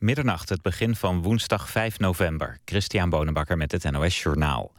Middernacht, 0.00 0.48
het 0.48 0.62
begin 0.62 0.96
van 0.96 1.22
woensdag 1.22 1.70
5 1.70 1.98
november. 1.98 2.58
Christian 2.64 3.10
Bonenbakker 3.10 3.56
met 3.56 3.72
het 3.72 3.90
NOS 3.90 4.22
Journaal. 4.22 4.72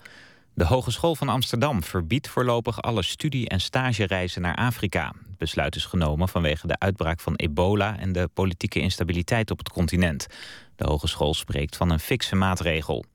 De 0.54 0.66
Hogeschool 0.66 1.16
van 1.16 1.30
Amsterdam 1.30 1.84
verbiedt 1.84 2.28
voorlopig 2.28 2.82
alle 2.82 3.04
studie- 3.04 3.48
en 3.48 3.62
stagereizen 3.62 4.42
naar 4.42 4.56
Afrika. 4.56 5.06
Het 5.06 5.38
besluit 5.38 5.76
is 5.76 5.86
genomen 5.86 6.28
vanwege 6.28 6.68
de 6.68 6.80
uitbraak 6.80 7.20
van 7.20 7.36
ebola 7.36 7.98
en 8.00 8.12
de 8.12 8.30
politieke 8.34 8.80
instabiliteit 8.80 9.52
op 9.52 9.58
het 9.58 9.70
continent. 9.70 10.28
De 10.76 10.88
hogeschool 10.88 11.34
spreekt 11.34 11.78
van 11.78 11.90
een 11.90 12.00
fikse 12.00 12.36
maatregel. 12.36 13.06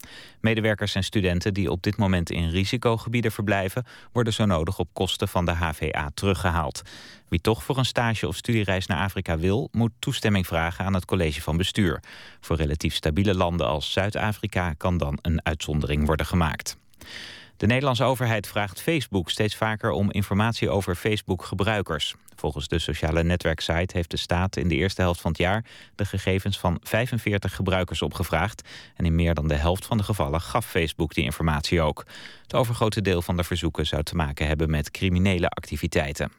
Medewerkers 0.41 0.95
en 0.95 1.05
studenten 1.05 1.55
die 1.55 1.71
op 1.71 1.83
dit 1.83 1.97
moment 1.97 2.31
in 2.31 2.51
risicogebieden 2.51 3.33
verblijven... 3.33 3.87
worden 4.13 4.33
zo 4.33 4.45
nodig 4.45 4.79
op 4.79 4.89
kosten 4.93 5.29
van 5.29 5.45
de 5.45 5.53
HVA 5.53 6.11
teruggehaald. 6.15 6.83
Wie 7.29 7.41
toch 7.41 7.63
voor 7.63 7.79
een 7.79 7.85
stage 7.85 8.29
of 8.29 8.37
studiereis 8.37 8.87
naar 8.87 9.05
Afrika 9.05 9.39
wil... 9.39 9.69
moet 9.73 9.93
toestemming 9.99 10.47
vragen 10.47 10.85
aan 10.85 10.95
het 10.95 11.05
college 11.05 11.43
van 11.43 11.57
bestuur. 11.57 12.03
Voor 12.41 12.57
relatief 12.57 12.95
stabiele 12.95 13.35
landen 13.35 13.67
als 13.67 13.93
Zuid-Afrika... 13.93 14.73
kan 14.73 14.99
dan 14.99 15.19
een 15.23 15.45
uitzondering 15.45 16.07
worden 16.07 16.27
gemaakt. 16.27 16.77
De 17.57 17.67
Nederlandse 17.67 18.05
overheid 18.05 18.47
vraagt 18.47 18.81
Facebook 18.81 19.31
steeds 19.31 19.57
vaker 19.57 19.91
om 19.91 20.11
informatie 20.11 20.71
over 20.71 20.95
Facebook-gebruikers. 20.95 22.15
Volgens 22.35 22.69
de 22.69 22.79
sociale 22.79 23.23
netwerksite 23.23 23.97
heeft 23.97 24.11
de 24.11 24.17
staat 24.17 24.57
in 24.57 24.69
de 24.69 24.75
eerste 24.75 25.01
helft 25.01 25.21
van 25.21 25.31
het 25.31 25.41
jaar 25.41 25.65
de 25.95 26.05
gegevens 26.05 26.59
van 26.59 26.81
45 26.83 27.55
gebruikers 27.55 28.03
opgevraagd. 28.03 28.69
En 28.95 29.05
in 29.05 29.15
meer 29.15 29.35
dan 29.35 29.49
de 29.49 29.55
helft 29.55 29.87
van 29.87 29.97
de 29.97 30.03
gevallen 30.03 30.41
gaf 30.41 30.67
Facebook 30.67 31.15
die 31.15 31.25
informatie 31.25 31.81
ook. 31.81 32.05
Het 32.43 32.55
overgrote 32.55 33.03
deel 33.03 33.23
van 33.23 33.37
de 33.37 33.45
verzoeken 33.45 33.87
zou 33.87 34.03
te 34.03 34.17
maken 34.17 34.47
hebben 34.47 34.71
met 34.71 34.91
criminele 34.91 35.49
activiteiten. 35.49 36.33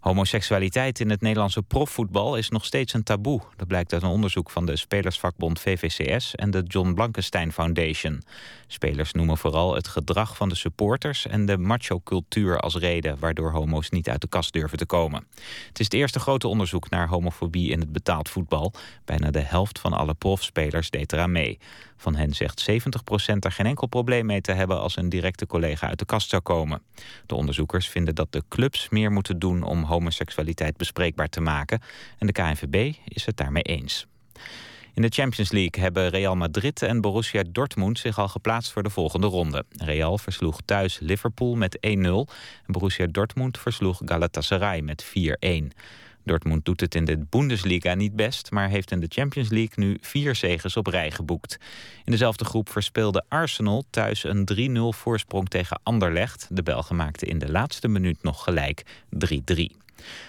Homoseksualiteit 0.00 1.00
in 1.00 1.10
het 1.10 1.20
Nederlandse 1.20 1.62
profvoetbal 1.62 2.36
is 2.36 2.48
nog 2.48 2.64
steeds 2.64 2.92
een 2.92 3.02
taboe. 3.02 3.40
Dat 3.56 3.66
blijkt 3.66 3.92
uit 3.92 4.02
een 4.02 4.08
onderzoek 4.08 4.50
van 4.50 4.66
de 4.66 4.76
spelersvakbond 4.76 5.60
VVCS 5.60 6.34
en 6.34 6.50
de 6.50 6.62
John 6.62 6.92
Blankenstein 6.92 7.52
Foundation. 7.52 8.22
Spelers 8.66 9.12
noemen 9.12 9.38
vooral 9.38 9.74
het 9.74 9.88
gedrag 9.88 10.36
van 10.36 10.48
de 10.48 10.54
supporters 10.54 11.26
en 11.26 11.46
de 11.46 11.58
macho-cultuur 11.58 12.60
als 12.60 12.74
reden 12.74 13.18
waardoor 13.18 13.50
homo's 13.50 13.90
niet 13.90 14.08
uit 14.08 14.20
de 14.20 14.28
kast 14.28 14.52
durven 14.52 14.78
te 14.78 14.86
komen. 14.86 15.26
Het 15.68 15.78
is 15.78 15.84
het 15.84 15.94
eerste 15.94 16.20
grote 16.20 16.48
onderzoek 16.48 16.90
naar 16.90 17.08
homofobie 17.08 17.70
in 17.70 17.80
het 17.80 17.92
betaald 17.92 18.28
voetbal. 18.28 18.72
Bijna 19.04 19.30
de 19.30 19.40
helft 19.40 19.78
van 19.78 19.92
alle 19.92 20.14
profspelers 20.14 20.90
deed 20.90 21.12
eraan 21.12 21.32
mee. 21.32 21.58
Van 22.00 22.14
hen 22.14 22.32
zegt 22.32 22.70
70% 22.70 22.74
er 23.38 23.52
geen 23.52 23.66
enkel 23.66 23.86
probleem 23.86 24.26
mee 24.26 24.40
te 24.40 24.52
hebben 24.52 24.80
als 24.80 24.96
een 24.96 25.08
directe 25.08 25.46
collega 25.46 25.88
uit 25.88 25.98
de 25.98 26.04
kast 26.04 26.28
zou 26.28 26.42
komen. 26.42 26.82
De 27.26 27.34
onderzoekers 27.34 27.88
vinden 27.88 28.14
dat 28.14 28.32
de 28.32 28.42
clubs 28.48 28.88
meer 28.88 29.12
moeten 29.12 29.38
doen 29.38 29.62
om 29.62 29.82
homoseksualiteit 29.82 30.76
bespreekbaar 30.76 31.28
te 31.28 31.40
maken. 31.40 31.80
En 32.18 32.26
de 32.26 32.32
KNVB 32.32 32.94
is 33.04 33.26
het 33.26 33.36
daarmee 33.36 33.62
eens. 33.62 34.06
In 34.94 35.02
de 35.02 35.08
Champions 35.08 35.50
League 35.50 35.82
hebben 35.82 36.08
Real 36.08 36.36
Madrid 36.36 36.82
en 36.82 37.00
Borussia 37.00 37.44
Dortmund 37.48 37.98
zich 37.98 38.18
al 38.18 38.28
geplaatst 38.28 38.72
voor 38.72 38.82
de 38.82 38.90
volgende 38.90 39.26
ronde. 39.26 39.64
Real 39.76 40.18
versloeg 40.18 40.60
thuis 40.64 40.98
Liverpool 41.00 41.54
met 41.54 41.76
1-0 41.76 41.80
en 41.80 42.26
Borussia 42.66 43.06
Dortmund 43.06 43.58
versloeg 43.58 44.00
Galatasaray 44.04 44.80
met 44.80 45.04
4-1. 45.04 45.08
Dortmund 46.24 46.64
doet 46.64 46.80
het 46.80 46.94
in 46.94 47.04
de 47.04 47.18
Bundesliga 47.18 47.94
niet 47.94 48.16
best, 48.16 48.50
maar 48.50 48.68
heeft 48.68 48.90
in 48.90 49.00
de 49.00 49.06
Champions 49.08 49.48
League 49.48 49.84
nu 49.84 49.98
vier 50.00 50.34
zegens 50.34 50.76
op 50.76 50.86
rij 50.86 51.10
geboekt. 51.10 51.58
In 52.04 52.12
dezelfde 52.12 52.44
groep 52.44 52.68
verspeelde 52.68 53.24
Arsenal 53.28 53.84
thuis 53.90 54.24
een 54.24 54.48
3-0 54.94 54.98
voorsprong 54.98 55.48
tegen 55.48 55.80
Anderlecht. 55.82 56.46
De 56.50 56.62
Belgen 56.62 56.96
maakten 56.96 57.28
in 57.28 57.38
de 57.38 57.50
laatste 57.50 57.88
minuut 57.88 58.22
nog 58.22 58.42
gelijk 58.44 58.84
3-3. 59.54 59.80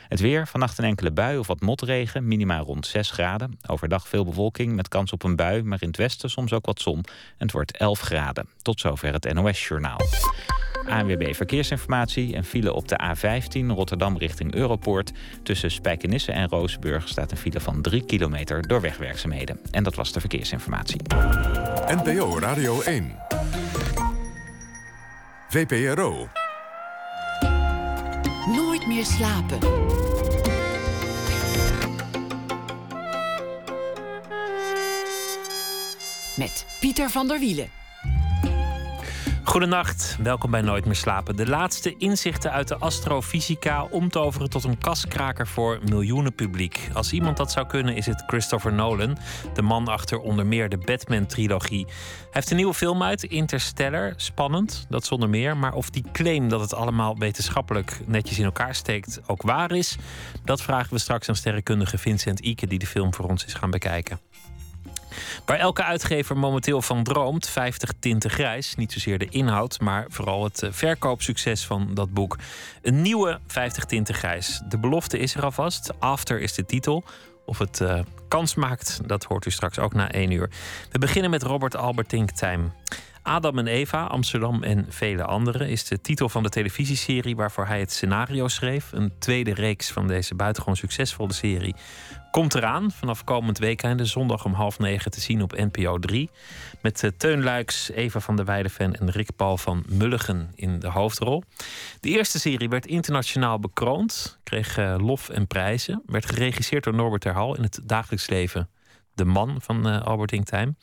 Het 0.07 0.19
weer, 0.19 0.47
vannacht 0.47 0.77
een 0.77 0.85
enkele 0.85 1.11
bui 1.11 1.37
of 1.37 1.47
wat 1.47 1.61
motregen, 1.61 2.27
minima 2.27 2.57
rond 2.59 2.87
6 2.87 3.11
graden. 3.11 3.59
Overdag 3.67 4.07
veel 4.07 4.25
bewolking 4.25 4.75
met 4.75 4.87
kans 4.87 5.11
op 5.11 5.23
een 5.23 5.35
bui, 5.35 5.63
maar 5.63 5.81
in 5.81 5.87
het 5.87 5.97
westen 5.97 6.29
soms 6.29 6.53
ook 6.53 6.65
wat 6.65 6.81
zon. 6.81 6.97
En 6.97 7.03
het 7.37 7.51
wordt 7.51 7.77
11 7.77 7.99
graden. 7.99 8.47
Tot 8.61 8.79
zover 8.79 9.13
het 9.13 9.33
NOS-journaal. 9.33 9.99
ANWB 10.85 11.33
Verkeersinformatie 11.35 12.35
en 12.35 12.43
file 12.43 12.73
op 12.73 12.87
de 12.87 12.99
A15 13.03 13.65
Rotterdam 13.67 14.17
richting 14.17 14.53
Europoort. 14.53 15.11
Tussen 15.43 15.71
Spijkenisse 15.71 16.31
en 16.31 16.49
Roosburg 16.49 17.07
staat 17.07 17.31
een 17.31 17.37
file 17.37 17.59
van 17.59 17.81
3 17.81 18.05
kilometer 18.05 18.67
door 18.67 18.81
wegwerkzaamheden. 18.81 19.59
En 19.71 19.83
dat 19.83 19.95
was 19.95 20.11
de 20.11 20.19
verkeersinformatie. 20.19 21.01
NPO 21.87 22.39
Radio 22.39 22.81
1. 22.81 23.15
VPRO. 25.49 26.27
Nooit 28.45 28.87
meer 28.87 29.05
slapen. 29.05 29.59
Met 36.37 36.65
Pieter 36.79 37.09
van 37.09 37.27
der 37.27 37.39
Wielen. 37.39 37.80
Goedenacht, 39.43 40.17
welkom 40.23 40.51
bij 40.51 40.61
Nooit 40.61 40.85
meer 40.85 40.95
slapen. 40.95 41.35
De 41.35 41.47
laatste 41.47 41.95
inzichten 41.97 42.51
uit 42.51 42.67
de 42.67 42.77
astrofysica 42.77 43.83
omtoveren 43.83 44.49
tot 44.49 44.63
een 44.63 44.77
kaskraker 44.77 45.47
voor 45.47 45.79
miljoenen 45.89 46.33
publiek. 46.33 46.89
Als 46.93 47.13
iemand 47.13 47.37
dat 47.37 47.51
zou 47.51 47.67
kunnen, 47.67 47.95
is 47.95 48.05
het 48.05 48.23
Christopher 48.27 48.73
Nolan, 48.73 49.17
de 49.53 49.61
man 49.61 49.87
achter 49.87 50.19
onder 50.19 50.45
meer 50.45 50.69
de 50.69 50.77
Batman-trilogie. 50.77 51.85
Hij 51.85 52.27
heeft 52.29 52.49
een 52.49 52.55
nieuwe 52.55 52.73
film 52.73 53.03
uit, 53.03 53.23
Interstellar. 53.23 54.13
Spannend, 54.15 54.85
dat 54.89 55.05
zonder 55.05 55.29
meer. 55.29 55.57
Maar 55.57 55.73
of 55.73 55.89
die 55.89 56.05
claim 56.11 56.49
dat 56.49 56.61
het 56.61 56.73
allemaal 56.73 57.17
wetenschappelijk 57.17 57.99
netjes 58.05 58.39
in 58.39 58.45
elkaar 58.45 58.75
steekt 58.75 59.19
ook 59.27 59.41
waar 59.41 59.71
is, 59.71 59.97
dat 60.43 60.61
vragen 60.61 60.93
we 60.93 60.99
straks 60.99 61.29
aan 61.29 61.35
sterrenkundige 61.35 61.97
Vincent 61.97 62.39
Ike, 62.39 62.67
die 62.67 62.79
de 62.79 62.87
film 62.87 63.13
voor 63.13 63.25
ons 63.25 63.45
is 63.45 63.53
gaan 63.53 63.71
bekijken. 63.71 64.19
Waar 65.45 65.57
elke 65.57 65.83
uitgever 65.83 66.37
momenteel 66.37 66.81
van 66.81 67.03
droomt, 67.03 67.49
50 67.49 67.91
tinten 67.99 68.29
grijs. 68.29 68.75
Niet 68.75 68.91
zozeer 68.91 69.17
de 69.17 69.29
inhoud, 69.29 69.79
maar 69.79 70.05
vooral 70.09 70.43
het 70.43 70.63
eh, 70.63 70.69
verkoopsucces 70.71 71.65
van 71.65 71.89
dat 71.93 72.13
boek. 72.13 72.37
Een 72.81 73.01
nieuwe 73.01 73.39
50 73.47 73.85
tinten 73.85 74.15
grijs. 74.15 74.61
De 74.67 74.77
belofte 74.77 75.17
is 75.17 75.35
er 75.35 75.43
alvast. 75.43 75.91
After 75.99 76.39
is 76.39 76.53
de 76.53 76.65
titel. 76.65 77.03
Of 77.45 77.57
het 77.57 77.79
uh, 77.79 77.99
kans 78.27 78.55
maakt, 78.55 78.99
dat 79.05 79.23
hoort 79.23 79.45
u 79.45 79.51
straks 79.51 79.79
ook 79.79 79.93
na 79.93 80.11
één 80.11 80.31
uur. 80.31 80.49
We 80.91 80.99
beginnen 80.99 81.31
met 81.31 81.43
Robert 81.43 81.75
Albertink 81.75 82.31
Time. 82.31 82.69
Adam 83.23 83.57
en 83.57 83.67
Eva, 83.67 84.03
Amsterdam 84.03 84.63
en 84.63 84.85
vele 84.89 85.23
anderen 85.23 85.69
is 85.69 85.83
de 85.83 86.01
titel 86.01 86.29
van 86.29 86.43
de 86.43 86.49
televisieserie 86.49 87.35
waarvoor 87.35 87.67
hij 87.67 87.79
het 87.79 87.91
scenario 87.91 88.47
schreef. 88.47 88.91
Een 88.91 89.11
tweede 89.19 89.53
reeks 89.53 89.91
van 89.91 90.07
deze 90.07 90.35
buitengewoon 90.35 90.77
succesvolle 90.77 91.33
serie 91.33 91.75
komt 92.31 92.55
eraan. 92.55 92.91
Vanaf 92.91 93.23
komend 93.23 93.57
weekend, 93.57 94.07
zondag 94.07 94.45
om 94.45 94.53
half 94.53 94.79
negen 94.79 95.11
te 95.11 95.21
zien 95.21 95.41
op 95.41 95.51
NPO 95.51 95.99
3. 95.99 96.29
Met 96.81 97.03
uh, 97.03 97.11
Teun 97.17 97.43
Luiks, 97.43 97.89
Eva 97.91 98.19
van 98.19 98.35
der 98.35 98.45
Weideven 98.45 98.99
en 98.99 99.09
Rick 99.09 99.35
Paul 99.35 99.57
van 99.57 99.83
Mulligen 99.87 100.51
in 100.55 100.79
de 100.79 100.87
hoofdrol. 100.87 101.43
De 101.99 102.09
eerste 102.09 102.39
serie 102.39 102.69
werd 102.69 102.85
internationaal 102.85 103.59
bekroond, 103.59 104.39
kreeg 104.43 104.77
uh, 104.77 104.95
lof 104.97 105.29
en 105.29 105.47
prijzen. 105.47 106.01
Werd 106.05 106.25
geregisseerd 106.25 106.83
door 106.83 106.93
Norbert 106.93 107.21
Terhal 107.21 107.55
in 107.55 107.63
het 107.63 107.79
dagelijks 107.83 108.27
leven. 108.27 108.69
De 109.13 109.25
man 109.25 109.61
van 109.61 109.87
uh, 109.87 110.01
Albert 110.01 110.31
Inktheim. 110.31 110.75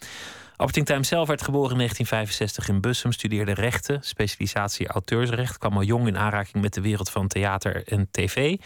Albert 0.57 0.77
Inktheim 0.77 1.05
zelf 1.05 1.29
werd 1.29 1.43
geboren 1.43 1.71
in 1.71 1.77
1965 1.77 2.69
in 2.69 2.81
Bussum, 2.81 3.13
studeerde 3.13 3.55
rechten, 3.55 3.99
specialisatie 4.03 4.89
auteursrecht, 4.89 5.59
kwam 5.59 5.73
al 5.73 5.83
jong 5.83 6.07
in 6.07 6.19
aanraking 6.19 6.63
met 6.63 6.75
de 6.75 6.81
wereld 6.81 7.11
van 7.11 7.29
theater 7.29 7.85
en 7.87 8.09
tv. 8.11 8.57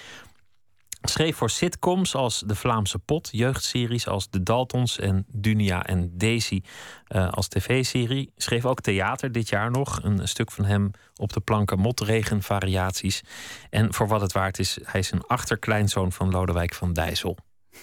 Schreef 1.03 1.37
voor 1.37 1.51
sitcoms 1.51 2.15
als 2.15 2.43
De 2.47 2.55
Vlaamse 2.55 2.99
Pot, 2.99 3.29
jeugdseries 3.33 4.07
als 4.07 4.31
De 4.31 4.43
Daltons 4.43 4.99
en 4.99 5.25
Dunia 5.29 5.85
en 5.85 6.11
Daisy 6.15 6.63
uh, 7.09 7.31
als 7.31 7.49
tv-serie. 7.49 8.33
Schreef 8.37 8.65
ook 8.65 8.81
theater 8.81 9.33
dit 9.33 9.49
jaar 9.49 9.71
nog. 9.71 10.03
Een 10.03 10.29
stuk 10.29 10.51
van 10.51 10.65
hem 10.65 10.91
op 11.17 11.33
de 11.33 11.41
planken 11.41 11.79
Motregen 11.79 12.43
variaties. 12.43 13.23
En 13.71 13.95
voor 13.95 14.09
wat 14.09 14.21
het 14.21 14.33
waard 14.33 14.59
is, 14.59 14.79
hij 14.83 15.01
is 15.01 15.11
een 15.11 15.27
achterkleinzoon 15.27 16.13
van 16.13 16.31
Lodewijk 16.31 16.75
van 16.75 16.93
Dijssel. 16.93 17.37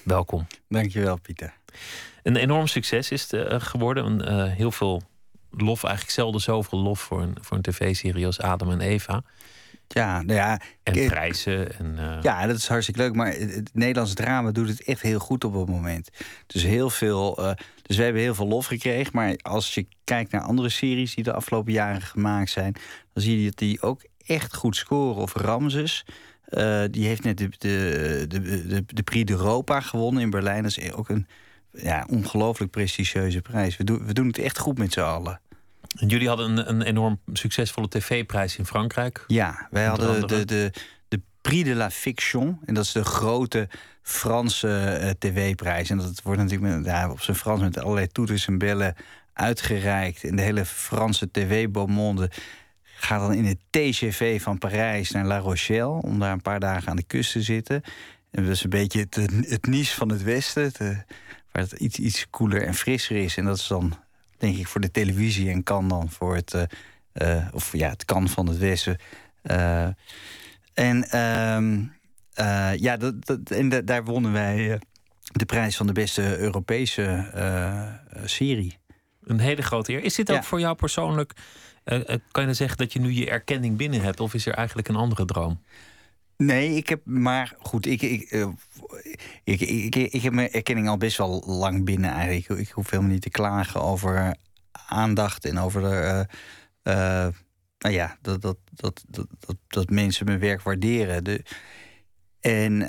Welkom. 0.03 0.47
Dankjewel, 0.67 1.19
Pieter. 1.19 1.53
Een 2.23 2.35
enorm 2.35 2.67
succes 2.67 3.11
is 3.11 3.31
het 3.31 3.51
uh, 3.51 3.59
geworden. 3.59 4.05
Een, 4.05 4.47
uh, 4.47 4.53
heel 4.53 4.71
veel 4.71 5.01
lof, 5.51 5.83
eigenlijk 5.83 6.13
zelden 6.13 6.41
zoveel 6.41 6.79
lof 6.79 6.99
voor 6.99 7.21
een, 7.21 7.37
voor 7.41 7.57
een 7.57 7.63
tv-serie 7.63 8.25
als 8.25 8.39
Adam 8.39 8.71
en 8.71 8.81
Eva. 8.81 9.23
Ja, 9.93 10.21
nou 10.21 10.39
ja. 10.39 10.59
En 10.83 11.07
prijzen. 11.07 11.79
En, 11.79 11.95
uh... 11.99 12.17
Ja, 12.21 12.47
dat 12.47 12.57
is 12.57 12.67
hartstikke 12.67 13.01
leuk. 13.01 13.15
Maar 13.15 13.33
het 13.33 13.69
Nederlands 13.73 14.13
drama 14.13 14.51
doet 14.51 14.67
het 14.67 14.83
echt 14.83 15.01
heel 15.01 15.19
goed 15.19 15.43
op 15.43 15.53
het 15.53 15.69
moment. 15.69 16.09
Dus 16.47 16.63
heel 16.63 16.89
veel. 16.89 17.39
Uh, 17.39 17.51
dus 17.81 17.97
we 17.97 18.03
hebben 18.03 18.21
heel 18.21 18.35
veel 18.35 18.47
lof 18.47 18.65
gekregen. 18.65 19.11
Maar 19.15 19.35
als 19.41 19.73
je 19.73 19.87
kijkt 20.03 20.31
naar 20.31 20.41
andere 20.41 20.69
series 20.69 21.15
die 21.15 21.23
de 21.23 21.33
afgelopen 21.33 21.73
jaren 21.73 22.01
gemaakt 22.01 22.49
zijn, 22.49 22.73
dan 23.13 23.23
zie 23.23 23.39
je 23.39 23.45
dat 23.45 23.57
die 23.57 23.81
ook 23.81 24.01
echt 24.25 24.55
goed 24.55 24.75
scoren. 24.75 25.21
Of 25.21 25.33
Ramses. 25.33 26.05
Uh, 26.49 26.83
die 26.91 27.07
heeft 27.07 27.23
net 27.23 27.37
de, 27.37 27.49
de, 27.57 28.25
de, 28.27 28.67
de, 28.67 28.83
de 28.85 29.03
Prix 29.03 29.25
d'Europa 29.25 29.81
gewonnen 29.81 30.21
in 30.21 30.29
Berlijn. 30.29 30.63
Dat 30.63 30.77
is 30.77 30.91
ook 30.91 31.09
een 31.09 31.27
ja, 31.71 32.05
ongelooflijk 32.09 32.71
prestigieuze 32.71 33.41
prijs. 33.41 33.77
We, 33.77 33.83
doen 33.83 34.05
we 34.05 34.13
doen 34.13 34.27
het 34.27 34.37
echt 34.37 34.59
goed 34.59 34.77
met 34.77 34.93
z'n 34.93 34.99
allen. 34.99 35.41
En 35.97 36.07
jullie 36.07 36.27
hadden 36.27 36.57
een, 36.57 36.69
een 36.69 36.81
enorm 36.81 37.19
succesvolle 37.33 37.87
tv-prijs 37.87 38.57
in 38.57 38.65
Frankrijk. 38.65 39.23
Ja, 39.27 39.67
wij 39.71 39.85
hadden 39.85 40.27
de, 40.27 40.45
de, 40.45 40.71
de 41.07 41.21
Prix 41.41 41.69
de 41.69 41.75
la 41.75 41.91
Fiction. 41.91 42.59
En 42.65 42.73
dat 42.73 42.83
is 42.83 42.91
de 42.91 43.03
grote 43.03 43.67
Franse 44.01 45.15
tv-prijs. 45.19 45.89
En 45.89 45.97
dat 45.97 46.21
wordt 46.23 46.41
natuurlijk 46.41 46.75
met, 46.75 46.85
ja, 46.85 47.09
op 47.09 47.21
zijn 47.21 47.37
Frans 47.37 47.61
met 47.61 47.79
allerlei 47.79 48.07
toeters 48.07 48.47
en 48.47 48.57
bellen 48.57 48.95
uitgereikt. 49.33 50.23
En 50.23 50.35
de 50.35 50.41
hele 50.41 50.65
Franse 50.65 51.31
tv-beaumonde 51.31 52.31
gaat 52.83 53.19
dan 53.19 53.33
in 53.33 53.45
het 53.45 53.59
TGV 53.69 54.41
van 54.41 54.57
Parijs 54.57 55.11
naar 55.11 55.25
La 55.25 55.37
Rochelle... 55.37 56.01
om 56.01 56.19
daar 56.19 56.31
een 56.31 56.41
paar 56.41 56.59
dagen 56.59 56.89
aan 56.89 56.95
de 56.95 57.03
kust 57.03 57.31
te 57.31 57.41
zitten. 57.41 57.81
En 58.31 58.43
dat 58.43 58.53
is 58.53 58.63
een 58.63 58.69
beetje 58.69 58.99
het, 58.99 59.15
het 59.49 59.65
Nice 59.67 59.95
van 59.95 60.09
het 60.09 60.23
Westen... 60.23 60.71
waar 61.51 61.63
het 61.63 61.71
iets, 61.71 61.99
iets 61.99 62.29
koeler 62.29 62.63
en 62.63 62.73
frisser 62.73 63.15
is. 63.15 63.37
En 63.37 63.45
dat 63.45 63.57
is 63.57 63.67
dan, 63.67 63.93
denk 64.39 64.57
ik, 64.57 64.67
voor 64.67 64.81
de 64.81 64.91
televisie... 64.91 65.49
en 65.49 65.63
kan 65.63 65.87
dan 65.87 66.09
voor 66.09 66.35
het... 66.35 66.67
Uh, 67.13 67.47
of 67.53 67.73
ja, 67.73 67.89
het 67.89 68.05
kan 68.05 68.29
van 68.29 68.47
het 68.47 68.57
Westen. 68.57 68.97
Uh, 69.43 69.87
en 70.73 71.05
uh, 71.13 72.75
ja, 72.75 72.97
dat, 72.97 73.25
dat, 73.25 73.51
en 73.51 73.85
daar 73.85 74.03
wonnen 74.03 74.31
wij 74.31 74.79
de 75.21 75.45
prijs 75.45 75.77
van 75.77 75.87
de 75.87 75.93
beste 75.93 76.37
Europese 76.37 77.31
serie. 78.25 78.77
Een 79.23 79.39
hele 79.39 79.61
grote 79.61 79.91
eer. 79.91 80.03
Is 80.03 80.15
dit 80.15 80.31
ook 80.31 80.43
voor 80.43 80.59
jou 80.59 80.75
persoonlijk 80.75 81.33
kan 82.31 82.47
je 82.47 82.53
zeggen 82.53 82.77
dat 82.77 82.93
je 82.93 82.99
nu 82.99 83.11
je 83.11 83.29
erkenning 83.29 83.77
binnen 83.77 84.01
hebt? 84.01 84.19
Of 84.19 84.33
is 84.33 84.45
er 84.45 84.53
eigenlijk 84.53 84.87
een 84.87 84.95
andere 84.95 85.25
droom? 85.25 85.63
Nee, 86.43 86.75
ik 86.75 86.89
heb 86.89 87.05
maar 87.05 87.55
goed, 87.59 87.85
ik, 87.85 88.01
ik, 88.01 88.31
uh, 88.31 88.47
ik, 89.43 89.61
ik, 89.61 89.95
ik, 89.95 90.21
heb 90.21 90.33
mijn 90.33 90.51
erkenning 90.51 90.87
al 90.87 90.97
best 90.97 91.17
wel 91.17 91.43
lang 91.45 91.85
binnen 91.85 92.11
eigenlijk. 92.11 92.61
Ik, 92.61 92.69
hoef 92.69 92.89
helemaal 92.89 93.11
niet 93.11 93.21
te 93.21 93.29
klagen 93.29 93.81
over 93.81 94.35
aandacht 94.71 95.45
en 95.45 95.59
over 95.59 95.81
de, 95.81 96.27
uh, 96.83 97.27
nou 97.79 97.95
ja, 97.95 98.17
dat, 98.21 98.41
dat, 98.41 98.57
dat, 98.73 99.03
dat, 99.09 99.27
dat, 99.67 99.89
mensen 99.89 100.25
mijn 100.25 100.39
werk 100.39 100.61
waarderen. 100.61 101.23
De, 101.23 101.43
en 102.39 102.87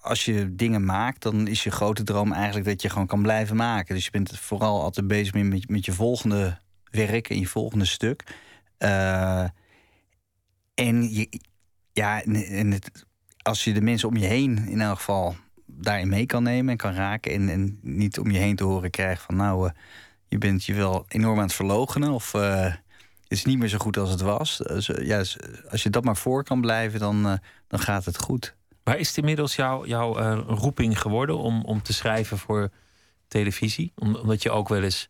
als 0.00 0.24
je 0.24 0.54
dingen 0.54 0.84
maakt, 0.84 1.22
dan 1.22 1.46
is 1.46 1.64
je 1.64 1.70
grote 1.70 2.02
droom 2.02 2.32
eigenlijk 2.32 2.66
dat 2.66 2.82
je 2.82 2.90
gewoon 2.90 3.06
kan 3.06 3.22
blijven 3.22 3.56
maken. 3.56 3.94
Dus 3.94 4.04
je 4.04 4.10
bent 4.10 4.38
vooral 4.38 4.82
altijd 4.82 5.06
bezig 5.06 5.34
met, 5.34 5.68
met 5.68 5.84
je 5.84 5.92
volgende 5.92 6.58
werk 6.90 7.28
in 7.28 7.40
je 7.40 7.46
volgende 7.46 7.84
stuk. 7.84 8.34
En 10.74 11.12
je, 11.14 11.40
ja, 12.00 12.22
en 12.24 12.70
het, 12.70 13.06
als 13.42 13.64
je 13.64 13.72
de 13.72 13.80
mensen 13.80 14.08
om 14.08 14.16
je 14.16 14.26
heen 14.26 14.68
in 14.68 14.80
elk 14.80 14.96
geval 14.96 15.36
daarin 15.66 16.08
mee 16.08 16.26
kan 16.26 16.42
nemen 16.42 16.70
en 16.70 16.76
kan 16.76 16.94
raken. 16.94 17.32
En, 17.32 17.48
en 17.48 17.78
niet 17.82 18.18
om 18.18 18.30
je 18.30 18.38
heen 18.38 18.56
te 18.56 18.64
horen 18.64 18.90
krijgen 18.90 19.24
van 19.24 19.36
nou, 19.36 19.66
uh, 19.66 19.72
je 20.28 20.38
bent 20.38 20.64
je 20.64 20.74
wel 20.74 21.04
enorm 21.08 21.36
aan 21.36 21.44
het 21.44 21.54
verlogenen. 21.54 22.10
Of 22.10 22.34
uh, 22.34 22.62
het 22.62 22.78
is 23.38 23.44
niet 23.44 23.58
meer 23.58 23.68
zo 23.68 23.78
goed 23.78 23.96
als 23.96 24.10
het 24.10 24.20
was. 24.20 24.56
Dus, 24.56 24.86
ja, 24.86 25.18
als 25.70 25.82
je 25.82 25.90
dat 25.90 26.04
maar 26.04 26.16
voor 26.16 26.44
kan 26.44 26.60
blijven, 26.60 27.00
dan, 27.00 27.40
dan 27.68 27.80
gaat 27.80 28.04
het 28.04 28.18
goed. 28.18 28.54
Maar 28.84 28.98
is 28.98 29.08
het 29.08 29.16
inmiddels 29.16 29.56
jou, 29.56 29.88
jouw 29.88 30.14
roeping 30.46 31.00
geworden 31.00 31.38
om, 31.38 31.64
om 31.64 31.82
te 31.82 31.92
schrijven 31.92 32.38
voor 32.38 32.70
televisie? 33.28 33.92
Omdat 33.96 34.42
je 34.42 34.50
ook 34.50 34.68
wel 34.68 34.82
eens 34.82 35.08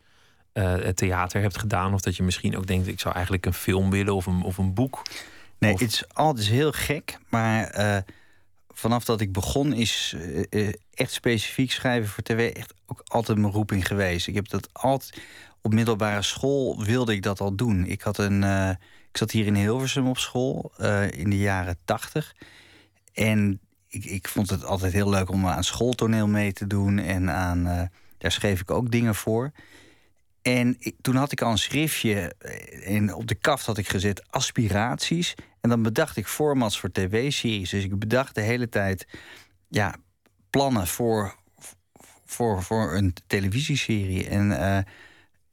uh, 0.53 0.73
theater 0.73 1.41
hebt 1.41 1.57
gedaan. 1.57 1.93
Of 1.93 2.01
dat 2.01 2.15
je 2.15 2.23
misschien 2.23 2.57
ook 2.57 2.67
denkt, 2.67 2.87
ik 2.87 2.99
zou 2.99 3.13
eigenlijk 3.13 3.45
een 3.45 3.53
film 3.53 3.89
willen 3.89 4.15
of 4.15 4.25
een, 4.25 4.41
of 4.41 4.57
een 4.57 4.73
boek. 4.73 5.01
Nee, 5.61 5.71
het 5.71 5.81
is 5.81 6.13
altijd 6.13 6.47
heel 6.47 6.71
gek. 6.71 7.17
Maar 7.29 7.79
uh, 7.79 7.97
vanaf 8.69 9.05
dat 9.05 9.21
ik 9.21 9.31
begon 9.31 9.73
is 9.73 10.15
uh, 10.49 10.73
echt 10.93 11.11
specifiek 11.11 11.71
schrijven 11.71 12.09
voor 12.09 12.23
tv 12.23 12.53
echt 12.53 12.73
ook 12.85 13.01
altijd 13.05 13.37
mijn 13.37 13.53
roeping 13.53 13.87
geweest. 13.87 14.27
Ik 14.27 14.35
heb 14.35 14.49
dat 14.49 14.69
altijd 14.71 15.21
op 15.61 15.73
middelbare 15.73 16.21
school 16.21 16.83
wilde 16.83 17.13
ik 17.13 17.21
dat 17.21 17.39
al 17.39 17.55
doen. 17.55 17.85
Ik 17.85 18.01
had 18.01 18.17
een, 18.17 18.43
ik 19.09 19.17
zat 19.17 19.31
hier 19.31 19.45
in 19.45 19.55
Hilversum 19.55 20.07
op 20.07 20.17
school 20.17 20.71
in 21.09 21.29
de 21.29 21.37
jaren 21.37 21.77
tachtig. 21.85 22.35
En 23.13 23.59
ik, 23.87 24.05
ik 24.05 24.27
vond 24.27 24.49
het 24.49 24.65
altijd 24.65 24.93
heel 24.93 25.09
leuk 25.09 25.29
om 25.29 25.47
aan 25.47 25.63
schooltoneel 25.63 26.27
mee 26.27 26.53
te 26.53 26.67
doen. 26.67 26.99
En 26.99 27.29
aan, 27.29 27.89
daar 28.17 28.31
schreef 28.31 28.61
ik 28.61 28.71
ook 28.71 28.91
dingen 28.91 29.15
voor. 29.15 29.51
En 30.41 30.77
toen 31.01 31.15
had 31.15 31.31
ik 31.31 31.41
al 31.41 31.51
een 31.51 31.57
schriftje 31.57 32.33
eh, 32.37 32.95
en 32.95 33.13
op 33.13 33.27
de 33.27 33.35
kaft 33.35 33.65
had 33.65 33.77
ik 33.77 33.87
gezet 33.87 34.23
aspiraties. 34.29 35.35
En 35.61 35.69
dan 35.69 35.81
bedacht 35.81 36.17
ik 36.17 36.27
formats 36.27 36.79
voor 36.79 36.91
tv-series. 36.91 37.69
Dus 37.69 37.83
ik 37.83 37.99
bedacht 37.99 38.35
de 38.35 38.41
hele 38.41 38.69
tijd 38.69 39.07
ja, 39.67 39.95
plannen 40.49 40.87
voor, 40.87 41.35
voor, 42.25 42.63
voor 42.63 42.95
een 42.95 43.13
televisieserie. 43.27 44.27
En, 44.27 44.49
uh, 44.49 44.77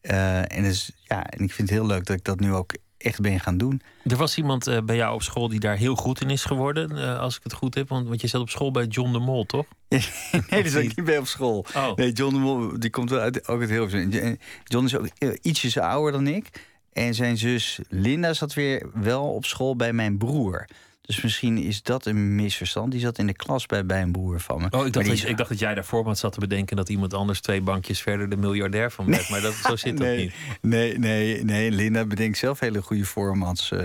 uh, 0.03 0.57
en, 0.57 0.63
dus, 0.63 0.93
ja, 1.03 1.27
en 1.27 1.45
ik 1.45 1.53
vind 1.53 1.69
het 1.69 1.79
heel 1.79 1.87
leuk 1.87 2.07
dat 2.07 2.17
ik 2.17 2.25
dat 2.25 2.41
nu 2.41 2.53
ook 2.53 2.77
echt 2.99 3.21
ben 3.21 3.41
gaan 3.41 3.59
doen. 3.59 3.83
Er 4.05 4.17
was 4.17 4.37
iemand 4.37 4.69
uh, 4.69 4.81
bij 4.81 4.97
jou 4.97 5.15
op 5.15 5.23
school 5.23 5.49
die 5.49 5.61
daar 5.61 5.77
heel 5.77 5.95
goed 5.95 6.21
in 6.21 6.31
is 6.31 6.45
geworden, 6.45 6.97
uh, 6.97 7.19
als 7.19 7.37
ik 7.37 7.43
het 7.43 7.53
goed 7.53 7.75
heb. 7.75 7.89
Want, 7.89 8.09
want 8.09 8.21
je 8.21 8.27
zat 8.27 8.41
op 8.41 8.51
school 8.51 8.71
bij 8.71 8.85
John 8.87 9.13
de 9.13 9.19
Mol, 9.19 9.45
toch? 9.45 9.67
nee, 9.89 10.03
dat 10.49 10.65
is 10.65 10.75
ik 10.75 10.97
niet 10.97 11.05
bij 11.05 11.19
op 11.19 11.27
school. 11.27 11.67
Oh. 11.77 11.97
Nee, 11.97 12.13
John 12.13 12.35
de 12.35 12.41
Mol 12.41 12.79
die 12.79 12.91
komt 12.91 13.11
wel 13.11 13.21
uit, 13.21 13.49
ook 13.49 13.61
uit 13.61 13.71
Hilversum. 13.71 14.39
John 14.65 14.85
is 14.85 14.97
ook 14.97 15.09
ietsjes 15.43 15.79
ouder 15.79 16.13
dan 16.13 16.27
ik. 16.27 16.51
En 16.93 17.15
zijn 17.15 17.37
zus 17.37 17.79
Linda 17.89 18.33
zat 18.33 18.55
weer 18.55 18.91
wel 18.95 19.35
op 19.35 19.45
school 19.45 19.77
bij 19.77 19.93
mijn 19.93 20.19
broer. 20.19 20.67
Dus 21.01 21.23
misschien 21.23 21.59
is 21.59 21.83
dat 21.83 22.07
een 22.07 22.35
misverstand. 22.35 22.93
Die 22.93 23.01
zat 23.01 23.19
in 23.19 23.27
de 23.27 23.33
klas 23.33 23.67
bij, 23.67 23.87
bij 23.87 24.03
een 24.03 24.13
broer 24.13 24.41
van 24.41 24.61
me. 24.61 24.67
Oh, 24.71 24.87
ik 24.87 24.93
dacht, 24.93 25.07
dat, 25.07 25.23
ik 25.25 25.37
dacht 25.37 25.49
dat 25.49 25.59
jij 25.59 25.75
daar 25.75 25.85
format 25.85 26.19
zat 26.19 26.33
te 26.33 26.41
bedenken 26.41 26.77
dat 26.77 26.89
iemand 26.89 27.15
anders 27.15 27.41
twee 27.41 27.61
bankjes 27.61 28.01
verder 28.01 28.29
de 28.29 28.37
miljardair 28.37 28.91
van 28.91 29.07
werd. 29.07 29.29
Maar 29.29 29.41
dat, 29.41 29.55
zo 29.55 29.77
zit 29.77 29.99
nee, 29.99 30.17
dat 30.17 30.25
niet. 30.25 30.35
Nee, 30.61 30.99
nee, 30.99 31.45
nee. 31.45 31.71
Linda 31.71 32.05
bedenkt 32.05 32.39
zelf 32.39 32.61
hele 32.61 32.83
goede 32.83 33.05
formats. 33.05 33.71
Uh, 33.71 33.85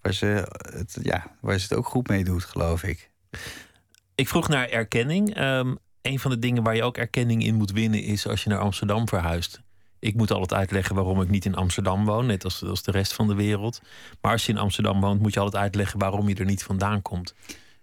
waar, 0.00 0.14
ze 0.14 0.46
het, 0.74 0.98
ja, 1.02 1.36
waar 1.40 1.58
ze 1.58 1.66
het 1.68 1.78
ook 1.78 1.86
goed 1.86 2.08
mee 2.08 2.24
doet, 2.24 2.44
geloof 2.44 2.82
ik. 2.82 3.10
Ik 4.14 4.28
vroeg 4.28 4.48
naar 4.48 4.68
erkenning. 4.68 5.40
Um, 5.40 5.78
een 6.02 6.18
van 6.18 6.30
de 6.30 6.38
dingen 6.38 6.62
waar 6.62 6.76
je 6.76 6.82
ook 6.82 6.96
erkenning 6.96 7.44
in 7.44 7.54
moet 7.54 7.72
winnen 7.72 8.02
is 8.02 8.26
als 8.26 8.42
je 8.42 8.50
naar 8.50 8.58
Amsterdam 8.58 9.08
verhuist. 9.08 9.60
Ik 10.00 10.14
moet 10.14 10.30
altijd 10.30 10.60
uitleggen 10.60 10.94
waarom 10.94 11.20
ik 11.22 11.28
niet 11.28 11.44
in 11.44 11.54
Amsterdam 11.54 12.04
woon, 12.04 12.26
net 12.26 12.44
als, 12.44 12.64
als 12.64 12.82
de 12.82 12.90
rest 12.90 13.12
van 13.12 13.28
de 13.28 13.34
wereld. 13.34 13.80
Maar 14.20 14.32
als 14.32 14.46
je 14.46 14.52
in 14.52 14.58
Amsterdam 14.58 15.00
woont, 15.00 15.20
moet 15.20 15.34
je 15.34 15.40
altijd 15.40 15.62
uitleggen 15.62 15.98
waarom 15.98 16.28
je 16.28 16.34
er 16.34 16.44
niet 16.44 16.62
vandaan 16.62 17.02
komt. 17.02 17.34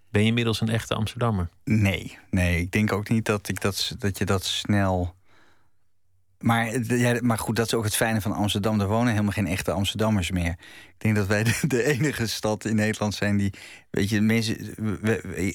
Ben 0.10 0.22
je 0.22 0.28
inmiddels 0.28 0.62
een 0.62 0.70
echte 0.70 0.96
Amsterdammer? 0.96 1.50
Nee, 1.64 2.18
nee. 2.30 2.60
Ik 2.60 2.72
denk 2.72 2.92
ook 2.92 3.10
niet 3.10 3.26
dat, 3.26 3.48
ik 3.48 3.62
dat, 3.62 3.96
dat 4.00 4.18
je 4.18 4.26
dat 4.26 4.44
snel. 4.44 5.16
Maar, 6.40 6.80
ja, 6.82 7.20
maar 7.22 7.38
goed, 7.38 7.56
dat 7.56 7.66
is 7.66 7.74
ook 7.74 7.84
het 7.84 7.96
fijne 7.96 8.22
van 8.22 8.32
Amsterdam. 8.32 8.80
Er 8.80 8.88
wonen 8.88 9.12
helemaal 9.12 9.32
geen 9.32 9.48
echte 9.48 9.72
Amsterdammers 9.72 10.32
meer. 10.32 10.52
Ik 10.88 10.96
denk 10.98 11.16
dat 11.16 11.28
wij 11.28 11.44
de, 11.68 11.84
enige 11.84 12.28
stad 12.28 12.66
in 12.66 12.76
Nederland 12.76 13.14
zijn 13.14 13.38
die. 13.38 13.54
Weet 13.90 14.10
je, 14.10 14.22
mensen. 14.22 14.76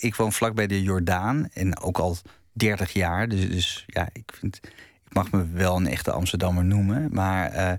ik 0.01 0.15
woon 0.15 0.33
vlakbij 0.33 0.67
de 0.67 0.83
Jordaan 0.83 1.49
en 1.53 1.81
ook 1.81 1.99
al 1.99 2.17
30 2.53 2.93
jaar. 2.93 3.29
Dus, 3.29 3.49
dus 3.49 3.85
ja, 3.87 4.09
ik 4.13 4.33
vind 4.39 4.61
mag 5.13 5.31
me 5.31 5.47
wel 5.53 5.77
een 5.77 5.87
echte 5.87 6.13
Amsterdammer 6.13 6.65
noemen. 6.65 7.09
Maar. 7.13 7.79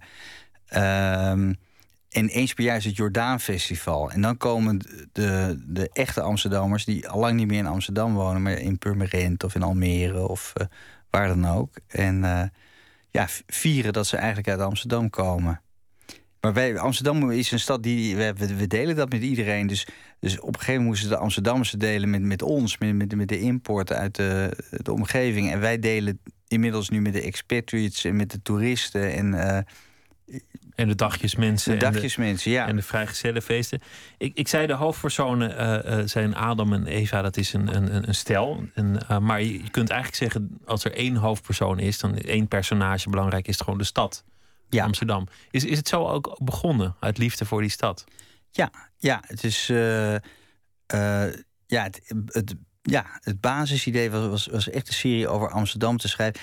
Uh, 0.73 1.49
en 2.11 2.27
eens 2.29 2.53
per 2.53 2.63
jaar 2.63 2.77
is 2.77 2.85
het 2.85 2.95
Jordaan 2.95 3.39
Festival. 3.39 4.11
En 4.11 4.21
dan 4.21 4.37
komen 4.37 4.79
de, 5.11 5.59
de 5.67 5.89
echte 5.93 6.21
Amsterdammers... 6.21 6.85
die 6.85 7.09
al 7.09 7.19
lang 7.19 7.37
niet 7.37 7.47
meer 7.47 7.57
in 7.57 7.65
Amsterdam 7.65 8.13
wonen... 8.13 8.41
maar 8.41 8.53
in 8.53 8.77
Purmerend 8.77 9.43
of 9.43 9.55
in 9.55 9.63
Almere 9.63 10.27
of 10.27 10.53
uh, 10.61 10.67
waar 11.09 11.27
dan 11.27 11.47
ook. 11.47 11.73
En 11.87 12.23
uh, 12.23 12.43
ja, 13.09 13.27
vieren 13.47 13.93
dat 13.93 14.07
ze 14.07 14.17
eigenlijk 14.17 14.47
uit 14.47 14.59
Amsterdam 14.59 15.09
komen. 15.09 15.61
Maar 16.41 16.53
wij, 16.53 16.79
Amsterdam 16.79 17.31
is 17.31 17.51
een 17.51 17.59
stad 17.59 17.83
die... 17.83 18.15
We, 18.15 18.33
we, 18.57 18.67
delen 18.67 18.95
dat 18.95 19.09
met 19.09 19.21
iedereen. 19.21 19.67
Dus, 19.67 19.87
dus 20.19 20.39
op 20.39 20.47
een 20.47 20.59
gegeven 20.59 20.73
moment 20.73 20.89
moesten 20.89 21.09
de 21.09 21.23
Amsterdammers 21.23 21.71
delen 21.71 22.09
met, 22.09 22.21
met 22.21 22.41
ons... 22.41 22.77
met, 22.77 22.95
met, 22.95 23.15
met 23.15 23.27
de 23.27 23.39
importen 23.39 23.97
uit 23.97 24.15
de, 24.15 24.57
de 24.69 24.91
omgeving. 24.91 25.51
En 25.51 25.59
wij 25.59 25.79
delen 25.79 26.19
inmiddels 26.51 26.89
nu 26.89 27.01
met 27.01 27.13
de 27.13 27.21
expatriates 27.21 28.03
en 28.03 28.15
met 28.15 28.31
de 28.31 28.41
toeristen 28.41 29.13
en. 29.13 29.33
Uh, 29.33 29.57
en 30.75 30.87
de 30.87 30.95
dagjesmensen. 30.95 31.79
De 31.79 31.91
dagjesmensen, 31.91 32.51
ja. 32.51 32.67
En 32.67 32.75
de 32.75 32.81
vrijgezellenfeesten. 32.81 33.81
Ik, 34.17 34.37
ik 34.37 34.47
zei 34.47 34.67
de 34.67 34.73
hoofdpersonen 34.73 35.51
uh, 35.51 35.99
uh, 35.99 36.07
zijn 36.07 36.35
Adam 36.35 36.73
en 36.73 36.85
Eva, 36.85 37.21
dat 37.21 37.37
is 37.37 37.53
een, 37.53 37.75
een, 37.75 38.07
een 38.07 38.15
stel. 38.15 38.63
En, 38.73 38.97
maar 39.21 39.41
je, 39.41 39.69
kunt 39.69 39.89
eigenlijk 39.89 40.21
zeggen, 40.21 40.59
als 40.65 40.83
er 40.83 40.93
één 40.93 41.15
hoofdpersoon 41.15 41.79
is, 41.79 41.99
dan 41.99 42.17
één 42.17 42.47
personage 42.47 43.09
belangrijk 43.09 43.47
is, 43.47 43.53
het 43.53 43.63
gewoon 43.63 43.79
de 43.79 43.85
stad. 43.85 44.23
Ja. 44.69 44.83
Amsterdam. 44.83 45.27
Is, 45.49 45.65
is 45.65 45.77
het 45.77 45.87
zo 45.87 46.07
ook 46.07 46.39
begonnen, 46.43 46.95
uit 46.99 47.17
liefde 47.17 47.45
voor 47.45 47.61
die 47.61 47.69
stad? 47.69 48.03
Ja, 48.51 48.71
ja 48.97 49.23
het 49.27 49.43
is. 49.43 49.67
ja, 49.67 50.19
het, 51.83 52.01
het 52.25 52.55
ja, 52.81 53.05
het 53.21 53.41
basisidee 53.41 54.11
was, 54.11 54.27
was, 54.27 54.45
was 54.45 54.69
echt 54.69 54.87
een 54.87 54.93
serie 54.93 55.27
over 55.27 55.49
Amsterdam 55.49 55.97
te 55.97 56.07
schrijven. 56.07 56.41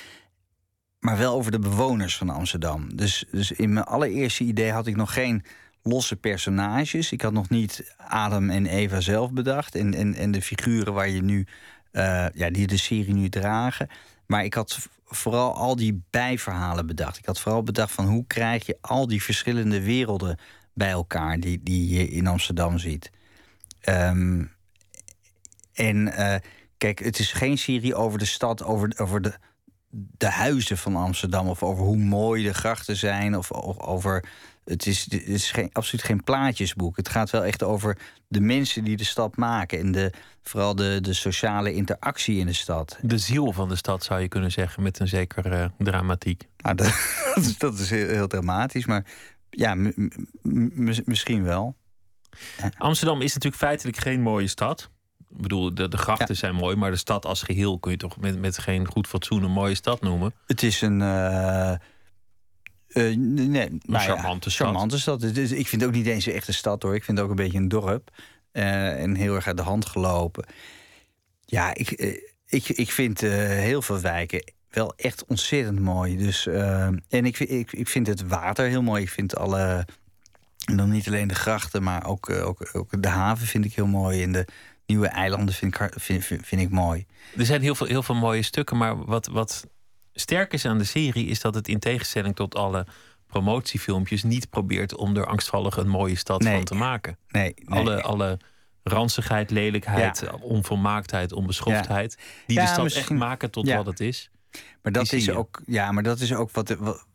Maar 0.99 1.18
wel 1.18 1.35
over 1.35 1.50
de 1.50 1.59
bewoners 1.59 2.16
van 2.16 2.30
Amsterdam. 2.30 2.97
Dus, 2.97 3.25
dus 3.30 3.52
in 3.52 3.73
mijn 3.73 3.85
allereerste 3.85 4.45
idee 4.45 4.73
had 4.73 4.87
ik 4.87 4.97
nog 4.97 5.12
geen 5.12 5.45
losse 5.83 6.16
personages. 6.16 7.12
Ik 7.12 7.23
had 7.23 7.33
nog 7.33 7.49
niet 7.49 7.95
Adam 7.97 8.50
en 8.50 8.66
Eva 8.66 9.00
zelf 9.00 9.33
bedacht. 9.33 9.75
En, 9.75 9.95
en, 9.95 10.14
en 10.14 10.30
de 10.30 10.42
figuren 10.42 10.92
waar 10.92 11.09
je 11.09 11.23
nu, 11.23 11.47
uh, 11.92 12.26
ja, 12.35 12.50
die 12.50 12.66
de 12.66 12.76
serie 12.76 13.14
nu 13.14 13.28
dragen. 13.28 13.88
Maar 14.26 14.45
ik 14.45 14.54
had 14.54 14.88
vooral 15.04 15.54
al 15.54 15.76
die 15.76 16.02
bijverhalen 16.11 16.87
bedacht. 16.87 17.18
Ik 17.18 17.26
had 17.26 17.40
vooral 17.40 17.62
bedacht 17.62 17.92
van 17.92 18.07
hoe 18.07 18.25
krijg 18.26 18.66
je 18.66 18.78
al 18.80 19.07
die 19.07 19.23
verschillende 19.23 19.83
werelden 19.83 20.38
bij 20.75 20.90
elkaar 20.90 21.40
die, 21.40 21.61
die 21.62 21.88
je 21.88 22.09
in 22.09 22.26
Amsterdam 22.26 22.78
ziet. 22.78 23.11
Um, 23.88 24.50
en 25.78 25.97
uh, 26.06 26.35
kijk, 26.78 26.99
het 26.99 27.18
is 27.18 27.32
geen 27.32 27.58
serie 27.58 27.94
over 27.94 28.18
de 28.18 28.25
stad, 28.25 28.64
over, 28.64 28.92
over 28.97 29.23
de, 29.23 29.32
de 29.90 30.30
huizen 30.30 30.78
van 30.78 30.97
Amsterdam. 30.97 31.49
Of 31.49 31.62
over 31.62 31.85
hoe 31.85 31.97
mooi 31.97 32.42
de 32.42 32.54
grachten 32.54 32.97
zijn. 32.97 33.37
Of, 33.37 33.50
of 33.50 33.78
over. 33.80 34.25
Het 34.64 34.87
is, 34.87 35.06
het 35.11 35.26
is 35.26 35.50
geen, 35.50 35.70
absoluut 35.73 36.04
geen 36.04 36.25
plaatjesboek. 36.25 36.97
Het 36.97 37.08
gaat 37.08 37.30
wel 37.30 37.44
echt 37.44 37.62
over 37.62 37.99
de 38.28 38.40
mensen 38.40 38.85
die 38.85 38.97
de 38.97 39.04
stad 39.04 39.37
maken. 39.37 39.78
En 39.78 39.92
de, 39.92 40.12
vooral 40.42 40.75
de, 40.75 40.99
de 41.00 41.12
sociale 41.12 41.73
interactie 41.73 42.38
in 42.38 42.47
de 42.47 42.52
stad. 42.52 42.99
De 43.02 43.18
ziel 43.18 43.52
van 43.52 43.68
de 43.68 43.76
stad 43.76 44.04
zou 44.04 44.20
je 44.20 44.28
kunnen 44.28 44.52
zeggen, 44.52 44.82
met 44.82 44.99
een 44.99 45.08
zekere 45.08 45.58
uh, 45.58 45.68
dramatiek. 45.78 46.44
Nou, 46.56 46.75
dat, 46.75 46.87
dat, 47.35 47.44
is, 47.44 47.58
dat 47.58 47.78
is 47.78 47.90
heel, 47.90 48.08
heel 48.08 48.26
dramatisch. 48.26 48.87
Maar 48.87 49.04
ja, 49.50 49.75
misschien 51.04 51.42
wel. 51.42 51.76
Amsterdam 52.78 53.20
is 53.20 53.35
natuurlijk 53.35 53.62
feitelijk 53.62 53.97
geen 53.97 54.20
mooie 54.20 54.49
stad. 54.49 54.90
Ik 55.30 55.40
bedoel, 55.40 55.75
de, 55.75 55.88
de 55.88 55.97
grachten 55.97 56.37
zijn 56.37 56.54
mooi, 56.54 56.76
maar 56.76 56.90
de 56.90 56.97
stad 56.97 57.26
als 57.26 57.42
geheel 57.42 57.78
kun 57.78 57.90
je 57.90 57.97
toch 57.97 58.16
met, 58.16 58.38
met 58.38 58.58
geen 58.58 58.87
goed 58.87 59.06
fatsoen 59.06 59.42
een 59.42 59.50
mooie 59.50 59.75
stad 59.75 60.00
noemen? 60.00 60.35
Het 60.47 60.62
is 60.62 60.80
een. 60.80 61.00
Uh, 61.00 61.73
uh, 62.88 63.16
nee, 63.16 63.66
een 63.66 63.82
nou 63.85 64.04
charmante 64.04 64.49
ja, 64.49 64.54
stad. 64.54 64.66
Charmante 64.66 64.99
stad. 64.99 65.20
Dus 65.20 65.52
ik 65.52 65.68
vind 65.68 65.82
het 65.82 65.90
ook 65.90 65.97
niet 65.97 66.06
eens 66.06 66.26
een 66.26 66.32
echte 66.32 66.52
stad 66.52 66.82
hoor. 66.82 66.94
Ik 66.94 67.04
vind 67.04 67.16
het 67.16 67.26
ook 67.26 67.32
een 67.32 67.44
beetje 67.44 67.58
een 67.58 67.68
dorp. 67.68 68.11
Uh, 68.52 69.02
en 69.02 69.14
heel 69.14 69.35
erg 69.35 69.47
uit 69.47 69.56
de 69.56 69.62
hand 69.62 69.87
gelopen. 69.87 70.44
Ja, 71.44 71.75
ik, 71.75 71.90
ik, 72.47 72.68
ik 72.68 72.90
vind 72.90 73.20
heel 73.20 73.82
veel 73.82 74.00
wijken 74.00 74.52
wel 74.70 74.92
echt 74.97 75.25
ontzettend 75.25 75.80
mooi. 75.80 76.16
Dus, 76.16 76.47
en 76.47 77.02
ik, 77.08 77.38
ik, 77.38 77.73
ik 77.73 77.88
vind 77.88 78.06
het 78.06 78.26
water 78.26 78.66
heel 78.66 78.82
mooi. 78.82 79.02
Ik 79.02 79.11
vind 79.11 79.37
alle. 79.37 79.87
En 80.64 80.76
dan 80.76 80.90
niet 80.90 81.06
alleen 81.06 81.28
de 81.28 81.35
grachten, 81.35 81.82
maar 81.82 82.06
ook, 82.06 82.30
ook, 82.30 82.70
ook 82.73 83.02
de 83.02 83.08
haven 83.08 83.47
vind 83.47 83.64
ik 83.64 83.75
heel 83.75 83.87
mooi. 83.87 84.23
En 84.23 84.32
de, 84.32 84.47
nieuwe 84.88 85.07
eilanden 85.07 85.54
vind 85.54 85.80
ik, 85.80 85.92
vind, 85.97 86.25
vind, 86.25 86.62
ik 86.62 86.71
mooi. 86.71 87.07
Er 87.37 87.47
zijn 87.47 87.62
heel 87.62 87.75
veel, 87.75 87.87
heel 87.87 88.02
veel 88.02 88.14
mooie 88.14 88.42
stukken, 88.42 88.76
maar 88.76 89.04
wat, 89.04 89.26
wat 89.26 89.66
sterk 90.12 90.52
is 90.52 90.64
aan 90.64 90.78
de 90.78 90.85
serie 90.85 91.26
is 91.26 91.40
dat 91.40 91.54
het 91.54 91.68
in 91.68 91.78
tegenstelling 91.78 92.37
tot 92.37 92.54
alle 92.54 92.87
promotiefilmpjes 93.26 94.23
niet 94.23 94.50
probeert 94.50 94.97
om 94.97 95.16
er 95.16 95.26
angstvallig 95.26 95.76
een 95.76 95.88
mooie 95.88 96.16
stad 96.16 96.45
van 96.45 96.64
te 96.64 96.75
maken. 96.75 97.18
Nee, 97.28 97.54
nee. 97.57 97.78
Alle, 97.78 98.02
alle 98.02 98.38
ranzigheid, 98.83 99.50
lelijkheid, 99.50 100.25
onvolmaaktheid, 100.40 101.33
onbeschoftheid, 101.33 102.18
die 102.47 102.61
de 102.61 102.66
stad 102.66 102.92
echt 102.92 103.11
maken 103.11 103.50
tot 103.50 103.71
wat 103.71 103.87
het 103.87 104.00
is. 104.00 104.30
Maar 104.83 104.92
dat 104.92 105.12
is 105.12 105.30
ook, 105.30 105.62
ja, 105.66 105.92
maar 105.92 106.02
dat 106.02 106.21
is 106.21 106.35
ook 106.35 106.50
wat, 106.50 106.76
wat 106.78 107.07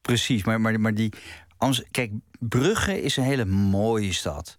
precies. 0.00 0.44
Maar, 0.44 0.60
maar, 0.60 0.80
maar 0.80 0.94
die, 0.94 1.12
kijk, 1.90 2.12
Brugge 2.38 3.02
is 3.02 3.16
een 3.16 3.24
hele 3.24 3.44
mooie 3.44 4.12
stad. 4.12 4.56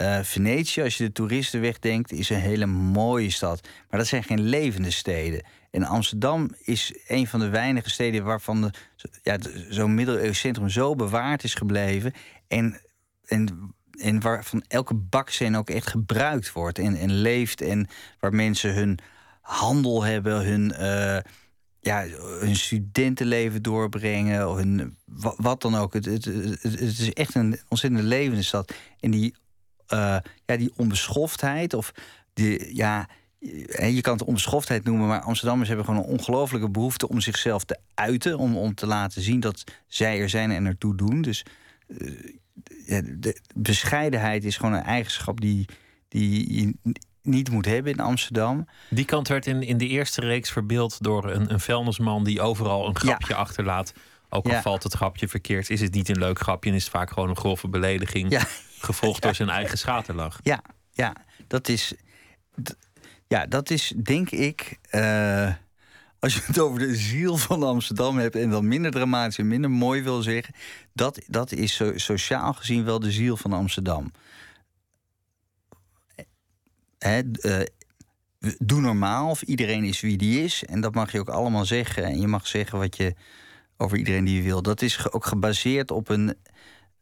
Uh, 0.00 0.22
Venetië, 0.22 0.82
als 0.82 0.96
je 0.96 1.04
de 1.04 1.12
toeristen 1.12 1.60
wegdenkt, 1.60 2.12
is 2.12 2.30
een 2.30 2.40
hele 2.40 2.66
mooie 2.66 3.30
stad. 3.30 3.68
Maar 3.90 3.98
dat 3.98 4.08
zijn 4.08 4.22
geen 4.22 4.40
levende 4.40 4.90
steden. 4.90 5.44
En 5.70 5.84
Amsterdam 5.84 6.50
is 6.62 6.94
een 7.06 7.26
van 7.26 7.40
de 7.40 7.48
weinige 7.48 7.90
steden 7.90 8.24
waarvan 8.24 8.72
ja, 9.22 9.38
zo'n 9.68 9.94
middeleeuws 9.94 10.38
centrum 10.38 10.68
zo 10.68 10.94
bewaard 10.94 11.44
is 11.44 11.54
gebleven. 11.54 12.12
En, 12.48 12.80
en, 13.24 13.74
en 13.90 14.20
waarvan 14.20 14.64
elke 14.68 14.94
baksteen 14.94 15.56
ook 15.56 15.70
echt 15.70 15.86
gebruikt 15.86 16.52
wordt 16.52 16.78
en, 16.78 16.96
en 16.96 17.12
leeft. 17.12 17.60
En 17.60 17.86
waar 18.20 18.34
mensen 18.34 18.74
hun 18.74 18.98
handel 19.40 20.02
hebben, 20.02 20.44
hun, 20.44 20.74
uh, 20.80 21.18
ja, 21.80 22.06
hun 22.40 22.56
studentenleven 22.56 23.62
doorbrengen. 23.62 24.48
Hun, 24.48 24.96
wat, 25.36 25.62
dan 25.62 25.74
ook. 25.74 25.92
Het, 25.92 26.04
het, 26.04 26.24
het, 26.24 26.80
is 26.80 27.12
echt 27.12 27.34
een 27.34 27.60
ontzettend 27.68 28.02
levende 28.02 28.42
stad. 28.42 28.72
En 29.00 29.10
die 29.10 29.34
uh, 29.92 30.16
ja, 30.44 30.56
die 30.56 30.72
onbeschoftheid 30.76 31.74
of 31.74 31.92
die, 32.32 32.76
ja, 32.76 33.08
je 33.88 34.00
kan 34.00 34.12
het 34.12 34.24
onbeschoftheid 34.24 34.84
noemen, 34.84 35.06
maar 35.06 35.20
Amsterdammers 35.20 35.68
hebben 35.68 35.86
gewoon 35.86 36.00
een 36.00 36.10
ongelofelijke 36.10 36.70
behoefte 36.70 37.08
om 37.08 37.20
zichzelf 37.20 37.64
te 37.64 37.78
uiten, 37.94 38.38
om, 38.38 38.56
om 38.56 38.74
te 38.74 38.86
laten 38.86 39.22
zien 39.22 39.40
dat 39.40 39.64
zij 39.86 40.20
er 40.20 40.28
zijn 40.28 40.50
en 40.50 40.66
ertoe 40.66 40.96
doen. 40.96 41.22
Dus 41.22 41.44
uh, 41.86 42.12
ja, 42.86 43.00
de 43.04 43.40
bescheidenheid 43.54 44.44
is 44.44 44.56
gewoon 44.56 44.74
een 44.74 44.82
eigenschap 44.82 45.40
die, 45.40 45.68
die 46.08 46.54
je 46.54 46.74
niet 47.22 47.50
moet 47.50 47.64
hebben 47.64 47.92
in 47.92 48.00
Amsterdam. 48.00 48.68
Die 48.90 49.04
kant 49.04 49.28
werd 49.28 49.46
in, 49.46 49.62
in 49.62 49.78
de 49.78 49.86
eerste 49.86 50.20
reeks 50.20 50.50
verbeeld 50.50 51.02
door 51.02 51.30
een, 51.30 51.52
een 51.52 51.60
vuilnisman 51.60 52.24
die 52.24 52.40
overal 52.40 52.88
een 52.88 52.96
grapje 52.96 53.34
achterlaat. 53.34 53.92
Ook 54.28 54.48
al 54.48 54.60
valt 54.60 54.82
het 54.82 54.94
grapje 54.94 55.28
verkeerd, 55.28 55.70
is 55.70 55.80
het 55.80 55.94
niet 55.94 56.08
een 56.08 56.18
leuk 56.18 56.38
grapje 56.38 56.70
en 56.70 56.76
is 56.76 56.82
het 56.82 56.92
vaak 56.92 57.10
gewoon 57.10 57.28
een 57.28 57.36
grove 57.36 57.68
belediging. 57.68 58.30
Ja. 58.30 58.46
Gevolgd 58.82 59.22
door 59.22 59.34
zijn 59.34 59.48
eigen 59.48 59.78
schaterlach. 59.78 60.40
Ja, 60.42 60.62
ja, 60.90 61.14
dat 61.46 61.68
is. 61.68 61.94
Ja, 63.26 63.46
dat 63.46 63.70
is 63.70 63.92
denk 63.96 64.30
ik. 64.30 64.78
Uh, 64.90 65.52
als 66.18 66.34
je 66.34 66.40
het 66.44 66.58
over 66.58 66.78
de 66.78 66.96
ziel 66.96 67.36
van 67.36 67.62
Amsterdam 67.62 68.18
hebt 68.18 68.36
en 68.36 68.50
dan 68.50 68.68
minder 68.68 68.90
dramatisch 68.90 69.38
en 69.38 69.48
minder 69.48 69.70
mooi 69.70 70.02
wil 70.02 70.22
zeggen, 70.22 70.54
dat, 70.92 71.20
dat 71.26 71.52
is 71.52 71.74
so, 71.74 71.98
sociaal 71.98 72.52
gezien 72.52 72.84
wel 72.84 73.00
de 73.00 73.12
ziel 73.12 73.36
van 73.36 73.52
Amsterdam. 73.52 74.12
Hè, 76.98 77.20
uh, 77.40 77.60
doe 78.58 78.80
normaal 78.80 79.30
of 79.30 79.42
iedereen 79.42 79.84
is 79.84 80.00
wie 80.00 80.16
die 80.16 80.44
is. 80.44 80.64
En 80.64 80.80
dat 80.80 80.94
mag 80.94 81.12
je 81.12 81.20
ook 81.20 81.28
allemaal 81.28 81.64
zeggen. 81.64 82.04
En 82.04 82.20
je 82.20 82.26
mag 82.26 82.46
zeggen 82.46 82.78
wat 82.78 82.96
je 82.96 83.14
over 83.76 83.98
iedereen 83.98 84.24
die 84.24 84.36
je 84.36 84.42
wil. 84.42 84.62
Dat 84.62 84.82
is 84.82 85.12
ook 85.12 85.26
gebaseerd 85.26 85.90
op 85.90 86.08
een 86.08 86.36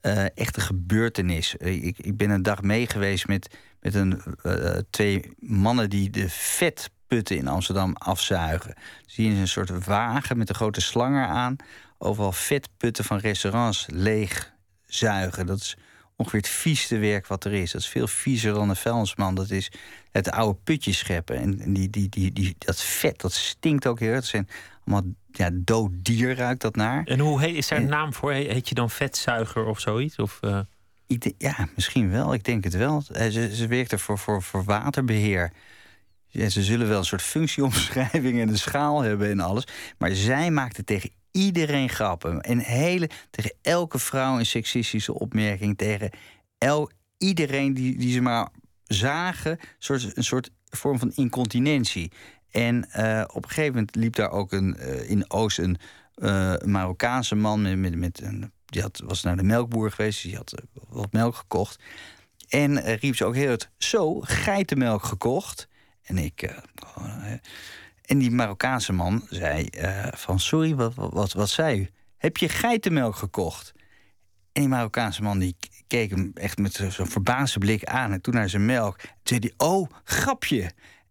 uh, 0.02 0.37
echte 0.37 0.61
gebeurtenis. 0.61 1.57
Eh, 1.57 1.85
ik, 1.85 1.99
ik 1.99 2.16
ben 2.16 2.30
een 2.30 2.42
dag 2.42 2.62
mee 2.62 2.87
geweest 2.87 3.26
met, 3.26 3.57
met 3.80 3.95
een, 3.95 4.23
uh, 4.42 4.76
twee 4.90 5.33
mannen 5.38 5.90
die 5.90 6.11
de 6.11 6.28
vetputten 6.28 7.37
in 7.37 7.49
Amsterdam 7.49 7.92
afzuigen. 7.92 8.75
Zie 9.07 9.33
je 9.35 9.40
een 9.40 9.49
soort 9.49 9.85
wagen 9.85 10.38
met 10.38 10.49
een 10.49 10.54
grote 10.54 10.80
slanger 10.80 11.26
aan. 11.26 11.57
Overal 11.99 12.33
vetputten 12.33 13.04
van 13.04 13.19
restaurants 13.19 13.87
leegzuigen. 13.88 15.47
Dat 15.47 15.59
is 15.59 15.76
ongeveer 16.16 16.40
het 16.40 16.49
vieste 16.49 16.99
werk 16.99 17.26
wat 17.26 17.45
er 17.45 17.52
is. 17.52 17.73
Dat 17.73 17.80
is 17.80 17.88
veel 17.88 18.07
viezer 18.07 18.54
dan 18.54 18.69
een 18.69 18.76
vuilnisman. 18.76 19.35
Dat 19.35 19.50
is 19.50 19.71
het 20.11 20.30
oude 20.30 20.59
putje 20.64 20.92
scheppen. 20.92 21.37
En 21.37 21.73
die, 21.73 21.90
die, 21.90 22.09
die, 22.33 22.54
dat 22.59 22.83
vet, 22.83 23.21
dat 23.21 23.33
stinkt 23.33 23.87
ook 23.87 23.99
heel 23.99 24.12
erg. 24.12 24.25
Zijn 24.25 24.49
allemaal 24.85 25.13
ja, 25.31 25.51
dood 25.53 25.91
dier 25.93 26.37
ruikt 26.37 26.61
dat 26.61 26.77
naar. 26.77 27.05
En 27.05 27.19
hoe 27.19 27.41
heet, 27.41 27.57
is 27.57 27.69
daar 27.69 27.79
een 27.79 27.89
naam 27.89 28.15
voor? 28.15 28.33
Heet 28.33 28.69
je 28.69 28.75
dan 28.75 28.91
vetzuiger 28.91 29.67
of 29.67 29.81
zoiets? 29.81 30.19
Of, 30.19 30.41
uh... 30.45 30.61
ja, 31.39 31.69
misschien 31.75 32.11
wel. 32.11 32.35
Ik 32.35 32.45
denk 32.45 32.65
het 32.65 32.77
wel. 32.77 33.03
Eh, 33.13 33.31
ze, 33.31 33.55
ze 33.55 33.67
werkt 33.67 33.93
er 33.93 33.99
voor, 33.99 34.19
voor, 34.19 34.43
voor 34.43 34.65
waterbeheer. 34.65 35.53
Ja, 36.27 36.49
ze 36.49 36.63
zullen 36.63 36.89
wel 36.89 36.99
een 36.99 37.05
soort 37.05 37.23
functieomschrijving 37.23 38.41
en 38.41 38.49
een 38.49 38.59
schaal 38.59 39.03
hebben 39.03 39.31
en 39.31 39.41
alles. 39.41 39.65
Maar 39.99 40.11
zij 40.11 40.51
maakte 40.51 40.85
tegen 40.85 41.11
iedereen 41.31 41.89
grappen. 41.89 42.41
En 42.41 42.59
hele, 42.59 43.11
tegen 43.31 43.53
elke 43.63 43.99
vrouw 43.99 44.39
een 44.39 44.47
seksistische 44.47 45.15
opmerking. 45.15 45.79
Tegen 45.79 46.11
el, 46.59 46.91
iedereen 47.19 47.75
die, 47.75 47.99
die 47.99 48.13
ze 48.13 48.21
maar 48.21 48.49
zagen. 48.85 49.59
Soort, 49.79 50.17
een 50.17 50.25
soort 50.25 50.51
vorm 50.69 50.99
van 50.99 51.13
incontinentie. 51.15 52.13
En 52.50 52.88
uh, 52.97 53.25
op 53.26 53.42
een 53.42 53.49
gegeven 53.49 53.73
moment 53.73 53.95
liep 53.95 54.14
daar 54.14 54.30
ook 54.30 54.52
een, 54.52 54.76
uh, 54.78 55.11
in 55.11 55.30
Oost 55.30 55.59
een 55.59 55.76
uh, 56.16 56.54
Marokkaanse 56.64 57.35
man 57.35 57.62
met, 57.62 57.78
met, 57.78 57.95
met 57.95 58.21
een, 58.23 58.52
die 58.66 58.83
had, 58.83 59.02
was 59.04 59.23
naar 59.23 59.37
de 59.37 59.42
melkboer 59.42 59.90
geweest, 59.90 60.23
die 60.23 60.37
had 60.37 60.62
wat 60.88 61.12
melk 61.12 61.35
gekocht. 61.35 61.83
En 62.49 62.80
riep 62.80 63.16
ze 63.16 63.25
ook 63.25 63.35
heel 63.35 63.50
het 63.50 63.71
zo, 63.78 64.21
geitenmelk 64.21 65.04
gekocht. 65.04 65.69
En 66.02 66.19
ik. 66.19 66.42
en 68.04 68.19
die 68.19 68.30
Marokkaanse 68.30 68.92
man 68.92 69.26
zei: 69.28 69.69
van 70.11 70.40
sorry, 70.40 70.75
wat, 70.75 70.95
wat, 70.95 71.33
wat, 71.33 71.49
zei 71.49 71.80
u? 71.80 71.88
Heb 72.16 72.37
je 72.37 72.49
geitenmelk 72.49 73.16
gekocht? 73.16 73.73
En 74.52 74.61
die 74.61 74.69
Marokkaanse 74.69 75.23
man 75.23 75.38
die 75.38 75.57
keek 75.87 76.11
hem 76.11 76.30
echt 76.35 76.59
met 76.59 76.73
zo'n 76.88 77.07
verbaasde 77.07 77.59
blik 77.59 77.85
aan. 77.85 78.12
En 78.12 78.21
toen 78.21 78.35
naar 78.35 78.49
zijn 78.49 78.66
melk. 78.66 78.97
Toen 78.99 79.11
zei 79.23 79.40
hij: 79.40 79.69
Oh, 79.69 79.90
grapje. 80.04 80.71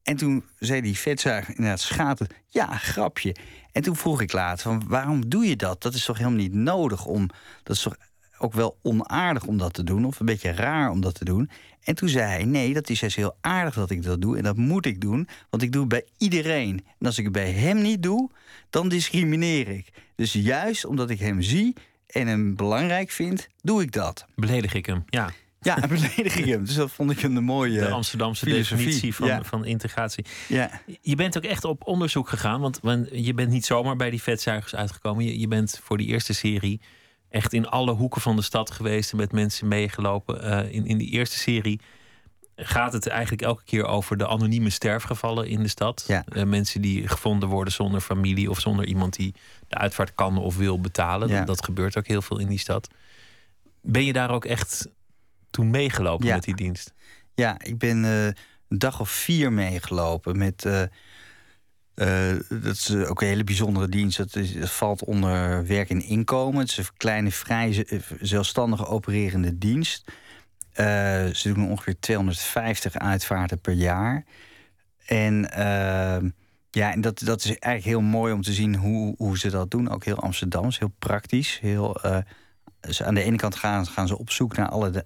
En 0.09 0.15
toen 0.15 0.43
zei 0.59 0.81
die 0.81 0.97
vetzuiger 0.97 1.55
inderdaad 1.55 1.79
schaten, 1.79 2.27
ja, 2.47 2.77
grapje. 2.77 3.35
En 3.71 3.81
toen 3.81 3.95
vroeg 3.95 4.21
ik 4.21 4.31
later, 4.33 4.63
van, 4.63 4.83
waarom 4.87 5.29
doe 5.29 5.45
je 5.45 5.55
dat? 5.55 5.81
Dat 5.81 5.93
is 5.93 6.05
toch 6.05 6.17
helemaal 6.17 6.39
niet 6.39 6.53
nodig 6.53 7.05
om... 7.05 7.29
Dat 7.63 7.75
is 7.75 7.81
toch 7.81 7.95
ook 8.37 8.53
wel 8.53 8.77
onaardig 8.81 9.45
om 9.45 9.57
dat 9.57 9.73
te 9.73 9.83
doen, 9.83 10.05
of 10.05 10.19
een 10.19 10.25
beetje 10.25 10.51
raar 10.51 10.89
om 10.89 11.01
dat 11.01 11.13
te 11.15 11.25
doen. 11.25 11.49
En 11.83 11.95
toen 11.95 12.09
zei 12.09 12.25
hij, 12.25 12.45
nee, 12.45 12.73
dat 12.73 12.89
is 12.89 12.99
juist 12.99 13.15
heel 13.15 13.37
aardig 13.41 13.73
dat 13.73 13.89
ik 13.89 14.03
dat 14.03 14.21
doe. 14.21 14.37
En 14.37 14.43
dat 14.43 14.57
moet 14.57 14.85
ik 14.85 15.01
doen, 15.01 15.27
want 15.49 15.63
ik 15.63 15.71
doe 15.71 15.81
het 15.81 15.89
bij 15.89 16.05
iedereen. 16.17 16.85
En 16.99 17.05
als 17.05 17.17
ik 17.17 17.23
het 17.23 17.33
bij 17.33 17.51
hem 17.51 17.81
niet 17.81 18.03
doe, 18.03 18.29
dan 18.69 18.89
discrimineer 18.89 19.67
ik. 19.67 19.89
Dus 20.15 20.33
juist 20.33 20.85
omdat 20.85 21.09
ik 21.09 21.19
hem 21.19 21.41
zie 21.41 21.75
en 22.07 22.27
hem 22.27 22.55
belangrijk 22.55 23.09
vind, 23.09 23.47
doe 23.61 23.81
ik 23.81 23.91
dat. 23.91 24.25
Beledig 24.35 24.73
ik 24.73 24.85
hem, 24.85 25.03
ja. 25.07 25.29
Ja, 25.61 25.83
een 25.83 25.89
belediging. 25.89 26.65
Dus 26.65 26.75
dat 26.75 26.91
vond 26.91 27.11
ik 27.11 27.23
een 27.23 27.43
mooie. 27.43 27.79
De 27.79 27.89
Amsterdamse 27.89 28.45
definitie 28.45 29.15
van, 29.15 29.45
van 29.45 29.65
integratie. 29.65 30.25
Ja. 30.47 30.81
Je 31.01 31.15
bent 31.15 31.37
ook 31.37 31.43
echt 31.43 31.63
op 31.63 31.87
onderzoek 31.87 32.29
gegaan, 32.29 32.61
want, 32.61 32.79
je 33.11 33.33
bent 33.33 33.49
niet 33.49 33.65
zomaar 33.65 33.95
bij 33.95 34.09
die 34.09 34.21
vetzuigers 34.21 34.75
uitgekomen. 34.75 35.25
Je, 35.25 35.39
je 35.39 35.47
bent 35.47 35.79
voor 35.83 35.97
die 35.97 36.07
eerste 36.07 36.33
serie 36.33 36.81
echt 37.29 37.53
in 37.53 37.67
alle 37.67 37.91
hoeken 37.91 38.21
van 38.21 38.35
de 38.35 38.41
stad 38.41 38.71
geweest 38.71 39.11
en 39.11 39.17
met 39.17 39.31
mensen 39.31 39.67
meegelopen. 39.67 40.45
Uh, 40.45 40.73
in, 40.73 40.85
in 40.85 40.97
die 40.97 41.09
eerste 41.09 41.37
serie 41.37 41.79
gaat 42.55 42.93
het 42.93 43.07
eigenlijk 43.07 43.41
elke 43.41 43.63
keer 43.63 43.85
over 43.85 44.17
de 44.17 44.27
anonieme 44.27 44.69
sterfgevallen 44.69 45.47
in 45.47 45.61
de 45.61 45.67
stad. 45.67 46.03
Ja. 46.07 46.23
Eh, 46.27 46.43
mensen 46.43 46.81
die 46.81 47.07
gevonden 47.07 47.49
worden 47.49 47.73
zonder 47.73 48.01
familie 48.01 48.49
of 48.49 48.59
zonder 48.59 48.85
iemand 48.85 49.15
die 49.15 49.33
de 49.67 49.75
uitvaart 49.75 50.15
kan 50.15 50.37
of 50.37 50.57
wil 50.57 50.81
betalen. 50.81 51.27
Ja. 51.27 51.37
Dat, 51.37 51.47
dat 51.47 51.63
gebeurt 51.63 51.97
ook 51.97 52.07
heel 52.07 52.21
veel 52.21 52.39
in 52.39 52.47
die 52.47 52.59
stad. 52.59 52.87
Ben 53.81 54.05
je 54.05 54.13
daar 54.13 54.31
ook 54.31 54.45
echt 54.45 54.87
toen 55.51 55.69
meegelopen 55.69 56.25
Ja. 56.27 56.35
met 56.35 56.43
die 56.43 56.55
dienst? 56.55 56.93
Ja, 57.33 57.55
ik 57.63 57.77
ben 57.77 58.05
eh, 58.05 58.25
een 58.25 58.35
dag 58.67 58.99
of 58.99 59.09
vier 59.09 59.53
meegelopen 59.53 60.37
met. 60.37 60.65
eh, 60.65 60.81
eh, 61.93 62.39
dat 62.49 62.75
is 62.75 62.95
ook 62.95 63.21
een 63.21 63.27
hele 63.27 63.43
bijzondere 63.43 63.87
dienst. 63.89 64.17
Dat, 64.17 64.35
is, 64.35 64.53
dat 64.53 64.71
valt 64.71 65.03
onder 65.03 65.65
werk 65.67 65.89
en 65.89 66.01
inkomen. 66.01 66.59
Het 66.59 66.69
is 66.69 66.77
een 66.77 66.85
kleine, 66.97 67.31
vrij 67.31 67.85
zelfstandige 68.21 68.85
opererende 68.85 69.57
dienst. 69.57 70.11
Ze 71.33 71.41
doen 71.43 71.69
ongeveer 71.69 71.99
250 71.99 72.95
uitvaarten 72.95 73.59
per 73.59 73.73
jaar. 73.73 74.25
En 75.05 75.51
ehm, 75.51 76.29
ja, 76.71 76.91
en 76.91 77.01
dat, 77.01 77.19
dat 77.19 77.39
is 77.39 77.45
eigenlijk 77.45 77.83
heel 77.85 78.01
mooi 78.01 78.33
om 78.33 78.41
te 78.41 78.53
zien 78.53 78.75
hoe, 78.75 79.15
hoe 79.17 79.37
ze 79.37 79.49
dat 79.49 79.71
doen. 79.71 79.89
Ook 79.89 80.05
heel 80.05 80.19
Amsterdams, 80.19 80.79
heel 80.79 80.93
praktisch. 80.99 81.59
Heel, 81.59 82.03
aan 83.03 83.13
de 83.15 83.23
ene 83.23 83.37
kant 83.37 83.55
gaan, 83.55 83.85
gaan 83.87 84.07
ze 84.07 84.17
op 84.17 84.29
zoek 84.31 84.55
naar 84.55 84.69
alle 84.69 84.89
de, 84.89 85.05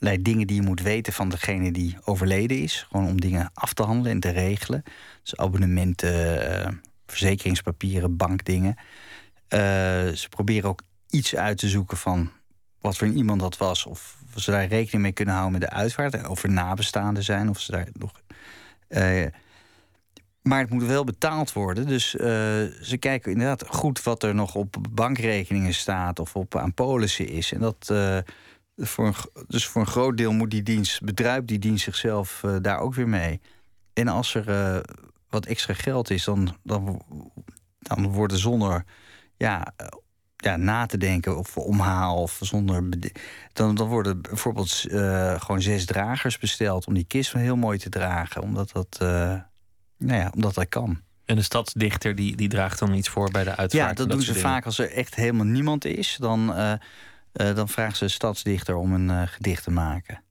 allerlei 0.00 0.22
dingen 0.22 0.46
die 0.46 0.56
je 0.56 0.62
moet 0.66 0.82
weten 0.82 1.12
van 1.12 1.28
degene 1.28 1.72
die 1.72 1.96
overleden 2.04 2.58
is. 2.62 2.86
Gewoon 2.90 3.06
om 3.06 3.20
dingen 3.20 3.50
af 3.54 3.72
te 3.72 3.82
handelen 3.82 4.12
en 4.12 4.20
te 4.20 4.30
regelen. 4.30 4.82
Dus 5.22 5.36
abonnementen, 5.36 6.50
eh, 6.64 6.72
verzekeringspapieren, 7.06 8.16
bankdingen. 8.16 8.76
Eh, 9.48 9.58
ze 10.08 10.26
proberen 10.30 10.68
ook 10.68 10.82
iets 11.10 11.36
uit 11.36 11.58
te 11.58 11.68
zoeken 11.68 11.96
van 11.96 12.30
wat 12.80 12.96
voor 12.96 13.08
iemand 13.08 13.40
dat 13.40 13.56
was. 13.56 13.86
Of 13.86 14.18
ze 14.36 14.50
daar 14.50 14.66
rekening 14.66 15.02
mee 15.02 15.12
kunnen 15.12 15.34
houden 15.34 15.58
met 15.60 15.70
de 15.70 15.76
uitvaart. 15.76 16.28
Of 16.28 16.42
er 16.42 16.50
nabestaanden 16.50 17.22
zijn. 17.22 17.48
Of 17.48 17.60
ze 17.60 17.72
daar 17.72 17.88
nog. 17.92 18.12
eh, 18.88 19.26
maar 20.42 20.60
het 20.60 20.70
moet 20.70 20.84
wel 20.84 21.04
betaald 21.04 21.52
worden. 21.52 21.86
Dus 21.86 22.16
eh, 22.16 22.26
ze 22.82 22.96
kijken 22.98 23.32
inderdaad 23.32 23.64
goed 23.68 24.02
wat 24.02 24.22
er 24.22 24.34
nog 24.34 24.54
op 24.54 24.76
bankrekeningen 24.90 25.74
staat. 25.74 26.18
Of 26.18 26.36
op 26.36 26.56
aan 26.56 26.74
polissen 26.74 27.28
is. 27.28 27.52
En 27.52 27.60
dat. 27.60 27.88
eh, 27.90 28.18
voor 28.78 29.06
een, 29.06 29.44
dus 29.46 29.66
voor 29.66 29.80
een 29.80 29.86
groot 29.86 30.16
deel 30.16 30.32
moet 30.32 30.50
die 30.50 30.62
dienst, 30.62 31.02
bedruipt 31.02 31.48
die 31.48 31.58
dienst 31.58 31.84
zichzelf 31.84 32.44
eh, 32.44 32.56
daar 32.62 32.78
ook 32.78 32.94
weer 32.94 33.08
mee. 33.08 33.40
En 33.92 34.08
als 34.08 34.34
er 34.34 34.48
eh, 34.48 34.80
wat 35.28 35.46
extra 35.46 35.74
geld 35.74 36.10
is, 36.10 36.24
dan, 36.24 36.56
dan, 36.62 37.02
dan 37.78 38.06
worden 38.06 38.38
zonder 38.38 38.84
ja, 39.36 39.72
eh, 39.76 39.86
ja, 40.36 40.56
na 40.56 40.86
te 40.86 40.98
denken 40.98 41.38
of 41.38 41.56
omhaal 41.56 42.22
of 42.22 42.38
zonder. 42.40 42.88
Dan, 43.52 43.74
dan 43.74 43.88
worden 43.88 44.22
bijvoorbeeld 44.22 44.84
gewoon 45.38 45.62
zes 45.62 45.84
dragers 45.84 46.38
besteld 46.38 46.86
om 46.86 46.94
die 46.94 47.04
kist 47.04 47.32
heel 47.32 47.56
mooi 47.56 47.78
te 47.78 47.88
dragen, 47.88 48.42
omdat 48.42 48.72
dat, 48.72 48.96
nou 49.96 50.20
ja, 50.20 50.30
omdat 50.34 50.54
dat 50.54 50.68
kan. 50.68 51.00
En 51.24 51.36
de 51.36 51.42
stadsdichter 51.42 52.14
die, 52.14 52.36
die 52.36 52.48
draagt 52.48 52.78
dan 52.78 52.94
iets 52.94 53.08
voor 53.08 53.30
bij 53.30 53.44
de 53.44 53.56
uitvaart. 53.56 53.72
Ja, 53.72 53.92
dat 53.92 54.10
doen 54.10 54.22
ze 54.22 54.34
vaak 54.34 54.64
als 54.64 54.78
er 54.78 54.92
echt 54.92 55.14
helemaal 55.14 55.46
niemand 55.46 55.84
is. 55.84 56.16
Dan, 56.20 56.54
eh, 57.32 57.54
dan 57.54 57.68
vragen 57.68 57.96
ze 57.96 58.04
de 58.04 58.10
stadsdichter 58.10 58.76
om 58.76 58.92
een 58.92 59.10
eh, 59.10 59.22
gedicht 59.26 59.62
te 59.64 59.70
maken. 59.70 60.22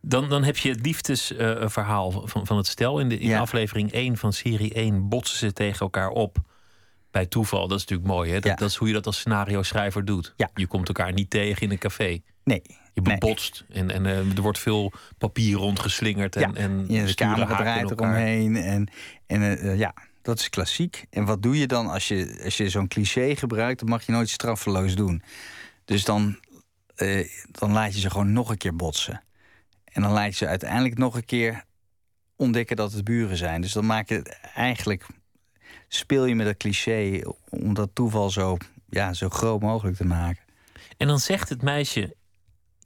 Dan, 0.00 0.28
dan 0.28 0.44
heb 0.44 0.56
je 0.56 0.68
het 0.68 0.86
liefdesverhaal 0.86 2.10
van, 2.26 2.46
van 2.46 2.56
het 2.56 2.66
stel. 2.66 2.98
In, 3.00 3.08
de, 3.08 3.18
in 3.18 3.28
Ja. 3.28 3.40
aflevering 3.40 3.92
1 3.92 4.16
van 4.16 4.32
serie 4.32 4.74
1 4.74 5.08
botsen 5.08 5.38
ze 5.38 5.52
tegen 5.52 5.80
elkaar 5.80 6.08
op. 6.08 6.36
Bij 7.10 7.26
toeval, 7.26 7.68
dat 7.68 7.78
is 7.78 7.84
natuurlijk 7.84 8.08
mooi. 8.10 8.28
Hè? 8.30 8.34
Dat, 8.40 8.44
Ja. 8.50 8.54
dat 8.54 8.68
is 8.68 8.76
hoe 8.76 8.88
je 8.88 8.94
dat 8.94 9.06
als 9.06 9.18
scenario 9.18 9.62
schrijver 9.62 10.04
doet. 10.04 10.32
Ja. 10.36 10.50
Je 10.54 10.66
komt 10.66 10.88
elkaar 10.88 11.12
niet 11.12 11.30
tegen 11.30 11.62
in 11.62 11.70
een 11.70 11.78
café. 11.78 12.20
Nee. 12.44 12.62
Je 12.92 13.00
nee. 13.00 13.18
bebotst 13.18 13.64
en, 13.68 13.90
en 13.90 14.06
eh, 14.06 14.18
er 14.36 14.42
wordt 14.42 14.58
veel 14.58 14.92
papier 15.18 15.56
rondgeslingerd. 15.56 16.36
En, 16.36 16.50
Ja, 16.54 16.56
en 16.60 16.86
de 16.86 17.14
camera 17.14 17.56
draait 17.56 17.90
eromheen. 17.90 18.56
En, 18.56 18.88
en 19.26 19.58
eh, 19.58 19.78
ja, 19.78 19.94
dat 20.22 20.38
is 20.38 20.48
klassiek. 20.48 21.06
En 21.10 21.24
wat 21.24 21.42
doe 21.42 21.58
je 21.58 21.66
dan 21.66 21.86
als 21.86 22.08
je, 22.08 22.40
als 22.44 22.56
je 22.56 22.68
zo'n 22.68 22.88
cliché 22.88 23.36
gebruikt? 23.36 23.80
Dat 23.80 23.88
mag 23.88 24.06
je 24.06 24.12
nooit 24.12 24.28
straffeloos 24.28 24.94
doen. 24.94 25.22
Dus 25.90 26.04
dan, 26.04 26.38
eh, 26.94 27.28
dan 27.50 27.72
laat 27.72 27.94
je 27.94 28.00
ze 28.00 28.10
gewoon 28.10 28.32
nog 28.32 28.50
een 28.50 28.56
keer 28.56 28.76
botsen. 28.76 29.22
En 29.84 30.02
dan 30.02 30.10
laat 30.10 30.26
je 30.26 30.32
ze 30.32 30.46
uiteindelijk 30.46 30.98
nog 30.98 31.14
een 31.14 31.24
keer 31.24 31.64
ontdekken 32.36 32.76
dat 32.76 32.92
het 32.92 33.04
buren 33.04 33.36
zijn. 33.36 33.60
Dus 33.60 33.72
dan 33.72 33.86
maak 33.86 34.08
je 34.08 34.14
het 34.14 34.28
eigenlijk... 34.54 35.06
speel 35.88 36.24
je 36.24 36.34
met 36.34 36.46
dat 36.46 36.56
cliché 36.56 37.20
om 37.48 37.74
dat 37.74 37.90
toeval 37.92 38.30
zo, 38.30 38.56
ja, 38.88 39.12
zo 39.12 39.28
groot 39.28 39.60
mogelijk 39.60 39.96
te 39.96 40.04
maken. 40.04 40.42
En 40.96 41.06
dan 41.06 41.18
zegt 41.18 41.48
het 41.48 41.62
meisje 41.62 42.16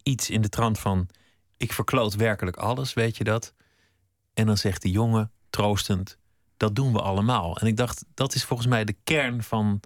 iets 0.02 0.30
in 0.30 0.40
de 0.40 0.48
trant 0.48 0.78
van... 0.78 1.08
ik 1.56 1.72
verkloot 1.72 2.14
werkelijk 2.14 2.56
alles, 2.56 2.94
weet 2.94 3.16
je 3.16 3.24
dat? 3.24 3.54
En 4.34 4.46
dan 4.46 4.56
zegt 4.56 4.82
de 4.82 4.90
jongen, 4.90 5.30
troostend, 5.50 6.18
dat 6.56 6.74
doen 6.74 6.92
we 6.92 7.00
allemaal. 7.00 7.58
En 7.58 7.66
ik 7.66 7.76
dacht, 7.76 8.04
dat 8.14 8.34
is 8.34 8.44
volgens 8.44 8.68
mij 8.68 8.84
de 8.84 8.96
kern 9.04 9.42
van 9.42 9.80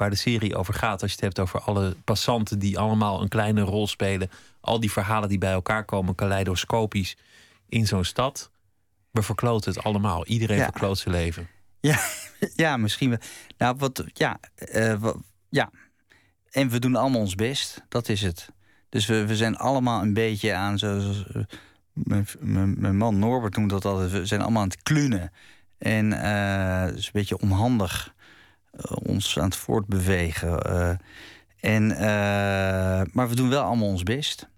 waar 0.00 0.10
de 0.10 0.16
serie 0.16 0.56
over 0.56 0.74
gaat. 0.74 1.02
Als 1.02 1.10
je 1.10 1.16
het 1.16 1.24
hebt 1.24 1.38
over 1.38 1.60
alle 1.60 1.96
passanten 2.04 2.58
die 2.58 2.78
allemaal 2.78 3.22
een 3.22 3.28
kleine 3.28 3.60
rol 3.60 3.86
spelen. 3.86 4.30
Al 4.60 4.80
die 4.80 4.90
verhalen 4.92 5.28
die 5.28 5.38
bij 5.38 5.52
elkaar 5.52 5.84
komen, 5.84 6.14
kaleidoscopisch 6.14 7.16
in 7.68 7.86
zo'n 7.86 8.04
stad. 8.04 8.50
We 9.10 9.22
verkloten 9.22 9.72
het 9.74 9.82
allemaal. 9.84 10.26
Iedereen 10.26 10.56
Ja. 10.56 10.64
verkloot 10.64 10.98
zijn 10.98 11.14
leven. 11.14 11.48
Ja, 11.80 11.98
ja 12.54 12.76
misschien 12.76 13.08
wel. 13.10 13.18
Nou, 13.58 13.76
wat, 13.78 14.04
ja, 14.12 14.38
eh, 14.54 14.94
wa- 14.94 15.14
ja. 15.48 15.70
En 16.50 16.68
we 16.68 16.78
doen 16.78 16.96
allemaal 16.96 17.20
ons 17.20 17.34
best. 17.34 17.82
Dat 17.88 18.08
is 18.08 18.22
het. 18.22 18.48
Dus 18.88 19.06
we, 19.06 19.26
we 19.26 19.36
zijn 19.36 19.56
allemaal 19.56 20.02
een 20.02 20.14
beetje 20.14 20.54
aan, 20.54 20.78
zoals 20.78 21.26
eh, 21.26 21.42
mijn, 21.92 22.26
mijn, 22.38 22.80
mijn 22.80 22.96
man 22.96 23.18
Norbert 23.18 23.56
noemt 23.56 23.70
dat 23.70 23.84
altijd, 23.84 24.10
we 24.10 24.26
zijn 24.26 24.40
allemaal 24.42 24.62
aan 24.62 24.68
het 24.68 24.82
klunen. 24.82 25.32
En 25.78 26.10
het 26.12 26.96
is 26.98 27.04
een 27.06 27.10
beetje 27.12 27.38
onhandig 27.38 28.14
ons 29.02 29.38
aan 29.38 29.44
het 29.44 29.56
voortbewegen. 29.56 30.62
eh. 30.62 30.90
en, 31.74 31.90
eh, 31.96 33.02
maar 33.12 33.28
we 33.28 33.34
doen 33.34 33.48
wel 33.48 33.62
allemaal 33.62 33.88
ons 33.88 34.02
best. 34.02 34.48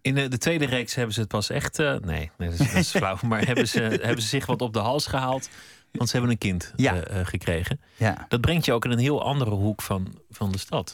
In 0.00 0.14
de, 0.14 0.28
de 0.28 0.38
tweede 0.38 0.64
reeks 0.64 0.94
hebben 0.94 1.14
ze 1.14 1.20
het 1.20 1.28
pas 1.28 1.50
echt. 1.50 1.78
eh, 1.78 1.96
nee, 1.96 2.30
nee, 2.38 2.50
dat 2.50 2.58
is, 2.60 2.66
dat 2.66 2.76
is 2.76 2.90
flauw. 3.00 3.16
Maar 3.22 3.46
hebben 3.46 3.68
ze, 3.68 3.80
hebben 3.80 4.22
ze 4.22 4.28
zich 4.28 4.46
wat 4.46 4.60
op 4.62 4.72
de 4.72 4.78
hals 4.78 5.06
gehaald. 5.06 5.48
Want 5.92 6.08
ze 6.08 6.16
hebben 6.16 6.32
een 6.32 6.38
kind 6.38 6.72
Ja. 6.76 6.94
eh, 7.02 7.20
eh, 7.20 7.26
gekregen. 7.26 7.80
Ja, 7.96 8.24
Dat 8.28 8.40
brengt 8.40 8.64
je 8.64 8.72
ook 8.72 8.84
in 8.84 8.90
een 8.90 8.98
heel 8.98 9.22
andere 9.24 9.50
hoek 9.50 9.82
van, 9.82 10.14
van 10.30 10.52
de 10.52 10.58
stad. 10.58 10.92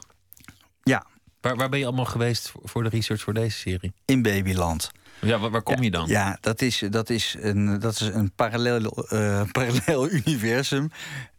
ja 0.82 1.06
Waar, 1.40 1.56
waar 1.56 1.68
ben 1.68 1.78
je 1.78 1.86
allemaal 1.86 2.04
geweest 2.04 2.52
voor- 2.62 2.82
de 2.82 2.88
research 2.88 3.20
voor 3.22 3.34
deze 3.34 3.58
serie? 3.58 3.92
in 4.04 4.22
Babyland. 4.22 4.90
Ja, 5.20 5.38
waar, 5.38 5.50
waar 5.50 5.62
kom 5.62 5.82
je 5.82 5.90
dan? 5.90 6.08
Ja, 6.08 6.38
dat 6.40 6.62
is, 6.62 6.82
dat 6.90 7.10
is, 7.10 7.36
een, 7.40 7.78
dat 7.78 7.92
is 7.92 8.00
een 8.00 8.32
parallel, 8.34 9.06
eh, 9.08 9.42
parallel 9.52 10.10
universum. 10.10 10.90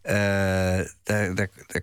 Eh, 0.10 0.15
daar, 1.04 1.36
daar, 1.36 1.50
daar 1.67 1.82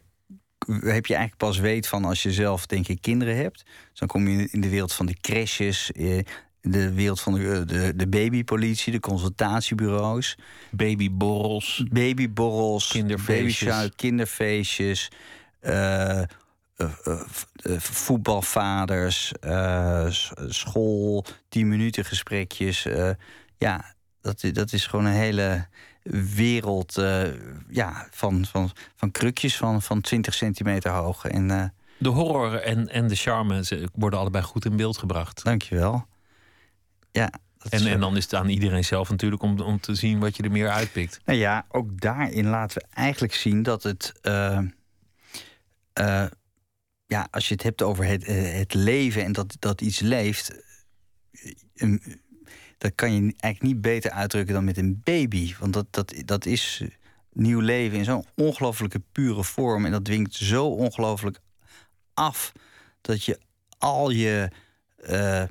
heb 0.69 1.07
je 1.07 1.15
eigenlijk 1.15 1.37
pas 1.37 1.59
weet 1.59 1.89
van 1.89 2.05
als 2.05 2.23
je 2.23 2.33
zelf, 2.33 2.67
denk 2.67 2.89
ik, 2.89 3.01
kinderen 3.01 3.37
hebt. 3.37 3.65
Dus 3.91 3.99
dan 3.99 4.09
kom 4.09 4.29
je 4.29 4.49
in 4.51 4.61
de 4.61 4.69
wereld 4.69 4.93
van 4.93 5.07
de 5.07 5.17
crèches, 5.21 5.93
eh, 5.93 6.25
de 6.61 6.93
wereld 6.93 7.21
van 7.21 7.35
de, 7.35 7.65
de, 7.65 7.93
de 7.97 8.09
babypolitie, 8.09 8.93
de 8.93 9.01
consultatiebureaus, 9.01 10.37
Babyborrels. 10.71 11.83
babyborrels, 11.91 12.89
Kinderfeestjes. 12.89 13.89
kinderfeestjes. 13.97 15.11
eh, 15.61 16.21
eh, 16.21 16.27
eh, 16.77 17.21
eh, 17.55 17.79
voetbalvaders, 17.81 19.33
eh, 19.41 20.07
school, 20.49 21.25
tien 21.49 21.69
minuten 21.69 22.05
gesprekjes. 22.05 22.87
eh, 22.87 23.11
ja, 23.59 23.95
dat, 24.21 24.45
dat 24.53 24.73
is 24.73 24.87
gewoon 24.87 25.05
een 25.05 25.13
hele 25.13 25.67
wereld 26.35 26.99
eh, 26.99 27.23
ja, 27.69 28.09
van, 28.11 28.45
van, 28.45 28.71
van 28.97 29.11
krukjes 29.11 29.57
van, 29.57 29.83
van 29.83 30.01
20 30.01 30.35
centimeter 30.35 30.91
hoog. 30.91 31.25
En 31.25 31.51
eh 31.51 31.65
De 31.99 32.09
horror 32.09 32.55
en, 32.55 32.89
en 32.89 33.09
de 33.09 33.15
charme 33.17 33.65
ze 33.65 33.89
worden 33.95 34.19
allebei 34.19 34.45
goed 34.45 34.65
in 34.65 34.77
beeld 34.77 34.99
gebracht. 34.99 35.45
dankjewel. 35.45 36.07
Ja, 37.11 37.31
is, 37.63 37.71
En, 37.81 37.87
eh, 37.87 37.93
en 37.93 38.01
dan 38.01 38.17
is 38.17 38.23
het 38.25 38.35
aan 38.35 38.49
iedereen 38.49 38.85
zelf 38.85 39.11
natuurlijk 39.11 39.43
om, 39.43 39.61
om 39.61 39.81
te 39.81 39.95
zien 39.95 40.19
wat 40.19 40.37
je 40.37 40.43
er 40.43 40.51
meer 40.51 40.71
uitpikt. 40.71 41.21
Nou 41.25 41.39
ja, 41.39 41.67
ook 41.69 42.01
daarin 42.01 42.47
laten 42.47 42.77
we 42.83 42.87
eigenlijk 42.95 43.35
zien 43.35 43.63
dat 43.63 43.83
het. 43.83 44.13
ja, 47.07 47.29
als 47.31 47.49
je 47.49 47.55
het 47.55 47.63
hebt 47.63 47.83
over 47.83 48.05
het, 48.05 48.27
het 48.57 48.75
leven 48.75 49.25
en 49.25 49.33
dat, 49.33 49.57
dat 49.59 49.81
iets 49.81 50.01
leeft. 50.01 50.65
een- 51.75 52.21
dat 52.79 52.93
kan 52.95 53.13
je 53.13 53.21
eigenlijk 53.21 53.63
niet 53.63 53.81
beter 53.81 54.11
uitdrukken 54.11 54.55
dan 54.55 54.65
met 54.65 54.77
een 54.77 55.01
baby. 55.05 55.55
Want 55.59 55.73
dat, 55.73 55.87
dat, 55.91 56.15
dat 56.25 56.47
is 56.47 56.85
nieuw 57.33 57.61
leven 57.61 57.99
in 57.99 58.05
zo'n 58.05 58.25
ongelooflijke 58.35 59.03
pure 59.13 59.45
vorm. 59.45 59.85
En 59.85 59.91
dat 59.91 60.05
dwingt 60.05 60.35
zo 60.35 60.67
ongelooflijk 60.67 61.39
af 62.15 62.53
dat 63.01 63.25
je 63.25 63.39
al 63.79 64.11
je. 64.11 64.51
eh, 64.97 65.43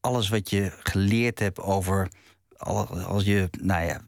alles 0.00 0.28
wat 0.28 0.50
je 0.50 0.72
geleerd 0.82 1.38
hebt 1.38 1.60
over 1.60 2.08
al- 2.56 2.88
als 2.88 3.24
je, 3.24 3.48
nou 3.60 3.84
ja, 3.86 4.00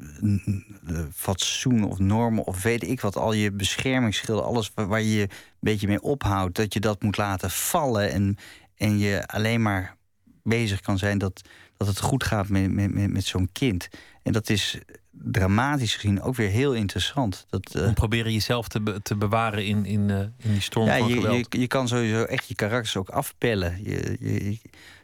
fatsoen 1.13 1.85
of 1.85 1.99
normen 1.99 2.45
of 2.45 2.63
weet 2.63 2.83
ik 2.83 3.01
wat, 3.01 3.17
al 3.17 3.33
je 3.33 3.53
beschermingsschilden, 3.53 4.45
alles 4.45 4.71
waar, 4.75 4.87
waar 4.87 5.01
je 5.01 5.15
je 5.15 5.23
een 5.23 5.31
beetje 5.61 5.87
mee 5.87 6.03
ophoudt, 6.03 6.57
dat 6.57 6.73
je 6.73 6.81
dat 6.81 7.03
moet 7.03 7.17
laten 7.17 7.51
vallen 7.51 8.11
en, 8.11 8.37
en 8.75 8.99
je 8.99 9.27
alleen 9.27 9.63
maar 9.63 9.97
bezig 10.43 10.81
kan 10.81 10.99
zijn 10.99 11.19
dat, 11.19 11.41
dat 11.79 11.89
het 11.89 12.01
goed 12.01 12.25
gaat 12.25 12.49
met, 12.49 12.73
met, 12.73 12.95
met, 12.95 13.11
met 13.11 13.25
zo'n 13.25 13.49
kind. 13.53 13.89
En 14.23 14.33
dat 14.33 14.51
is 14.51 14.79
dramatisch 15.11 15.95
gezien 15.95 16.23
ook 16.23 16.35
weer 16.35 16.49
heel 16.49 16.75
interessant. 16.75 17.47
Dat, 17.51 17.75
uh, 17.77 17.87
Om 17.87 17.95
proberen 17.95 18.33
jezelf 18.33 18.69
te, 18.69 18.81
be 18.81 19.03
te 19.03 19.17
bewaren 19.17 19.67
in, 19.67 19.85
in, 19.85 20.09
uh, 20.09 20.19
in 20.19 20.33
die 20.53 20.61
storm 20.61 20.87
ja, 20.87 20.99
van 20.99 21.09
je, 21.09 21.15
geweld. 21.15 21.47
Je, 21.51 21.61
je 21.61 21.67
kan 21.67 21.89
sowieso 21.89 22.23
echt 22.23 22.49
je 22.49 22.55
karakters 22.55 22.97
ook 22.97 23.09
afpellen. 23.09 23.83
Je, 23.83 24.17
je, 24.21 24.59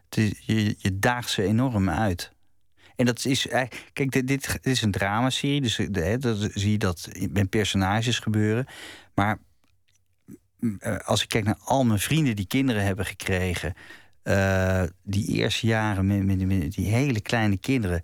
je, 0.09 0.37
je, 0.41 0.75
je 0.79 0.99
daagt 0.99 1.31
ze 1.31 1.43
enorm 1.43 1.91
uit. 1.91 2.33
En 2.97 3.07
dat 3.07 3.25
is 3.25 3.49
eigenlijk. 3.49 3.91
Kijk, 3.93 4.11
dit, 4.11 4.27
dit, 4.27 4.59
is 4.63 4.83
een 4.83 4.91
dramaserie. 4.91 5.61
Dus 5.61 5.77
hè, 5.77 6.19
dat 6.19 6.49
zie 6.55 6.71
je 6.71 6.79
dat 6.79 7.09
met 7.31 7.51
personages 7.51 8.19
gebeuren. 8.19 8.67
Maar 9.15 9.39
als 11.05 11.23
ik 11.23 11.29
kijk 11.29 11.45
naar 11.45 11.59
al 11.65 11.85
mijn 11.85 11.99
vrienden 11.99 12.37
die 12.37 12.47
kinderen 12.47 12.85
hebben 12.85 13.07
gekregen. 13.07 13.75
Uh, 14.25 14.83
die 15.03 15.27
eerste 15.27 15.67
jaren 15.67 16.07
met, 16.07 16.25
met, 16.25 16.47
met, 16.47 16.75
die 16.75 16.87
hele 16.87 17.21
kleine 17.21 17.57
kinderen. 17.57 18.01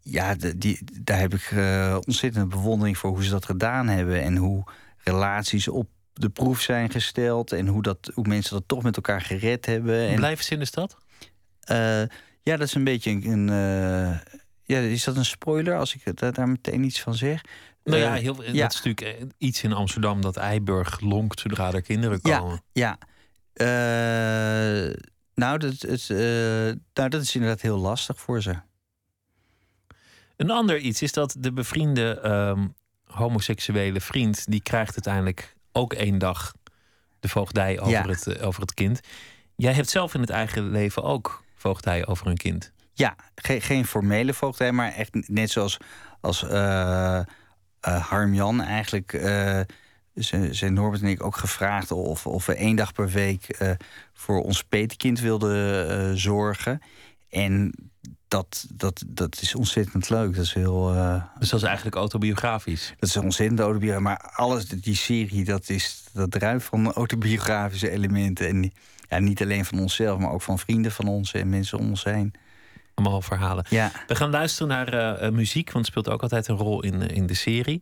Ja, 0.00 0.34
die, 0.56 0.78
daar 1.02 1.18
heb 1.18 1.34
ik 1.34 1.50
uh, 1.50 1.96
ontzettende 2.06 2.46
bewondering 2.46 2.98
voor 2.98 3.10
hoe 3.10 3.24
ze 3.24 3.30
dat 3.30 3.44
gedaan 3.44 3.88
hebben. 3.88 4.22
En 4.22 4.36
hoe 4.36 4.64
relaties 4.96 5.68
op 5.68 5.88
de 6.12 6.28
proef 6.28 6.60
zijn 6.60 6.90
gesteld. 6.90 7.52
En 7.52 7.66
hoe, 7.66 7.82
dat, 7.82 8.10
hoe 8.14 8.26
mensen 8.28 8.54
dat 8.54 8.64
toch 8.66 8.82
met 8.82 8.96
elkaar 8.96 9.20
gered 9.20 9.66
hebben. 9.66 10.08
En, 10.08 10.16
Blijven 10.16 10.44
ze 10.44 10.52
in 10.52 10.58
de 10.58 10.64
stad? 10.64 10.96
Uh, 11.70 12.02
ja, 12.42 12.56
dat 12.56 12.60
is 12.60 12.74
een 12.74 12.84
beetje 12.84 13.10
een. 13.10 13.46
Ja, 14.64 14.78
is 14.78 15.04
dat 15.04 15.16
een 15.16 15.24
spoiler 15.24 15.76
als 15.76 15.94
ik 15.94 16.18
daar, 16.18 16.32
daar 16.32 16.48
meteen 16.48 16.84
iets 16.84 17.00
van 17.00 17.14
zeg? 17.14 17.42
Nou 17.84 18.00
ja, 18.00 18.14
heel, 18.14 18.42
ja. 18.42 18.62
dat 18.62 18.72
is 18.72 18.82
natuurlijk 18.82 19.32
iets 19.38 19.62
in 19.62 19.72
Amsterdam 19.72 20.20
dat 20.20 20.36
Eiburg 20.36 21.00
lonkt 21.00 21.40
zodra 21.40 21.72
er 21.72 21.82
kinderen 21.82 22.20
komen. 22.20 22.62
Ja, 22.72 22.98
ja. 22.98 22.98
Uh, 23.60 24.94
nou, 25.34 25.58
dat, 25.58 25.80
het, 25.80 26.08
uh, 26.08 26.18
nou, 26.94 27.08
dat 27.08 27.22
is 27.22 27.34
inderdaad 27.34 27.60
heel 27.60 27.78
lastig 27.78 28.20
voor 28.20 28.42
ze. 28.42 28.54
Een 30.36 30.50
ander 30.50 30.78
iets 30.78 31.02
is 31.02 31.12
dat 31.12 31.36
de 31.38 31.52
bevriende 31.52 32.20
um, 32.24 32.74
homoseksuele 33.04 34.00
vriend... 34.00 34.50
die 34.50 34.62
krijgt 34.62 34.92
uiteindelijk 34.92 35.56
ook 35.72 35.92
één 35.92 36.18
dag 36.18 36.52
de 37.20 37.28
voogdij 37.28 37.80
over, 37.80 37.92
ja. 37.92 38.06
het, 38.06 38.40
over 38.42 38.60
het 38.60 38.74
kind. 38.74 39.00
Jij 39.56 39.72
hebt 39.72 39.88
zelf 39.88 40.14
in 40.14 40.20
het 40.20 40.30
eigen 40.30 40.70
leven 40.70 41.02
ook 41.02 41.44
voogdij 41.54 42.06
over 42.06 42.26
een 42.26 42.36
kind. 42.36 42.72
Ja, 42.92 43.16
geen, 43.34 43.60
geen 43.62 43.86
formele 43.86 44.34
voogdij, 44.34 44.72
maar 44.72 44.92
echt 44.92 45.28
net 45.28 45.50
zoals 45.50 45.76
als, 46.20 46.42
uh, 46.42 46.50
uh, 46.50 47.22
Harm-Jan 47.80 48.60
eigenlijk... 48.62 49.12
Uh, 49.12 49.60
zijn 50.50 50.74
Norbert 50.74 51.02
en 51.02 51.08
ik 51.08 51.24
ook 51.24 51.36
gevraagd 51.36 51.90
of, 51.90 52.26
of 52.26 52.46
we 52.46 52.54
één 52.54 52.76
dag 52.76 52.92
per 52.92 53.08
week 53.08 53.60
uh, 53.62 53.70
voor 54.12 54.42
ons 54.42 54.64
petekind 54.64 55.20
wilden 55.20 55.90
uh, 55.90 56.16
zorgen. 56.16 56.82
En 57.28 57.74
dat, 58.28 58.66
dat, 58.74 59.04
dat 59.06 59.40
is 59.40 59.54
ontzettend 59.54 60.08
leuk. 60.08 60.34
Dat 60.34 60.44
is 60.44 60.52
heel. 60.52 60.94
Uh, 60.94 61.22
dus 61.38 61.48
dat 61.48 61.60
is 61.60 61.66
eigenlijk 61.66 61.96
autobiografisch. 61.96 62.94
Dat 62.98 63.08
is 63.08 63.16
ontzettend 63.16 63.60
autobiografisch. 63.60 64.04
Maar 64.04 64.32
alles, 64.34 64.68
die 64.68 64.96
serie, 64.96 65.44
dat, 65.44 65.68
is, 65.68 66.04
dat 66.12 66.30
druipt 66.30 66.64
van 66.64 66.92
autobiografische 66.92 67.90
elementen. 67.90 68.48
En 68.48 68.72
ja, 69.08 69.18
niet 69.18 69.42
alleen 69.42 69.64
van 69.64 69.78
onszelf, 69.78 70.18
maar 70.18 70.30
ook 70.30 70.42
van 70.42 70.58
vrienden 70.58 70.92
van 70.92 71.08
ons 71.08 71.32
en 71.32 71.48
mensen 71.48 71.78
om 71.78 71.88
ons 71.88 72.04
heen. 72.04 72.32
Allemaal 72.94 73.22
verhalen. 73.22 73.64
Ja. 73.68 73.92
We 74.06 74.14
gaan 74.14 74.30
luisteren 74.30 74.68
naar 74.68 75.32
muziek, 75.32 75.72
want 75.72 75.84
het 75.84 75.94
speelt 75.94 76.08
ook 76.08 76.22
altijd 76.22 76.48
een 76.48 76.56
rol 76.56 76.82
in, 76.82 77.00
in 77.02 77.26
de 77.26 77.34
serie. 77.34 77.80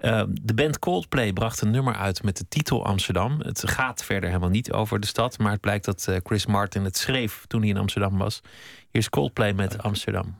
Uh, 0.00 0.22
de 0.42 0.54
band 0.54 0.78
Coldplay 0.78 1.32
bracht 1.32 1.60
een 1.60 1.70
nummer 1.70 1.94
uit 1.94 2.22
met 2.22 2.36
de 2.36 2.44
titel 2.48 2.84
Amsterdam. 2.84 3.40
Het 3.40 3.68
gaat 3.68 4.04
verder 4.04 4.28
helemaal 4.28 4.50
niet 4.50 4.72
over 4.72 5.00
de 5.00 5.06
stad, 5.06 5.38
maar 5.38 5.52
het 5.52 5.60
blijkt 5.60 5.84
dat 5.84 6.06
uh, 6.10 6.16
Chris 6.22 6.46
Martin 6.46 6.84
het 6.84 6.96
schreef 6.96 7.44
toen 7.46 7.60
hij 7.60 7.70
in 7.70 7.76
Amsterdam 7.76 8.18
was. 8.18 8.40
Hier 8.90 9.00
is 9.00 9.08
Coldplay 9.08 9.52
met 9.52 9.82
Amsterdam. 9.82 10.39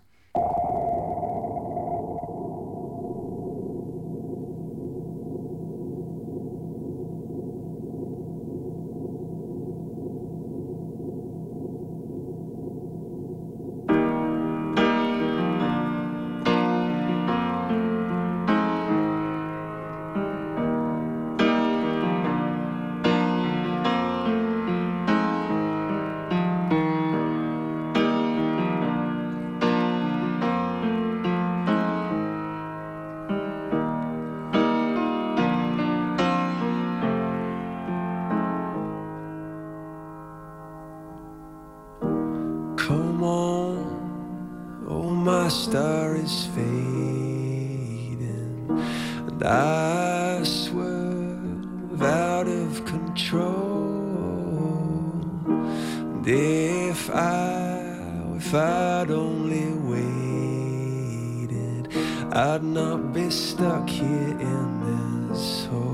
star 45.51 46.15
is 46.15 46.47
fading, 46.55 48.21
and 49.29 49.43
I 49.43 50.43
swerve 50.45 52.03
out 52.03 52.47
of 52.47 52.85
control. 52.85 53.91
And 55.47 56.27
if 56.27 57.11
I, 57.11 58.37
if 58.37 58.55
I'd 58.55 59.11
only 59.11 59.73
waited, 59.93 61.89
I'd 62.33 62.63
not 62.63 63.13
be 63.13 63.29
stuck 63.31 63.89
here 63.89 64.07
in 64.07 65.29
this 65.29 65.67
hole. 65.67 65.90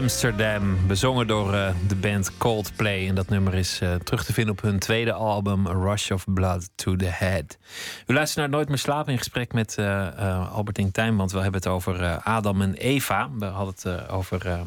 Amsterdam, 0.00 0.86
bezongen 0.86 1.26
door 1.26 1.54
eh, 1.54 1.74
de 1.88 1.96
band 1.96 2.36
Coldplay. 2.36 3.08
En 3.08 3.14
dat 3.14 3.28
nummer 3.28 3.54
is 3.54 3.80
eh, 3.80 3.94
terug 3.94 4.24
te 4.24 4.32
vinden 4.32 4.52
op 4.52 4.62
hun 4.62 4.78
tweede 4.78 5.12
album, 5.12 5.66
A 5.66 5.72
Rush 5.72 6.10
of 6.10 6.24
Blood 6.34 6.70
to 6.74 6.96
the 6.96 7.06
Head. 7.06 7.58
U 8.06 8.14
luistert 8.14 8.38
naar 8.38 8.48
Nooit 8.48 8.68
meer 8.68 8.78
slapen 8.78 9.12
in 9.12 9.18
gesprek 9.18 9.52
met 9.52 9.78
eh 9.78 10.06
eh, 10.06 10.52
Albertine 10.52 10.90
Tijm, 10.90 11.16
want 11.16 11.32
we 11.32 11.40
hebben 11.40 11.60
het 11.60 11.70
over 11.70 12.18
Adam 12.18 12.62
en 12.62 12.74
Eva. 12.74 13.30
We 13.38 13.44
hadden 13.44 13.74
het 13.74 14.08
over, 14.08 14.62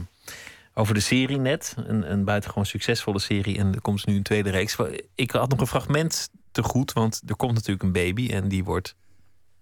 over 0.73 0.93
de 0.93 0.99
serie 0.99 1.37
net. 1.37 1.75
Een, 1.77 2.11
een 2.11 2.23
buitengewoon 2.23 2.65
succesvolle 2.65 3.19
serie. 3.19 3.57
En 3.57 3.73
er 3.73 3.81
komt 3.81 4.05
nu 4.05 4.15
een 4.15 4.23
tweede 4.23 4.49
reeks. 4.49 4.77
Ik 5.15 5.31
had 5.31 5.49
nog 5.49 5.59
een 5.59 5.67
fragment 5.67 6.29
te 6.51 6.63
goed, 6.63 6.93
want 6.93 7.21
er 7.27 7.35
komt 7.35 7.53
natuurlijk 7.53 7.83
een 7.83 7.91
baby 7.91 8.29
en 8.29 8.47
die 8.47 8.63
wordt 8.63 8.95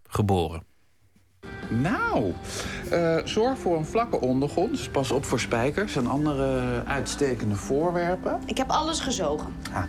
geboren. 0.07 0.70
Nou, 1.69 2.33
eh, 2.89 3.17
zorg 3.23 3.57
voor 3.57 3.77
een 3.77 3.85
vlakke 3.85 4.19
ondergrond. 4.19 4.69
Dus 4.69 4.89
pas 4.89 5.11
op 5.11 5.25
voor 5.25 5.39
spijkers 5.39 5.95
en 5.95 6.07
andere 6.07 6.83
uitstekende 6.85 7.55
voorwerpen. 7.55 8.39
Ik 8.45 8.57
heb 8.57 8.69
alles 8.69 8.99
gezogen. 8.99 9.53
Ah, 9.73 9.83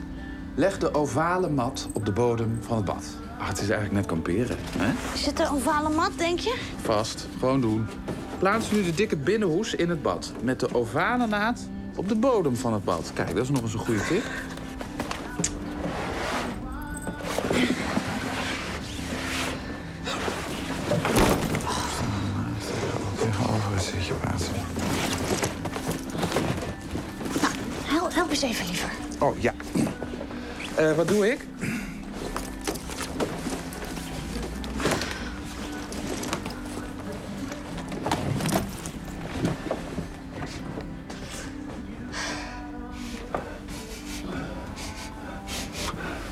leg 0.55 0.79
de 0.79 0.95
ovale 0.95 1.49
mat 1.51 1.89
op 1.93 2.07
de 2.07 2.13
bodem 2.13 2.59
van 2.61 2.77
het 2.77 2.85
bad. 2.85 3.05
Ah, 3.39 3.49
het 3.49 3.61
is 3.61 3.69
eigenlijk 3.69 3.93
net 3.93 4.07
kamperen, 4.07 4.57
hè? 4.79 5.15
Is 5.15 5.27
het 5.27 5.41
een 5.41 5.49
ovale 5.51 5.89
mat, 5.89 6.11
denk 6.17 6.39
je? 6.39 6.59
Vast, 6.83 7.27
gewoon 7.39 7.61
doen. 7.61 7.87
Plaats 8.39 8.71
nu 8.71 8.83
de 8.83 8.95
dikke 8.95 9.17
binnenhoes 9.17 9.75
in 9.75 9.89
het 9.89 10.03
bad. 10.03 10.33
Met 10.43 10.61
de 10.61 10.75
ovale 10.75 11.27
naad 11.27 11.69
op 11.97 12.09
de 12.09 12.17
bodem 12.17 12.57
van 12.57 12.73
het 12.73 12.85
bad. 12.85 13.11
Kijk, 13.15 13.35
dat 13.35 13.43
is 13.43 13.51
nog 13.51 13.63
eens 13.63 13.73
een 13.73 13.79
goede 13.79 14.05
tip. 14.05 14.23
Zitje 23.83 24.15
plaatsen. 24.15 24.55
Help, 27.85 28.15
help 28.15 28.31
eens 28.31 28.43
even 28.43 28.67
liever. 28.67 28.91
Oh, 29.19 29.39
ja. 29.41 29.55
Eh, 30.75 30.93
wat 30.97 31.09
doe 31.09 31.31
ik? 31.31 31.47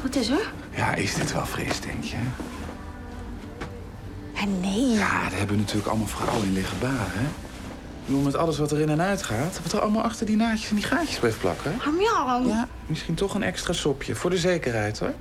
Wat 0.03 0.17
is 0.17 0.29
er? 0.29 0.53
Ja, 0.77 0.95
is 0.95 1.15
dit 1.15 1.33
wel 1.33 1.47
fris, 1.47 1.81
denk 1.81 2.05
je? 2.05 2.17
Ja, 4.40 4.46
nee. 4.46 4.88
Ja, 4.88 5.29
daar 5.29 5.38
hebben 5.38 5.57
natuurlijk 5.57 5.88
allemaal 5.88 6.07
vrouwen 6.07 6.46
in 6.46 6.53
liggen 6.53 6.79
baren, 6.79 7.12
hè? 7.12 7.29
Bedoel, 8.05 8.22
met 8.22 8.35
alles 8.37 8.59
wat 8.59 8.72
erin 8.72 8.88
en 8.88 9.00
uit 9.00 9.22
gaat... 9.22 9.61
wat 9.62 9.72
er 9.72 9.81
allemaal 9.81 10.03
achter 10.03 10.26
die 10.26 10.37
naadjes 10.37 10.68
en 10.70 10.76
die 10.76 10.85
gaatjes 10.85 11.18
blijft 11.18 11.38
plakken. 11.38 11.74
Harmjan. 11.79 12.46
Ja, 12.46 12.68
misschien 12.87 13.14
toch 13.14 13.35
een 13.35 13.42
extra 13.42 13.72
sopje, 13.72 14.14
voor 14.14 14.31
de 14.31 14.38
zekerheid, 14.38 14.98
hoor. 14.98 15.12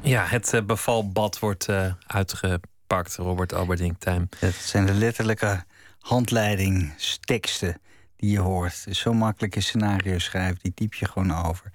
Ja, 0.00 0.24
het 0.26 0.52
eh, 0.54 0.62
bevalbad 0.62 1.38
wordt 1.38 1.68
eh, 1.68 1.92
uitgepakt, 2.06 3.16
Robert 3.16 3.54
Alberding 3.54 3.96
Tijm. 3.98 4.28
Dat 4.40 4.54
zijn 4.54 4.86
de 4.86 4.94
letterlijke 4.94 5.64
handleidingsteksten 5.98 7.80
die 8.16 8.30
je 8.30 8.38
hoort. 8.38 8.84
Dus 8.84 8.98
zo 8.98 9.12
makkelijk 9.12 9.56
een 9.56 9.62
scenario 9.62 10.18
schrijven, 10.18 10.58
die 10.62 10.74
typ 10.74 10.94
je 10.94 11.06
gewoon 11.06 11.44
over. 11.46 11.70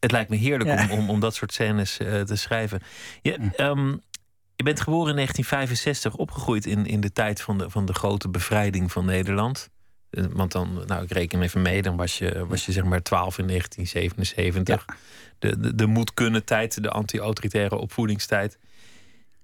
Het 0.00 0.10
lijkt 0.10 0.30
me 0.30 0.36
heerlijk 0.36 0.70
Ja. 0.70 0.86
om, 0.90 0.98
om, 0.98 1.10
om 1.10 1.20
dat 1.20 1.34
soort 1.34 1.52
scènes 1.52 1.98
eh, 1.98 2.20
te 2.20 2.36
schrijven. 2.36 2.80
Je, 3.22 3.50
ehm, 3.56 3.94
je 4.56 4.62
bent 4.64 4.80
geboren 4.80 5.08
in 5.08 5.14
1965, 5.16 6.14
opgegroeid 6.16 6.66
in, 6.66 6.86
in 6.86 7.00
de 7.00 7.12
tijd 7.12 7.40
van 7.40 7.58
de, 7.58 7.70
van 7.70 7.84
de 7.84 7.92
grote 7.94 8.28
bevrijding 8.28 8.92
van 8.92 9.04
Nederland. 9.04 9.70
Eh, 10.10 10.24
Want 10.32 10.52
dan, 10.52 10.82
nou, 10.86 11.02
ik 11.02 11.10
reken 11.12 11.42
even 11.42 11.62
mee, 11.62 11.82
dan 11.82 11.96
was 11.96 12.18
je, 12.18 12.46
was 12.46 12.66
je 12.66 12.72
zeg 12.72 12.84
maar 12.84 13.02
12 13.02 13.38
in 13.38 13.46
1977. 13.46 14.84
De, 15.38 15.58
de, 15.60 15.74
de 15.74 15.86
moet 15.86 16.14
kunnen 16.14 16.44
tijd, 16.44 16.82
de 16.82 16.90
anti-autoritaire 16.90 17.76
opvoedingstijd. 17.76 18.58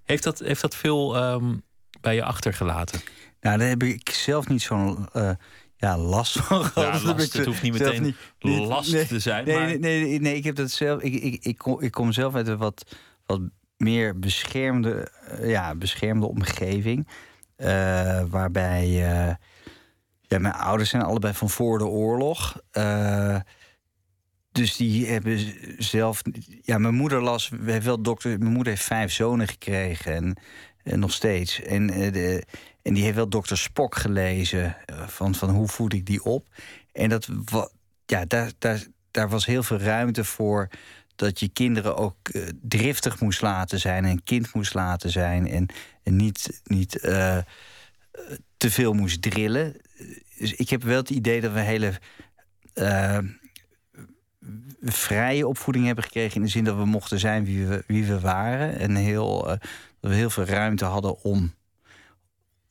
Heeft 0.03 0.23
dat, 0.23 0.39
heeft 0.39 0.61
dat 0.61 0.75
veel 0.75 1.15
ehm, 1.15 1.55
bij 2.01 2.15
je 2.15 2.23
achtergelaten? 2.23 3.01
Nou, 3.41 3.57
daar 3.57 3.67
heb 3.67 3.83
ik 3.83 4.09
zelf 4.09 4.47
niet 4.47 4.61
zo'n 4.61 5.07
eh, 5.13 5.31
ja, 5.77 5.97
last 5.97 6.39
van 6.39 6.63
gehad. 6.63 7.01
Ja, 7.01 7.07
last, 7.13 7.33
het 7.33 7.45
hoeft 7.45 7.61
niet 7.61 7.73
meteen 7.73 8.15
last 8.39 9.07
te 9.07 9.19
zijn, 9.19 9.45
Nee, 9.45 9.55
maar- 9.55 9.65
nee, 9.65 9.77
nee, 9.79 10.03
nee, 10.03 10.19
nee, 10.19 10.35
ik 10.35 10.43
heb 10.43 10.55
dat 10.55 10.71
zelf. 10.71 11.01
Ik, 11.01 11.13
ik, 11.13 11.43
ik, 11.43 11.57
kom, 11.57 11.81
ik 11.81 11.91
kom 11.91 12.11
zelf 12.11 12.35
uit 12.35 12.47
een 12.47 12.57
wat, 12.57 12.95
wat 13.25 13.41
meer 13.81 14.19
beschermde, 14.19 15.11
eh, 15.27 15.49
ja, 15.49 15.75
beschermde 15.75 16.27
omgeving. 16.27 17.07
eh, 17.55 18.23
waarbij. 18.29 18.83
eh, 18.85 19.35
ja, 20.21 20.39
mijn 20.39 20.53
ouders 20.53 20.89
zijn 20.89 21.01
allebei 21.03 21.33
van 21.33 21.49
voor 21.49 21.77
de 21.77 21.85
oorlog. 21.85 22.61
Dus 24.51 24.75
die 24.75 25.07
hebben 25.07 25.39
zelf. 25.77 26.21
Ja, 26.61 26.77
mijn 26.77 26.93
moeder 26.93 27.21
las. 27.21 27.49
Wel 27.83 28.01
dokter. 28.01 28.39
Mijn 28.39 28.51
moeder 28.51 28.73
heeft 28.73 28.85
vijf 28.85 29.11
zonen 29.11 29.47
gekregen. 29.47 30.35
En, 30.83 30.99
nog 30.99 31.11
steeds. 31.11 31.61
En, 31.61 31.87
de, 31.87 32.43
en 32.81 32.93
die 32.93 33.03
heeft 33.03 33.15
wel 33.15 33.29
dokter 33.29 33.57
Spock 33.57 33.95
gelezen. 33.95 34.77
van, 35.07 35.35
van 35.35 35.49
hoe 35.49 35.67
voed 35.67 35.93
ik 35.93 36.05
die 36.05 36.23
op. 36.23 36.47
En 36.91 37.09
dat. 37.09 37.27
Ja, 38.05 38.25
daar, 38.25 38.51
daar, 38.57 38.83
daar 39.11 39.29
was 39.29 39.45
heel 39.45 39.63
veel 39.63 39.77
ruimte 39.79 40.23
voor. 40.23 40.67
Dat 41.21 41.39
je 41.39 41.49
kinderen 41.49 41.97
ook 41.97 42.29
eh, 42.29 42.47
driftig 42.61 43.19
moest 43.19 43.41
laten 43.41 43.79
zijn. 43.79 44.05
En 44.05 44.23
kind 44.23 44.53
moest 44.53 44.73
laten 44.73 45.09
zijn. 45.09 45.47
En, 45.47 45.67
niet. 46.03 46.61
niet 46.63 46.99
eh, 46.99 47.37
te 48.57 48.71
veel 48.71 48.93
moest 48.93 49.21
drillen. 49.21 49.75
Dus 50.37 50.53
ik 50.53 50.69
heb 50.69 50.83
wel 50.83 50.97
het 50.97 51.09
idee 51.09 51.41
dat 51.41 51.53
we 51.53 51.59
hele 51.59 51.93
eh, 52.73 53.17
vrije 54.81 55.47
opvoeding 55.47 55.85
hebben 55.85 56.03
gekregen. 56.03 56.35
In 56.35 56.41
de 56.41 56.47
zin 56.47 56.63
dat 56.63 56.75
we 56.75 56.85
mochten 56.85 57.19
zijn 57.19 57.45
wie 57.45 57.67
we, 57.67 57.83
wie 57.87 58.05
we 58.05 58.19
waren. 58.19 58.79
En 58.79 58.95
heel, 58.95 59.43
dat 59.43 59.59
we 59.99 60.13
heel 60.13 60.29
veel 60.29 60.45
ruimte 60.45 60.85
hadden 60.85 61.23
om, 61.23 61.53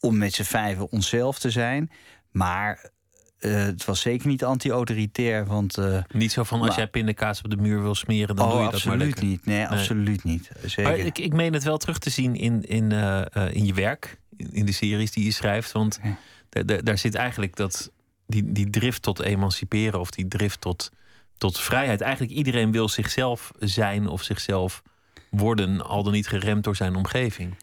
om 0.00 0.18
met 0.18 0.32
z'n 0.32 0.42
vijven 0.42 0.90
onszelf 0.90 1.38
te 1.38 1.50
zijn. 1.50 1.90
Maar 2.30 2.90
eh, 3.40 3.52
het 3.64 3.84
was 3.84 4.00
zeker 4.00 4.28
niet 4.28 4.44
anti-autoritair. 4.44 5.46
Want, 5.46 5.78
eh, 5.78 5.98
Niet 6.12 6.32
zo 6.32 6.42
van 6.44 6.58
als 6.58 6.68
maar- 6.68 6.78
jij 6.78 6.86
pindakaas 6.86 7.42
op 7.42 7.50
de 7.50 7.56
muur 7.56 7.82
wil 7.82 7.94
smeren, 7.94 8.36
dan 8.36 8.46
oh, 8.46 8.52
doe 8.52 8.62
je 8.62 8.70
dat 8.70 8.84
maar 8.84 8.96
lekker. 8.96 9.24
niet. 9.24 9.46
Nee, 9.46 9.66
absoluut 9.66 10.24
niet. 10.24 10.50
Zeker. 10.64 10.82
Maar 10.82 10.98
ik, 10.98 11.18
ik 11.18 11.32
meen 11.32 11.52
het 11.52 11.62
wel 11.64 11.76
terug 11.78 11.98
te 11.98 12.10
zien 12.10 12.36
in, 12.36 12.62
in, 12.68 12.92
eh, 12.92 13.54
in 13.54 13.66
je 13.66 13.74
werk, 13.74 14.18
in, 14.36 14.66
de 14.66 14.72
series 14.72 15.10
die 15.12 15.24
je 15.24 15.32
schrijft. 15.32 15.72
Want 15.72 16.00
Ja. 16.50 16.62
daar- 16.82 16.98
zit 16.98 17.14
eigenlijk 17.14 17.56
dat, 17.56 17.90
die, 18.26 18.52
die 18.52 18.70
drift 18.70 19.02
tot 19.02 19.20
emanciperen 19.20 20.00
of 20.00 20.10
die 20.10 20.28
drift 20.28 20.60
tot, 20.60 20.90
tot 21.38 21.60
vrijheid. 21.60 22.00
Eigenlijk 22.00 22.32
iedereen 22.32 22.72
wil 22.72 22.88
zichzelf 22.88 23.50
zijn 23.58 24.06
of 24.08 24.22
zichzelf 24.22 24.82
worden, 25.30 25.80
al 25.86 26.02
dan 26.02 26.12
niet 26.12 26.28
geremd 26.28 26.64
door 26.64 26.76
zijn 26.76 26.94
omgeving. 26.96 27.54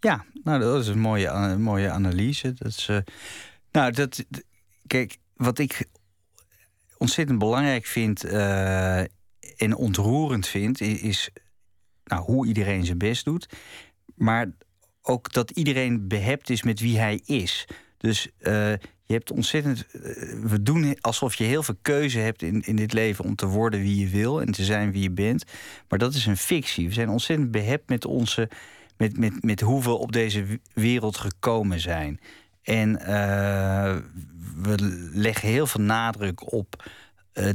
Ja, 0.00 0.24
nou, 0.44 0.60
dat 0.60 0.80
is 0.82 0.88
een 0.88 0.98
mooie, 1.00 1.56
mooie 1.58 1.90
analyse. 1.90 2.52
Dat 2.54 2.66
is, 2.68 2.88
nou, 3.72 3.92
dat, 3.92 4.24
kijk, 4.90 5.16
wat 5.36 5.58
ik 5.58 5.86
ontzettend 6.96 7.38
belangrijk 7.38 7.86
vind 7.86 8.24
eh, 8.24 8.98
en 9.56 9.74
ontroerend 9.76 10.46
vind, 10.46 10.80
is 10.80 11.30
nou, 12.04 12.22
hoe 12.22 12.46
iedereen 12.46 12.84
zijn 12.84 12.98
best 12.98 13.24
doet. 13.24 13.48
Maar 14.14 14.50
ook 15.02 15.32
dat 15.32 15.50
iedereen 15.50 16.08
behept 16.08 16.50
is 16.50 16.62
met 16.62 16.80
wie 16.80 16.98
hij 16.98 17.20
is. 17.24 17.66
Dus 17.96 18.28
eh, 18.38 18.72
je 19.04 19.12
hebt 19.12 19.30
ontzettend. 19.30 19.86
eh, 19.86 20.00
we 20.42 20.62
doen 20.62 20.96
alsof 21.00 21.34
je 21.34 21.44
heel 21.44 21.62
veel 21.62 21.78
keuze 21.82 22.18
hebt 22.18 22.42
in, 22.42 22.60
in 22.60 22.76
dit 22.76 22.92
leven 22.92 23.24
om 23.24 23.34
te 23.34 23.46
worden 23.46 23.80
wie 23.80 23.96
je 23.96 24.08
wil 24.08 24.40
en 24.40 24.52
te 24.52 24.64
zijn 24.64 24.92
wie 24.92 25.02
je 25.02 25.10
bent. 25.10 25.44
Maar 25.88 25.98
dat 25.98 26.14
is 26.14 26.26
een 26.26 26.36
fictie. 26.36 26.88
We 26.88 26.94
zijn 26.94 27.08
ontzettend 27.08 27.50
behept 27.50 27.88
met 27.88 28.04
onze. 28.04 28.48
Met, 28.96 29.18
met, 29.18 29.42
met 29.42 29.60
hoe 29.60 29.82
we 29.82 29.90
op 29.90 30.12
deze 30.12 30.60
wereld 30.72 31.16
gekomen 31.16 31.80
zijn. 31.80 32.20
En 32.70 32.98
eh, 33.00 33.96
we 34.56 34.74
leggen 35.12 35.48
heel 35.48 35.66
veel 35.66 35.84
nadruk 35.84 36.52
op, 36.52 36.90
eh, 37.32 37.50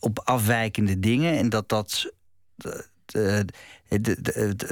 op 0.00 0.20
afwijkende 0.24 0.98
dingen. 0.98 1.38
En 1.38 1.48
dat 1.48 1.68
dat. 1.68 2.12
eh, 3.06 3.40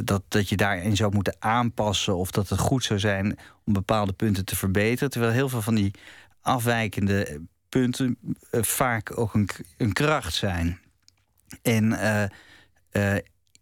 dat, 0.05 0.22
dat 0.29 0.49
je 0.49 0.57
daarin 0.57 0.96
zou 0.96 1.14
moeten 1.14 1.37
aanpassen 1.38 2.16
of 2.16 2.31
dat 2.31 2.49
het 2.49 2.59
goed 2.59 2.85
zou 2.85 2.99
zijn 2.99 3.38
om 3.64 3.72
bepaalde 3.72 4.12
punten 4.12 4.44
te 4.44 4.57
verbeteren. 4.57 5.11
Terwijl 5.11 5.33
heel 5.33 5.49
veel 5.49 5.62
van 5.62 5.75
die 5.75 5.94
afwijkende 6.40 7.40
punten 7.68 8.18
vaak 8.51 9.18
ook 9.18 9.35
een, 9.35 9.49
een 9.77 9.92
kracht 9.92 10.35
zijn. 10.35 10.81
En 11.62 11.99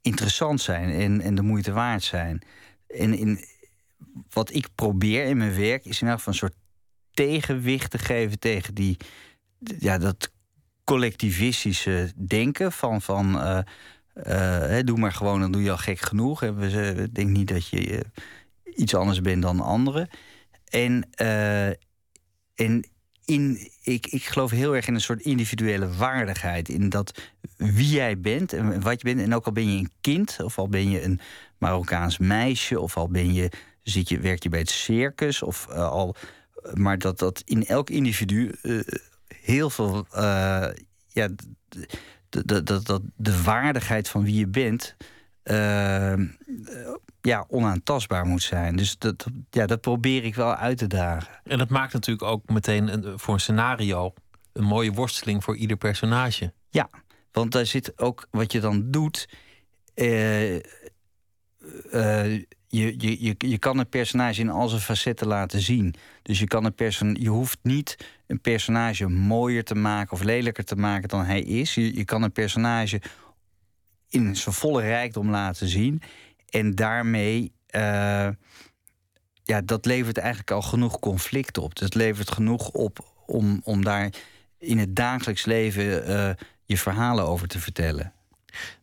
interessant 0.02 0.60
zijn 0.60 0.90
en, 0.90 1.20
en 1.20 1.34
de 1.34 1.42
moeite 1.42 1.72
waard 1.72 2.02
zijn. 2.02 2.42
En 2.88 3.14
in, 3.14 3.44
wat 4.30 4.54
ik 4.54 4.68
probeer 4.74 5.24
in 5.24 5.36
mijn 5.36 5.54
werk 5.56 5.84
is 5.84 6.02
in 6.02 6.08
een 6.08 6.34
soort 6.34 6.54
tegenwicht 7.10 7.90
te 7.90 7.98
geven 7.98 8.38
tegen 8.38 8.74
die, 8.74 8.96
ja, 9.78 9.98
dat 9.98 10.32
collectivistische 10.84 12.12
denken 12.16 12.72
van. 12.72 13.02
van 13.02 13.40
eh, 13.40 14.78
eh, 14.78 14.86
doe 14.86 14.98
maar 14.98 15.12
gewoon, 15.12 15.40
dan 15.40 15.52
doe 15.52 15.62
je 15.62 15.70
al 15.70 15.76
gek 15.76 16.00
genoeg. 16.00 16.42
Ik 16.42 17.14
denk 17.14 17.28
niet 17.28 17.48
dat 17.48 17.68
je 17.68 17.98
eh, 17.98 18.00
iets 18.76 18.94
anders 18.94 19.20
bent 19.20 19.42
dan 19.42 19.60
anderen. 19.60 20.08
En, 20.64 21.08
en 22.54 22.88
in, 23.24 23.70
ik, 23.82 24.06
ik 24.06 24.24
geloof 24.24 24.50
heel 24.50 24.76
erg 24.76 24.86
in 24.86 24.94
een 24.94 25.00
soort 25.00 25.22
individuele 25.22 25.94
waardigheid. 25.94 26.68
In 26.68 26.88
dat 26.88 27.30
wie 27.56 27.88
jij 27.88 28.20
bent 28.20 28.52
en 28.52 28.80
wat 28.80 29.00
je 29.00 29.14
bent. 29.14 29.26
En 29.26 29.34
ook 29.34 29.46
al 29.46 29.52
ben 29.52 29.72
je 29.72 29.78
een 29.78 29.90
kind, 30.00 30.36
of 30.42 30.58
al 30.58 30.68
ben 30.68 30.90
je 30.90 31.02
een 31.02 31.20
Marokkaans 31.58 32.18
meisje, 32.18 32.80
of 32.80 32.96
al 32.96 33.08
ben 33.08 33.34
je, 33.34 33.50
zit 33.84 34.08
je, 34.08 34.20
werk 34.20 34.42
je 34.42 34.48
bij 34.48 34.58
het 34.58 34.70
circus, 34.70 35.42
of 35.42 35.68
eh, 35.68 35.90
al. 35.90 36.14
Maar 36.74 36.98
dat 36.98 37.18
dat 37.18 37.42
in 37.44 37.66
elk 37.66 37.90
individu 37.90 38.54
eh, 38.62 38.78
heel 39.28 39.70
veel. 39.70 40.06
eh, 40.10 40.68
ja, 41.08 41.28
dat, 42.28 42.66
dat 42.86 43.02
de 43.16 43.42
waardigheid 43.42 44.08
van 44.08 44.24
wie 44.24 44.38
je 44.38 44.46
bent. 44.46 44.96
ja, 47.20 47.44
onaantastbaar 47.48 48.26
moet 48.26 48.42
zijn. 48.42 48.76
Dus 48.76 48.98
dat, 48.98 49.26
ja, 49.50 49.66
dat 49.66 49.80
probeer 49.80 50.24
ik 50.24 50.34
wel 50.34 50.54
uit 50.54 50.78
te 50.78 50.86
dagen. 50.86 51.40
En 51.44 51.58
dat 51.58 51.68
maakt 51.68 51.92
natuurlijk 51.92 52.28
ook 52.28 52.48
meteen 52.48 52.92
een, 52.92 53.18
voor 53.18 53.34
een 53.34 53.40
scenario 53.40 54.12
een 54.52 54.64
mooie 54.64 54.92
worsteling 54.92 55.44
voor 55.44 55.56
ieder 55.56 55.76
personage. 55.76 56.52
Ja, 56.70 56.88
want 57.32 57.52
daar 57.52 57.66
zit 57.66 57.98
ook 57.98 58.26
wat 58.30 58.52
je 58.52 58.60
dan 58.60 58.90
doet. 58.90 59.28
Je, 62.74 62.94
je, 62.98 63.24
je, 63.24 63.34
je 63.38 63.58
kan 63.58 63.78
een 63.78 63.88
personage 63.88 64.40
in 64.40 64.50
al 64.50 64.68
zijn 64.68 64.80
facetten 64.80 65.26
laten 65.26 65.60
zien. 65.60 65.94
Dus 66.22 66.38
je, 66.38 66.46
kan 66.46 66.64
een 66.64 66.74
person 66.74 67.16
je 67.20 67.28
hoeft 67.28 67.58
niet 67.62 67.96
een 68.26 68.40
personage 68.40 69.08
mooier 69.08 69.64
te 69.64 69.74
maken 69.74 70.12
of 70.12 70.22
lelijker 70.22 70.64
te 70.64 70.76
maken 70.76 71.08
dan 71.08 71.24
hij 71.24 71.40
is. 71.40 71.74
Je, 71.74 71.96
je 71.96 72.04
kan 72.04 72.22
een 72.22 72.32
personage 72.32 73.00
in 74.08 74.36
zijn 74.36 74.54
volle 74.54 74.82
rijkdom 74.82 75.30
laten 75.30 75.68
zien. 75.68 76.02
En 76.48 76.74
daarmee, 76.74 77.52
eh, 77.66 78.28
ja, 79.42 79.60
dat 79.64 79.86
levert 79.86 80.18
eigenlijk 80.18 80.50
al 80.50 80.62
genoeg 80.62 80.98
conflict 80.98 81.58
op. 81.58 81.74
Dat 81.74 81.94
levert 81.94 82.30
genoeg 82.30 82.68
op 82.68 83.12
om, 83.26 83.60
om 83.64 83.84
daar 83.84 84.12
in 84.58 84.78
het 84.78 84.96
dagelijks 84.96 85.44
leven 85.44 86.06
eh, 86.06 86.30
je 86.64 86.78
verhalen 86.78 87.26
over 87.26 87.48
te 87.48 87.58
vertellen. 87.58 88.12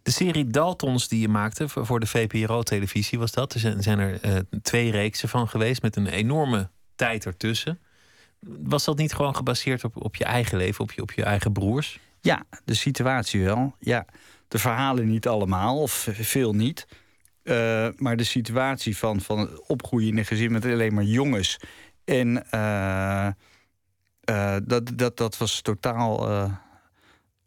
De 0.01 0.11
serie 0.11 0.47
Daltons 0.47 1.07
die 1.07 1.19
je 1.19 1.27
maakte 1.27 1.69
voor 1.69 1.99
de 1.99 2.07
VPRO-televisie 2.07 3.19
was 3.19 3.31
dat. 3.31 3.53
Er 3.53 3.59
zijn, 3.59 3.99
er 3.99 4.21
eh, 4.21 4.37
twee 4.61 4.91
reeksen 4.91 5.29
van 5.29 5.47
geweest 5.47 5.81
met 5.81 5.95
een 5.95 6.07
enorme 6.07 6.69
tijd 6.95 7.25
ertussen. 7.25 7.79
Was 8.39 8.85
dat 8.85 8.97
niet 8.97 9.13
gewoon 9.13 9.35
gebaseerd 9.35 9.83
op, 9.83 10.03
op 10.05 10.15
je 10.15 10.23
eigen 10.23 10.57
leven, 10.57 10.83
op 10.83 10.91
je, 10.91 11.01
op 11.01 11.11
je 11.11 11.23
eigen 11.23 11.51
broers? 11.51 11.99
Ja, 12.21 12.43
de 12.65 12.73
situatie 12.73 13.43
wel. 13.43 13.75
Ja, 13.79 14.05
de 14.47 14.59
verhalen 14.59 15.07
niet 15.07 15.27
allemaal, 15.27 15.81
of 15.81 16.07
veel 16.11 16.53
niet. 16.53 16.87
Eh, 17.43 17.87
maar 17.95 18.17
de 18.17 18.23
situatie 18.23 18.97
van, 18.97 19.21
van 19.21 19.39
het 19.39 19.67
opgroeien 19.67 20.07
in 20.07 20.17
een 20.17 20.25
gezin 20.25 20.51
met 20.51 20.65
alleen 20.65 20.93
maar 20.93 21.03
jongens. 21.03 21.59
En 22.03 22.49
eh, 22.49 23.27
dat, 24.63 24.91
dat, 24.95 25.17
dat 25.17 25.37
was 25.37 25.61
totaal 25.61 26.29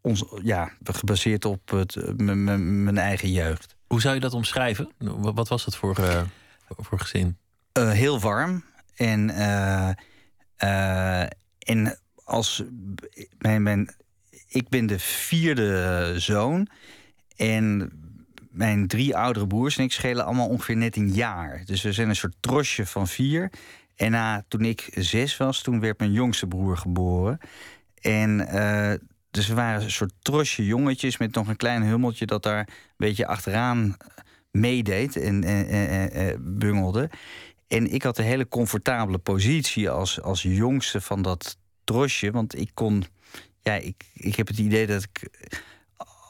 ons, 0.05 0.25
ja, 0.43 0.71
gebaseerd 0.83 1.45
op 1.45 1.69
het, 1.69 1.95
eh, 1.95 2.13
mijn 2.13 2.97
eigen 2.97 3.31
jeugd. 3.31 3.75
Hoe 3.87 4.01
zou 4.01 4.15
je 4.15 4.19
dat 4.19 4.33
omschrijven? 4.33 4.91
Wat 4.97 5.47
was 5.47 5.65
dat 5.65 5.75
voor, 5.75 5.97
eh, 5.97 6.21
voor 6.77 6.99
gezin? 6.99 7.37
Eh, 7.71 7.91
heel 7.91 8.19
warm. 8.19 8.63
En, 8.95 9.29
en 11.59 11.99
als 12.23 12.63
mijn, 13.37 13.63
mijn, 13.63 13.95
ik 14.47 14.69
ben 14.69 14.85
de 14.85 14.99
vierde 14.99 16.13
zoon. 16.17 16.67
En 17.35 17.91
mijn 18.49 18.87
drie 18.87 19.17
oudere 19.17 19.47
broers 19.47 19.77
en 19.77 19.83
ik 19.83 19.91
schelen 19.91 20.25
allemaal 20.25 20.47
ongeveer 20.47 20.77
net 20.77 20.95
een 20.95 21.13
jaar. 21.13 21.61
Dus 21.65 21.81
we 21.81 21.93
zijn 21.93 22.09
een 22.09 22.15
soort 22.15 22.35
trosje 22.39 22.85
van 22.85 23.07
vier. 23.07 23.51
En 23.95 24.11
na, 24.11 24.45
toen 24.47 24.65
ik 24.65 24.89
zes 24.93 25.37
was, 25.37 25.61
toen 25.61 25.79
werd 25.79 25.99
mijn 25.99 26.11
jongste 26.11 26.47
broer 26.47 26.77
geboren. 26.77 27.39
En 28.01 28.47
dus 29.35 29.47
we 29.47 29.53
waren 29.53 29.81
een 29.83 29.91
soort 29.91 30.13
trosje 30.21 30.65
jongetjes 30.65 31.17
met 31.17 31.33
nog 31.35 31.47
een 31.47 31.55
klein 31.55 31.83
hummeltje 31.83 32.25
dat 32.25 32.43
daar 32.43 32.59
een 32.59 32.73
beetje 32.97 33.27
achteraan 33.27 33.97
meedeed 34.51 35.15
en, 35.15 35.43
en, 35.43 35.67
en- 35.67 36.11
en 36.11 36.57
bungelde. 36.59 37.09
En 37.67 37.93
ik 37.93 38.03
had 38.03 38.17
een 38.17 38.23
hele 38.25 38.47
comfortabele 38.47 39.17
positie 39.17 39.89
als, 39.89 40.21
als 40.21 40.41
jongste 40.41 41.01
van 41.01 41.21
dat 41.21 41.57
trosje. 41.83 42.31
Want 42.31 42.57
ik 42.59 42.71
kon. 42.73 43.03
Ja, 43.61 43.73
ik, 43.73 44.03
ik 44.13 44.35
heb 44.35 44.47
het 44.47 44.57
idee 44.57 44.87
dat 44.87 45.03
ik. 45.03 45.21
eh, 45.31 45.59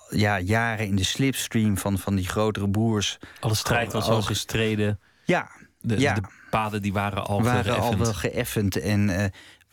Ja, 0.10 0.40
jaren 0.40 0.88
in 0.88 0.96
de 0.96 1.04
slipstream 1.04 1.78
van, 1.78 1.98
van 2.00 2.16
die 2.16 2.28
grotere 2.28 2.70
broers. 2.70 3.18
Alle 3.40 3.56
strijd 3.56 3.92
was 3.94 4.08
al 4.08 4.22
gestreden. 4.22 5.00
Ja, 5.26 5.50
De, 5.82 6.00
ja. 6.00 6.14
de 6.14 6.22
paden 6.50 6.82
die 6.82 6.94
waren 6.94 7.26
al 7.26 7.42
waren 7.44 7.64
geëffend. 7.64 7.84
al 7.94 7.98
wel 7.98 8.14
geëffend. 8.14 8.76
En 8.80 9.10
eh, 9.10 9.26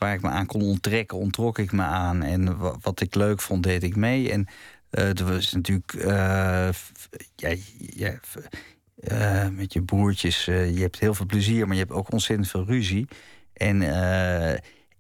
waar 0.03 0.15
ik 0.15 0.23
me 0.23 0.29
aan 0.29 0.47
kon 0.47 0.63
onttrekken, 0.63 1.19
ontrok 1.19 1.59
ik 1.59 1.73
me 1.73 1.83
aan. 1.83 2.23
En 2.23 2.59
wa- 2.59 2.77
wat 2.81 3.01
ik 3.01 3.15
leuk 3.15 3.41
vond, 3.41 3.63
deed 3.63 3.83
ik 3.83 3.97
mee. 3.97 4.31
En 4.31 4.47
eh 4.91 5.19
er 5.19 5.25
was 5.35 5.53
natuurlijk. 5.53 5.93
eh, 5.95 6.69
f- 6.69 6.93
ja, 7.37 7.55
ja, 7.77 8.19
eh, 8.97 9.49
met 9.49 9.73
je 9.73 9.83
broertjes, 9.83 10.47
eh, 10.49 10.75
je 10.75 10.81
hebt 10.81 10.99
heel 10.99 11.15
veel 11.15 11.27
plezier, 11.27 11.67
maar 11.67 11.77
je 11.77 11.83
hebt 11.83 11.95
ook 11.95 12.13
ontzettend 12.13 12.49
veel 12.49 12.65
ruzie. 12.65 13.09
En, 13.53 13.83
eh, 13.83 14.51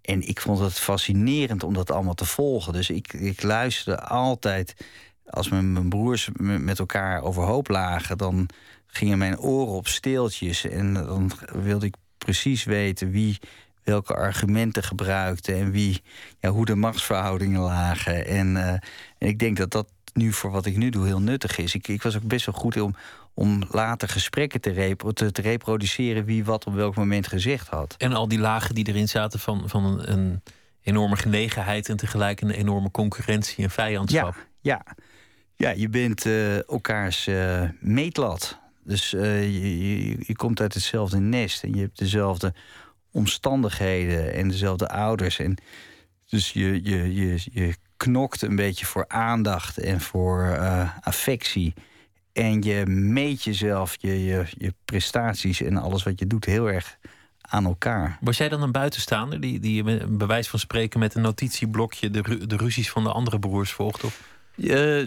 en 0.02 0.28
ik 0.28 0.40
vond 0.40 0.58
het 0.58 0.72
fascinerend 0.78 1.62
om 1.62 1.74
dat 1.74 1.90
allemaal 1.90 2.14
te 2.14 2.24
volgen. 2.24 2.72
Dus 2.72 2.90
ik, 2.90 3.12
ik 3.12 3.42
luisterde 3.42 4.00
altijd. 4.02 4.74
Als 5.26 5.48
mijn, 5.48 5.72
mijn 5.72 5.88
broers 5.88 6.28
met 6.40 6.78
elkaar 6.78 7.22
overhoop 7.22 7.68
lagen, 7.68 8.18
dan 8.18 8.48
gingen 8.86 9.18
mijn 9.18 9.38
oren 9.38 9.74
op 9.74 9.88
steeltjes. 9.88 10.64
En 10.68 10.94
dan 10.94 11.30
wilde 11.62 11.86
ik 11.86 11.94
precies 12.18 12.64
weten 12.64 13.10
wie 13.10 13.38
welke 13.84 14.14
argumenten 14.14 14.82
gebruikte 14.82 15.52
en 15.52 15.70
wie, 15.70 16.02
ja, 16.40 16.50
hoe 16.50 16.64
de 16.64 16.74
machtsverhoudingen 16.74 17.60
lagen. 17.60 18.26
En, 18.26 18.56
eh, 18.56 18.68
en 19.18 19.28
ik 19.28 19.38
denk 19.38 19.56
dat 19.56 19.70
dat 19.70 19.88
nu 20.12 20.32
voor 20.32 20.50
wat 20.50 20.66
ik 20.66 20.76
nu 20.76 20.90
doe 20.90 21.06
heel 21.06 21.20
nuttig 21.20 21.58
is. 21.58 21.74
Ik, 21.74 21.88
ik 21.88 22.02
was 22.02 22.16
ook 22.16 22.22
best 22.22 22.46
wel 22.46 22.54
goed 22.54 22.80
om, 22.80 22.94
om 23.34 23.62
later 23.70 24.08
gesprekken 24.08 24.60
te, 24.60 24.70
repro- 24.70 25.12
te, 25.12 25.32
te 25.32 25.42
reproduceren 25.42 26.24
wie 26.24 26.44
wat 26.44 26.66
op 26.66 26.74
welk 26.74 26.94
moment 26.94 27.26
gezegd 27.26 27.68
had. 27.68 27.94
En 27.98 28.12
al 28.12 28.28
die 28.28 28.38
lagen 28.38 28.74
die 28.74 28.88
erin 28.88 29.08
zaten 29.08 29.40
van, 29.40 29.68
van 29.68 29.84
een, 29.84 30.12
een 30.12 30.42
enorme 30.82 31.16
genegenheid 31.16 31.88
en 31.88 31.96
tegelijk 31.96 32.40
een 32.40 32.50
enorme 32.50 32.90
concurrentie 32.90 33.64
en 33.64 33.70
vijandschap. 33.70 34.34
Ja, 34.60 34.82
ja. 34.86 34.94
ja 35.56 35.70
je 35.70 35.88
bent 35.88 36.26
eh, 36.26 36.68
elkaars 36.68 37.26
eh, 37.26 37.62
meetlat. 37.80 38.60
Dus 38.84 39.10
je, 39.10 40.08
je, 40.08 40.16
je 40.26 40.36
komt 40.36 40.60
uit 40.60 40.74
hetzelfde 40.74 41.18
nest 41.18 41.62
en 41.62 41.74
je 41.74 41.80
hebt 41.80 41.98
dezelfde 41.98 42.54
omstandigheden 43.12 44.34
en 44.34 44.48
dezelfde 44.48 44.88
ouders. 44.88 45.38
En 45.38 45.56
dus 46.28 46.52
je, 46.52 46.80
je, 46.82 47.14
je, 47.14 47.38
je 47.52 47.74
knokt 47.96 48.42
een 48.42 48.56
beetje 48.56 48.86
voor 48.86 49.04
aandacht 49.08 49.78
en 49.78 50.00
voor 50.00 50.42
eh, 50.46 50.90
affectie. 51.00 51.74
En 52.32 52.62
je 52.62 52.86
meet 52.86 53.42
jezelf, 53.44 53.96
je, 53.98 54.24
je, 54.24 54.44
je 54.58 54.74
prestaties 54.84 55.60
en 55.62 55.76
alles 55.76 56.02
wat 56.02 56.18
je 56.18 56.26
doet 56.26 56.44
heel 56.44 56.70
erg 56.70 56.98
aan 57.40 57.64
elkaar. 57.64 58.18
Was 58.20 58.36
jij 58.36 58.48
dan 58.48 58.62
een 58.62 58.72
buitenstaander 58.72 59.40
die, 59.40 59.60
die 59.60 59.84
een 59.84 60.18
bewijs 60.18 60.48
van 60.48 60.58
spreken 60.58 60.98
met 61.00 61.14
een 61.14 61.22
notitieblokje 61.22 62.10
de, 62.10 62.20
ru- 62.22 62.46
de 62.46 62.56
ruzies 62.56 62.90
van 62.90 63.02
de 63.04 63.12
andere 63.12 63.38
broers 63.38 63.70
volgt? 63.72 64.04
Of? 64.04 64.20
Eh, 64.56 65.02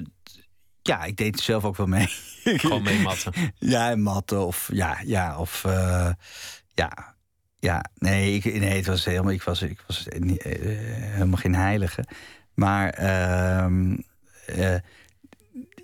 Ja, 0.82 1.04
ik 1.04 1.18
deed 1.18 1.40
zelf 1.40 1.64
ook 1.66 1.78
wel 1.78 1.88
mee. 1.88 2.08
Gewoon 2.44 2.84
mee 2.84 3.00
matten. 3.00 3.34
Ja, 3.60 3.90
en 3.90 4.02
matten 4.02 4.46
of 4.46 4.70
ja, 4.74 4.98
ja, 5.06 5.38
of 5.38 5.64
eh, 5.66 6.10
ja, 6.74 7.15
ja. 7.66 7.86
Nee, 7.98 8.34
ik, 8.36 8.44
nee, 8.60 8.76
het 8.76 8.86
was 8.86 9.06
helemaal, 9.06 9.32
ik 9.32 9.44
was, 9.44 9.62
ik 9.62 9.84
was 9.88 10.06
niet, 10.20 10.42
eh, 10.42 10.54
helemaal 11.12 11.38
geen 11.38 11.56
heilige. 11.56 12.04
Maar 12.54 12.90
ehm, 12.90 13.98
eh, 14.46 14.76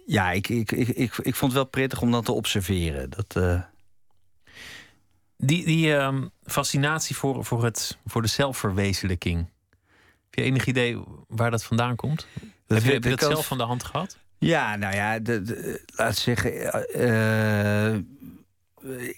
ja, 0.06 0.32
ik, 0.32 0.50
ik, 0.50 0.72
ik, 0.72 0.88
ik, 0.88 1.18
ik 1.18 1.36
vond 1.36 1.52
het 1.52 1.62
wel 1.62 1.70
prettig 1.70 2.02
om 2.02 2.12
dat 2.12 2.26
te 2.26 2.32
observeren. 2.32 3.10
Dat, 3.10 3.36
eh, 3.36 3.62
Die, 5.38 5.66
die 5.66 5.96
ehm, 5.96 6.28
fascinatie 6.44 7.16
voor, 7.16 7.46
voor, 7.46 7.64
het, 7.64 7.98
voor 8.06 8.22
de 8.22 8.28
zelfverwezenlijking. 8.28 9.38
Heb 10.30 10.40
je 10.40 10.42
enig 10.42 10.66
idee 10.66 11.04
waar 11.28 11.52
dat 11.52 11.64
vandaan 11.64 11.96
komt? 11.96 12.28
heb 12.68 12.84
je, 12.84 13.00
dat 13.00 13.20
zelf 13.20 13.48
van 13.48 13.58
de 13.58 13.64
hand 13.64 13.84
gehad? 13.84 14.18
Ja, 14.38 14.76
nou 14.76 14.96
ja, 14.96 15.20
de, 15.20 15.42
de- 15.42 15.84
laat 15.96 16.16
zeggen. 16.18 16.52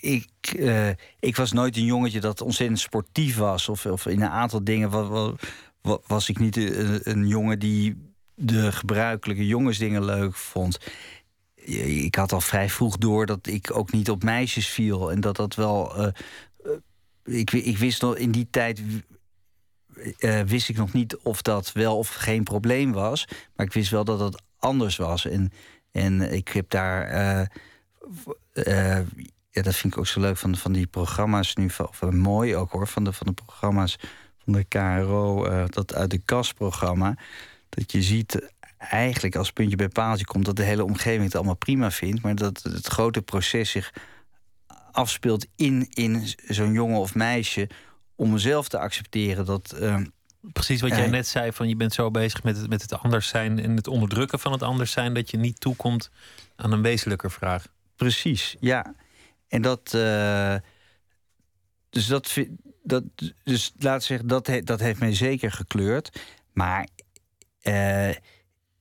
Ik, 0.02 0.28
eh, 0.60 0.90
ik 1.20 1.36
was 1.36 1.52
nooit 1.52 1.78
een 1.78 1.86
jongetje 1.86 2.20
dat 2.20 2.42
ontzettend 2.42 2.80
sportief 2.80 3.38
was. 3.38 3.70
Of, 3.70 3.86
of 3.86 4.06
in 4.06 4.22
een 4.22 4.30
aantal 4.30 4.64
dingen 4.64 4.90
wa- 4.90 5.08
wa- 5.08 5.34
wa- 5.82 6.00
was 6.08 6.30
ik 6.30 6.40
niet 6.40 6.58
een, 6.58 7.00
een 7.04 7.28
jongen 7.28 7.60
die 7.60 8.12
de 8.36 8.72
gebruikelijke 8.72 9.48
jongensdingen 9.48 10.06
leuk 10.06 10.36
vond. 10.36 10.78
Ik 11.96 12.16
had 12.16 12.32
al 12.32 12.42
vrij 12.42 12.70
vroeg 12.70 12.98
door 12.98 13.26
dat 13.26 13.48
ik 13.48 13.76
ook 13.78 13.92
niet 13.92 14.10
op 14.10 14.24
meisjes 14.24 14.68
viel. 14.68 15.12
En 15.12 15.22
dat 15.22 15.36
dat 15.36 15.56
wel. 15.56 15.96
eh, 15.96 16.08
eh, 16.64 17.40
ik, 17.40 17.52
ik 17.52 17.78
wist 17.78 18.02
nog 18.02 18.16
in 18.18 18.32
die 18.32 18.48
tijd 18.50 18.82
eh, 20.18 20.42
wist 20.42 20.70
ik 20.70 20.78
nog 20.78 20.94
niet 20.94 21.18
of 21.18 21.42
dat 21.42 21.72
wel 21.72 21.98
of 21.98 22.10
geen 22.10 22.44
probleem 22.44 22.92
was. 22.92 23.26
Maar 23.56 23.66
ik 23.66 23.74
wist 23.74 23.90
wel 23.92 24.04
dat 24.04 24.20
dat 24.20 24.42
anders 24.60 24.98
was. 24.98 25.26
En, 25.26 25.52
en 25.92 26.34
ik 26.34 26.48
heb 26.48 26.70
daar. 26.70 27.04
eh, 27.08 27.46
eh, 28.98 29.06
ja, 29.54 29.62
dat 29.62 29.76
vind 29.76 29.94
ik 29.94 30.00
ook 30.00 30.08
zo 30.08 30.20
leuk 30.20 30.38
van, 30.38 30.56
van 30.58 30.72
die 30.72 30.88
programma's 30.88 31.56
nu. 31.56 31.70
Van, 31.70 31.88
of, 31.88 32.02
eh, 32.02 32.10
mooi 32.10 32.56
ook 32.56 32.72
hoor. 32.72 32.88
Van 32.88 33.04
de, 33.04 33.14
van 33.14 33.28
de 33.28 33.34
programma's 33.34 33.96
van 34.44 34.54
de 34.54 34.64
KRO. 34.64 35.46
eh, 35.46 35.64
dat 35.70 35.94
uit 35.94 36.10
de 36.10 36.18
kastprogramma. 36.26 37.16
Dat 37.70 37.92
je 37.92 38.02
ziet 38.02 38.52
eigenlijk 38.78 39.36
als 39.36 39.52
puntje 39.52 39.76
bij 39.76 39.88
paaltje 39.90 40.26
komt. 40.26 40.46
dat 40.46 40.56
de 40.56 40.64
hele 40.64 40.84
omgeving 40.84 41.24
het 41.24 41.36
allemaal 41.36 41.56
prima 41.56 41.92
vindt. 41.92 42.22
Maar 42.22 42.36
dat 42.36 42.62
het 42.64 42.88
grote 42.88 43.22
proces 43.22 43.70
zich 43.70 43.94
afspeelt 44.92 45.46
in, 45.56 45.88
in 45.90 46.28
zo'n 46.48 46.74
jongen 46.74 47.00
of 47.00 47.16
meisje. 47.16 47.70
om 48.16 48.32
mezelf 48.32 48.68
te 48.70 48.80
accepteren 48.80 49.46
dat. 49.46 49.72
eh, 49.72 49.98
Precies 50.54 50.82
wat 50.82 50.90
jij 50.90 51.08
net 51.08 51.28
zei: 51.28 51.52
van 51.52 51.68
je 51.68 51.76
bent 51.76 51.94
zo 51.94 52.12
bezig 52.12 52.44
met 52.44 52.58
het, 52.58 52.70
met 52.70 52.82
het 52.82 52.94
anders 52.94 53.28
zijn 53.28 53.60
en 53.60 53.76
het 53.76 53.88
onderdrukken 53.88 54.40
van 54.40 54.52
het 54.52 54.62
anders 54.64 54.92
zijn, 54.92 55.14
dat 55.14 55.32
je 55.32 55.38
niet 55.38 55.60
toekomt 55.60 56.10
aan 56.56 56.72
een 56.72 56.82
wezenlijker 56.82 57.32
vraag. 57.32 57.66
Precies, 57.96 58.56
ja. 58.60 58.94
En 59.54 59.62
dat. 59.62 59.94
eh, 59.94 60.56
dus 61.90 62.06
dat, 62.06 62.38
dat. 62.84 63.04
Dus 63.44 63.74
laat 63.78 64.04
zeggen, 64.04 64.28
dat, 64.28 64.50
dat 64.64 64.80
heeft 64.80 65.00
mij 65.00 65.16
zeker 65.16 65.52
gekleurd. 65.52 66.22
Maar 66.54 66.88
eh, 67.62 68.10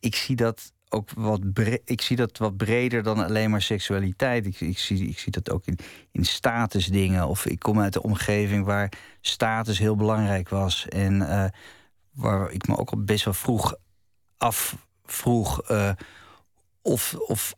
ik 0.01 0.14
zie 0.14 0.37
dat 0.37 0.73
ook 0.89 1.11
wat, 1.11 1.53
bre- 1.53 1.79
ik 1.85 2.01
zie 2.01 2.16
dat 2.16 2.39
wat 2.39 2.57
breder 2.57 3.03
dan 3.03 3.18
alleen 3.25 3.51
maar 3.51 3.62
seksualiteit. 3.62 4.47
Ik, 4.47 4.61
ik, 4.61 4.79
zie, 4.79 5.09
ik 5.09 5.18
zie 5.18 5.33
dat 5.33 5.51
ook 5.51 5.66
in, 5.66 5.79
in 6.11 6.25
statusdingen. 6.25 7.29
Of 7.29 7.47
ik 7.47 7.59
kom 7.59 7.81
uit 7.81 7.93
de 7.93 8.03
omgeving 8.03 8.64
waar 8.64 8.93
status 9.20 9.79
heel 9.79 9.97
belangrijk 9.97 10.49
was. 10.49 10.89
En 10.89 11.29
eh, 11.29 11.51
waar 12.11 12.51
ik 12.51 12.66
me 12.68 12.77
ook 12.77 12.91
al 12.91 13.05
best 13.05 13.25
wel 13.25 13.35
vroeg 13.35 13.75
afvroeg 14.39 15.62
eh, 15.62 15.93
of, 16.83 17.14
of, 17.14 17.55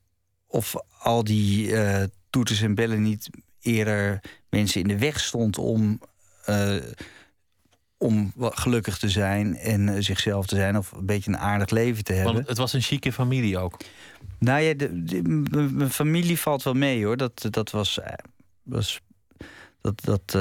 of 0.46 0.74
al 0.98 1.24
die 1.24 1.76
toeters 2.34 2.62
en 2.62 2.74
bellen 2.74 3.02
niet 3.02 3.30
eerder 3.60 4.20
mensen 4.48 4.80
in 4.80 4.88
de 4.88 4.98
weg 4.98 5.20
stond 5.20 5.58
om, 5.58 6.00
eh, 6.44 6.76
om 7.98 8.32
gelukkig 8.36 8.98
te 8.98 9.08
zijn 9.08 9.56
en 9.56 9.88
eh, 9.88 9.96
zichzelf 9.98 10.46
te 10.46 10.56
zijn 10.56 10.76
of 10.78 10.92
een 10.92 11.06
beetje 11.06 11.30
een 11.30 11.38
aardig 11.38 11.70
leven 11.70 12.04
te 12.04 12.12
hebben. 12.12 12.34
Want 12.34 12.48
het 12.48 12.58
was 12.58 12.72
een 12.72 12.80
chique 12.80 13.12
familie 13.12 13.58
ook. 13.58 13.80
Nou 14.38 14.60
ja, 14.60 14.74
de, 14.74 15.22
mijn 15.72 15.90
familie 15.90 16.38
valt 16.38 16.62
wel 16.62 16.74
mee 16.74 17.04
hoor. 17.04 17.16
Dat, 17.16 17.46
dat 17.50 17.70
was. 17.70 18.00
eh, 18.00 18.12
was 18.62 19.00
dat 19.80 20.00
dat 20.04 20.34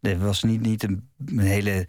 nee, 0.00 0.16
was 0.16 0.42
niet, 0.42 0.60
niet 0.60 0.82
een, 0.82 1.08
een 1.26 1.38
hele 1.38 1.86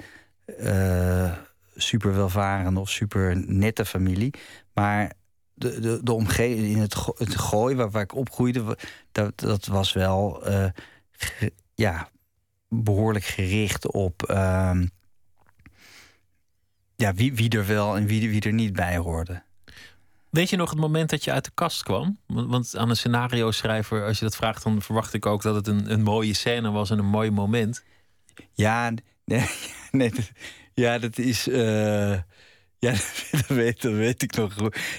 super 1.76 2.16
welvarende 2.16 2.80
of 2.80 2.90
super 2.90 3.44
nette 3.48 3.86
familie. 3.86 4.34
Maar 4.74 5.12
de, 5.60 5.80
de, 5.80 6.00
de 6.04 6.14
omgeving 6.14 6.68
in 6.68 6.78
het, 6.78 6.96
go- 6.96 7.16
het 7.18 7.36
gooi 7.36 7.76
waar, 7.76 7.90
waar 7.90 8.04
ik 8.04 8.16
opgroeide, 8.16 8.78
dat, 9.12 9.40
dat 9.40 9.66
was 9.66 9.94
wel 9.94 10.46
eh, 10.46 10.66
ja, 11.76 12.10
behoorlijk 12.68 13.26
gericht 13.26 13.92
op. 13.92 14.24
ehm, 14.24 14.88
ja, 16.96 17.14
wie, 17.14 17.34
wie 17.34 17.50
er 17.50 17.66
wel 17.66 17.98
en 17.98 18.06
wie, 18.06 18.30
wie 18.30 18.42
er 18.42 18.54
niet 18.54 18.74
bij 18.74 18.98
hoorde. 18.98 19.42
Weet 20.30 20.50
je 20.50 20.56
nog 20.56 20.70
het 20.70 20.80
moment 20.80 21.10
dat 21.10 21.24
je 21.24 21.32
uit 21.32 21.46
de 21.46 21.52
kast 21.54 21.84
kwam? 21.84 22.20
Want, 22.28 22.78
aan 22.78 22.90
een 22.90 22.96
scenario 22.96 23.52
schrijver, 23.52 24.06
als 24.06 24.20
je 24.20 24.26
dat 24.26 24.36
vraagt, 24.36 24.64
dan 24.64 24.82
verwacht 24.82 25.14
ik 25.14 25.26
ook 25.26 25.42
dat 25.42 25.56
het 25.56 25.68
een, 25.68 25.92
een 25.92 26.04
mooie 26.04 26.34
scène 26.34 26.72
was 26.72 26.90
en 26.90 26.98
een 27.00 27.06
mooi 27.06 27.32
moment. 27.32 27.84
Ja, 28.54 28.94
nee, 29.26 29.46
nee 29.92 30.12
ja, 30.74 30.98
dat 30.98 31.18
is. 31.18 31.48
eh, 31.48 32.18
ja, 32.80 32.92
dat 33.32 33.46
weet, 33.48 33.82
dat 33.82 33.94
weet 33.94 34.22
ik 34.24 34.36
nog. 34.36 34.56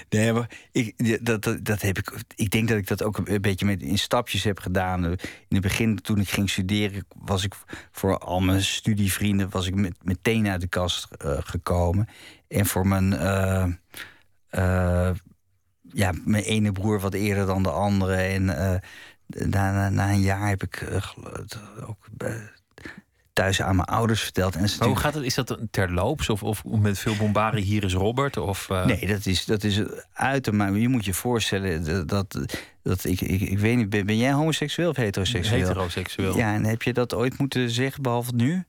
Nee, 0.09 0.33
maar 0.33 0.49
ik, 0.71 1.25
dat, 1.25 1.43
dat, 1.43 1.65
dat 1.65 1.81
heb 1.81 1.97
ik. 1.97 2.23
Ik 2.35 2.51
denk 2.51 2.67
dat 2.67 2.77
ik 2.77 2.87
dat 2.87 3.03
ook 3.03 3.17
een 3.17 3.41
beetje 3.41 3.65
met, 3.65 3.81
in 3.81 3.97
stapjes 3.97 4.43
heb 4.43 4.59
gedaan. 4.59 5.05
In 5.05 5.17
het 5.49 5.61
begin, 5.61 5.95
toen 6.01 6.19
ik 6.19 6.29
ging 6.29 6.49
studeren, 6.49 7.05
was 7.17 7.43
ik 7.43 7.53
voor 7.91 8.17
al 8.17 8.39
mijn 8.39 8.61
studievrienden 8.63 9.49
was 9.49 9.67
ik 9.67 9.75
met, 9.75 9.95
meteen 10.03 10.47
uit 10.47 10.61
de 10.61 10.67
kast 10.67 11.07
eh, 11.11 11.37
gekomen. 11.39 12.07
En 12.47 12.65
voor 12.65 12.87
mijn. 12.87 13.13
eh, 13.13 13.63
eh, 14.49 15.15
ja, 15.93 16.11
mijn 16.25 16.43
ene 16.43 16.71
broer 16.71 16.99
wat 16.99 17.13
eerder 17.13 17.45
dan 17.45 17.63
de 17.63 17.71
andere. 17.71 18.15
En 18.15 18.45
na, 18.45 19.71
na, 19.71 19.89
na 19.89 20.09
een 20.09 20.21
jaar 20.21 20.47
heb 20.49 20.63
ik 20.63 20.87
ook 21.87 22.07
thuis 23.33 23.61
aan 23.61 23.75
mijn 23.75 23.87
ouders 23.87 24.21
verteld. 24.21 24.55
En 24.55 24.69
hoe 24.79 24.95
gaat 24.95 25.13
het? 25.13 25.23
Is 25.23 25.35
dat 25.35 25.57
terloops 25.71 26.29
of, 26.29 26.43
of 26.43 26.63
met 26.65 26.99
veel 26.99 27.15
bombardie? 27.15 27.63
Hier 27.63 27.83
is 27.83 27.93
Robert? 27.93 28.37
Of, 28.37 28.69
eh, 28.69 28.85
Nee, 28.85 29.07
dat 29.07 29.25
is, 29.25 29.45
dat 29.45 29.63
is 29.63 29.81
uitermate. 30.13 30.81
Je 30.81 30.87
moet 30.89 31.05
je 31.05 31.13
voorstellen 31.13 31.83
dat. 31.85 32.07
dat, 32.07 32.57
dat 32.83 33.03
ik, 33.03 33.21
ik, 33.21 33.41
ik 33.41 33.59
weet 33.59 33.75
niet, 33.77 33.89
ben, 33.89 34.05
ben 34.05 34.17
jij 34.17 34.31
homoseksueel 34.31 34.89
of 34.89 34.95
heteroseksueel? 34.95 35.59
Heteroseksueel. 35.59 36.37
Ja, 36.37 36.53
en 36.53 36.65
heb 36.65 36.81
je 36.81 36.93
dat 36.93 37.13
ooit 37.13 37.37
moeten 37.37 37.69
zeggen, 37.69 38.03
behalve 38.03 38.31
nu? 38.35 38.63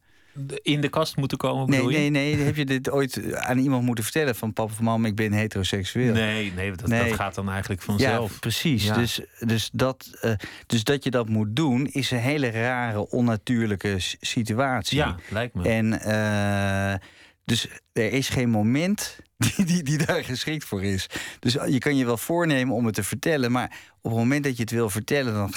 In 0.62 0.80
de 0.80 0.88
kast 0.88 1.16
moeten 1.16 1.38
komen, 1.38 1.70
Nee, 1.70 1.86
nee, 1.86 2.10
nee. 2.10 2.36
Heb 2.36 2.56
je 2.56 2.64
dit 2.64 2.90
ooit 2.90 3.34
aan 3.34 3.58
iemand 3.58 3.84
moeten 3.84 4.04
vertellen 4.04 4.34
van 4.34 4.52
papa 4.52 4.72
of 4.72 4.80
mam, 4.80 5.04
ik 5.04 5.14
ben 5.14 5.32
heteroseksueel? 5.32 6.12
Nee, 6.12 6.52
nee, 6.52 6.72
dat, 6.72 6.86
Nee. 6.88 7.08
dat 7.08 7.18
gaat 7.18 7.34
dan 7.34 7.50
eigenlijk 7.50 7.82
vanzelf. 7.82 8.32
Ja, 8.32 8.38
precies. 8.38 8.84
Ja. 8.84 8.94
Dus, 8.94 9.20
dus, 9.38 9.70
dat, 9.72 10.10
eh, 10.20 10.32
dus 10.66 10.84
dat 10.84 11.04
je 11.04 11.10
dat 11.10 11.28
moet 11.28 11.56
doen, 11.56 11.86
is 11.86 12.10
een 12.10 12.18
hele 12.18 12.50
rare, 12.50 13.10
onnatuurlijke 13.10 13.94
situatie. 14.20 14.96
Ja, 14.96 15.16
lijkt 15.30 15.54
me. 15.54 15.68
En 15.68 16.00
eh, 16.00 16.98
dus 17.44 17.68
er 17.92 18.12
is 18.12 18.28
geen 18.28 18.50
moment 18.50 19.18
die, 19.56 19.64
die, 19.64 19.82
die 19.82 20.06
daar 20.06 20.24
geschikt 20.24 20.64
voor 20.64 20.82
is. 20.82 21.06
Dus 21.38 21.52
je 21.52 21.78
kan 21.78 21.96
je 21.96 22.04
wel 22.04 22.16
voornemen 22.16 22.74
om 22.74 22.86
het 22.86 22.94
te 22.94 23.02
vertellen, 23.02 23.52
maar 23.52 23.78
op 24.00 24.10
het 24.10 24.20
moment 24.20 24.44
dat 24.44 24.56
je 24.56 24.62
het 24.62 24.70
wil 24.72 24.90
vertellen, 24.90 25.34
dan, 25.34 25.54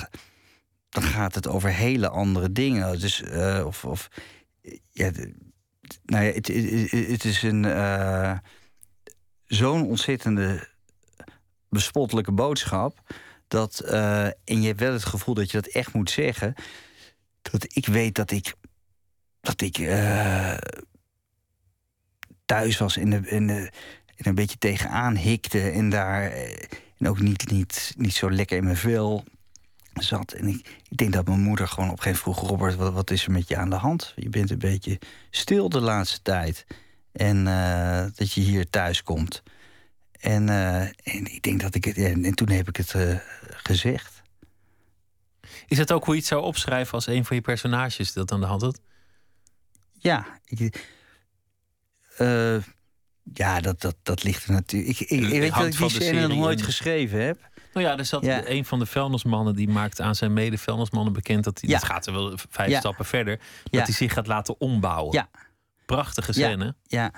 dan 0.90 1.04
gaat 1.04 1.36
het 1.36 1.48
over 1.48 1.70
hele 1.70 2.10
andere 2.10 2.52
dingen. 2.52 3.00
Dus, 3.00 3.22
eh, 3.22 3.64
of, 3.66 3.86
of 3.86 4.10
ja, 4.92 5.12
nou 6.06 6.26
ja, 6.26 6.32
het, 6.32 6.48
het, 7.10 7.26
is 7.26 7.44
een 7.44 7.66
eh, 7.66 8.38
zo'n 9.46 9.88
ontzettende 9.88 10.68
bespottelijke 11.70 12.32
boodschap. 12.32 13.16
Dat, 13.48 13.80
eh, 13.80 14.26
en 14.26 14.62
je 14.62 14.68
hebt 14.68 14.80
wel 14.80 14.94
het 14.94 15.06
gevoel 15.06 15.34
dat 15.34 15.52
je 15.52 15.62
dat 15.62 15.72
echt 15.72 15.94
moet 15.94 16.10
zeggen. 16.10 16.54
Dat 17.42 17.76
ik 17.76 17.86
weet 17.86 18.16
dat 18.16 18.32
ik. 18.32 18.54
Dat 19.42 19.62
ik 19.62 19.78
eh, 19.78 20.58
thuis 22.46 22.78
was 22.78 22.98
en, 22.98 23.10
de, 23.10 23.28
en, 23.28 23.48
de, 23.48 23.72
en 24.16 24.28
een 24.28 24.36
beetje 24.36 24.58
tegenaan 24.58 25.16
hikte. 25.16 25.70
En 25.70 25.90
daar. 25.90 26.32
en 26.98 27.08
ook 27.08 27.20
niet, 27.20 27.50
niet, 27.52 27.94
niet 27.98 28.14
zo 28.14 28.32
lekker 28.32 28.58
in 28.58 28.64
mijn 28.64 28.78
vel 28.78 29.24
zat. 30.04 30.32
En 30.32 30.48
ik, 30.48 30.82
ik 30.90 30.98
denk 30.98 31.14
dat 31.14 31.28
mijn 31.28 31.40
moeder 31.40 31.68
gewoon 31.68 31.90
op 31.90 31.98
een 31.98 32.04
gegeven 32.04 32.24
moment 32.26 32.48
vroeg... 32.48 32.60
Robert, 32.60 32.76
wat, 32.76 32.94
wat 32.94 33.12
is 33.12 33.26
er 33.26 33.32
met 33.32 33.48
je 33.48 33.58
aan 33.58 33.70
de 33.70 33.76
hand? 33.76 34.14
Je 34.16 34.30
bent 34.30 34.52
een 34.52 34.58
beetje 34.58 35.00
stil 35.30 35.70
de 35.70 35.80
laatste 35.80 36.22
tijd. 36.22 36.66
En 37.12 37.48
eh, 37.48 38.06
dat 38.16 38.32
je 38.32 38.42
hier 38.42 38.70
thuis 38.70 39.04
komt. 39.04 39.44
En, 40.20 40.50
eh, 40.50 40.82
en 40.82 41.34
ik 41.34 41.42
denk 41.42 41.62
dat 41.62 41.76
ik 41.76 41.86
het... 41.86 41.98
En, 41.98 42.26
en 42.26 42.34
toen 42.34 42.50
heb 42.50 42.68
ik 42.68 42.76
het 42.76 42.94
eh, 42.94 43.16
gezegd. 43.50 44.22
Is 45.68 45.78
het 45.78 45.92
ook 45.92 46.06
hoe 46.06 46.14
je 46.14 46.20
het 46.20 46.30
zou 46.30 46.44
opschrijven 46.44 46.94
als 46.94 47.08
een 47.08 47.26
van 47.26 47.36
je 47.36 47.42
personages 47.42 48.14
dat 48.14 48.32
aan 48.32 48.40
de 48.40 48.46
hand 48.46 48.62
had? 48.62 48.80
Ja, 49.92 50.26
ik, 50.46 50.90
Ja, 53.34 53.60
dat, 53.60 53.82
dat, 53.82 53.96
dat 54.04 54.24
ligt 54.24 54.46
er 54.46 54.52
natuurlijk. 54.52 55.00
Ik, 55.00 55.10
ik, 55.10 55.22
ik 55.22 55.40
weet 55.40 55.54
dat 55.54 55.66
ik 55.66 55.78
die 55.78 55.90
scène 55.90 56.28
nog 56.28 56.38
nooit 56.38 56.62
geschreven 56.62 57.26
heb. 57.26 57.50
Nou 57.76 57.88
ja, 57.88 57.98
er 57.98 58.06
zat 58.06 58.24
Ja. 58.26 58.42
een 58.46 58.66
van 58.66 58.80
de 58.80 58.86
vuilnismannen 58.86 59.56
die 59.56 59.68
maakt 59.70 60.02
aan 60.02 60.16
zijn 60.16 60.34
mede-vuilnismannen 60.34 61.14
bekend 61.14 61.44
dat 61.44 61.62
hij, 61.62 61.70
Ja. 61.70 61.76
dat 61.80 61.86
gaat 61.88 62.08
er 62.08 62.14
wel 62.14 62.34
vijf 62.50 62.70
Ja. 62.70 62.80
stappen 62.80 63.06
verder, 63.06 63.40
dat 63.64 63.84
hij 63.84 63.94
zich 63.94 64.14
gaat 64.14 64.28
laten 64.28 64.60
ombouwen. 64.60 65.14
Ja. 65.14 65.30
Prachtige 65.86 66.34
scène. 66.34 66.76
Ja. 66.84 67.12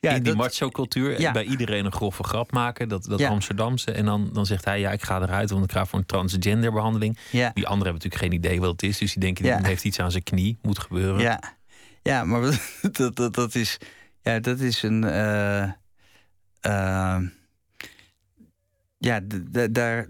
Ja, 0.00 0.10
in 0.12 0.22
die 0.22 0.34
macho-cultuur. 0.34 1.32
Bij 1.32 1.44
iedereen 1.44 1.84
een 1.84 1.92
grove 1.92 2.22
grap 2.24 2.52
maken. 2.52 2.88
Dat, 2.88 3.04
dat. 3.04 3.22
Amsterdamse. 3.22 3.92
En 3.92 4.04
dan, 4.04 4.30
dan 4.32 4.46
zegt 4.46 4.64
hij, 4.64 4.80
ja, 4.80 4.90
ik 4.92 5.02
ga 5.02 5.20
eruit, 5.20 5.50
want 5.50 5.64
ik 5.64 5.72
ga 5.72 5.86
voor 5.86 5.98
een 5.98 6.06
transgenderbehandeling. 6.06 7.18
Ja. 7.30 7.50
Die 7.54 7.66
anderen 7.66 7.92
hebben 7.92 7.92
natuurlijk 7.92 8.22
geen 8.22 8.32
idee 8.32 8.60
wat 8.60 8.70
het 8.70 8.82
is. 8.82 8.98
Dus 8.98 9.12
die 9.12 9.20
denken, 9.22 9.42
die 9.44 9.66
heeft 9.66 9.84
iets 9.84 9.98
aan 10.00 10.10
zijn 10.10 10.22
knie. 10.22 10.58
Moet 10.62 10.78
gebeuren. 10.78 11.20
Ja, 11.20 11.40
ja 12.02 12.24
maar 12.24 12.40
dat, 12.92 13.16
dat, 13.16 13.34
dat, 13.34 13.54
is, 13.54 13.78
ja, 14.22 14.38
dat 14.40 14.60
is 14.60 14.82
een. 14.82 15.04
eh, 16.60 17.18
ja, 18.98 19.20
daar, 19.70 20.08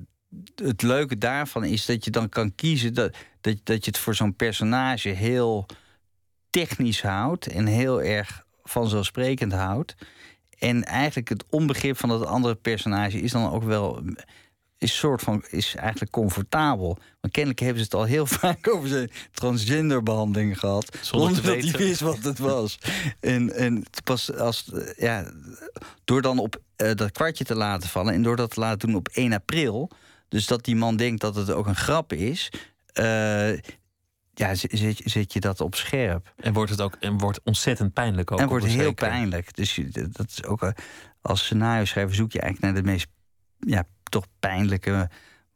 het 0.54 0.82
leuke 0.82 1.18
daarvan 1.18 1.64
is 1.64 1.86
dat 1.86 2.04
je 2.04 2.10
dan 2.10 2.28
kan 2.28 2.54
kiezen 2.54 2.94
dat, 2.94 3.16
dat, 3.40 3.56
dat 3.62 3.84
je 3.84 3.90
het 3.90 4.00
voor 4.00 4.14
zo'n 4.14 4.36
personage 4.36 5.08
heel 5.08 5.66
technisch 6.50 7.02
houdt 7.02 7.46
en 7.46 7.66
heel 7.66 8.02
erg 8.02 8.44
vanzelfsprekend 8.62 9.52
houdt. 9.52 9.94
En 10.58 10.84
eigenlijk 10.84 11.28
het 11.28 11.44
onbegrip 11.50 11.96
van 11.96 12.08
dat 12.08 12.26
andere 12.26 12.54
personage 12.54 13.20
is 13.20 13.32
dan 13.32 13.50
ook 13.50 13.64
wel 13.64 14.02
is 14.78 14.96
soort 14.98 15.22
van 15.22 15.44
is 15.50 15.74
eigenlijk 15.74 16.12
comfortabel. 16.12 16.98
Want 17.20 17.32
kennelijk 17.32 17.60
hebben 17.60 17.78
ze 17.78 17.84
het 17.84 17.94
al 17.94 18.04
heel 18.04 18.26
vaak 18.40 18.68
over 18.68 18.88
zijn 18.88 19.10
transgenderbehandeling 19.32 20.58
gehad. 20.58 20.96
Zonder 21.00 21.28
te 21.34 21.42
dat 21.42 21.62
hij 21.62 21.86
wist 21.86 22.00
wat 22.00 22.18
het 22.22 22.38
was. 22.38 22.78
en, 23.20 23.52
en 23.54 23.84
pas 24.04 24.34
als 24.34 24.72
eh, 24.72 24.94
ja, 24.96 25.30
door 26.04 26.22
dan 26.22 26.38
op 26.38 26.60
eh, 26.76 26.94
dat 26.94 27.12
kwartje 27.12 27.44
te 27.44 27.54
laten 27.54 27.88
vallen 27.88 28.14
en 28.14 28.22
door 28.22 28.36
dat 28.36 28.50
te 28.50 28.60
laten 28.60 28.88
doen 28.88 28.96
op 28.96 29.08
1 29.08 29.32
april, 29.32 29.90
dus 30.28 30.46
dat 30.46 30.64
die 30.64 30.76
man 30.76 30.96
denkt 30.96 31.20
dat 31.20 31.34
het 31.34 31.50
ook 31.50 31.66
een 31.66 31.76
grap 31.76 32.12
is. 32.12 32.50
eh, 32.92 33.52
ja, 34.34 34.54
z- 34.54 34.64
zet, 34.64 35.00
zet 35.04 35.32
je 35.32 35.40
dat 35.40 35.60
op 35.60 35.74
scherp. 35.74 36.32
En 36.36 36.52
wordt 36.52 36.70
het 36.70 36.80
ook 36.80 36.96
en 37.00 37.18
wordt 37.18 37.40
ontzettend 37.44 37.92
pijnlijk 37.92 38.30
ook. 38.30 38.38
en 38.40 38.48
wordt 38.48 38.66
heel 38.66 38.94
pijnlijk. 38.94 39.54
Dus 39.56 39.80
dat 39.92 40.28
is 40.30 40.44
ook 40.44 40.72
als 41.20 41.44
scenario 41.44 41.84
schrijver 41.84 42.14
zoek 42.14 42.32
je 42.32 42.40
eigenlijk 42.40 42.72
naar 42.74 42.82
de 42.82 42.90
meest 42.90 43.06
ja, 43.58 43.84
toch 44.08 44.26
pijnlijke 44.40 45.10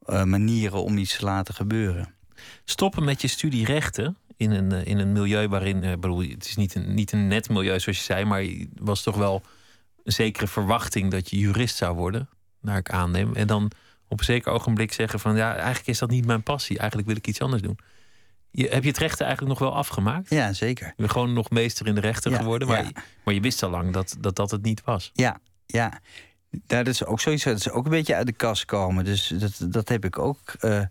eh, 0.06 0.24
manieren 0.24 0.82
om 0.82 0.98
iets 0.98 1.16
te 1.16 1.24
laten 1.24 1.54
gebeuren. 1.54 2.14
Stoppen 2.64 3.04
met 3.04 3.20
je 3.20 3.28
studie 3.28 3.64
rechten 3.64 4.16
in 4.36 4.50
een, 4.50 4.72
eh, 4.72 4.86
in 4.86 4.98
een 4.98 5.12
milieu 5.12 5.48
waarin, 5.48 5.82
eh, 5.82 5.90
bedoel, 5.90 6.20
het 6.20 6.46
is 6.46 6.56
niet 6.56 6.74
een, 6.74 6.94
niet 6.94 7.12
een 7.12 7.26
net 7.26 7.48
milieu 7.48 7.80
zoals 7.80 7.98
je 7.98 8.04
zei, 8.04 8.24
maar 8.24 8.44
was 8.74 9.02
toch 9.02 9.16
wel 9.16 9.42
een 10.04 10.12
zekere 10.12 10.46
verwachting 10.46 11.10
dat 11.10 11.30
je 11.30 11.38
jurist 11.38 11.76
zou 11.76 11.96
worden, 11.96 12.28
naar 12.60 12.78
ik 12.78 12.90
aanneem. 12.90 13.34
En 13.34 13.46
dan 13.46 13.70
op 14.08 14.18
een 14.18 14.24
zeker 14.24 14.52
ogenblik 14.52 14.92
zeggen 14.92 15.20
van 15.20 15.36
ja, 15.36 15.54
eigenlijk 15.54 15.86
is 15.86 15.98
dat 15.98 16.10
niet 16.10 16.26
mijn 16.26 16.42
passie, 16.42 16.78
eigenlijk 16.78 17.08
wil 17.08 17.16
ik 17.16 17.26
iets 17.26 17.40
anders 17.40 17.62
doen. 17.62 17.78
Je, 18.50 18.68
heb 18.68 18.82
je 18.82 18.88
het 18.88 18.98
rechten 18.98 19.26
eigenlijk 19.26 19.58
nog 19.58 19.68
wel 19.68 19.78
afgemaakt? 19.78 20.30
Ja, 20.30 20.52
zeker. 20.52 20.86
Je 20.86 20.92
bent 20.96 21.10
gewoon 21.10 21.32
nog 21.32 21.50
meester 21.50 21.86
in 21.86 21.94
de 21.94 22.00
rechten 22.00 22.30
Ja, 22.30 22.36
geworden, 22.36 22.68
maar, 22.68 22.84
ja. 22.84 22.90
maar 23.24 23.34
je 23.34 23.40
wist 23.40 23.62
al 23.62 23.70
lang 23.70 23.92
dat, 23.92 24.16
dat 24.20 24.36
dat 24.36 24.50
het 24.50 24.62
niet 24.62 24.84
was. 24.84 25.10
Ja, 25.12 25.40
ja. 25.66 26.00
Nou, 26.52 26.84
dat 26.84 26.86
is 26.86 27.04
ook 27.04 27.20
zoiets, 27.20 27.44
dat 27.44 27.56
is 27.58 27.70
ook 27.70 27.84
een 27.84 27.90
beetje 27.90 28.14
uit 28.14 28.26
de 28.26 28.32
kast 28.32 28.64
komen. 28.64 29.04
Dus 29.04 29.28
dat, 29.28 29.66
dat 29.72 29.88
heb 29.88 30.04
ik 30.04 30.18
ook, 30.18 30.38
eh, 30.60 30.82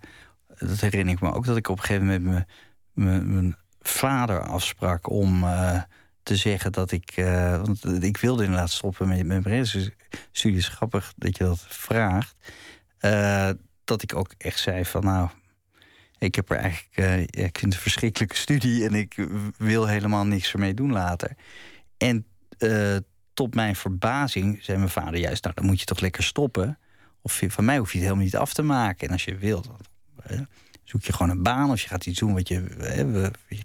dat 0.57 0.79
herinner 0.79 1.13
ik 1.13 1.21
me 1.21 1.33
ook, 1.33 1.45
dat 1.45 1.57
ik 1.57 1.67
op 1.69 1.77
een 1.77 1.83
gegeven 1.83 2.05
moment 2.05 2.23
me- 2.23 2.45
me- 2.93 3.21
mijn 3.21 3.55
vader 3.81 4.39
afsprak 4.41 5.09
om 5.09 5.43
eh, 5.43 5.81
te 6.23 6.35
zeggen 6.35 6.71
dat 6.71 6.91
ik, 6.91 7.11
eh, 7.11 7.61
want 7.61 8.03
ik 8.03 8.17
wilde 8.17 8.43
inderdaad 8.43 8.71
stoppen 8.71 9.07
met 9.07 9.25
mijn 9.25 9.65
studie. 10.31 10.57
is 10.57 10.67
grappig 10.67 11.13
dat 11.15 11.37
je 11.37 11.43
dat 11.43 11.65
vraagt. 11.67 12.35
Dat 13.83 14.01
ik 14.01 14.15
ook 14.15 14.33
echt 14.37 14.59
zei 14.59 14.85
van 14.85 15.03
nou, 15.03 15.29
ik 16.17 16.35
heb 16.35 16.49
er 16.49 16.57
eigenlijk, 16.57 16.95
ja, 16.95 17.43
ik 17.45 17.57
vind 17.57 17.73
een 17.73 17.79
verschrikkelijke 17.79 18.35
studie 18.35 18.85
en 18.85 18.93
ik 18.93 19.27
wil 19.57 19.87
helemaal 19.87 20.25
niks 20.25 20.53
ermee 20.53 20.73
doen 20.73 20.91
later. 20.91 21.35
En 21.97 22.25
tot 23.33 23.55
mijn 23.55 23.75
verbazing 23.75 24.59
zei 24.61 24.77
mijn 24.77 24.89
vader 24.89 25.19
juist, 25.19 25.43
nou 25.43 25.55
dan 25.55 25.65
moet 25.65 25.79
je 25.79 25.85
toch 25.85 25.99
lekker 25.99 26.23
stoppen. 26.23 26.77
Of 27.21 27.41
van 27.47 27.65
mij 27.65 27.77
hoef 27.77 27.91
je 27.91 27.97
het 27.97 28.07
helemaal 28.07 28.25
niet 28.25 28.37
af 28.37 28.53
te 28.53 28.61
maken. 28.61 29.07
En 29.07 29.13
als 29.13 29.25
je 29.25 29.35
wilt, 29.35 29.69
zoek 30.83 31.03
je 31.03 31.13
gewoon 31.13 31.31
een 31.31 31.43
baan 31.43 31.71
of 31.71 31.81
je 31.81 31.87
gaat 31.87 32.05
iets 32.05 32.19
doen 32.19 32.33
wat 32.33 32.47
je, 32.47 32.63
je 33.47 33.63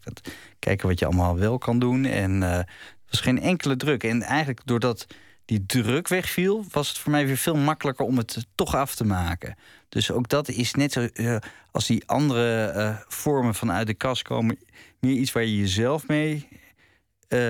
kijken 0.59 0.89
wat 0.89 0.99
je 0.99 1.07
allemaal 1.07 1.39
wel 1.39 1.59
kan 1.59 1.79
doen. 1.79 2.05
En 2.05 2.43
er 2.43 2.69
was 3.11 3.21
geen 3.21 3.41
enkele 3.41 3.77
druk. 3.77 4.05
En 4.05 4.23
eigenlijk 4.23 4.61
doordat 4.65 5.07
die 5.45 5.67
druk 5.67 6.09
wegviel, 6.09 6.65
was 6.71 6.89
het 6.89 6.99
voor 6.99 7.11
mij 7.11 7.27
weer 7.27 7.37
veel 7.37 7.57
makkelijker 7.57 8.05
om 8.05 8.17
het 8.17 8.47
toch 8.55 8.75
af 8.75 8.95
te 8.95 9.05
maken. 9.05 9.57
Dus 9.89 10.11
ook 10.11 10.29
dat 10.29 10.49
is 10.49 10.75
net 10.75 10.93
zo 10.93 11.01
eh, 11.01 11.37
als 11.71 11.87
die 11.87 12.07
andere 12.07 12.67
eh, 12.67 12.97
vormen 13.09 13.55
van 13.55 13.73
uit 13.73 13.87
de 13.87 13.95
kast 13.95 14.23
komen, 14.23 14.59
meer 15.01 15.15
iets 15.15 15.33
waar 15.33 15.45
je 15.45 15.57
jezelf 15.57 16.09
mee 16.09 16.49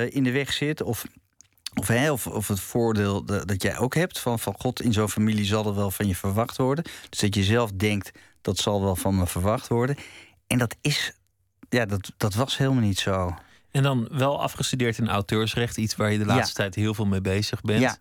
in 0.09 0.25
de 0.25 0.31
weg 0.31 0.53
zit. 0.53 0.83
Of, 0.83 1.05
of, 1.81 1.87
hè, 1.89 2.11
of, 2.13 2.27
of 2.27 2.49
het 2.49 2.61
voordeel 2.61 3.25
dat, 3.25 3.49
dat 3.49 3.63
jij 3.63 3.79
ook 3.79 3.95
hebt 3.95 4.19
van, 4.19 4.39
van 4.39 4.55
God, 4.59 4.83
in 4.83 4.93
zo'n 4.93 5.09
familie 5.09 5.45
zal 5.45 5.67
er 5.67 5.75
wel 5.75 5.91
van 5.91 6.07
je 6.07 6.17
verwacht 6.17 6.57
worden. 6.57 6.85
Dus 7.11 7.21
dat 7.21 7.35
je 7.35 7.43
zelf 7.45 7.71
denkt, 7.73 8.11
dat 8.43 8.59
zal 8.59 8.83
wel 8.83 8.97
van 8.97 9.17
me 9.17 9.27
verwacht 9.27 9.69
worden. 9.69 9.97
En 10.47 10.59
dat 10.59 10.77
is, 10.81 11.13
ja, 11.69 11.85
dat, 11.87 12.13
dat 12.17 12.35
was 12.35 12.57
helemaal 12.59 12.83
niet 12.83 12.99
zo. 12.99 13.35
En 13.71 13.83
dan 13.83 14.09
wel 14.11 14.43
afgestudeerd 14.43 14.99
in 14.99 15.09
auteursrecht, 15.09 15.77
iets 15.77 15.97
waar 15.97 16.13
je 16.13 16.19
de 16.19 16.25
laatste 16.27 16.55
tijd 16.55 16.75
heel 16.75 16.95
veel 16.95 17.07
mee 17.07 17.21
bezig 17.21 17.61
bent. 17.61 17.81
Ja. 17.81 17.97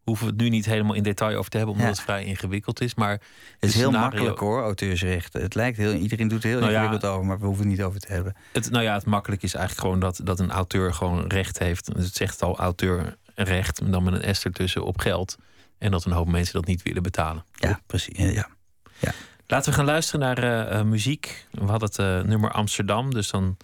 Hoeven 0.00 0.26
we 0.26 0.32
het 0.32 0.40
nu 0.42 0.48
niet 0.48 0.64
helemaal 0.66 0.94
in 0.94 1.02
detail 1.02 1.38
over 1.38 1.50
te 1.50 1.56
hebben, 1.56 1.74
omdat 1.74 1.90
Ja. 1.90 1.96
het 1.96 2.04
vrij 2.04 2.24
ingewikkeld 2.24 2.80
is. 2.80 2.94
Maar 2.94 3.10
Het 3.10 3.20
is 3.60 3.74
heel 3.74 3.82
scenario- 3.88 4.00
makkelijk 4.10 4.38
hoor, 4.38 4.62
auteursrecht. 4.62 5.32
Het 5.32 5.54
lijkt 5.54 5.76
heel, 5.76 5.92
iedereen 5.92 6.28
doet 6.28 6.42
er 6.42 6.48
heel 6.48 6.58
Nou 6.60 6.72
ja. 6.72 6.80
ingewikkeld 6.80 7.12
over, 7.12 7.26
maar 7.26 7.38
we 7.38 7.46
hoeven 7.46 7.64
het 7.64 7.72
niet 7.76 7.82
over 7.82 8.00
te 8.00 8.12
hebben. 8.12 8.34
Het, 8.52 8.70
nou 8.70 8.84
ja, 8.84 8.94
het 8.94 9.04
makkelijk 9.06 9.42
is 9.42 9.54
eigenlijk 9.54 9.86
gewoon 9.86 10.00
dat, 10.00 10.20
dat 10.24 10.40
een 10.40 10.50
auteur 10.50 10.94
gewoon 10.94 11.26
recht 11.26 11.58
heeft. 11.58 11.94
Dus 11.94 12.04
het 12.04 12.14
zegt 12.16 12.42
al 12.42 12.58
auteurrecht, 13.40 13.92
dan 13.92 14.02
met 14.02 14.24
een 14.24 14.34
S 14.34 14.44
ertussen 14.44 14.84
op 14.84 14.98
geld. 14.98 15.36
En 15.78 15.90
dat 15.90 16.04
een 16.04 16.12
hoop 16.12 16.28
mensen 16.28 16.54
dat 16.54 16.66
niet 16.66 16.82
willen 16.82 17.02
betalen. 17.02 17.44
Ja, 17.54 17.80
precies. 17.86 18.18
Ja. 18.32 18.48
Laten 19.46 19.70
we 19.70 19.76
gaan 19.76 19.84
luisteren 19.84 20.20
naar 20.20 20.38
eh, 20.38 20.78
eh, 20.78 20.86
muziek. 20.86 21.46
We 21.50 21.64
hadden 21.64 21.88
het 21.88 21.98
eh, 21.98 22.20
nummer 22.20 22.50
Amsterdam, 22.50 23.14
dus 23.14 23.30
dan 23.30 23.56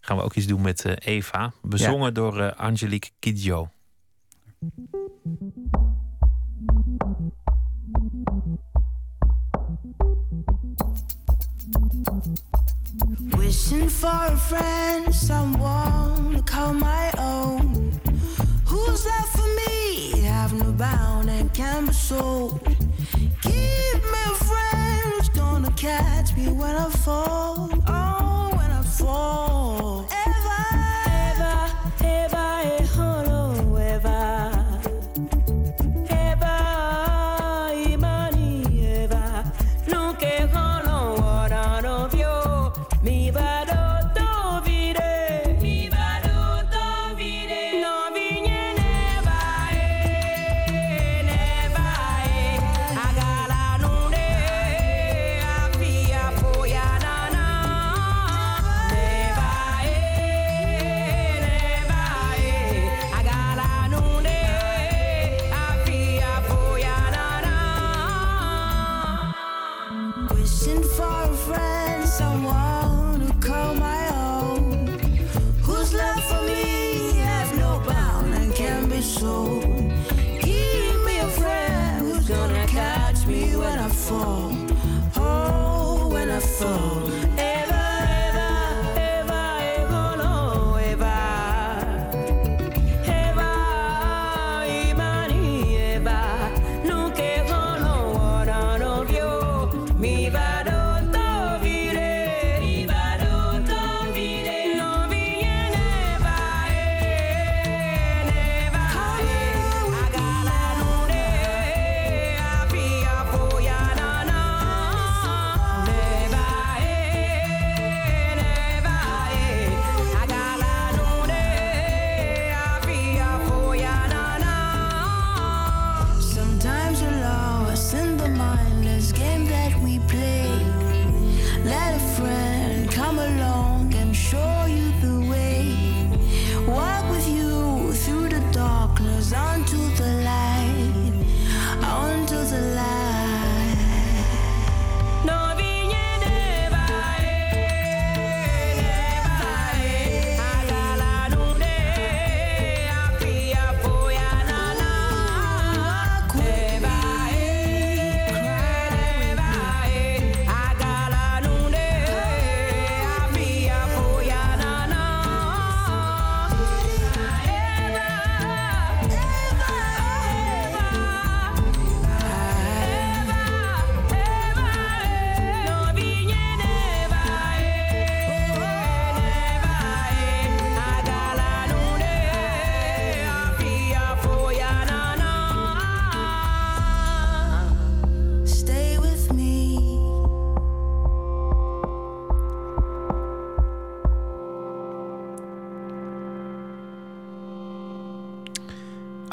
gaan 0.00 0.16
we 0.16 0.22
ook 0.22 0.34
iets 0.34 0.46
doen 0.46 0.60
met 0.60 0.84
eh, 0.84 0.92
Eva. 0.98 1.52
Bezongen 1.62 2.14
door 2.14 2.40
eh, 2.40 2.58
Angelique 2.58 3.10
Kidjo. 3.18 3.70
Wishing 13.36 13.90
for 13.90 14.08
a 14.08 14.36
friend, 14.36 15.14
someone 15.14 16.36
to 16.36 16.42
call 16.42 16.72
my 16.72 17.10
own. 17.18 18.13
Who's 18.74 19.04
there 19.04 19.28
for 19.34 19.46
me? 19.60 20.22
Have 20.22 20.52
no 20.52 20.72
bound 20.72 21.30
and 21.30 21.54
can 21.54 21.86
be 21.86 21.92
sold. 21.92 22.60
Give 23.40 24.00
me 24.14 24.24
friend 24.48 25.12
who's 25.14 25.28
gonna 25.28 25.70
catch 25.76 26.36
me 26.36 26.48
when 26.48 26.74
I 26.74 26.90
fall. 26.90 27.70
Oh, 27.86 28.50
when 28.56 28.70
I 28.72 28.82
fall. 28.82 30.08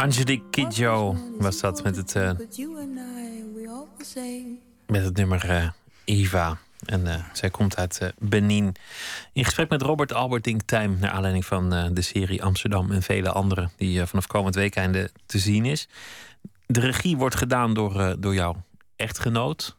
Angelique 0.02 0.50
Kidjo 0.50 1.16
was 1.40 1.60
dat 1.60 1.84
met 1.84 1.96
het, 1.96 2.16
uh, 2.16 2.32
met 4.88 5.04
het 5.04 5.16
nummer 5.16 5.50
uh, 5.50 5.70
Eva. 6.06 6.58
En 6.86 7.02
uh, 7.02 7.16
zij 7.34 7.50
komt 7.50 7.78
uit 7.78 8.14
Benin. 8.20 8.76
In 9.34 9.44
gesprek 9.44 9.70
met 9.70 9.82
Robert 9.82 10.14
Albert 10.14 10.44
Dinktijm... 10.44 10.98
naar 11.00 11.10
aanleiding 11.10 11.46
van 11.46 11.70
de 11.70 12.02
serie 12.02 12.44
Amsterdam 12.44 12.92
en 12.92 13.02
vele 13.02 13.32
andere... 13.32 13.70
die 13.78 14.06
vanaf 14.06 14.28
komend 14.28 14.56
weekende 14.56 15.12
te 15.26 15.40
zien 15.40 15.66
is. 15.66 15.88
De 16.66 16.80
regie 16.80 17.18
wordt 17.18 17.36
gedaan 17.36 17.74
door, 17.74 18.16
door 18.20 18.34
jouw 18.34 18.64
echtgenoot. 18.96 19.78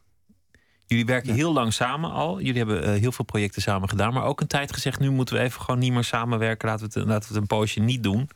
Jullie 0.85 1.05
werken 1.05 1.33
heel 1.33 1.53
lang 1.53 1.73
samen 1.73 2.11
al. 2.11 2.41
Jullie 2.41 2.57
hebben 2.57 2.93
heel 2.93 3.11
veel 3.11 3.25
projecten 3.25 3.61
samen 3.61 3.89
gedaan. 3.89 4.13
Maar 4.13 4.23
ook 4.23 4.41
een 4.41 4.47
tijd 4.47 4.73
gezegd... 4.73 4.99
nu 4.99 5.09
moeten 5.09 5.35
we 5.35 5.41
even 5.41 5.61
gewoon 5.61 5.79
niet 5.79 5.93
meer 5.93 6.03
samenwerken. 6.03 6.67
Laten 6.67 6.89
we 6.89 6.99
het, 6.99 7.07
laten 7.07 7.27
we 7.27 7.33
het 7.33 7.41
een 7.41 7.57
poosje 7.57 7.79
niet 7.79 8.03
doen... 8.03 8.29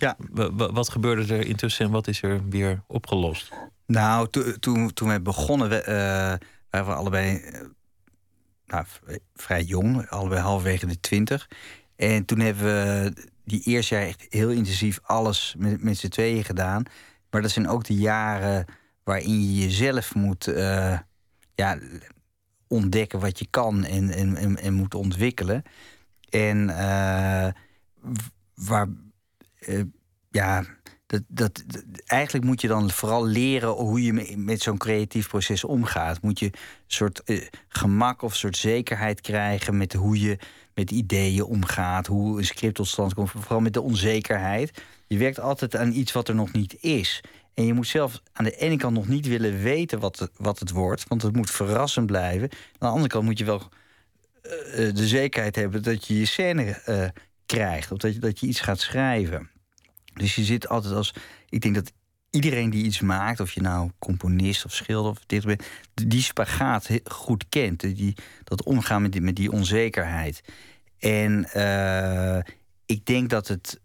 Ja. 0.00 0.16
Wat 0.72 0.88
gebeurde 0.88 1.34
er 1.34 1.46
intussen 1.46 1.86
en 1.86 1.90
wat 1.90 2.08
is 2.08 2.22
er 2.22 2.48
weer 2.48 2.82
opgelost? 2.86 3.52
Nou, 3.86 4.28
toen, 4.60 4.92
toen 4.92 5.08
we 5.08 5.20
begonnen, 5.20 5.68
we, 5.68 5.80
uh, 5.80 6.48
waren 6.70 6.86
we 6.86 6.94
allebei 6.94 7.36
uh, 7.36 7.60
nou, 8.66 8.84
vrij 9.34 9.62
jong, 9.62 10.08
allebei 10.08 10.40
halverwege 10.40 10.86
de 10.86 11.00
twintig. 11.00 11.48
En 11.96 12.24
toen 12.24 12.40
hebben 12.40 12.64
we 12.64 13.12
die 13.44 13.62
eerste 13.62 13.94
jaar 13.94 14.04
echt 14.04 14.26
heel 14.28 14.50
intensief 14.50 15.00
alles 15.02 15.54
met, 15.58 15.82
met 15.82 15.98
z'n 15.98 16.08
tweeën 16.08 16.44
gedaan. 16.44 16.82
Maar 17.30 17.42
dat 17.42 17.50
zijn 17.50 17.68
ook 17.68 17.84
de 17.84 17.94
jaren 17.94 18.64
waarin 19.04 19.40
je 19.40 19.60
jezelf 19.60 20.14
moet 20.14 20.46
uh, 20.48 20.98
ja, 21.54 21.78
ontdekken 22.68 23.20
wat 23.20 23.38
je 23.38 23.46
kan 23.50 23.84
en, 23.84 24.10
en, 24.10 24.36
en, 24.36 24.56
en 24.56 24.74
moet 24.74 24.94
ontwikkelen. 24.94 25.62
En 26.28 26.66
waar 28.54 28.88
uh, 29.68 29.82
ja, 30.30 30.64
dat, 31.06 31.22
dat, 31.28 31.64
eigenlijk 32.06 32.44
moet 32.44 32.60
je 32.60 32.68
dan 32.68 32.90
vooral 32.90 33.26
leren 33.26 33.68
hoe 33.68 34.02
je 34.02 34.36
met 34.36 34.62
zo'n 34.62 34.78
creatief 34.78 35.28
proces 35.28 35.64
omgaat. 35.64 36.22
Moet 36.22 36.38
je 36.38 36.46
een 36.46 36.52
soort 36.86 37.22
uh, 37.24 37.46
gemak 37.68 38.22
of 38.22 38.30
een 38.30 38.38
soort 38.38 38.56
zekerheid 38.56 39.20
krijgen 39.20 39.76
met 39.76 39.92
hoe 39.92 40.20
je 40.20 40.38
met 40.74 40.90
ideeën 40.90 41.44
omgaat, 41.44 42.06
hoe 42.06 42.38
een 42.38 42.44
script 42.44 42.74
tot 42.74 42.86
stand 42.86 43.14
komt, 43.14 43.30
vooral 43.30 43.60
met 43.60 43.72
de 43.72 43.80
onzekerheid. 43.80 44.82
Je 45.06 45.18
werkt 45.18 45.40
altijd 45.40 45.76
aan 45.76 45.92
iets 45.92 46.12
wat 46.12 46.28
er 46.28 46.34
nog 46.34 46.52
niet 46.52 46.82
is. 46.82 47.20
En 47.54 47.66
je 47.66 47.74
moet 47.74 47.86
zelf 47.86 48.22
aan 48.32 48.44
de 48.44 48.56
ene 48.56 48.76
kant 48.76 48.94
nog 48.94 49.08
niet 49.08 49.26
willen 49.26 49.62
weten 49.62 50.00
wat 50.00 50.30
wat 50.36 50.58
het 50.58 50.70
wordt, 50.70 51.04
want 51.08 51.22
het 51.22 51.36
moet 51.36 51.50
verrassend 51.50 52.06
blijven. 52.06 52.48
Aan 52.52 52.78
de 52.78 52.86
andere 52.86 53.08
kant 53.08 53.24
moet 53.24 53.38
je 53.38 53.44
wel 53.44 53.62
uh, 54.42 54.94
de 54.94 55.06
zekerheid 55.06 55.56
hebben 55.56 55.82
dat 55.82 56.06
je 56.06 56.18
je 56.18 56.24
scène 56.24 57.12
krijgt. 57.50 57.92
Of 57.92 57.98
dat 57.98 58.14
je, 58.14 58.20
dat 58.20 58.40
je 58.40 58.46
iets 58.46 58.60
gaat 58.60 58.80
schrijven. 58.80 59.50
Dus 60.14 60.34
je 60.34 60.44
zit 60.44 60.68
altijd 60.68 60.94
als. 60.94 61.14
Ik 61.48 61.60
denk 61.60 61.74
dat 61.74 61.92
iedereen 62.30 62.70
die 62.70 62.84
iets 62.84 63.00
maakt, 63.00 63.40
of 63.40 63.52
je 63.52 63.60
nou 63.60 63.90
componist 63.98 64.64
of 64.64 64.72
schilder 64.72 65.10
of 65.10 65.18
dit 65.26 65.44
bent, 65.44 65.64
die 65.94 66.22
spagaat 66.22 66.88
goed 67.04 67.48
kent. 67.48 67.80
Die, 67.80 68.16
dat 68.44 68.64
omgaan 68.64 69.02
met 69.02 69.12
die, 69.12 69.20
met 69.20 69.36
die 69.36 69.52
onzekerheid. 69.52 70.42
En 70.98 71.48
uh, 71.56 72.38
ik 72.86 73.06
denk 73.06 73.30
dat 73.30 73.48
het. 73.48 73.80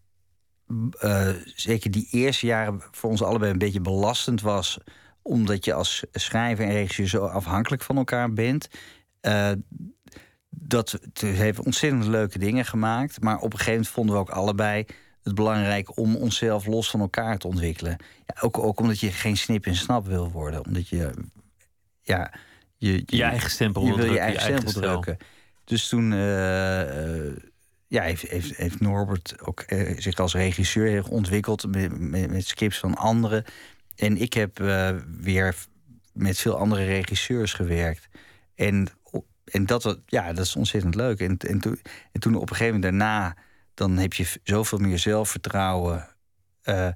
Uh, 1.02 1.30
zeker 1.56 1.92
die 1.92 2.08
eerste 2.12 2.46
jaren 2.46 2.82
voor 2.92 3.10
ons 3.10 3.22
allebei 3.22 3.52
een 3.52 3.58
beetje 3.58 3.82
belastend 3.82 4.42
was. 4.42 4.78
Omdat 5.22 5.66
je 5.66 5.74
als 5.74 6.04
schrijver 6.12 6.66
en 6.66 6.72
regisseur 6.72 7.08
zo 7.08 7.26
afhankelijk 7.26 7.84
van 7.84 7.98
elkaar 7.98 8.34
bent. 8.34 8.68
Uh, 9.22 9.52
dat 10.60 11.00
heeft 11.20 11.60
ontzettend 11.60 12.06
leuke 12.06 12.40
dingen 12.40 12.66
gemaakt. 12.66 13.22
Maar 13.22 13.38
op 13.38 13.44
een 13.44 13.50
gegeven 13.52 13.72
moment 13.72 13.88
vonden 13.88 14.16
we 14.16 14.22
ook 14.22 14.30
allebei 14.30 14.86
het 15.24 15.36
belangrijk 15.36 15.98
om 15.98 16.16
onszelf 16.16 16.66
los 16.66 16.90
van 16.90 17.00
elkaar 17.00 17.38
te 17.38 17.48
ontwikkelen. 17.48 17.98
Ja, 18.26 18.42
ook, 18.42 18.58
ook 18.58 18.80
omdat 18.80 19.00
je 19.00 19.12
geen 19.12 19.38
snip 19.38 19.66
en 19.66 19.76
snap 19.76 20.08
wil 20.08 20.32
worden. 20.32 20.66
Omdat 20.66 20.88
je, 20.88 21.12
ja, 22.02 22.32
je, 22.78 22.94
je, 22.94 23.04
je 23.06 23.24
eigen 23.24 23.50
stempel, 23.50 23.86
je 23.86 23.96
wil 23.96 24.12
je 24.12 24.20
eigen, 24.20 24.42
stempel 24.42 24.72
drukken. 24.72 25.18
Dus 25.64 25.88
toen 25.88 26.12
uh, 26.12 26.80
uh, 26.80 27.36
ja, 27.88 28.02
heeft, 28.02 28.22
heeft, 28.22 28.56
heeft 28.56 28.80
Norbert 28.80 29.42
ook 29.42 29.64
uh, 29.68 30.00
zich 30.00 30.16
als 30.16 30.34
regisseur 30.34 31.08
ontwikkeld 31.10 31.68
met, 31.68 32.00
met, 32.00 32.32
met, 32.32 32.48
scripts 32.48 32.78
van 32.80 32.96
anderen. 32.96 33.44
En 33.96 34.18
ik 34.18 34.34
heb 34.34 34.58
weer 35.22 35.56
met 36.14 36.38
veel 36.38 36.58
andere 36.58 36.86
regisseurs 36.86 37.54
gewerkt. 37.54 38.08
En 38.56 38.88
en 39.46 39.66
dat, 39.66 40.00
ja, 40.06 40.34
dat 40.34 40.46
is 40.46 40.56
ontzettend 40.56 40.96
leuk. 40.96 41.20
En, 41.20 41.38
en, 41.38 41.60
toen, 41.60 41.80
en 42.12 42.20
toen 42.20 42.36
op 42.36 42.50
een 42.50 42.56
gegeven 42.56 42.74
moment 42.74 42.84
daarna, 42.84 43.36
dan 43.74 43.98
heb 43.98 44.14
je 44.14 44.40
zoveel 44.44 44.78
meer 44.78 45.00
zelfvertrouwen. 45.00 46.08
Uh, 46.64 46.88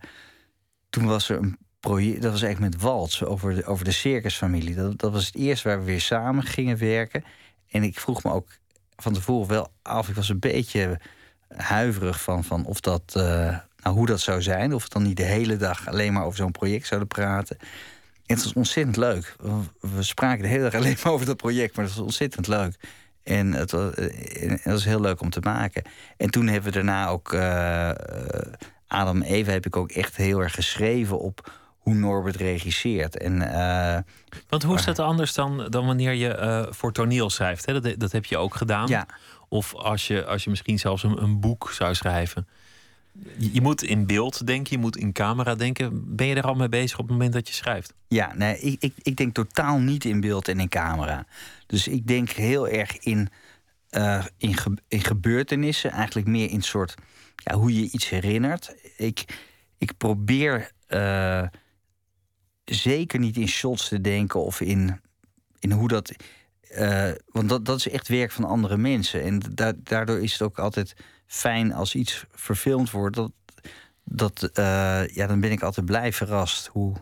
toen 0.89 1.05
was 1.05 1.29
er 1.29 1.37
een 1.37 1.57
project, 1.79 2.21
dat 2.21 2.31
was 2.31 2.41
eigenlijk 2.41 2.73
met 2.73 2.83
Waltz 2.83 3.21
over 3.21 3.55
de, 3.55 3.65
over 3.65 3.85
de 3.85 3.91
circusfamilie. 3.91 4.75
Dat, 4.75 4.99
dat 4.99 5.11
was 5.11 5.25
het 5.25 5.35
eerste 5.35 5.67
waar 5.67 5.79
we 5.79 5.85
weer 5.85 6.01
samen 6.01 6.43
gingen 6.43 6.77
werken. 6.77 7.23
En 7.69 7.83
ik 7.83 7.99
vroeg 7.99 8.23
me 8.23 8.31
ook 8.31 8.47
van 8.95 9.13
tevoren 9.13 9.47
wel 9.47 9.71
af, 9.81 10.09
ik 10.09 10.15
was 10.15 10.29
een 10.29 10.39
beetje 10.39 10.99
huiverig 11.47 12.21
van, 12.21 12.43
van 12.43 12.65
of 12.65 12.79
dat, 12.79 13.13
uh, 13.17 13.23
nou, 13.77 13.95
hoe 13.95 14.05
dat 14.05 14.19
zou 14.19 14.41
zijn. 14.41 14.73
Of 14.73 14.83
we 14.83 14.89
dan 14.89 15.03
niet 15.03 15.17
de 15.17 15.23
hele 15.23 15.57
dag 15.57 15.87
alleen 15.87 16.13
maar 16.13 16.25
over 16.25 16.37
zo'n 16.37 16.51
project 16.51 16.87
zouden 16.87 17.07
praten 17.07 17.57
het 18.35 18.43
was 18.43 18.53
ontzettend 18.53 18.97
leuk. 18.97 19.35
We 19.79 20.03
spraken 20.03 20.41
de 20.41 20.49
hele 20.49 20.63
dag 20.63 20.73
alleen 20.73 20.97
maar 21.03 21.13
over 21.13 21.25
dat 21.25 21.37
project, 21.37 21.75
maar 21.75 21.85
het 21.85 21.93
was 21.93 22.03
ontzettend 22.03 22.47
leuk. 22.47 22.75
En 23.23 23.53
het 23.53 23.71
was, 23.71 23.93
eh, 23.93 24.49
het 24.49 24.63
was 24.63 24.83
heel 24.83 25.01
leuk 25.01 25.21
om 25.21 25.29
te 25.29 25.39
maken. 25.39 25.83
En 26.17 26.29
toen 26.29 26.47
hebben 26.47 26.71
we 26.71 26.75
daarna 26.75 27.07
ook. 27.07 27.33
Uh, 27.33 27.91
Adam 28.87 29.21
Eva 29.21 29.51
heb 29.51 29.65
ik 29.65 29.75
ook 29.75 29.91
echt 29.91 30.15
heel 30.15 30.39
erg 30.39 30.53
geschreven 30.53 31.19
op 31.19 31.51
hoe 31.77 31.93
Norbert 31.93 32.35
regisseert. 32.35 33.17
En, 33.17 33.35
uh, 33.35 33.97
Want 34.49 34.63
hoe 34.63 34.75
is 34.75 34.85
dat 34.85 34.99
anders 34.99 35.33
dan, 35.33 35.67
dan 35.69 35.85
wanneer 35.85 36.13
je 36.13 36.37
uh, 36.37 36.73
voor 36.73 36.91
toneel 36.91 37.29
schrijft? 37.29 37.65
Hè? 37.65 37.81
Dat, 37.81 37.99
dat 37.99 38.11
heb 38.11 38.25
je 38.25 38.37
ook 38.37 38.55
gedaan. 38.55 38.87
Ja. 38.87 39.05
Of 39.47 39.75
als 39.75 40.07
je, 40.07 40.25
als 40.25 40.43
je 40.43 40.49
misschien 40.49 40.79
zelfs 40.79 41.03
een, 41.03 41.21
een 41.21 41.39
boek 41.39 41.71
zou 41.71 41.95
schrijven. 41.95 42.47
Je 43.37 43.61
moet 43.61 43.83
in 43.83 44.05
beeld 44.05 44.47
denken, 44.47 44.75
je 44.75 44.81
moet 44.81 44.97
in 44.97 45.11
camera 45.11 45.55
denken. 45.55 46.15
Ben 46.15 46.27
je 46.27 46.35
er 46.35 46.47
al 46.47 46.55
mee 46.55 46.69
bezig 46.69 46.97
op 46.99 47.03
het 47.03 47.11
moment 47.11 47.33
dat 47.33 47.47
je 47.47 47.53
schrijft? 47.53 47.93
Ja, 48.07 48.33
nee, 48.35 48.59
ik, 48.59 48.81
ik, 48.81 48.93
ik 49.01 49.15
denk 49.15 49.33
totaal 49.33 49.79
niet 49.79 50.05
in 50.05 50.21
beeld 50.21 50.47
en 50.47 50.59
in 50.59 50.69
camera. 50.69 51.25
Dus 51.65 51.87
ik 51.87 52.07
denk 52.07 52.29
heel 52.29 52.67
erg 52.67 52.97
in, 52.97 53.29
uh, 53.91 54.25
in, 54.37 54.57
ge, 54.57 54.77
in 54.87 55.01
gebeurtenissen. 55.01 55.91
Eigenlijk 55.91 56.27
meer 56.27 56.49
in 56.49 56.61
soort 56.61 56.95
ja, 57.35 57.55
hoe 57.55 57.73
je 57.73 57.89
iets 57.91 58.09
herinnert. 58.09 58.75
Ik, 58.97 59.25
ik 59.77 59.97
probeer 59.97 60.71
uh, 60.89 61.47
zeker 62.65 63.19
niet 63.19 63.37
in 63.37 63.47
shots 63.47 63.87
te 63.87 64.01
denken 64.01 64.43
of 64.43 64.61
in, 64.61 65.01
in 65.59 65.71
hoe 65.71 65.87
dat. 65.87 66.11
Uh, 66.71 67.11
want 67.25 67.49
dat, 67.49 67.65
dat 67.65 67.77
is 67.77 67.89
echt 67.89 68.07
werk 68.07 68.31
van 68.31 68.43
andere 68.43 68.77
mensen. 68.77 69.23
En 69.23 69.41
da 69.53 69.73
daardoor 69.83 70.19
is 70.19 70.31
het 70.31 70.41
ook 70.41 70.59
altijd 70.59 70.95
fijn 71.29 71.73
als 71.73 71.95
iets 71.95 72.25
verfilmd 72.31 72.91
wordt. 72.91 73.15
Dat, 73.15 73.31
dat, 74.03 74.49
uh, 74.53 75.07
ja, 75.07 75.27
dan 75.27 75.39
ben 75.39 75.51
ik 75.51 75.61
altijd 75.61 75.85
blij 75.85 76.13
verrast 76.13 76.67
hoe, 76.67 76.95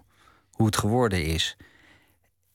hoe 0.52 0.66
het 0.66 0.78
geworden 0.78 1.26
is. 1.26 1.58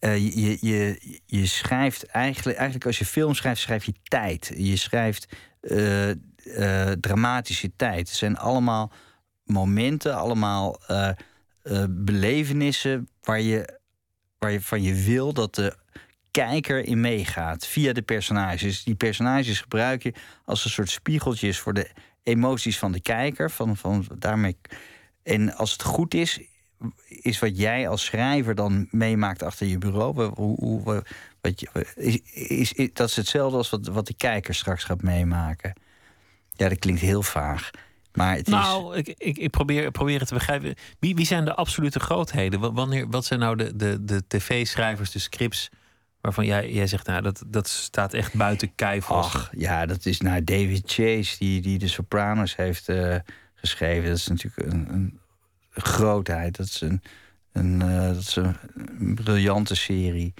Uh, 0.00 0.16
je, 0.16 0.58
je, 0.60 1.20
je 1.26 1.46
schrijft 1.46 2.06
eigenlijk, 2.06 2.56
eigenlijk 2.56 2.86
als 2.86 2.98
je 2.98 3.04
film 3.04 3.34
schrijft, 3.34 3.60
schrijf 3.60 3.84
je 3.84 3.94
tijd. 4.02 4.52
Je 4.56 4.76
schrijft 4.76 5.28
uh, 5.60 6.10
dramatische 7.00 7.72
tijd. 7.76 8.08
Het 8.08 8.16
zijn 8.16 8.38
allemaal 8.38 8.92
momenten, 9.44 10.16
allemaal 10.16 10.80
belevenissen 11.88 13.08
waar 13.20 13.40
je, 13.40 13.78
waar 14.38 14.52
je 14.52 14.60
van 14.60 14.82
je 14.82 14.94
wil 14.94 15.32
dat 15.32 15.54
de 15.54 15.76
kijker 16.32 16.84
in 16.84 17.00
meegaat 17.00 17.66
via 17.66 17.92
de 17.92 18.02
personages. 18.02 18.84
Die 18.84 18.94
personages 18.94 19.60
gebruik 19.60 20.02
je 20.02 20.14
als 20.44 20.64
een 20.64 20.70
soort 20.70 20.90
spiegeltjes 20.90 21.58
voor 21.58 21.74
de 21.74 21.90
emoties 22.22 22.78
van 22.78 22.92
de 22.92 23.00
kijker. 23.00 23.50
Van, 23.50 23.76
van 23.76 24.06
daarmee... 24.18 24.56
En 25.22 25.54
als 25.54 25.72
het 25.72 25.82
goed 25.82 26.14
is, 26.14 26.40
is 27.06 27.38
wat 27.38 27.58
jij 27.58 27.88
als 27.88 28.04
schrijver 28.04 28.54
dan 28.54 28.88
meemaakt 28.90 29.42
achter 29.42 29.66
je 29.66 29.78
bureau. 29.78 30.32
Hoe, 30.34 30.56
hoe, 30.60 31.04
wat 31.40 31.60
je, 31.60 31.86
is, 31.94 32.72
is, 32.72 32.90
dat 32.92 33.08
is 33.08 33.16
hetzelfde 33.16 33.56
als 33.56 33.70
wat, 33.70 33.86
wat 33.86 34.06
de 34.06 34.14
kijker 34.14 34.54
straks 34.54 34.84
gaat 34.84 35.02
meemaken. 35.02 35.72
Ja, 36.50 36.68
dat 36.68 36.78
klinkt 36.78 37.00
heel 37.00 37.22
vaag. 37.22 37.70
Maar 38.12 38.36
het 38.36 38.46
nou, 38.46 38.96
ik, 38.96 39.14
ik, 39.18 39.38
ik 39.38 39.50
probeer, 39.50 39.90
probeer 39.90 40.18
het 40.18 40.28
te 40.28 40.34
begrijpen. 40.34 40.74
Wie, 40.98 41.14
wie 41.14 41.26
zijn 41.26 41.44
de 41.44 41.54
absolute 41.54 42.00
grootheden? 42.00 42.74
Wanneer, 42.74 43.08
wat 43.08 43.24
zijn 43.24 43.40
nou 43.40 43.56
de, 43.56 43.76
de, 43.76 44.04
de 44.04 44.22
tv-schrijvers, 44.28 45.10
de 45.10 45.18
scripts 45.18 45.70
waarvan 46.22 46.46
jij, 46.46 46.72
jij 46.72 46.86
zegt, 46.86 47.06
nou, 47.06 47.22
dat, 47.22 47.42
dat 47.46 47.68
staat 47.68 48.14
echt 48.14 48.34
buiten 48.34 48.74
kijf. 48.74 49.10
Ach, 49.10 49.50
ja, 49.56 49.86
dat 49.86 50.06
is 50.06 50.20
nou 50.20 50.44
David 50.44 50.82
Chase, 50.86 51.38
die, 51.38 51.60
die 51.60 51.78
de 51.78 51.88
Sopranos 51.88 52.56
heeft 52.56 52.88
uh, 52.88 53.16
geschreven. 53.54 54.08
Dat 54.08 54.16
is 54.16 54.26
natuurlijk 54.28 54.72
een, 54.72 54.92
een, 54.92 55.20
grootheid. 55.74 56.56
Dat 56.56 56.66
is 56.66 56.80
een, 56.80 57.02
een, 57.52 57.80
uh, 57.80 58.06
dat 58.06 58.16
is 58.16 58.36
een, 58.36 58.56
een 58.98 59.14
briljante 59.14 59.74
serie. 59.74 60.34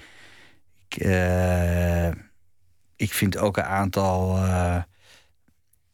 Ik, 0.87 1.03
uh, 1.03 2.07
ik 2.95 3.13
vind 3.13 3.37
ook 3.37 3.57
een 3.57 3.63
aantal 3.63 4.37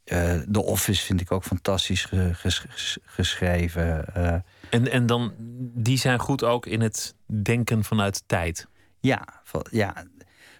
eh, 0.10 0.40
The 0.52 0.64
Office 0.64 1.04
vind 1.06 1.22
ik 1.22 1.32
ook 1.32 1.44
fantastisch 1.44 2.06
ge- 2.06 2.34
ges- 2.34 2.66
ges- 2.70 2.98
geschreven. 3.04 4.16
eh. 4.16 4.34
En, 4.70 4.92
en 4.92 5.06
dan, 5.06 5.34
die 5.74 5.98
zijn 5.98 6.20
goed 6.20 6.44
ook 6.44 6.66
in 6.66 6.82
het 6.82 7.16
denken 7.26 7.84
vanuit 7.84 8.24
tijd. 8.26 8.68
Ja, 9.00 9.28
ja. 9.72 10.06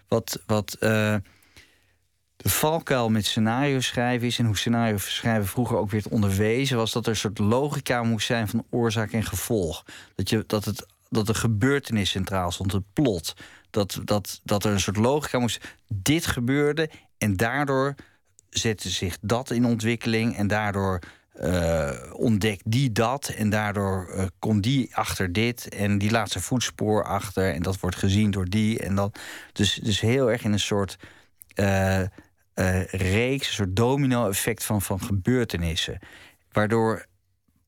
wat, 0.08 0.42
wat 0.46 0.76
eh, 0.80 1.16
de 2.36 2.48
valkuil 2.48 3.08
met 3.08 3.26
scenario 3.26 3.80
schrijven 3.80 4.26
is... 4.26 4.38
en 4.38 4.46
hoe 4.46 4.56
scenario 4.56 4.98
schrijven 4.98 5.46
vroeger 5.46 5.76
ook 5.76 5.90
werd 5.90 6.08
onderwezen... 6.08 6.76
was 6.76 6.92
dat 6.92 7.04
er 7.04 7.10
een 7.10 7.16
soort 7.16 7.38
logica 7.38 8.02
moest 8.02 8.26
zijn 8.26 8.48
van 8.48 8.66
oorzaak 8.70 9.12
en 9.12 9.24
gevolg. 9.24 9.84
Dat, 10.14 10.28
je, 10.28 10.44
dat, 10.46 10.64
het, 10.64 10.86
dat 11.08 11.26
de 11.26 11.34
gebeurtenis 11.34 12.10
centraal 12.10 12.50
stond, 12.50 12.72
het 12.72 12.92
plot. 12.92 13.34
Dat, 13.70 14.00
dat, 14.04 14.40
dat 14.44 14.64
er 14.64 14.72
een 14.72 14.80
soort 14.80 14.96
logica 14.96 15.38
moest... 15.38 15.76
dit 15.88 16.26
gebeurde 16.26 16.90
en 17.18 17.36
daardoor 17.36 17.94
zette 18.50 18.90
zich 18.90 19.18
dat 19.20 19.50
in 19.50 19.64
ontwikkeling... 19.64 20.36
en 20.36 20.46
daardoor 20.46 21.00
eh, 21.32 21.90
ontdekt 22.12 22.62
die 22.66 22.92
dat 22.92 23.28
en 23.28 23.50
daardoor 23.50 24.08
eh, 24.08 24.26
komt 24.38 24.62
die 24.62 24.96
achter 24.96 25.32
dit 25.32 25.68
en 25.68 25.98
die 25.98 26.10
laat 26.10 26.30
zijn 26.30 26.44
voetspoor 26.44 27.04
achter 27.04 27.54
en 27.54 27.62
dat 27.62 27.80
wordt 27.80 27.96
gezien 27.96 28.30
door 28.30 28.44
die 28.44 28.78
en 28.78 28.94
dan 28.94 29.12
dus, 29.52 29.74
dus 29.74 30.00
heel 30.00 30.30
erg 30.30 30.44
in 30.44 30.52
een 30.52 30.60
soort 30.60 30.96
eh, 31.54 32.02
reeks, 32.90 33.48
een 33.48 33.54
soort 33.54 33.76
domino-effect 33.76 34.64
van, 34.64 34.82
van 34.82 35.02
gebeurtenissen, 35.02 35.98
waardoor 36.52 37.06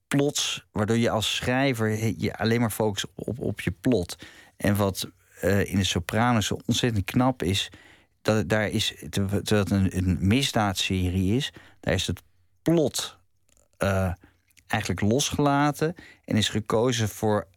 plots, 0.09 0.67
waardoor 0.73 0.99
je 0.99 1.11
als 1.11 1.37
schrijver 1.37 2.21
je 2.21 2.37
alleen 2.37 2.61
maar 2.61 2.71
focust 2.71 3.07
op, 3.15 3.39
op 3.39 3.61
je 3.61 3.71
plot. 3.71 4.17
En 4.57 4.77
wat 4.77 5.09
in 5.65 5.77
de 5.77 5.85
Sopranos 5.85 6.47
zo 6.47 6.59
ontzettend 6.67 7.05
knap 7.05 7.43
is, 7.43 7.71
dat 8.23 8.49
daar 8.49 8.69
is 8.69 8.95
terwijl 9.11 9.43
het 9.45 9.71
een, 9.71 9.97
een 9.97 10.19
misdaadserie 10.21 11.37
is, 11.37 11.53
daar 11.81 11.95
is 11.95 12.07
het 12.07 12.23
plot 12.63 13.21
eh, 13.83 14.13
eigenlijk 14.67 15.01
losgelaten 15.01 15.95
en 16.25 16.37
is 16.37 16.49
gekozen 16.49 17.09
voor. 17.09 17.49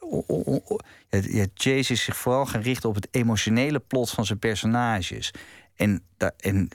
o- 0.00 0.76
ja, 1.10 1.46
is 1.88 2.04
zich 2.04 2.16
vooral 2.16 2.46
gaan 2.46 2.60
richten 2.62 2.88
op 2.88 2.94
het 2.94 3.08
emotionele 3.10 3.78
plot 3.78 4.10
van 4.10 4.26
zijn 4.26 4.38
personages. 4.38 5.30
En, 5.74 6.04
en 6.36 6.68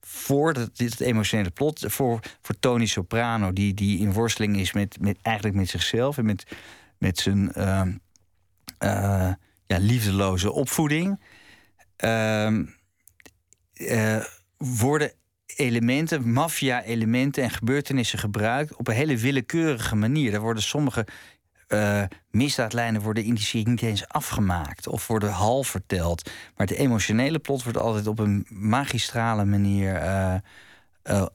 voor 0.00 0.70
dit 0.72 1.00
emotionele 1.00 1.50
plot, 1.50 1.84
voor, 1.86 2.20
voor 2.42 2.58
Tony 2.58 2.86
Soprano, 2.86 3.52
die, 3.52 3.74
die 3.74 3.98
in 3.98 4.12
worsteling 4.12 4.56
is 4.56 4.72
met, 4.72 5.00
met, 5.00 5.18
eigenlijk 5.22 5.56
met 5.56 5.68
zichzelf 5.68 6.18
en 6.18 6.24
met, 6.24 6.56
met 6.98 7.18
zijn 7.18 7.52
eh, 8.78 9.32
ja, 9.66 9.78
liefdeloze 9.78 10.52
opvoeding. 10.52 11.20
ehm, 11.96 12.64
eh, 13.72 14.24
worden 14.56 15.12
elementen, 15.58 16.32
maffia-elementen 16.32 17.42
en 17.42 17.50
gebeurtenissen 17.50 18.18
gebruikt 18.18 18.76
op 18.76 18.88
een 18.88 18.94
hele 18.94 19.16
willekeurige 19.16 19.96
manier. 19.96 20.34
Er 20.34 20.40
worden 20.40 20.62
sommige 20.62 21.06
eh, 21.66 22.02
misdaadlijnen 22.30 23.00
worden 23.00 23.24
in 23.24 23.34
die 23.34 23.44
serie 23.44 23.68
niet 23.68 23.82
eens 23.82 24.08
afgemaakt 24.08 24.86
of 24.86 25.06
worden 25.06 25.30
half 25.30 25.68
verteld. 25.68 26.30
Maar 26.56 26.66
het 26.66 26.76
emotionele 26.76 27.38
plot 27.38 27.62
wordt 27.62 27.78
altijd 27.78 28.06
op 28.06 28.18
een 28.18 28.46
magistrale 28.48 29.44
manier 29.44 29.94
eh, 29.94 30.34
eh, 31.02 31.26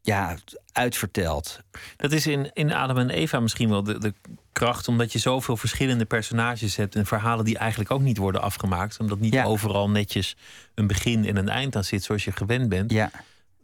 ja, 0.00 0.36
uitverteld. 0.72 1.60
Dat 1.96 2.12
is 2.12 2.26
in, 2.26 2.50
in 2.52 2.72
Adam 2.72 2.98
en 2.98 3.10
Eva 3.10 3.40
misschien 3.40 3.68
wel 3.68 3.82
de, 3.82 3.98
de 3.98 4.14
kracht, 4.52 4.88
omdat 4.88 5.12
je 5.12 5.18
zoveel 5.18 5.56
verschillende 5.56 6.04
personages 6.04 6.76
hebt 6.76 6.94
en 6.94 7.06
verhalen 7.06 7.44
die 7.44 7.58
eigenlijk 7.58 7.90
ook 7.90 8.00
niet 8.00 8.16
worden 8.16 8.42
afgemaakt, 8.42 8.98
omdat 9.00 9.18
niet 9.18 9.34
Ja. 9.34 9.44
overal 9.44 9.90
netjes 9.90 10.36
een 10.74 10.86
begin 10.86 11.26
en 11.26 11.36
een 11.36 11.48
eind 11.48 11.76
aan 11.76 11.84
zit 11.84 12.02
zoals 12.04 12.24
je 12.24 12.32
gewend 12.32 12.68
bent. 12.68 12.92
Ja. 12.92 13.10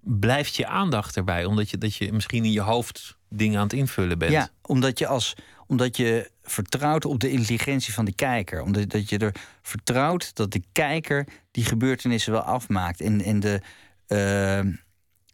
Blijft 0.00 0.56
je 0.56 0.66
aandacht 0.66 1.16
erbij, 1.16 1.44
omdat 1.44 1.70
je, 1.70 1.78
dat 1.78 1.94
je 1.94 2.12
misschien 2.12 2.44
in 2.44 2.52
je 2.52 2.60
hoofd 2.60 3.16
dingen 3.28 3.58
aan 3.58 3.64
het 3.64 3.72
invullen 3.72 4.18
bent. 4.18 4.32
Ja, 4.32 4.48
omdat 4.62 4.98
je, 4.98 5.06
als, 5.06 5.34
omdat 5.66 5.96
je 5.96 6.30
vertrouwt 6.42 7.04
op 7.04 7.20
de 7.20 7.30
intelligentie 7.30 7.94
van 7.94 8.04
de 8.04 8.14
kijker. 8.14 8.62
Omdat 8.62 8.90
dat 8.90 9.08
je 9.08 9.18
er 9.18 9.34
vertrouwt 9.62 10.34
dat 10.34 10.52
de 10.52 10.62
kijker 10.72 11.26
die 11.50 11.64
gebeurtenissen 11.64 12.32
wel 12.32 12.42
afmaakt. 12.42 13.00
En, 13.00 13.22
en 13.22 13.40
de. 13.40 13.60
eh, 14.06 14.58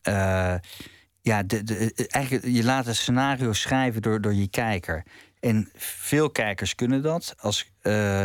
eh, 0.03 0.61
ja, 1.21 1.43
de, 1.43 1.65
de, 1.65 2.07
eigenlijk, 2.09 2.45
je 2.47 2.65
laat 2.65 2.87
een 2.87 2.95
scenario 2.95 3.53
schrijven 3.53 4.03
door, 4.03 4.21
door 4.21 4.35
je 4.35 4.49
kijker. 4.49 5.05
En 5.41 5.69
veel 5.75 6.31
kijkers 6.31 6.75
kunnen 6.75 7.03
dat. 7.03 7.35
Als 7.39 7.71
eh, 7.81 8.23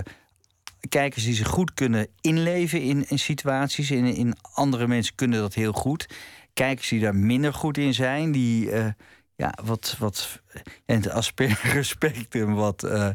kijkers 0.89 1.23
die 1.23 1.34
zich 1.34 1.47
goed 1.47 1.73
kunnen 1.73 2.07
inleven 2.21 2.82
in, 2.82 3.09
in 3.09 3.19
situaties. 3.19 3.91
In, 3.91 4.05
in 4.05 4.36
andere 4.41 4.88
mensen 4.88 5.15
kunnen 5.15 5.39
dat 5.39 5.53
heel 5.53 5.73
goed. 5.73 6.07
Kijkers 6.53 6.88
die 6.88 6.99
daar 6.99 7.15
minder 7.15 7.53
goed 7.53 7.77
in 7.77 7.93
zijn, 7.93 8.32
die 8.32 8.71
eh, 8.71 8.88
ja, 9.36 9.53
wat, 9.63 9.95
wat 9.99 10.41
en 10.86 10.95
het 10.95 11.09
Asperger-spectrum 11.09 12.53
wat, 12.53 12.84
eh, 12.84 13.09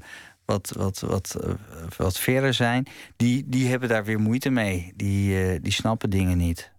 wat, 0.46 0.72
wat, 0.76 1.00
wat, 1.00 1.34
eh, 1.34 1.52
wat 1.96 2.18
verder 2.18 2.54
zijn, 2.54 2.86
die, 3.16 3.44
die 3.46 3.68
hebben 3.68 3.88
daar 3.88 4.04
weer 4.04 4.20
moeite 4.20 4.50
mee. 4.50 4.92
Die, 4.96 5.42
eh, 5.42 5.58
die 5.62 5.72
snappen 5.72 6.10
dingen 6.10 6.38
niet. 6.38 6.72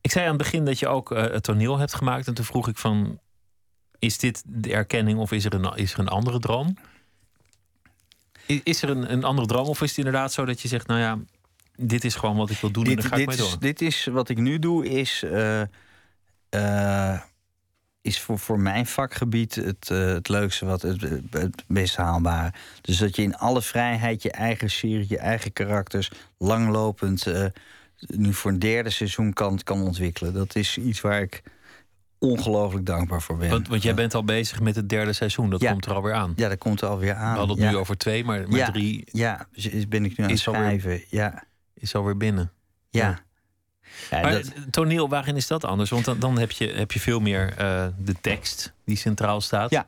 Ik 0.00 0.10
zei 0.10 0.24
aan 0.24 0.34
het 0.34 0.42
begin 0.42 0.64
dat 0.64 0.78
je 0.78 0.88
ook 0.88 1.12
eh, 1.12 1.22
het 1.22 1.42
toneel 1.42 1.78
hebt 1.78 1.94
gemaakt. 1.94 2.26
En 2.26 2.34
toen 2.34 2.44
vroeg 2.44 2.68
ik 2.68 2.78
van, 2.78 3.20
is 3.98 4.18
dit 4.18 4.42
de 4.46 4.72
erkenning 4.72 5.18
of 5.18 5.32
is 5.32 5.44
er 5.44 5.54
een, 5.54 5.76
is 5.76 5.92
er 5.92 5.98
een 5.98 6.08
andere 6.08 6.38
droom? 6.38 6.76
Is 8.46 8.82
er 8.82 8.90
een, 8.90 9.12
een 9.12 9.24
andere 9.24 9.46
droom 9.46 9.66
of 9.68 9.82
is 9.82 9.88
het 9.88 9.98
inderdaad 9.98 10.32
zo 10.32 10.44
dat 10.44 10.60
je 10.60 10.68
zegt, 10.68 10.86
nou 10.86 11.00
ja, 11.00 11.18
dit 11.76 12.04
is 12.04 12.14
gewoon 12.14 12.36
wat 12.36 12.50
ik 12.50 12.58
wil 12.58 12.70
doen 12.70 12.84
en 12.84 12.96
daar 12.96 13.04
ga 13.04 13.16
ik 13.16 13.26
mee 13.26 13.36
door? 13.36 13.46
is, 13.46 13.58
dit 13.58 13.80
is 13.80 14.04
wat 14.04 14.28
ik 14.28 14.38
nu 14.38 14.58
doe, 14.58 14.88
is, 14.88 15.22
eh, 15.22 15.62
eh, 16.48 17.20
is 18.00 18.20
voor, 18.20 18.38
voor 18.38 18.60
mijn 18.60 18.86
vakgebied 18.86 19.54
het, 19.54 19.90
eh, 19.90 20.06
het 20.06 20.28
leukste, 20.28 20.64
wat 20.64 20.82
het, 20.82 21.00
het 21.30 21.64
best 21.66 21.96
haalbare. 21.96 22.52
Dus 22.80 22.98
dat 22.98 23.16
je 23.16 23.22
in 23.22 23.36
alle 23.36 23.62
vrijheid 23.62 24.22
je 24.22 24.30
eigen 24.30 24.70
serie, 24.70 25.06
je 25.08 25.18
eigen 25.18 25.52
karakters, 25.52 26.10
langlopend, 26.38 27.26
nu 28.06 28.34
voor 28.34 28.50
een 28.50 28.58
derde 28.58 28.90
seizoen 28.90 29.32
kan, 29.32 29.58
kan 29.62 29.82
ontwikkelen. 29.82 30.32
Dat 30.32 30.54
is 30.54 30.78
iets 30.78 31.00
waar 31.00 31.22
ik 31.22 31.42
ongelooflijk 32.22 32.86
dankbaar 32.86 33.22
voor 33.22 33.36
ben. 33.36 33.50
Want, 33.50 33.68
want 33.68 33.82
jij 33.82 33.94
bent 33.94 34.14
al 34.14 34.24
bezig 34.24 34.60
met 34.60 34.76
het 34.76 34.88
derde 34.88 35.12
seizoen, 35.12 35.50
dat 35.50 35.60
Ja. 35.60 35.70
komt 35.70 35.86
er 35.86 35.92
alweer 35.94 36.12
aan. 36.14 36.32
Ja, 36.36 36.48
dat 36.48 36.58
komt 36.58 36.80
er 36.80 36.88
alweer 36.88 37.14
aan. 37.14 37.32
We 37.32 37.38
hadden 37.38 37.56
het 37.56 37.64
ja. 37.64 37.70
nu 37.70 37.76
over 37.76 37.96
twee, 37.96 38.24
maar, 38.24 38.48
maar 38.48 38.72
drie 38.72 39.04
Ja, 39.12 39.46
dus 39.52 39.88
ben 39.88 40.04
ik 40.04 40.10
nu 40.16 40.24
aan 40.24 40.30
het 40.30 40.38
is 40.38 40.46
alweer- 40.48 40.62
schrijven. 40.62 41.04
Ja, 41.08 41.44
is 41.74 41.94
alweer 41.94 42.16
binnen. 42.16 42.52
ja. 42.90 43.18
maar 44.10 44.32
dat- 44.32 44.52
toneel, 44.70 45.08
waarin 45.08 45.36
is 45.36 45.46
dat 45.46 45.64
anders? 45.64 45.90
Want 45.90 46.04
dan, 46.04 46.18
dan 46.18 46.38
heb, 46.38 46.50
je, 46.50 46.66
heb 46.68 46.92
je 46.92 47.00
veel 47.00 47.20
meer 47.20 47.54
eh, 47.56 47.86
de 47.98 48.14
tekst 48.20 48.72
die 48.84 48.96
centraal 48.96 49.40
staat. 49.40 49.70
Ja. 49.70 49.86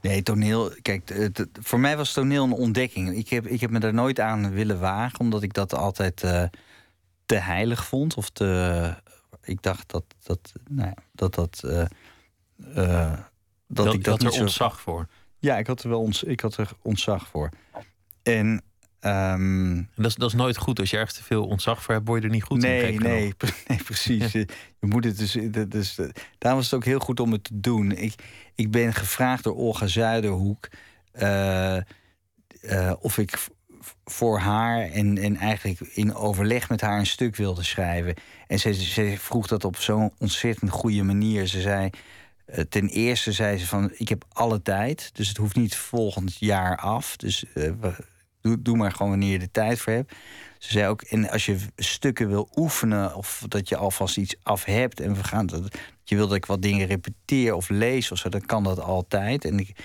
Nee, 0.00 0.22
toneel. 0.22 0.72
Kijk, 0.82 1.08
het- 1.08 1.38
het- 1.38 1.58
voor 1.60 1.80
mij 1.80 1.96
was 1.96 2.12
toneel 2.12 2.44
een 2.44 2.52
ontdekking. 2.52 3.16
Ik 3.16 3.28
heb, 3.28 3.46
ik 3.46 3.60
heb 3.60 3.70
me 3.70 3.78
daar 3.78 3.94
nooit 3.94 4.20
aan 4.20 4.50
willen 4.50 4.80
wagen, 4.80 5.20
omdat 5.20 5.42
ik 5.42 5.52
dat 5.52 5.74
altijd 5.74 6.22
eh, 6.22 6.44
te 7.26 7.34
heilig 7.34 7.84
vond. 7.84 8.14
Of 8.14 8.30
te. 8.30 8.94
Ik 9.44 9.62
dacht 9.62 9.90
dat 9.90 10.04
dat. 10.22 10.52
Nou 10.68 10.88
ja, 10.88 10.94
dat 11.12 11.34
dat. 11.34 11.60
eh, 11.64 11.80
eh, 12.74 13.18
dat, 13.66 13.84
Dat- 13.86 13.94
ik 13.94 14.04
dat 14.04 14.20
dat 14.20 14.28
er 14.28 14.32
zo- 14.36 14.42
ontzag 14.42 14.80
voor. 14.80 15.08
Ja, 15.38 15.58
ik 15.58 15.66
had 15.66 15.82
er 15.82 15.88
wel 15.88 16.00
ons, 16.00 16.22
ik 16.22 16.40
had 16.40 16.56
er 16.56 16.70
ontzag 16.82 17.26
voor. 17.28 17.48
En. 18.22 18.62
ehm, 19.00 19.76
En 19.76 19.88
dat, 19.94 20.06
is, 20.06 20.14
dat 20.14 20.28
is 20.28 20.34
nooit 20.34 20.56
goed. 20.56 20.78
Als 20.80 20.90
je 20.90 20.96
ergens 20.96 21.16
te 21.16 21.22
veel 21.24 21.46
ontzag 21.46 21.82
voor 21.82 21.94
hebt, 21.94 22.06
word 22.06 22.20
je 22.22 22.26
er 22.28 22.34
niet 22.34 22.42
goed 22.42 22.62
in. 22.64 22.70
nee, 22.70 22.86
genoeg. 22.86 23.02
nee, 23.02 23.34
pre- 23.34 23.50
nee, 23.68 23.82
precies. 23.82 24.32
Je 24.32 24.46
moet 24.80 25.04
het 25.04 25.18
dus, 25.18 25.32
dus. 25.68 25.94
Daarom 26.38 26.60
was 26.60 26.70
het 26.70 26.74
ook 26.74 26.84
heel 26.84 26.98
goed 26.98 27.20
om 27.20 27.32
het 27.32 27.44
te 27.44 27.60
doen. 27.60 27.92
Ik, 27.92 28.14
ik 28.54 28.70
ben 28.70 28.94
gevraagd 28.94 29.44
door 29.44 29.56
Olga 29.56 29.86
Zuiderhoek. 29.86 30.68
eh, 31.12 31.78
of 33.00 33.18
ik 33.18 33.46
voor 34.04 34.38
haar 34.38 34.90
en, 34.90 35.18
en 35.18 35.36
eigenlijk 35.36 35.80
in 35.80 36.14
overleg 36.14 36.68
met 36.68 36.80
haar 36.80 36.98
een 36.98 37.06
stuk 37.06 37.36
wilde 37.36 37.62
schrijven. 37.62 38.14
En 38.46 38.58
ze, 38.58 38.74
ze 38.74 39.14
vroeg 39.18 39.46
dat 39.46 39.64
op 39.64 39.76
zo'n 39.76 40.12
ontzettend 40.18 40.70
goede 40.70 41.02
manier. 41.02 41.46
Ze 41.46 41.60
zei. 41.60 41.90
eh, 42.46 42.64
ten 42.68 42.88
eerste 42.88 43.32
zei 43.32 43.58
ze 43.58 43.66
van, 43.66 43.90
ik 43.94 44.08
heb 44.08 44.24
alle 44.32 44.62
tijd, 44.62 45.10
dus 45.12 45.28
het 45.28 45.36
hoeft 45.36 45.56
niet 45.56 45.76
volgend 45.76 46.36
jaar 46.38 46.76
af. 46.76 47.16
Dus 47.16 47.44
eh, 47.54 47.70
doe, 48.40 48.62
doe 48.62 48.76
maar 48.76 48.92
gewoon 48.92 49.10
wanneer 49.10 49.32
je 49.32 49.38
de 49.38 49.50
tijd 49.50 49.80
voor 49.80 49.92
hebt. 49.92 50.12
Ze 50.58 50.72
zei 50.72 50.88
ook, 50.88 51.02
en 51.02 51.30
als 51.30 51.46
je 51.46 51.56
stukken 51.76 52.28
wil 52.28 52.48
oefenen 52.54 53.14
of 53.14 53.44
dat 53.48 53.68
je 53.68 53.76
alvast 53.76 54.16
iets 54.16 54.36
af 54.42 54.64
hebt 54.64 55.00
en 55.00 55.14
we 55.14 55.24
gaan 55.24 55.46
dat 55.46 55.78
je 56.04 56.16
wil 56.16 56.26
dat 56.26 56.36
ik 56.36 56.46
wat 56.46 56.62
dingen 56.62 56.86
repeteer 56.86 57.54
of 57.54 57.68
lees 57.68 58.12
of 58.12 58.18
zo, 58.18 58.28
dan 58.28 58.46
kan 58.46 58.64
dat 58.64 58.80
altijd. 58.80 59.44
En, 59.44 59.58
ik, 59.58 59.76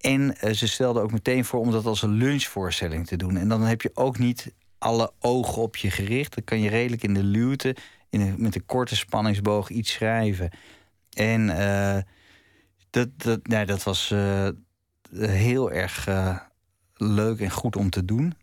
en 0.00 0.36
eh, 0.36 0.52
ze 0.52 0.68
stelde 0.68 1.00
ook 1.00 1.12
meteen 1.12 1.44
voor 1.44 1.60
om 1.60 1.70
dat 1.70 1.86
als 1.86 2.02
een 2.02 2.12
lunchvoorstelling 2.12 3.06
te 3.06 3.16
doen. 3.16 3.36
En 3.36 3.48
dan 3.48 3.62
heb 3.62 3.82
je 3.82 3.90
ook 3.94 4.18
niet 4.18 4.52
alle 4.78 5.12
ogen 5.18 5.62
op 5.62 5.76
je 5.76 5.90
gericht. 5.90 6.34
Dan 6.34 6.44
kan 6.44 6.60
je 6.60 6.68
redelijk 6.68 7.02
in 7.02 7.14
de 7.14 7.22
luwte, 7.22 7.76
in 8.10 8.34
met 8.38 8.54
een 8.54 8.66
korte 8.66 8.96
spanningsboog 8.96 9.68
iets 9.68 9.92
schrijven. 9.92 10.50
En 11.12 11.50
eh, 11.50 12.02
dat, 12.90 13.08
dat, 13.16 13.46
nee, 13.46 13.66
dat 13.66 13.82
was 13.82 14.10
eh, 14.10 14.48
heel 15.18 15.72
erg 15.72 16.08
leuk 16.94 17.40
en 17.40 17.50
goed 17.50 17.76
om 17.76 17.90
te 17.90 18.04
doen. 18.04 18.34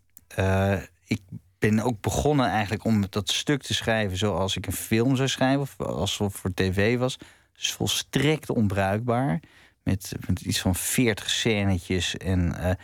Ik 1.06 1.20
ben 1.58 1.80
ook 1.80 2.00
begonnen 2.00 2.46
eigenlijk 2.46 2.84
om 2.84 3.04
dat 3.10 3.30
stuk 3.30 3.62
te 3.62 3.74
schrijven 3.74 4.16
zoals 4.16 4.56
ik 4.56 4.66
een 4.66 4.72
film 4.72 5.16
zou 5.16 5.28
schrijven, 5.28 5.60
of 5.60 5.80
als 5.80 6.18
het 6.18 6.32
voor 6.32 6.54
tv 6.54 6.98
was. 6.98 7.18
Dus 7.52 7.72
volstrekt 7.72 8.50
onbruikbaar. 8.50 9.40
Met, 9.86 10.12
met 10.26 10.40
iets 10.40 10.60
van 10.60 10.74
veertig 10.74 11.30
scènetjes 11.30 12.16
en 12.16 12.58
eh, 12.58 12.74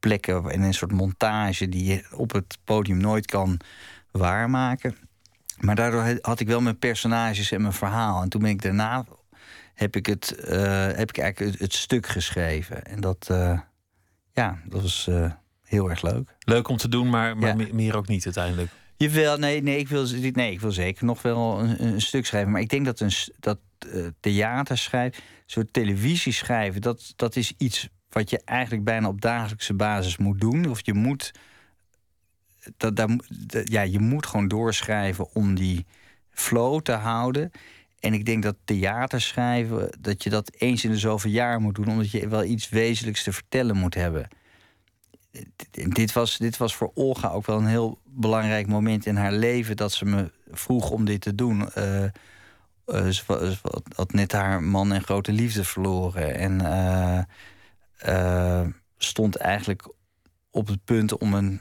plekken 0.00 0.50
en 0.50 0.62
een 0.62 0.74
soort 0.74 0.92
montage 0.92 1.68
die 1.68 1.84
je 1.84 2.04
op 2.12 2.32
het 2.32 2.58
podium 2.64 2.96
nooit 2.96 3.26
kan 3.26 3.60
waarmaken. 4.10 4.96
Maar 5.60 5.74
daardoor 5.74 6.18
had 6.20 6.40
ik 6.40 6.46
wel 6.46 6.60
mijn 6.60 6.78
personages 6.78 7.52
en 7.52 7.60
mijn 7.60 7.72
verhaal. 7.72 8.22
En 8.22 8.28
toen 8.28 8.40
ben 8.40 8.50
ik 8.50 8.62
daarna 8.62 9.04
heb 9.74 9.96
ik 9.96 10.06
het, 10.06 10.34
eh, 10.34 10.86
heb 10.86 11.08
ik 11.08 11.18
eigenlijk 11.18 11.52
het, 11.52 11.60
het 11.60 11.72
stuk 11.72 12.06
geschreven. 12.06 12.84
En 12.84 13.00
dat, 13.00 13.26
eh, 13.30 13.60
ja, 14.32 14.58
dat 14.68 14.82
was 14.82 15.08
heel 15.62 15.90
erg 15.90 16.02
leuk. 16.02 16.36
Leuk 16.38 16.68
om 16.68 16.76
te 16.76 16.88
doen, 16.88 17.10
maar, 17.10 17.36
maar 17.36 17.58
Ja. 17.58 17.66
meer 17.72 17.96
ook 17.96 18.08
niet 18.08 18.24
uiteindelijk. 18.24 18.70
Jawel, 18.96 19.36
nee, 19.36 19.62
nee, 19.62 19.78
ik 19.78 19.88
wil, 19.88 20.06
nee, 20.32 20.52
ik 20.52 20.60
wil 20.60 20.72
zeker 20.72 21.04
nog 21.04 21.22
wel 21.22 21.60
een, 21.60 21.84
een 21.84 22.00
stuk 22.00 22.26
schrijven. 22.26 22.52
Maar 22.52 22.60
ik 22.60 22.68
denk 22.68 22.84
dat, 22.84 23.00
een, 23.00 23.12
dat 23.40 23.58
theater 24.20 24.78
schrijven, 24.78 25.22
soort 25.46 25.72
televisie 25.72 26.32
schrijven, 26.32 26.80
dat, 26.80 27.12
dat 27.16 27.36
is 27.36 27.52
iets 27.58 27.88
wat 28.08 28.30
je 28.30 28.40
eigenlijk 28.44 28.84
bijna 28.84 29.08
op 29.08 29.20
dagelijkse 29.20 29.74
basis 29.74 30.16
moet 30.16 30.40
doen. 30.40 30.68
Of 30.68 30.80
je 30.82 30.94
moet, 30.94 31.32
dat, 32.76 32.96
daar, 32.96 33.08
moet- 33.08 33.52
dat- 33.52 33.70
ja, 33.70 33.82
je 33.82 33.98
moet 33.98 34.26
gewoon 34.26 34.48
doorschrijven 34.48 35.34
om 35.34 35.54
die 35.54 35.86
flow 36.30 36.80
te 36.80 36.92
houden. 36.92 37.50
En 38.00 38.14
ik 38.14 38.24
denk 38.24 38.42
dat 38.42 38.56
theater 38.64 39.20
schrijven, 39.20 39.96
dat 40.00 40.22
je 40.22 40.30
dat 40.30 40.52
eens 40.58 40.84
in 40.84 40.90
de 40.90 40.98
zoveel 40.98 41.30
jaar 41.30 41.60
moet 41.60 41.74
doen, 41.74 41.88
omdat 41.88 42.10
je 42.10 42.28
wel 42.28 42.44
iets 42.44 42.68
wezenlijks 42.68 43.22
te 43.22 43.32
vertellen 43.32 43.76
moet 43.76 43.94
hebben. 43.94 44.28
Dit 45.70 46.12
was, 46.12 46.38
dit 46.38 46.56
was 46.56 46.74
voor 46.74 46.90
Olga 46.94 47.28
ook 47.28 47.46
wel 47.46 47.58
een 47.58 47.66
heel 47.66 47.98
belangrijk 48.04 48.66
moment 48.66 49.06
in 49.06 49.16
haar 49.16 49.32
leven 49.32 49.76
dat 49.76 49.92
ze 49.92 50.04
me 50.04 50.32
vroeg 50.50 50.90
om 50.90 51.04
dit 51.04 51.20
te 51.20 51.34
doen. 51.34 51.70
Eh, 51.72 52.04
eh, 52.86 53.08
ze 53.08 53.56
had 53.94 54.12
net 54.12 54.32
haar 54.32 54.62
man 54.62 54.92
en 54.92 55.02
grote 55.02 55.32
liefde 55.32 55.64
verloren. 55.64 56.34
En 56.34 56.60
eh, 56.60 57.22
eh, 57.96 58.68
stond 58.96 59.36
eigenlijk 59.36 59.88
op 60.50 60.66
het 60.66 60.84
punt 60.84 61.18
om, 61.18 61.34
een, 61.34 61.60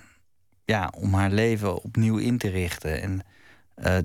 ja, 0.65 0.93
om 0.97 1.13
haar 1.13 1.31
leven 1.31 1.83
opnieuw 1.83 2.17
in 2.17 2.37
te 2.37 2.49
richten. 2.49 3.01
En 3.01 3.21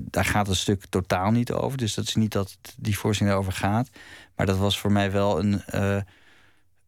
daar 0.01 0.25
gaat 0.25 0.47
het 0.47 0.57
stuk 0.57 0.85
totaal 0.85 1.31
niet 1.31 1.51
over. 1.51 1.77
Dus 1.77 1.93
dat 1.93 2.05
is 2.05 2.15
niet 2.15 2.31
dat 2.31 2.57
die 2.77 2.97
voorstelling 2.97 3.35
erover 3.35 3.53
gaat. 3.53 3.89
Maar 4.35 4.45
dat 4.45 4.57
was 4.57 4.79
voor 4.79 4.91
mij 4.91 5.11
wel 5.11 5.39
een, 5.39 5.61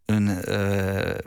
een 0.05 0.43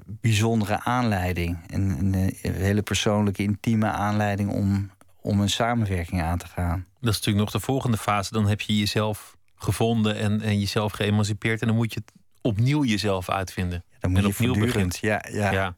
bijzondere 0.07 0.81
aanleiding. 0.81 1.59
Een, 1.67 2.15
hele 2.43 2.83
persoonlijke, 2.83 3.43
intieme 3.43 3.87
aanleiding 3.87 4.51
om, 4.51 4.91
om 5.25 5.41
een 5.41 5.51
samenwerking 5.51 6.23
aan 6.23 6.39
te 6.39 6.47
gaan. 6.47 6.87
Dat 7.01 7.13
is 7.13 7.17
natuurlijk 7.19 7.45
nog 7.45 7.51
de 7.51 7.61
volgende 7.61 7.97
fase. 7.97 8.33
Dan 8.33 8.47
heb 8.47 8.61
je 8.61 8.79
jezelf 8.79 9.37
gevonden 9.55 10.17
en, 10.17 10.41
en 10.41 10.59
jezelf 10.59 10.93
geëmancipeerd. 10.93 11.61
En 11.61 11.67
dan 11.67 11.77
moet 11.77 11.95
je 11.95 12.03
opnieuw 12.41 12.85
jezelf 12.85 13.29
uitvinden. 13.29 13.85
Dan 14.01 14.11
moet 14.11 14.21
en 14.21 14.27
je 14.27 14.33
opnieuw 14.33 14.65
beginnen. 14.65 14.97
ja, 15.01 15.25
ja, 15.31 15.53
ja. 15.53 15.77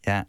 ja. 0.00 0.24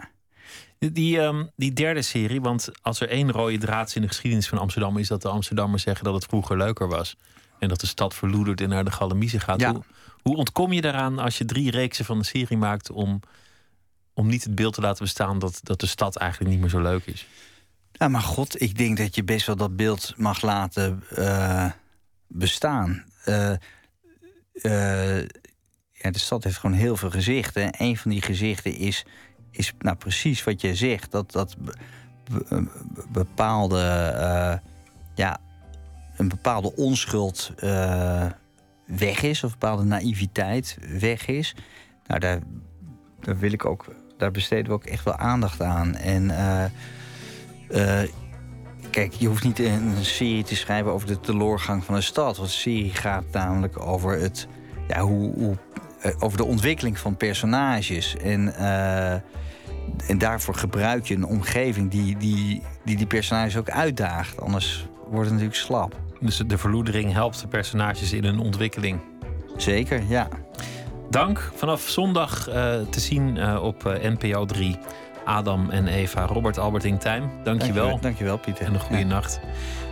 Die, 0.78 1.20
ehm, 1.20 1.46
die 1.56 1.74
derde 1.74 2.02
serie, 2.02 2.42
want 2.42 2.70
als 2.82 3.00
er 3.00 3.10
één 3.10 3.32
rode 3.32 3.58
draad 3.58 3.88
is 3.88 3.96
in 3.96 4.02
de 4.02 4.08
geschiedenis 4.08 4.48
van 4.48 4.58
Amsterdam, 4.58 4.98
is 4.98 5.08
dat 5.08 5.22
de 5.22 5.30
Amsterdammers 5.30 5.84
zeggen 5.84 6.06
dat 6.06 6.14
het 6.14 6.26
vroeger 6.26 6.58
leuker 6.58 6.88
was. 6.88 7.16
En 7.60 7.68
dat 7.68 7.80
de 7.80 7.88
stad 7.88 8.14
verloedert 8.14 8.62
en 8.62 8.70
naar 8.70 8.86
de 8.86 8.92
galamiezen 8.92 9.40
gaat. 9.40 9.60
Ja. 9.60 9.72
Hoe, 9.72 9.84
hoe 10.22 10.36
ontkom 10.36 10.74
je 10.74 10.82
daaraan 10.82 11.20
als 11.20 11.38
je 11.38 11.46
drie 11.46 11.72
reeksen 11.72 12.06
van 12.06 12.18
de 12.18 12.26
serie 12.26 12.58
maakt 12.58 12.92
om, 12.92 13.20
om 14.14 14.28
niet 14.28 14.44
het 14.44 14.56
beeld 14.56 14.74
te 14.74 14.82
laten 14.82 15.04
bestaan 15.04 15.40
dat, 15.40 15.60
dat 15.64 15.80
de 15.80 15.88
stad 15.88 16.16
eigenlijk 16.16 16.52
niet 16.52 16.60
meer 16.60 16.70
zo 16.70 16.82
leuk 16.82 17.06
is? 17.06 17.28
Ja, 17.98 18.08
maar 18.08 18.22
god, 18.22 18.62
ik 18.62 18.78
denk 18.78 18.98
dat 18.98 19.16
je 19.16 19.24
best 19.24 19.46
wel 19.46 19.56
dat 19.56 19.76
beeld 19.76 20.14
mag 20.18 20.42
laten 20.42 21.04
eh, 21.10 21.72
bestaan. 22.28 23.04
Eh, 23.24 23.52
eh, 24.54 25.28
ja, 25.92 26.12
de 26.12 26.20
stad 26.20 26.44
heeft 26.44 26.58
gewoon 26.58 26.76
heel 26.76 26.98
veel 26.98 27.10
gezichten. 27.10 27.64
En 27.64 27.74
een 27.78 27.98
van 27.98 28.12
die 28.12 28.22
gezichten 28.22 28.76
is, 28.76 29.06
is 29.52 29.74
nou 29.80 29.96
precies 29.98 30.44
wat 30.44 30.62
jij 30.62 30.76
zegt. 30.76 31.12
Dat, 31.12 31.32
dat 31.32 31.56
be- 31.58 31.76
be- 32.24 32.68
bepaalde, 33.12 33.82
ja, 35.16 35.38
een 36.18 36.28
bepaalde 36.28 36.76
onschuld 36.76 37.52
weg 38.86 39.22
is. 39.22 39.44
Of 39.44 39.52
bepaalde 39.52 39.84
naïviteit 39.84 40.78
weg 41.00 41.26
is. 41.26 41.56
Nou, 42.08 42.20
daar, 42.20 42.40
daar 43.22 43.38
wil 43.38 43.52
ik 43.52 43.66
ook... 43.66 43.86
Daar 44.18 44.32
besteden 44.32 44.66
we 44.66 44.72
ook 44.72 44.86
echt 44.86 45.04
wel 45.04 45.18
aandacht 45.18 45.62
aan. 45.62 45.96
En... 45.96 46.32
eh, 47.70 48.00
kijk, 48.90 49.14
je 49.14 49.28
hoeft 49.28 49.44
niet 49.44 49.60
een 49.60 49.94
serie 50.02 50.44
te 50.44 50.56
schrijven 50.56 50.92
over 50.92 51.08
de 51.08 51.20
teloorgang 51.20 51.84
van 51.84 51.96
een 51.96 52.04
stad. 52.04 52.38
Want 52.38 52.50
de 52.50 52.56
serie 52.56 52.92
gaat 52.92 53.24
namelijk 53.32 53.80
over, 53.80 54.20
het, 54.20 54.48
ja, 54.88 55.00
hoe, 55.00 55.34
hoe, 55.34 55.56
eh, 56.02 56.12
over 56.20 56.38
de 56.38 56.46
ontwikkeling 56.46 57.00
van 57.00 57.18
personages. 57.18 58.18
En, 58.18 58.56
eh, 58.56 59.14
en 60.10 60.18
daarvoor 60.18 60.56
gebruik 60.56 61.06
je 61.06 61.16
een 61.16 61.26
omgeving 61.26 61.92
die 61.92 62.18
die, 62.18 62.62
die 62.84 62.98
die 62.98 63.08
personages 63.08 63.58
ook 63.58 63.70
uitdaagt. 63.70 64.42
Anders 64.42 64.88
wordt 65.10 65.30
het 65.30 65.32
natuurlijk 65.32 65.56
slap. 65.56 65.96
Dus 66.20 66.44
de 66.48 66.58
verloedering 66.58 67.14
helpt 67.14 67.42
de 67.42 67.48
personages 67.48 68.14
in 68.14 68.24
hun 68.24 68.40
ontwikkeling. 68.40 69.00
Zeker, 69.58 70.04
ja. 70.08 70.28
Dank. 71.10 71.52
Vanaf 71.56 71.82
zondag 71.82 72.44
te 72.90 73.00
zien 73.00 73.58
op 73.58 73.84
NPO 74.02 74.46
3. 74.46 74.78
Adam 75.26 75.70
en 75.70 75.88
Eva, 75.88 76.26
Robert 76.26 76.58
Alberting 76.58 77.00
Tijm. 77.00 77.30
Dankjewel. 77.44 78.00
Dankjewel, 78.00 78.38
Pieter. 78.38 78.66
En 78.66 78.74
een 78.74 78.80
goede 78.80 79.02
Ja. 79.02 79.08
nacht. 79.08 79.40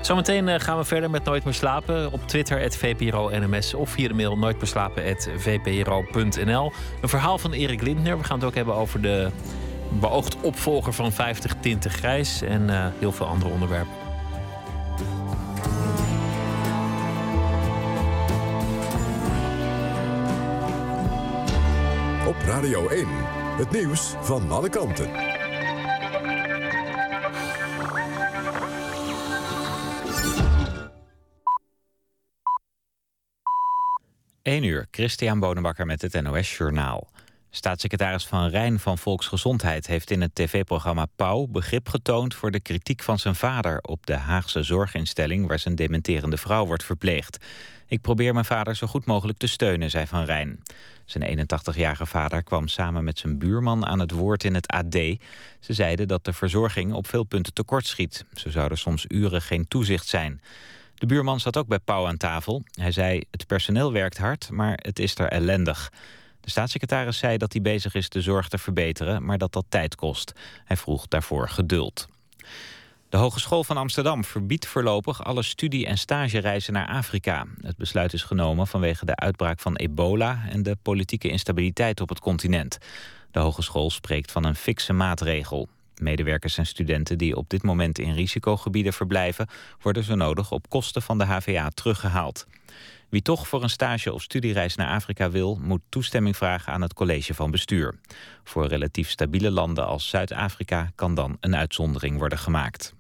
Zometeen 0.02 0.48
eh, 0.48 0.60
gaan 0.60 0.78
we 0.78 0.84
verder 0.84 1.10
met 1.10 1.24
Nooit 1.24 1.44
meer 1.44 1.54
slapen. 1.54 2.12
Op 2.12 2.28
Twitter, 2.28 2.60
het 2.60 2.78
VPRO 2.78 3.30
NMS. 3.30 3.74
Of 3.74 3.90
via 3.90 4.08
de 4.08 4.14
mail 4.14 4.38
nooitmeerslapen.vpro.nl. 4.38 6.72
Een 7.02 7.10
verhaal 7.10 7.38
van 7.38 7.52
Erik 7.52 7.82
Lindner. 7.82 8.18
We 8.18 8.24
gaan 8.24 8.38
het 8.38 8.48
ook 8.48 8.56
hebben 8.56 8.76
over 8.76 9.02
de 9.02 9.30
beoogd 10.00 10.36
opvolger 10.42 10.94
van 10.94 11.12
50 11.12 11.56
Tinten 11.60 11.92
Grijs. 11.92 12.42
En 12.42 12.70
eh, 12.70 12.86
heel 13.00 13.12
veel 13.12 13.26
andere 13.26 13.52
onderwerpen. 13.52 13.92
Op 22.28 22.36
Radio 22.48 22.88
1. 22.88 23.08
Het 23.54 23.72
nieuws 23.72 24.14
van 24.22 24.52
alle 24.52 24.70
kanten. 24.70 25.10
1 34.42 34.64
uur, 34.64 34.88
Christian 34.92 35.40
Bonenbakker 35.40 35.86
met 35.86 36.02
het 36.02 36.22
NOS 36.22 36.58
Journaal. 36.58 37.10
Staatssecretaris 37.56 38.26
Van 38.26 38.50
Rijn 38.50 38.80
van 38.80 38.98
Volksgezondheid 38.98 39.88
heeft 39.88 40.12
in 40.12 40.22
het 40.22 40.36
tv-programma 40.36 41.06
Pauw 41.16 41.48
begrip 41.48 41.90
getoond 41.90 42.36
voor 42.36 42.52
de 42.52 42.60
kritiek 42.60 43.04
van 43.04 43.20
zijn 43.20 43.36
vader 43.36 43.80
op 43.82 44.06
de 44.06 44.16
Haagse 44.16 44.64
zorginstelling 44.64 45.48
waar 45.48 45.60
zijn 45.60 45.76
dementerende 45.76 46.38
vrouw 46.38 46.66
wordt 46.66 46.84
verpleegd. 46.84 47.46
Ik 47.88 48.02
probeer 48.02 48.34
mijn 48.34 48.46
vader 48.46 48.76
zo 48.76 48.88
goed 48.88 49.06
mogelijk 49.06 49.38
te 49.38 49.48
steunen, 49.48 49.90
zei 49.90 50.08
Van 50.08 50.24
Rijn. 50.24 50.60
Zijn 51.06 51.48
81-jarige 51.48 52.06
vader 52.06 52.44
kwam 52.44 52.68
samen 52.68 53.04
met 53.04 53.20
zijn 53.20 53.38
buurman 53.38 53.86
aan 53.86 54.00
het 54.00 54.12
woord 54.12 54.44
in 54.44 54.54
het 54.54 54.68
AD. 54.68 54.94
Ze 55.60 55.74
zeiden 55.74 56.08
dat 56.08 56.26
de 56.26 56.34
verzorging 56.34 56.94
op 56.94 57.08
veel 57.08 57.24
punten 57.24 57.54
tekortschiet. 57.54 58.26
Zo 58.34 58.50
zou 58.50 58.70
er 58.70 58.78
soms 58.78 59.06
uren 59.08 59.42
geen 59.42 59.68
toezicht 59.68 60.08
zijn. 60.08 60.42
De 60.96 61.06
buurman 61.06 61.40
zat 61.40 61.58
ook 61.58 61.68
bij 61.68 61.80
Pauw 61.80 62.08
aan 62.08 62.18
tafel. 62.18 62.64
Hij 62.72 62.92
zei, 62.92 63.22
het 63.32 63.48
personeel 63.48 63.92
werkt 63.92 64.18
hard, 64.18 64.50
maar 64.52 64.80
het 64.82 65.00
is 65.00 65.18
er 65.18 65.28
ellendig. 65.28 65.92
De 66.44 66.50
staatssecretaris 66.50 67.18
zei 67.18 67.38
dat 67.38 67.54
hij 67.54 67.62
bezig 67.62 67.94
is 67.94 68.10
de 68.10 68.22
zorg 68.22 68.48
te 68.48 68.58
verbeteren, 68.58 69.26
maar 69.26 69.38
dat 69.38 69.54
dat 69.54 69.66
tijd 69.70 69.96
kost. 69.96 70.34
Hij 70.66 70.78
vroeg 70.78 71.08
daarvoor 71.08 71.50
geduld. 71.50 72.08
De 73.10 73.18
Hogeschool 73.18 73.64
van 73.64 73.78
Amsterdam 73.78 74.24
verbiedt 74.24 74.68
voorlopig 74.68 75.24
alle 75.24 75.44
studie- 75.44 75.86
en 75.86 75.98
stagereizen 75.98 76.74
naar 76.74 76.88
Afrika. 76.88 77.46
Het 77.62 77.78
besluit 77.78 78.14
is 78.14 78.24
genomen 78.24 78.68
vanwege 78.68 79.06
de 79.06 79.16
uitbraak 79.16 79.60
van 79.60 79.76
ebola 79.76 80.44
en 80.50 80.64
de 80.64 80.78
politieke 80.82 81.30
instabiliteit 81.30 82.02
op 82.02 82.10
het 82.10 82.20
continent. 82.20 82.78
De 83.32 83.40
hogeschool 83.40 83.90
spreekt 83.90 84.32
van 84.32 84.44
een 84.44 84.56
fikse 84.56 84.94
maatregel. 84.94 85.68
Medewerkers 85.98 86.58
en 86.58 86.66
studenten 86.66 87.18
die 87.18 87.36
op 87.36 87.50
dit 87.50 87.64
moment 87.64 88.00
in 88.00 88.14
risicogebieden 88.14 88.94
verblijven... 88.94 89.48
worden 89.82 90.04
zo 90.04 90.16
nodig 90.16 90.52
op 90.52 90.70
kosten 90.70 91.02
van 91.02 91.18
de 91.18 91.26
HVA 91.26 91.70
teruggehaald. 91.70 92.48
Wie 93.14 93.22
toch 93.22 93.48
voor 93.48 93.64
een 93.64 93.70
stage 93.70 94.14
of 94.14 94.22
studiereis 94.22 94.76
naar 94.76 94.88
Afrika 94.88 95.30
wil... 95.30 95.60
moet 95.62 95.82
toestemming 95.90 96.38
vragen 96.38 96.74
aan 96.74 96.82
het 96.82 96.94
college 96.94 97.34
van 97.34 97.52
bestuur. 97.52 97.96
Voor 98.44 98.68
relatief 98.68 99.10
stabiele 99.10 99.52
landen 99.52 99.86
als 99.86 100.10
Zuid-Afrika... 100.10 100.92
kan 100.96 101.16
dan 101.16 101.38
een 101.40 101.56
uitzondering 101.56 102.18
worden 102.18 102.38
gemaakt. 102.38 102.94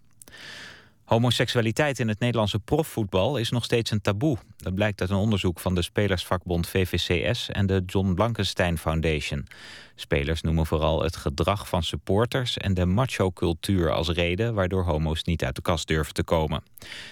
Homoseksualiteit 1.04 2.00
in 2.00 2.08
het 2.08 2.20
Nederlandse 2.20 2.60
profvoetbal 2.60 3.38
is 3.38 3.50
nog 3.50 3.64
steeds 3.64 3.92
een 3.92 4.02
taboe. 4.02 4.38
Dat 4.58 4.76
blijkt 4.76 5.02
uit 5.02 5.10
een 5.10 5.16
onderzoek 5.16 5.60
van 5.60 5.76
de 5.76 5.82
spelersvakbond 5.82 6.68
VVCS 6.68 7.50
en 7.50 7.66
de 7.66 7.84
John 7.86 8.14
Blankenstein 8.14 8.78
Foundation. 8.78 9.48
Spelers 9.96 10.42
noemen 10.42 10.66
vooral 10.66 11.04
het 11.04 11.16
gedrag 11.16 11.68
van 11.68 11.84
supporters 11.84 12.58
en 12.58 12.74
de 12.74 12.86
macho-cultuur 12.86 13.92
als 13.92 14.10
reden 14.10 14.54
waardoor 14.54 14.84
homo's 14.84 15.24
niet 15.24 15.44
uit 15.44 15.56
de 15.56 15.62
kast 15.62 15.88
durven 15.88 16.14
te 16.14 16.24
komen. 16.24 16.64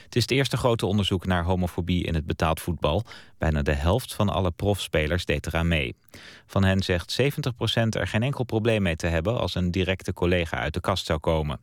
Het 0.03 0.15
is 0.15 0.21
het 0.21 0.31
eerste 0.31 0.57
grote 0.57 0.85
onderzoek 0.85 1.25
naar 1.25 1.43
homofobie 1.43 2.03
in 2.03 2.15
het 2.15 2.25
betaald 2.25 2.59
voetbal. 2.59 3.03
Bijna 3.37 3.61
de 3.61 3.73
helft 3.73 4.13
van 4.13 4.29
alle 4.29 4.51
profspelers 4.51 5.25
deed 5.25 5.47
eraan 5.47 5.67
mee. 5.67 5.95
Van 6.45 6.63
hen 6.63 6.83
zegt 6.83 7.21
70% 7.21 7.25
er 7.89 8.07
geen 8.07 8.23
enkel 8.23 8.43
probleem 8.43 8.81
mee 8.81 8.95
te 8.95 9.07
hebben 9.07 9.39
als 9.39 9.55
een 9.55 9.71
directe 9.71 10.13
collega 10.13 10.57
uit 10.57 10.73
de 10.73 10.81
kast 10.81 11.05
zou 11.05 11.19
komen. 11.19 11.59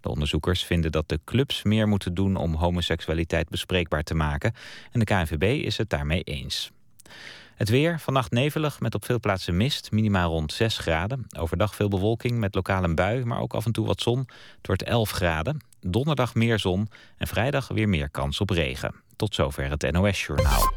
De 0.00 0.08
onderzoekers 0.08 0.64
vinden 0.64 0.92
dat 0.92 1.08
de 1.08 1.20
clubs 1.24 1.62
meer 1.62 1.88
moeten 1.88 2.14
doen 2.14 2.36
om 2.36 2.54
homoseksualiteit 2.54 3.48
bespreekbaar 3.48 4.02
te 4.02 4.14
maken. 4.14 4.54
En 4.92 5.00
de 5.00 5.06
KNVB 5.06 5.64
is 5.64 5.76
het 5.76 5.90
daarmee 5.90 6.22
eens. 6.22 6.70
Het 7.58 7.68
weer, 7.68 8.00
vannacht 8.00 8.30
nevelig 8.30 8.80
met 8.80 8.94
op 8.94 9.04
veel 9.04 9.20
plaatsen 9.20 9.56
mist, 9.56 9.90
minimaal 9.90 10.30
rond 10.30 10.52
6 10.52 10.78
graden. 10.78 11.26
Overdag 11.38 11.74
veel 11.74 11.88
bewolking 11.88 12.38
met 12.38 12.54
lokale 12.54 12.94
bui, 12.94 13.24
maar 13.24 13.40
ook 13.40 13.54
af 13.54 13.66
en 13.66 13.72
toe 13.72 13.86
wat 13.86 14.00
zon. 14.00 14.18
Het 14.56 14.66
wordt 14.66 14.82
11 14.82 15.10
graden. 15.10 15.60
Donderdag 15.80 16.34
meer 16.34 16.58
zon 16.58 16.88
en 17.16 17.26
vrijdag 17.26 17.68
weer 17.68 17.88
meer 17.88 18.10
kans 18.10 18.40
op 18.40 18.50
regen. 18.50 18.94
Tot 19.16 19.34
zover 19.34 19.70
het 19.70 19.92
NOS-journaal. 19.92 20.72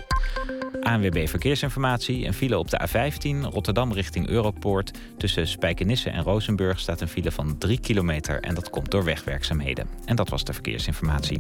ANWB 0.82 1.28
Verkeersinformatie. 1.28 2.26
Een 2.26 2.34
file 2.34 2.58
op 2.58 2.70
de 2.70 2.80
A15 2.88 3.50
Rotterdam 3.52 3.94
richting 3.94 4.28
Europoort. 4.28 4.92
Tussen 5.18 5.48
Spijkenisse 5.48 6.10
en 6.10 6.24
Rozenburg 6.24 6.80
staat 6.80 7.02
een 7.02 7.08
file 7.08 7.32
van 7.32 7.58
3 7.58 7.80
kilometer. 7.80 8.40
En 8.40 8.56
dat 8.56 8.70
komt 8.70 8.92
door 8.92 9.04
wegwerkzaamheden. 9.04 9.90
En 10.06 10.16
dat 10.16 10.30
was 10.30 10.44
de 10.44 10.54
verkeersinformatie. 10.54 11.38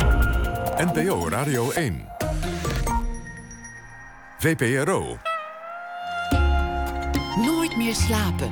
NPO 0.78 1.30
Radio 1.30 1.72
1. 1.72 2.06
VPRO. 4.39 5.31
Meer 7.78 7.96
slapen. 7.96 8.48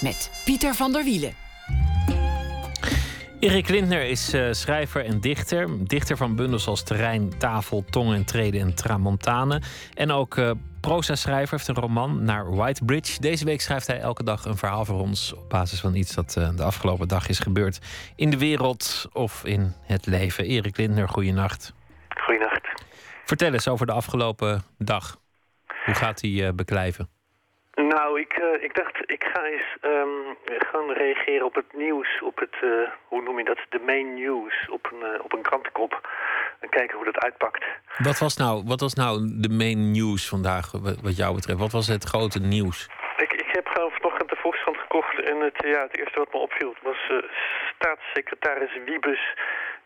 Met 0.00 0.30
Pieter 0.44 0.74
van 0.74 0.92
der 0.92 1.04
Wielen. 1.04 1.32
Erik 3.40 3.68
Lindner 3.68 4.02
is 4.02 4.32
eh, 4.32 4.52
schrijver 4.52 5.04
en 5.04 5.20
dichter. 5.20 5.86
Dichter 5.86 6.16
van 6.16 6.36
bundels 6.36 6.66
als 6.66 6.82
Terrein, 6.82 7.38
Tafel, 7.38 7.84
Tong 7.90 8.14
en 8.14 8.24
Treden 8.24 8.60
en 8.60 8.74
Tramontane. 8.74 9.62
En 9.94 10.10
ook 10.10 10.36
uh, 10.36 10.50
proza-schrijver, 10.80 11.56
heeft 11.56 11.68
een 11.68 11.74
roman 11.74 12.24
naar 12.24 12.54
Whitebridge. 12.54 13.20
Deze 13.20 13.44
week 13.44 13.60
schrijft 13.60 13.86
hij 13.86 14.00
elke 14.00 14.24
dag 14.24 14.44
een 14.44 14.56
verhaal 14.56 14.84
voor 14.84 15.00
ons... 15.00 15.32
op 15.32 15.48
basis 15.48 15.80
van 15.80 15.94
iets 15.94 16.14
dat 16.14 16.34
uh, 16.38 16.48
de 16.56 16.62
afgelopen 16.62 17.08
dag 17.08 17.28
is 17.28 17.38
gebeurd... 17.38 17.78
in 18.16 18.30
de 18.30 18.38
wereld 18.38 19.08
of 19.12 19.44
in 19.44 19.74
het 19.82 20.06
leven. 20.06 20.44
Erik 20.44 20.76
Lindner, 20.76 21.08
goeienacht. 21.08 21.75
Goeienacht. 22.20 22.68
Vertel 23.24 23.52
eens 23.52 23.68
over 23.68 23.86
de 23.86 23.92
afgelopen 23.92 24.62
dag. 24.78 25.16
Hoe 25.84 25.94
gaat 25.94 26.20
hij 26.20 26.54
beklijven? 26.54 27.08
Nou, 27.74 28.20
ik, 28.20 28.38
uh, 28.38 28.62
ik 28.62 28.74
dacht, 28.74 28.96
ik 29.06 29.24
ga 29.32 29.44
eens 29.44 29.76
um, 29.82 30.36
gaan 30.58 30.90
reageren 30.90 31.46
op 31.46 31.54
het 31.54 31.72
nieuws, 31.72 32.22
op 32.22 32.38
het, 32.38 32.54
uh, 32.62 32.88
hoe 33.08 33.22
noem 33.22 33.38
je 33.38 33.44
dat, 33.44 33.58
de 33.68 33.82
main 33.86 34.14
news, 34.14 34.68
op 34.70 34.88
een, 34.92 35.22
op 35.22 35.32
een 35.32 35.42
krantenkop. 35.42 36.08
En 36.60 36.68
kijken 36.68 36.96
hoe 36.96 37.04
dat 37.04 37.18
uitpakt. 37.18 37.64
Wat 37.98 38.18
was 38.18 38.36
nou, 38.36 38.62
wat 38.66 38.80
was 38.80 38.94
nou 38.94 39.40
de 39.40 39.48
main 39.48 39.90
news 39.90 40.28
vandaag, 40.28 40.72
wat 41.02 41.16
jou 41.16 41.34
betreft? 41.34 41.58
Wat 41.58 41.72
was 41.72 41.86
het 41.86 42.04
grote 42.04 42.38
nieuws? 42.38 42.88
Ik, 43.16 43.32
ik 43.32 43.50
heb 43.52 43.66
gewoon 43.66 43.90
vanochtend 43.90 44.30
de 44.30 44.36
Volkskrant 44.36 44.76
gekocht 44.78 45.20
en 45.20 45.40
het, 45.40 45.56
ja, 45.64 45.82
het 45.82 45.98
eerste 45.98 46.18
wat 46.18 46.32
me 46.32 46.38
opviel 46.38 46.74
was 46.82 47.10
staatssecretaris 47.74 48.78
Wiebes 48.84 49.34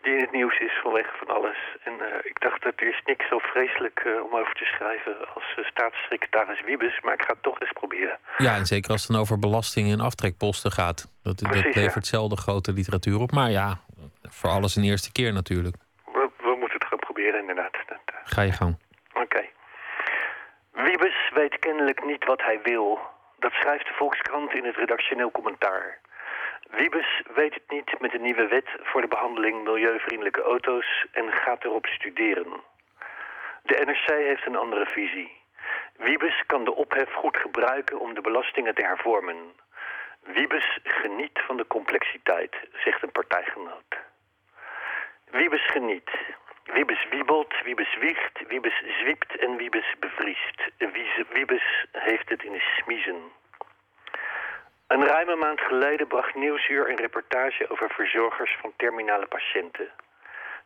die 0.03 0.13
in 0.13 0.21
het 0.21 0.33
nieuws 0.33 0.59
is 0.59 0.79
vanwege 0.83 1.11
van 1.19 1.37
alles. 1.37 1.59
En 1.85 1.93
uh, 1.93 2.07
ik 2.23 2.41
dacht, 2.41 2.63
dat 2.63 2.73
er 2.77 2.89
is 2.89 3.03
niks 3.05 3.29
zo 3.29 3.39
vreselijk 3.39 4.03
uh, 4.07 4.25
om 4.25 4.37
over 4.37 4.55
te 4.55 4.65
schrijven 4.65 5.35
als 5.35 5.45
uh, 5.59 5.65
staatssecretaris 5.65 6.63
Wiebes, 6.65 7.01
maar 7.01 7.15
ik 7.15 7.23
ga 7.23 7.33
het 7.33 7.43
toch 7.43 7.61
eens 7.61 7.73
proberen. 7.73 8.19
Ja, 8.37 8.55
en 8.57 8.67
zeker 8.67 8.91
als 8.91 9.03
het 9.03 9.11
dan 9.11 9.21
over 9.21 9.39
belastingen 9.39 9.99
en 9.99 10.05
aftrekposten 10.05 10.71
gaat. 10.71 11.11
Dat, 11.23 11.37
Precies, 11.37 11.65
dat 11.65 11.75
levert 11.75 12.09
ja. 12.09 12.17
zelden 12.17 12.39
grote 12.39 12.73
literatuur 12.73 13.19
op. 13.21 13.31
Maar 13.31 13.51
ja, 13.51 13.79
voor 14.23 14.51
alles 14.51 14.77
een 14.77 14.85
eerste 14.85 15.13
keer 15.13 15.33
natuurlijk. 15.33 15.77
We, 16.05 16.31
we 16.37 16.57
moeten 16.59 16.79
het 16.79 16.89
gaan 16.89 16.99
proberen, 16.99 17.41
inderdaad. 17.41 17.71
Ga 18.25 18.43
je 18.43 18.53
gang. 18.53 18.79
Oké. 19.13 19.23
Okay. 19.23 19.51
Wiebes 20.73 21.31
weet 21.35 21.59
kennelijk 21.59 22.05
niet 22.05 22.25
wat 22.25 22.43
hij 22.43 22.61
wil. 22.63 22.99
Dat 23.39 23.53
schrijft 23.53 23.87
de 23.87 23.95
Volkskrant 23.95 24.55
in 24.55 24.65
het 24.65 24.77
redactioneel 24.77 25.31
commentaar. 25.31 25.99
Wiebes 26.71 27.23
weet 27.35 27.55
het 27.55 27.71
niet 27.71 28.01
met 28.01 28.11
de 28.11 28.19
nieuwe 28.19 28.47
wet 28.47 28.69
voor 28.83 29.01
de 29.01 29.09
behandeling 29.09 29.65
milieuvriendelijke 29.65 30.43
auto's 30.43 31.07
en 31.13 31.33
gaat 31.33 31.65
erop 31.65 31.87
studeren. 31.87 32.61
De 33.63 33.83
NRC 33.85 34.09
heeft 34.09 34.47
een 34.47 34.57
andere 34.57 34.87
visie. 34.87 35.39
Wiebes 35.97 36.43
kan 36.47 36.65
de 36.65 36.75
ophef 36.75 37.13
goed 37.13 37.37
gebruiken 37.37 38.01
om 38.01 38.15
de 38.15 38.21
belastingen 38.21 38.75
te 38.75 38.85
hervormen. 38.85 39.53
Wiebes 40.23 40.79
geniet 40.83 41.41
van 41.47 41.57
de 41.57 41.67
complexiteit, 41.67 42.57
zegt 42.73 43.03
een 43.03 43.13
partijgenoot. 43.13 43.99
Wiebes 45.31 45.67
geniet. 45.67 46.11
Wiebes 46.65 47.07
wiebelt, 47.11 47.55
Wiebes 47.65 47.97
wiegt, 47.97 48.47
Wiebes 48.49 48.83
zwiept 48.99 49.37
en 49.37 49.57
Wiebes 49.57 49.95
bevriest. 49.99 50.71
Wiebes 51.33 51.87
heeft 51.93 52.29
het 52.29 52.43
in 52.43 52.53
de 52.53 52.75
smiezen. 52.83 53.39
Een 54.91 55.07
ruime 55.07 55.37
maand 55.37 55.61
geleden 55.61 56.07
bracht 56.07 56.35
Nieuwsuur 56.35 56.89
een 56.89 56.97
reportage 56.97 57.71
over 57.71 57.91
verzorgers 57.91 58.57
van 58.61 58.73
terminale 58.77 59.27
patiënten. 59.27 59.91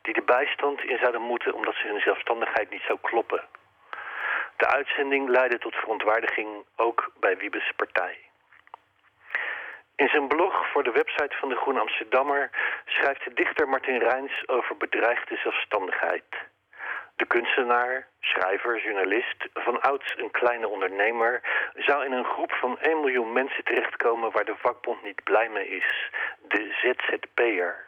Die 0.03 0.14
de 0.14 0.22
bijstand 0.22 0.81
in 0.83 0.99
zouden 0.99 1.20
moeten 1.20 1.55
omdat 1.55 1.75
ze 1.75 1.87
hun 1.87 2.01
zelfstandigheid 2.01 2.70
niet 2.70 2.83
zou 2.87 2.99
kloppen. 3.03 3.43
De 4.57 4.66
uitzending 4.66 5.29
leidde 5.29 5.59
tot 5.59 5.75
verontwaardiging 5.75 6.49
ook 6.77 7.12
bij 7.20 7.37
Wiebes 7.37 7.72
partij. 7.77 8.18
In 9.97 10.09
zijn 10.09 10.29
blog 10.29 10.70
voor 10.70 10.83
de 10.85 10.93
website 10.93 11.37
van 11.37 11.49
de 11.49 11.57
Groene 11.57 11.81
Amsterdammer 11.81 12.51
schrijft 12.85 13.25
de 13.25 13.35
dichter 13.35 13.68
Martin 13.68 13.99
Rijns 13.99 14.49
over 14.49 14.77
bedreigde 14.77 15.37
zelfstandigheid. 15.37 16.25
De 17.17 17.27
kunstenaar, 17.27 18.07
schrijver, 18.21 18.83
journalist, 18.83 19.49
van 19.53 19.81
ouds 19.81 20.15
een 20.17 20.31
kleine 20.31 20.69
ondernemer... 20.69 21.41
zou 21.75 22.05
in 22.05 22.12
een 22.12 22.25
groep 22.25 22.53
van 22.53 22.79
1 22.79 23.01
miljoen 23.01 23.33
mensen 23.33 23.65
terechtkomen 23.65 24.31
waar 24.33 24.45
de 24.45 24.57
vakbond 24.57 25.03
niet 25.03 25.23
blij 25.25 25.49
mee 25.49 25.69
is. 25.69 26.11
De 26.49 26.75
ZZP'er. 26.83 27.87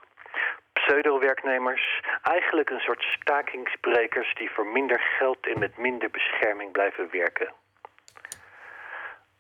Pseudo-werknemers, 0.73 2.01
eigenlijk 2.23 2.71
een 2.71 2.81
soort 2.81 3.03
stakingsbrekers... 3.03 4.35
die 4.35 4.51
voor 4.51 4.67
minder 4.67 5.01
geld 5.01 5.47
en 5.47 5.59
met 5.59 5.77
minder 5.77 6.11
bescherming 6.11 6.73
blijven 6.73 7.09
werken. 7.11 7.53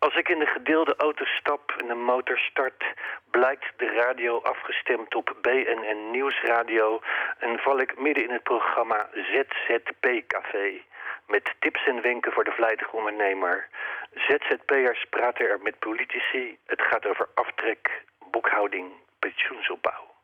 Als 0.06 0.16
ik 0.16 0.28
in 0.28 0.38
de 0.38 0.46
gedeelde 0.46 0.94
auto 0.96 1.24
stap 1.24 1.74
en 1.80 1.86
de 1.86 1.94
motor 1.94 2.38
start, 2.38 2.84
blijkt 3.30 3.72
de 3.76 3.86
radio 3.86 4.40
afgestemd 4.40 5.14
op 5.14 5.36
BNN 5.42 6.10
Nieuwsradio 6.10 7.00
en 7.38 7.58
val 7.58 7.78
ik 7.78 7.98
midden 7.98 8.24
in 8.24 8.30
het 8.30 8.42
programma 8.42 9.08
ZZP 9.12 10.06
Café. 10.26 10.82
Met 11.26 11.54
tips 11.58 11.86
en 11.86 12.02
wenken 12.02 12.32
voor 12.32 12.44
de 12.44 12.50
vlijtige 12.50 12.96
ondernemer. 12.96 13.68
ZZP'ers 14.14 15.04
praten 15.10 15.48
er 15.48 15.60
met 15.60 15.78
politici. 15.78 16.58
Het 16.66 16.82
gaat 16.82 17.06
over 17.06 17.28
aftrek, 17.34 18.02
boekhouding, 18.30 18.92
pensioensopbouw. 19.18 20.14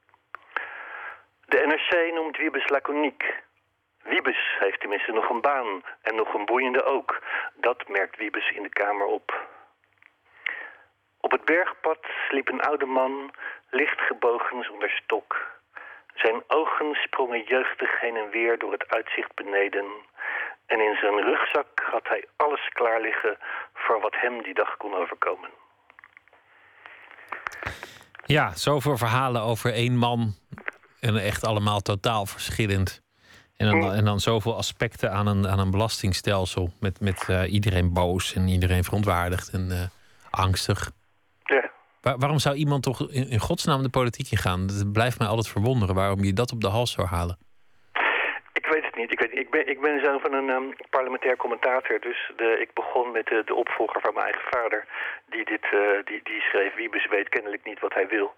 De 1.47 1.67
NRC 1.67 2.15
noemt 2.15 2.37
Wiebes 2.37 2.69
laconiek. 2.69 3.35
Wiebes 4.03 4.57
heeft 4.59 4.81
tenminste 4.81 5.13
nog 5.13 5.29
een 5.29 5.41
baan 5.41 5.83
en 6.03 6.15
nog 6.15 6.35
een 6.35 6.45
boeiende 6.45 6.85
ook. 6.85 7.23
Dat 7.55 7.89
merkt 7.89 8.17
Wiebes 8.17 8.51
in 8.51 8.63
de 8.63 8.69
Kamer 8.69 9.07
op. 9.07 9.51
Op 11.27 11.31
het 11.31 11.45
bergpad 11.45 12.03
sliep 12.29 12.49
een 12.49 12.61
oude 12.61 12.87
man, 12.87 13.31
licht 13.71 14.01
gebogen 14.01 14.65
zonder 14.65 14.91
stok. 14.91 15.31
Zijn 16.15 16.43
ogen 16.47 16.95
sprongen 16.95 17.43
jeugdig 17.45 18.01
heen 18.01 18.17
en 18.17 18.31
weer 18.31 18.59
door 18.59 18.73
het 18.73 18.89
uitzicht 18.89 19.35
beneden. 19.35 19.87
En 20.67 20.81
in 20.81 20.97
zijn 21.01 21.21
rugzak 21.21 21.83
had 21.93 22.09
hij 22.09 22.25
alles 22.37 22.69
klaar 22.69 23.01
liggen 23.01 23.39
voor 23.75 24.01
wat 24.01 24.15
hem 24.17 24.43
die 24.43 24.55
dag 24.55 24.77
kon 24.77 24.95
overkomen. 24.95 25.51
Ja, 28.25 28.55
zoveel 28.55 28.97
verhalen 28.97 29.43
over 29.43 29.73
één 29.73 29.97
man. 29.97 30.35
En 31.01 31.17
echt 31.17 31.45
allemaal 31.45 31.81
totaal 31.81 32.27
verschillend. 32.27 33.03
En 33.57 33.71
dan, 33.71 33.93
en 33.93 34.05
dan 34.05 34.21
zoveel 34.21 34.57
aspecten 34.57 35.13
aan 35.13 35.27
een, 35.27 35.49
aan 35.49 35.59
een 35.59 35.71
belastingstelsel. 35.71 36.73
Met, 36.81 37.01
met 37.01 37.29
uh, 37.29 37.53
iedereen 37.53 37.93
boos 37.93 38.35
en 38.35 38.49
iedereen 38.49 38.85
verontwaardigd 38.85 39.53
en 39.53 39.69
uh, 39.71 39.83
angstig. 40.31 40.91
Waarom 42.03 42.39
zou 42.39 42.55
iemand 42.55 42.83
toch 42.83 43.11
in, 43.11 43.39
godsnaam 43.39 43.83
de 43.83 43.91
politiek 43.91 44.31
ingaan? 44.31 44.61
Het 44.61 44.93
blijft 44.93 45.19
mij 45.19 45.29
altijd 45.29 45.49
verwonderen 45.49 45.95
waarom 45.95 46.25
je 46.25 46.33
dat 46.33 46.53
op 46.53 46.61
de 46.61 46.69
hals 46.69 46.93
zou 46.93 47.07
halen. 47.07 47.39
Ik 48.53 48.67
weet 48.67 48.85
het 48.85 48.97
niet. 48.97 49.13
Ik, 49.13 49.21
weet, 49.21 49.39
ik, 49.39 49.51
ben, 49.51 49.69
ik 49.69 49.81
ben 49.81 50.21
van 50.21 50.33
een 50.33 50.49
ehm, 50.51 50.69
parlementair 50.91 51.37
commentator. 51.37 52.01
Dus 52.01 52.33
de, 52.37 52.61
ik 52.61 52.71
begon 52.75 53.13
met 53.13 53.27
de, 53.27 53.55
opvolger 53.55 54.01
van 54.01 54.15
mijn 54.15 54.27
eigen 54.27 54.51
vader. 54.51 54.85
Die, 55.27 55.45
dit, 55.45 55.65
eh, 55.65 56.05
die, 56.05 56.21
die 56.23 56.41
schreef, 56.41 56.75
Wiebes 56.75 57.07
weet 57.09 57.29
kennelijk 57.29 57.65
niet 57.65 57.81
wat 57.81 57.95
hij 57.95 58.09
wil. 58.09 58.35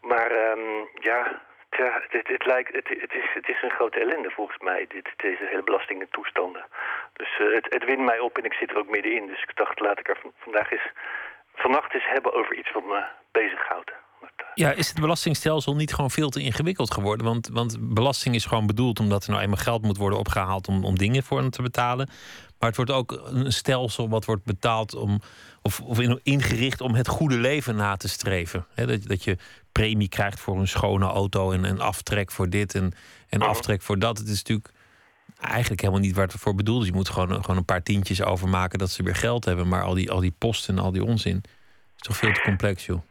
Maar 0.00 0.30
ehm, 0.30 0.84
ja, 1.00 1.40
het, 1.70 2.28
het, 2.28 2.46
lijkt, 2.46 2.72
het, 2.74 2.88
het, 2.88 3.14
is, 3.14 3.28
het 3.34 3.48
is 3.48 3.62
een 3.62 3.70
grote 3.78 4.00
ellende 4.00 4.30
volgens 4.30 4.58
mij, 4.58 4.86
dit, 4.88 5.08
deze 5.16 5.46
hele 5.50 5.62
belastingentoestanden. 5.62 6.64
Dus 7.12 7.38
eh, 7.38 7.54
het, 7.54 7.66
het 7.68 7.84
wint 7.84 8.04
mij 8.04 8.18
op 8.18 8.38
en 8.38 8.44
ik 8.44 8.52
zit 8.52 8.70
er 8.70 8.78
ook 8.78 8.90
middenin. 8.90 9.26
Dus 9.26 9.42
ik 9.42 9.56
dacht, 9.56 9.80
laat 9.80 9.98
ik 9.98 10.08
er 10.08 10.18
van- 10.22 10.32
vandaag 10.38 10.70
eens, 10.72 10.90
vannacht 11.56 11.94
eens 11.94 12.06
hebben 12.06 12.34
over 12.34 12.58
iets 12.58 12.72
wat 12.72 12.84
me 12.84 13.04
bezighoudt. 13.32 13.92
Ja, 14.54 14.72
is 14.72 14.88
het 14.88 15.00
belastingstelsel 15.00 15.74
niet 15.74 15.94
gewoon 15.94 16.10
veel 16.10 16.28
te 16.28 16.40
ingewikkeld 16.40 16.92
geworden? 16.92 17.26
Want, 17.26 17.48
want 17.48 17.76
belasting 17.80 18.34
is 18.34 18.44
gewoon 18.44 18.66
bedoeld 18.66 19.00
omdat 19.00 19.24
er 19.24 19.30
nou 19.30 19.42
eenmaal 19.42 19.58
geld 19.58 19.82
moet 19.82 19.96
worden 19.96 20.18
opgehaald 20.18 20.68
om, 20.68 20.84
om 20.84 20.98
dingen 20.98 21.22
voor 21.22 21.50
te 21.50 21.62
betalen. 21.62 22.08
Maar 22.58 22.68
het 22.68 22.76
wordt 22.76 22.90
ook 22.90 23.22
een 23.24 23.52
stelsel 23.52 24.08
wat 24.08 24.24
wordt 24.24 24.44
betaald 24.44 24.94
om, 24.94 25.20
of, 25.62 25.80
of 25.80 26.00
in- 26.00 26.20
ingericht 26.22 26.80
om 26.80 26.94
het 26.94 27.08
goede 27.08 27.36
leven 27.38 27.76
na 27.76 27.96
te 27.96 28.08
streven. 28.08 28.66
Dat, 28.74 29.02
dat 29.02 29.24
je 29.24 29.36
premie 29.72 30.08
krijgt 30.08 30.40
voor 30.40 30.58
een 30.58 30.68
schone 30.68 31.06
auto 31.06 31.52
en 31.52 31.64
een 31.64 31.80
aftrek 31.80 32.30
voor 32.30 32.48
dit 32.48 32.74
en, 32.74 32.92
en 33.28 33.42
aftrek 33.42 33.82
voor 33.82 33.98
dat. 33.98 34.18
Het 34.18 34.28
is 34.28 34.42
natuurlijk 34.42 34.70
eigenlijk 35.40 35.80
helemaal 35.80 36.02
niet 36.02 36.14
waar 36.16 36.26
het 36.26 36.40
voor 36.40 36.54
bedoeld 36.54 36.82
is. 36.82 36.88
Je 36.88 36.94
moet 36.94 37.08
gewoon, 37.08 37.40
gewoon 37.40 37.56
een 37.56 37.64
paar 37.64 37.82
tientjes 37.82 38.24
overmaken 38.24 38.78
dat 38.78 38.90
ze 38.90 39.02
weer 39.02 39.14
geld 39.14 39.44
hebben. 39.44 39.68
Maar 39.68 39.82
al 39.82 39.94
die, 39.94 40.10
al 40.10 40.20
die 40.20 40.36
posten 40.38 40.76
en 40.76 40.82
al 40.82 40.92
die 40.92 41.04
onzin 41.04 41.42
is 41.96 42.02
toch 42.02 42.16
veel 42.16 42.32
te 42.32 42.42
complex, 42.42 42.86
joh. 42.86 43.02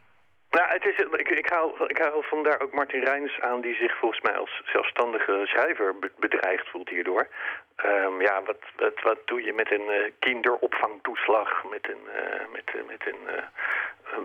Nou, 0.50 0.68
het 0.68 0.84
is, 0.84 0.96
ik, 0.98 1.28
ik, 1.28 1.48
hou, 1.48 1.86
ik 1.86 1.98
hou 1.98 2.24
vandaar 2.26 2.60
ook 2.60 2.72
Martin 2.72 3.04
Reins 3.04 3.40
aan, 3.40 3.60
die 3.60 3.74
zich 3.74 3.98
volgens 3.98 4.20
mij 4.20 4.36
als 4.36 4.62
zelfstandige 4.64 5.42
schrijver 5.44 5.98
be- 5.98 6.12
bedreigd 6.18 6.68
voelt 6.68 6.88
hierdoor. 6.88 7.28
Ehm, 7.76 8.20
ja, 8.20 8.42
wat, 8.42 8.62
wat, 8.76 9.02
wat 9.02 9.18
doe 9.24 9.42
je 9.42 9.52
met 9.52 9.72
een 9.72 9.88
eh, 9.90 10.12
kinderopvangtoeslag, 10.18 11.64
met 11.70 11.88
een, 11.88 12.04
eh, 12.20 12.46
met, 12.52 12.66
eh, 12.66 12.86
met 12.86 13.02
een, 13.06 13.22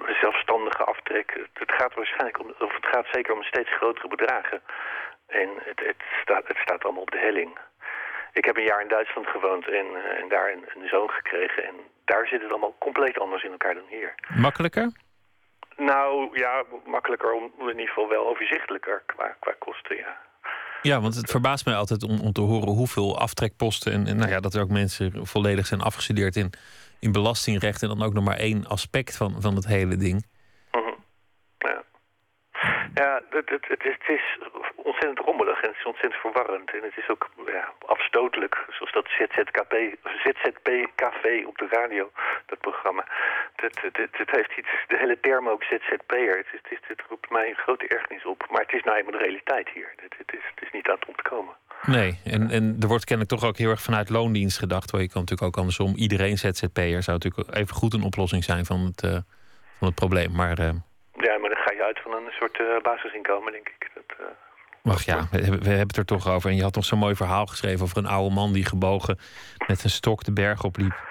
een 0.08 0.16
zelfstandige 0.22 0.84
aftrek? 0.84 1.34
Het, 1.34 1.50
het 1.54 1.72
gaat 1.72 1.94
waarschijnlijk 1.94 2.40
om, 2.40 2.54
of 2.60 2.76
het 2.76 2.86
gaat 2.86 3.08
zeker 3.12 3.34
om 3.34 3.44
steeds 3.44 3.76
grotere 3.76 4.08
bedragen. 4.08 4.62
En 5.28 5.50
het, 5.58 5.80
het, 5.80 6.02
staat, 6.22 6.48
het 6.48 6.58
staat 6.58 6.84
allemaal 6.84 7.02
op 7.02 7.12
de 7.12 7.20
helling. 7.28 7.58
Ik 8.34 8.46
heb 8.46 8.58
een 8.58 8.64
jaar 8.64 8.82
in 8.82 8.88
Duitsland 8.88 9.28
gewoond 9.28 9.68
en, 9.68 9.86
eh, 9.96 10.22
en 10.22 10.30
daar 10.30 10.52
een, 10.52 10.66
een 10.76 10.88
zoon 10.88 11.10
gekregen. 11.10 11.64
En 11.64 11.76
daar 12.06 12.28
zit 12.28 12.42
het 12.42 12.50
allemaal 12.50 12.76
compleet 12.80 13.20
anders 13.20 13.44
in 13.44 13.52
elkaar 13.52 13.74
dan 13.74 13.88
hier. 13.90 14.14
Makkelijker? 14.36 14.92
Nou 15.78 16.40
ja, 16.40 16.64
makkelijker, 16.86 17.32
om, 17.32 17.52
in 17.60 17.68
ieder 17.68 17.88
geval 17.88 18.10
wel 18.10 18.28
overzichtelijker 18.28 19.04
qua, 19.06 19.36
qua 19.40 19.54
kosten, 19.60 19.98
ja. 19.98 20.18
Ja, 20.82 21.02
want 21.02 21.16
het 21.16 21.32
verbaast 21.32 21.66
mij 21.66 21.76
altijd 21.76 22.04
om, 22.04 22.20
om 22.20 22.32
te 22.32 22.42
horen 22.42 22.74
hoeveel 22.74 23.20
aftrekposten. 23.20 23.94
En, 23.94 24.08
en 24.08 24.18
nou 24.18 24.30
ja, 24.30 24.40
dat 24.40 24.54
er 24.54 24.62
ook 24.62 24.70
mensen 24.70 25.28
volledig 25.28 25.66
zijn 25.66 25.82
afgestudeerd 25.82 26.36
in, 26.36 26.54
in 27.00 27.12
belastingrecht. 27.12 27.82
En 27.82 27.88
dan 27.88 28.04
ook 28.04 28.14
nog 28.14 28.24
maar 28.24 28.38
één 28.38 28.68
aspect 28.68 29.18
van, 29.18 29.42
van 29.42 29.56
het 29.56 29.68
hele 29.68 29.98
ding. 29.98 30.26
Ja, 32.94 33.21
het, 33.34 33.66
het, 33.68 34.04
is, 34.08 34.40
ontzettend 34.76 35.20
rommelig 35.20 35.62
en 35.62 35.70
het 35.70 35.78
is 35.78 35.86
ontzettend 35.86 36.22
verwarrend. 36.22 36.72
En 36.74 36.84
het 36.84 36.98
is 36.98 37.10
ook 37.10 37.30
ja, 37.46 37.74
afstotelijk, 37.86 38.66
zoals 38.70 38.94
dat 38.94 39.08
ZZKP, 39.18 39.74
ZZP-café 40.24 41.44
op 41.46 41.58
de 41.58 41.68
radio, 41.70 42.12
dat 42.46 42.60
programma. 42.60 43.04
Het, 43.56 43.82
het, 44.22 44.32
heeft 44.32 44.58
iets, 44.58 44.70
de 44.88 44.98
hele 44.98 45.20
term 45.20 45.50
ook 45.50 45.64
ZZP'er, 45.64 46.38
het, 46.38 46.80
het, 46.88 47.02
roept 47.10 47.30
mij 47.30 47.50
een 47.50 47.64
grote 47.66 47.88
ergernis 47.88 48.26
op. 48.26 48.48
Maar 48.50 48.62
het 48.62 48.74
is 48.74 48.84
nou 48.84 48.98
eenmaal 48.98 49.12
de 49.12 49.26
realiteit 49.28 49.70
hier. 49.70 49.94
Het, 49.96 50.34
is, 50.34 50.46
het 50.56 50.64
is 50.64 50.72
niet 50.72 50.88
aan 50.88 51.00
het 51.00 51.06
ontkomen. 51.06 51.56
Nee, 51.86 52.20
en, 52.26 52.50
en 52.50 52.76
er 52.80 52.88
wordt 52.88 53.06
kennelijk 53.06 53.36
toch 53.36 53.50
ook 53.50 53.58
heel 53.58 53.70
erg 53.70 53.82
vanuit 53.82 54.10
loondienst 54.10 54.58
gedacht. 54.58 54.88
Terwijl 54.88 55.04
je 55.04 55.14
kan 55.14 55.22
natuurlijk 55.22 55.50
ook 55.50 55.58
andersom. 55.58 55.96
Iedereen 55.96 56.38
ZZP'er 56.38 57.04
zou 57.04 57.18
natuurlijk 57.18 57.56
even 57.56 57.76
goed 57.76 57.94
een 57.94 58.04
oplossing 58.04 58.44
zijn 58.44 58.66
van 58.66 58.80
het, 58.80 59.04
eh, 59.04 59.18
van 59.78 59.88
het 59.88 59.96
probleem. 59.96 60.32
Maar 60.32 60.60
eh, 60.60 60.70
Ja, 61.22 61.38
maar 61.38 61.50
dan 61.50 61.58
ga 61.66 61.72
je 61.72 61.84
uit 61.84 62.00
van 62.04 62.12
een 62.12 62.32
soort 62.40 62.60
eh, 62.60 62.66
basisinkomen, 62.84 63.52
denk 63.52 63.68
ik. 63.68 63.92
Dat, 63.94 64.18
eh, 64.20 64.26
wacht, 64.82 65.06
ja, 65.06 65.28
we, 65.32 65.38
hebben- 65.42 65.60
we 65.60 65.68
hebben 65.70 65.88
het 65.88 65.98
er 65.98 66.06
toch 66.06 66.28
over. 66.28 66.50
En 66.50 66.56
je 66.56 66.62
had 66.64 66.76
nog 66.76 66.86
zo'n 66.86 67.00
mooi 67.00 67.16
verhaal 67.16 67.46
geschreven 67.46 67.82
over 67.84 67.98
een 67.98 68.06
oude 68.06 68.36
man 68.36 68.54
die 68.54 68.66
gebogen 68.66 69.20
met 69.68 69.84
een 69.84 69.90
stok 69.90 70.24
de 70.24 70.34
berg 70.34 70.64
opliep. 70.64 71.10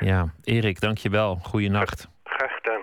Ja, 0.00 0.28
Erik, 0.44 0.80
dank 0.80 0.98
je 0.98 1.10
wel. 1.10 1.36
Goeienacht. 1.42 2.08
graag 2.24 2.52
gedaan. 2.54 2.82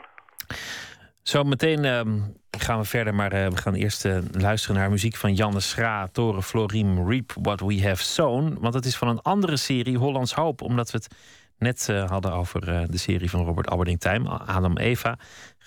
Zo 1.22 1.44
meteen 1.44 1.86
ehm, 1.86 2.20
gaan 2.58 2.80
we 2.80 2.86
verder, 2.86 3.16
maar 3.16 3.32
eh, 3.32 3.48
we 3.48 3.58
gaan 3.58 3.74
eerst 3.74 4.06
eh, 4.06 4.18
luisteren 4.32 4.76
naar 4.76 4.90
muziek 4.90 5.16
van 5.16 5.34
Janne 5.34 5.60
Schra, 5.60 6.08
Toren 6.08 6.44
Florim, 6.44 7.10
Reap 7.10 7.32
What 7.42 7.60
We 7.60 7.82
Have 7.88 8.04
Sown. 8.04 8.58
Want 8.60 8.74
het 8.74 8.86
is 8.86 8.98
van 8.98 9.08
een 9.08 9.22
andere 9.22 9.58
serie, 9.58 9.98
Hollands 9.98 10.34
Hoop, 10.34 10.62
omdat 10.62 10.92
we 10.92 10.98
het 10.98 11.16
net 11.58 11.90
eh, 11.90 12.10
hadden 12.10 12.34
over 12.34 12.70
eh, 12.70 12.82
de 12.88 12.98
serie 12.98 13.30
van 13.30 13.46
Robert 13.46 13.70
Alberding 13.70 14.00
Time, 14.00 14.30
Adam 14.30 14.78
Eva. 14.78 15.18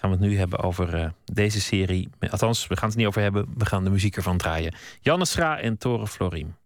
Gaan 0.05 0.12
we 0.12 0.24
het 0.24 0.31
nu 0.31 0.39
hebben 0.39 0.59
over 0.59 0.94
eh, 0.94 1.09
deze 1.24 1.60
serie. 1.60 2.09
Althans, 2.31 2.66
we 2.66 2.76
gaan 2.76 2.89
het 2.89 2.97
niet 2.97 3.06
over 3.06 3.22
hebben, 3.22 3.47
we 3.56 3.66
gaan 3.66 3.85
de 3.85 3.90
muziek 3.90 4.16
ervan 4.16 4.36
draaien. 4.36 4.74
Janne 5.01 5.24
Schra 5.24 5.59
en 5.59 5.78
Toren 5.78 6.09
Florim. 6.09 6.56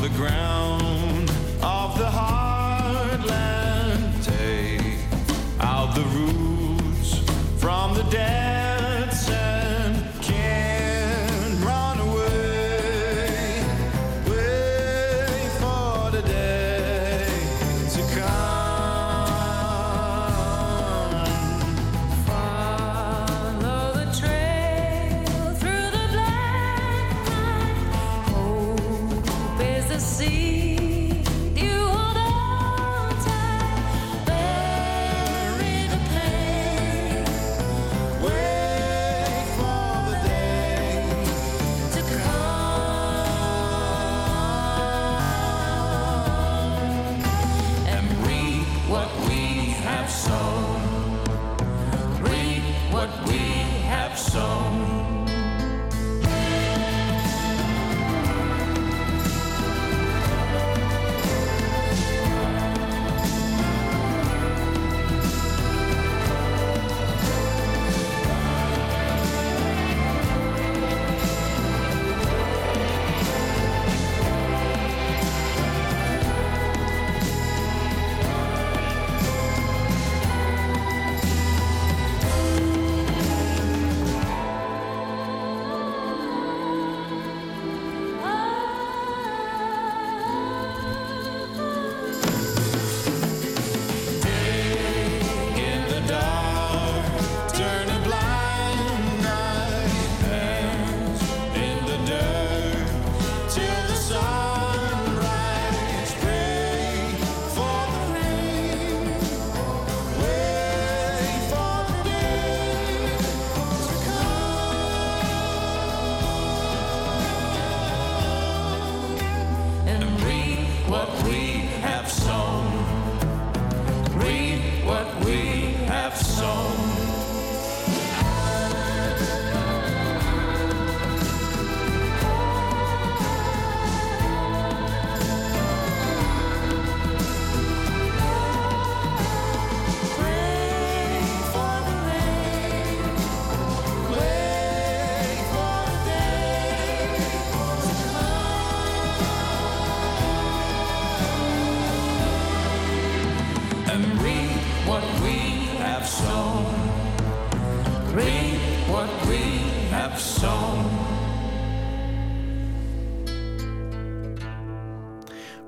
the 0.00 0.10
ground 0.10 0.63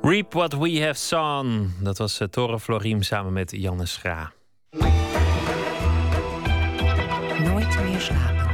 Reap 0.06 0.32
What 0.32 0.52
We 0.52 0.80
Have 0.82 0.94
Sown. 0.94 1.74
Dat 1.80 1.98
was 1.98 2.20
uh, 2.20 2.28
Tore 2.28 2.60
Floriem 2.60 3.02
samen 3.02 3.32
met 3.32 3.50
Janne 3.50 3.86
Schra. 3.86 4.32
Nooit 7.38 7.84
meer 7.84 8.00
slapen. 8.00 8.46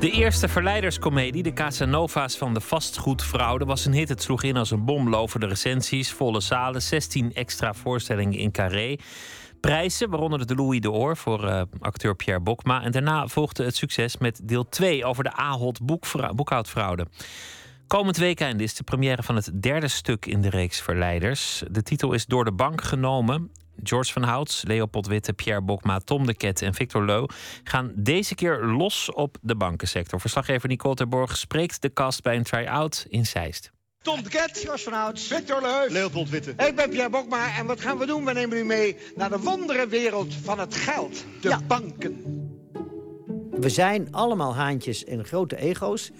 De 0.00 0.10
eerste 0.10 0.48
verleiderscomedie, 0.48 1.42
de 1.42 1.52
Casanova's 1.52 2.36
van 2.36 2.54
de 2.54 2.60
vastgoedfraude, 2.60 3.64
was 3.64 3.84
een 3.84 3.92
hit. 3.92 4.08
Het 4.08 4.22
sloeg 4.22 4.42
in 4.42 4.56
als 4.56 4.70
een 4.70 4.84
bom, 4.84 5.08
loven 5.08 5.40
de 5.40 5.46
recensies, 5.46 6.12
volle 6.12 6.40
zalen, 6.40 6.82
16 6.82 7.34
extra 7.34 7.74
voorstellingen 7.74 8.38
in 8.38 8.50
Carré. 8.50 8.96
Prijzen, 9.60 10.10
waaronder 10.10 10.46
de 10.46 10.54
Louis 10.54 10.80
d'Or 10.80 11.16
voor 11.16 11.44
uh, 11.44 11.62
acteur 11.80 12.16
Pierre 12.16 12.42
Bokma. 12.42 12.82
En 12.82 12.92
daarna 12.92 13.26
volgde 13.26 13.64
het 13.64 13.76
succes 13.76 14.16
met 14.16 14.40
deel 14.42 14.68
2 14.68 15.04
over 15.04 15.24
de 15.24 15.32
Ahold 15.32 15.80
boekhoudfraude. 16.34 17.06
Komend 17.90 18.16
weekend 18.16 18.60
is 18.60 18.74
de 18.74 18.82
première 18.82 19.22
van 19.22 19.36
het 19.36 19.50
derde 19.62 19.88
stuk 19.88 20.26
in 20.26 20.40
de 20.40 20.50
reeks 20.50 20.80
Verleiders. 20.80 21.62
De 21.70 21.82
titel 21.82 22.12
is 22.12 22.26
door 22.26 22.44
de 22.44 22.52
bank 22.52 22.82
genomen. 22.82 23.50
George 23.82 24.12
van 24.12 24.22
Houts, 24.22 24.62
Leopold 24.66 25.06
Witte, 25.06 25.32
Pierre 25.32 25.62
Bokma, 25.62 25.98
Tom 25.98 26.26
de 26.26 26.34
Ket 26.34 26.62
en 26.62 26.74
Victor 26.74 27.04
Leu 27.04 27.26
gaan 27.64 27.92
deze 27.94 28.34
keer 28.34 28.64
los 28.64 29.12
op 29.12 29.36
de 29.40 29.56
bankensector. 29.56 30.20
Verslaggever 30.20 30.68
Nicole 30.68 30.94
Terborg 30.94 31.36
spreekt 31.36 31.82
de 31.82 31.92
cast 31.92 32.22
bij 32.22 32.36
een 32.36 32.42
try-out 32.42 33.06
in 33.08 33.26
Zeist. 33.26 33.70
Tom 34.02 34.22
de 34.22 34.28
Ket, 34.28 34.62
Jos 34.62 34.82
van 34.82 34.92
Houts, 34.92 35.26
Victor 35.26 35.60
Leus, 35.62 35.92
Leopold 35.92 36.28
Witte. 36.28 36.50
Ik 36.50 36.76
ben 36.76 36.90
Pierre 36.90 37.10
Bokma 37.10 37.56
en 37.56 37.66
wat 37.66 37.80
gaan 37.80 37.98
we 37.98 38.06
doen? 38.06 38.24
We 38.24 38.32
nemen 38.32 38.58
u 38.58 38.64
mee 38.64 38.96
naar 39.16 39.30
de 39.30 39.38
wonderenwereld 39.38 40.34
van 40.34 40.58
het 40.58 40.74
geld, 40.74 41.24
de 41.40 41.48
Ja. 41.48 41.60
banken. 41.66 42.24
We 43.50 43.68
zijn 43.68 44.12
allemaal 44.12 44.54
haantjes 44.54 45.04
en 45.04 45.24
grote 45.24 45.56
ego's. 45.56 46.10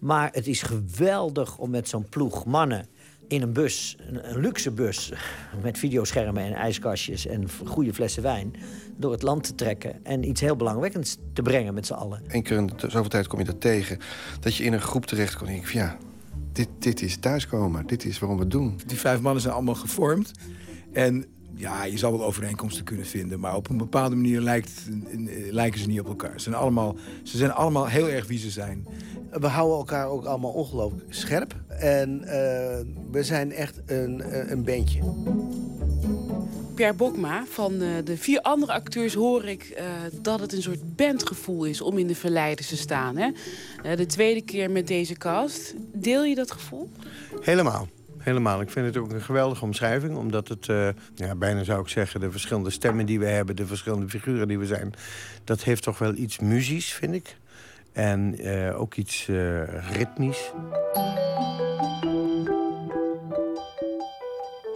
Maar 0.00 0.30
het 0.32 0.46
is 0.46 0.62
geweldig 0.62 1.58
om 1.58 1.70
met 1.70 1.88
zo'n 1.88 2.08
ploeg 2.08 2.44
mannen 2.44 2.86
in 3.28 3.42
een 3.42 3.52
bus, 3.52 3.96
een, 4.08 4.30
een 4.30 4.40
luxe 4.40 4.70
bus... 4.70 5.12
met 5.62 5.78
videoschermen 5.78 6.42
en 6.42 6.52
ijskastjes 6.52 7.26
en 7.26 7.46
goede 7.66 7.94
flessen 7.94 8.22
wijn... 8.22 8.54
door 8.96 9.12
het 9.12 9.22
land 9.22 9.44
te 9.44 9.54
trekken 9.54 10.04
en 10.04 10.28
iets 10.28 10.40
heel 10.40 10.56
belangwekkends 10.56 11.16
te 11.32 11.42
brengen 11.42 11.74
met 11.74 11.86
z'n 11.86 11.92
allen. 11.92 12.22
Eén 12.28 12.42
keer 12.42 12.56
in 12.56 12.66
de 12.66 12.90
zoveel 12.90 13.08
tijd 13.08 13.26
kom 13.26 13.38
je 13.38 13.44
dat 13.44 13.60
tegen. 13.60 13.98
Dat 14.40 14.56
je 14.56 14.64
in 14.64 14.72
een 14.72 14.80
groep 14.80 15.06
terechtkomt 15.06 15.48
en 15.48 15.54
denk 15.54 15.66
ik 15.66 15.70
van 15.70 15.80
ja, 15.80 15.96
dit, 16.52 16.68
dit 16.78 17.02
is 17.02 17.16
thuiskomen. 17.16 17.86
Dit 17.86 18.04
is 18.04 18.18
waarom 18.18 18.36
we 18.36 18.42
het 18.42 18.52
doen. 18.52 18.80
Die 18.86 18.98
vijf 18.98 19.20
mannen 19.20 19.42
zijn 19.42 19.54
allemaal 19.54 19.74
gevormd. 19.74 20.32
En 20.92 21.24
ja, 21.60 21.84
je 21.84 21.98
zal 21.98 22.12
wel 22.12 22.26
overeenkomsten 22.26 22.84
kunnen 22.84 23.06
vinden. 23.06 23.40
Maar 23.40 23.56
op 23.56 23.68
een 23.68 23.76
bepaalde 23.76 24.16
manier 24.16 24.40
lijkt, 24.40 24.70
eh, 24.88 25.52
lijken 25.52 25.80
ze 25.80 25.86
niet 25.86 26.00
op 26.00 26.08
elkaar. 26.08 26.32
Ze 26.36 26.40
zijn, 26.40 26.54
allemaal, 26.54 26.96
ze 27.22 27.36
zijn 27.36 27.52
allemaal 27.52 27.86
heel 27.86 28.08
erg 28.08 28.26
wie 28.26 28.38
ze 28.38 28.50
zijn. 28.50 28.86
We 29.30 29.46
houden 29.46 29.78
elkaar 29.78 30.06
ook 30.06 30.24
allemaal 30.24 30.52
ongelooflijk 30.52 31.14
scherp. 31.14 31.54
En 31.68 32.24
eh, 32.24 32.84
we 33.10 33.22
zijn 33.22 33.52
echt 33.52 33.80
een, 33.86 34.38
een 34.38 34.60
een 34.60 34.64
bandje. 34.64 35.02
Pierre 36.74 36.96
Bokma, 36.96 37.44
van 37.46 37.82
eh, 37.82 37.88
de 38.04 38.16
vier 38.16 38.40
andere 38.40 38.72
acteurs 38.72 39.14
hoor 39.14 39.44
ik 39.44 39.62
eh, 39.62 39.84
dat 40.22 40.40
het 40.40 40.52
een 40.52 40.62
soort 40.62 40.96
bandgevoel 40.96 41.64
is 41.64 41.80
om 41.80 41.98
in 41.98 42.06
de 42.06 42.14
verleiders 42.14 42.68
te 42.68 42.76
staan. 42.76 43.16
Hè? 43.16 43.30
Eh, 43.82 43.96
de 43.96 44.06
tweede 44.06 44.42
keer 44.42 44.70
met 44.70 44.86
deze 44.86 45.14
cast. 45.14 45.74
Deel 45.92 46.24
je 46.24 46.34
dat 46.34 46.50
gevoel? 46.50 46.90
Helemaal. 47.40 47.88
Helemaal. 48.20 48.60
Ik 48.60 48.70
vind 48.70 48.86
het 48.86 48.96
ook 48.96 49.12
een 49.12 49.20
geweldige 49.22 49.64
omschrijving. 49.64 50.16
Omdat 50.16 50.48
het, 50.48 50.68
eh, 50.68 50.88
ja, 51.14 51.34
bijna 51.34 51.64
zou 51.64 51.80
ik 51.80 51.88
zeggen, 51.88 52.20
de 52.20 52.30
verschillende 52.30 52.70
stemmen 52.70 53.06
die 53.06 53.18
we 53.18 53.26
hebben... 53.26 53.56
de 53.56 53.66
verschillende 53.66 54.08
figuren 54.08 54.48
die 54.48 54.58
we 54.58 54.66
zijn... 54.66 54.92
dat 55.44 55.62
heeft 55.62 55.82
toch 55.82 55.98
wel 55.98 56.14
iets 56.14 56.38
muzisch, 56.38 56.92
vind 56.92 57.14
ik. 57.14 57.36
En 57.92 58.38
eh, 58.38 58.80
ook 58.80 58.94
iets 58.94 59.28
eh, 59.28 59.92
ritmisch. 59.92 60.52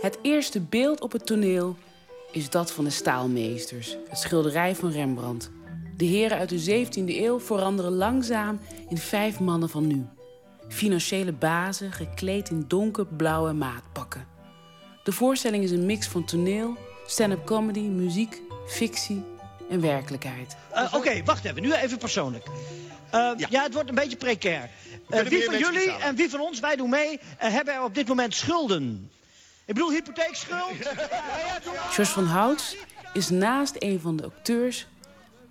Het 0.01 0.19
eerste 0.23 0.61
beeld 0.61 1.01
op 1.01 1.13
het 1.13 1.27
toneel 1.27 1.77
is 2.33 2.51
dat 2.51 2.73
van 2.73 2.85
de 2.85 2.91
staalmeesters. 2.91 3.97
Het 4.09 4.19
schilderij 4.19 4.75
van 4.75 4.91
Rembrandt. 4.91 5.51
De 5.97 6.05
heren 6.05 6.39
uit 6.39 6.49
de 6.49 6.87
17e 6.87 7.07
eeuw 7.07 7.41
veranderen 7.41 7.93
langzaam 7.93 8.61
in 8.89 8.99
vijf 8.99 9.41
mannen 9.41 9.69
van 9.69 9.87
nu. 9.87 10.05
Financiële 10.75 11.33
bazen 11.33 11.93
gekleed 11.93 12.51
in 12.51 12.65
donkerblauwe 12.69 13.53
maatpakken. 13.53 14.27
De 15.05 15.13
voorstelling 15.13 15.65
is 15.65 15.71
een 15.71 15.87
mix 15.87 16.07
van 16.07 16.25
toneel, 16.25 16.77
stand-up 17.07 17.47
comedy, 17.47 17.81
muziek, 17.81 18.43
fictie 18.67 19.25
en 19.71 19.81
werkelijkheid. 19.81 20.57
Eh, 20.71 20.95
Oké, 20.95 21.23
wacht 21.25 21.45
even. 21.45 21.63
Nu 21.63 21.73
even 21.73 21.99
persoonlijk. 21.99 22.47
Eh, 23.11 23.31
ja. 23.37 23.63
het 23.63 23.75
wordt 23.75 23.89
een 23.89 23.95
beetje 23.95 24.17
precair. 24.17 24.71
Eh, 25.09 25.21
wie 25.21 25.45
van 25.45 25.59
jullie 25.59 25.85
betalen. 25.85 26.01
en 26.01 26.17
wie 26.17 26.31
van 26.31 26.41
ons, 26.41 26.61
wij 26.61 26.77
doen 26.77 26.91
mee, 26.91 27.21
hebben 27.37 27.75
er 27.75 27.83
op 27.83 27.95
dit 27.95 28.09
moment 28.09 28.35
schulden? 28.35 29.11
Ik 29.65 29.75
bedoel 29.75 29.91
hypotheekschuld? 29.91 30.77
Jos 31.97 32.09
van 32.09 32.27
Houts 32.27 32.77
is 33.13 33.29
naast 33.31 33.77
een 33.79 34.01
van 34.01 34.17
de 34.17 34.25
acteurs 34.25 34.87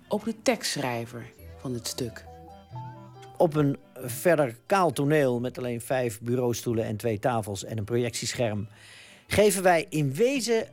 ook 0.08 0.24
de 0.24 0.42
tekstschrijver 0.42 1.30
van 1.60 1.74
het 1.74 1.86
stuk. 1.86 2.24
Op 3.36 3.54
een 3.54 3.78
verder 4.04 4.56
kaal 4.66 4.92
toneel 4.92 5.40
met 5.40 5.58
alleen 5.58 5.80
vijf 5.80 6.20
bureaustoelen 6.20 6.84
en 6.84 6.96
twee 6.96 7.18
tafels 7.18 7.64
en 7.64 7.78
een 7.78 7.84
projectiescherm... 7.84 8.68
geven 9.26 9.62
wij 9.62 9.86
in 9.88 10.14
wezen 10.14 10.66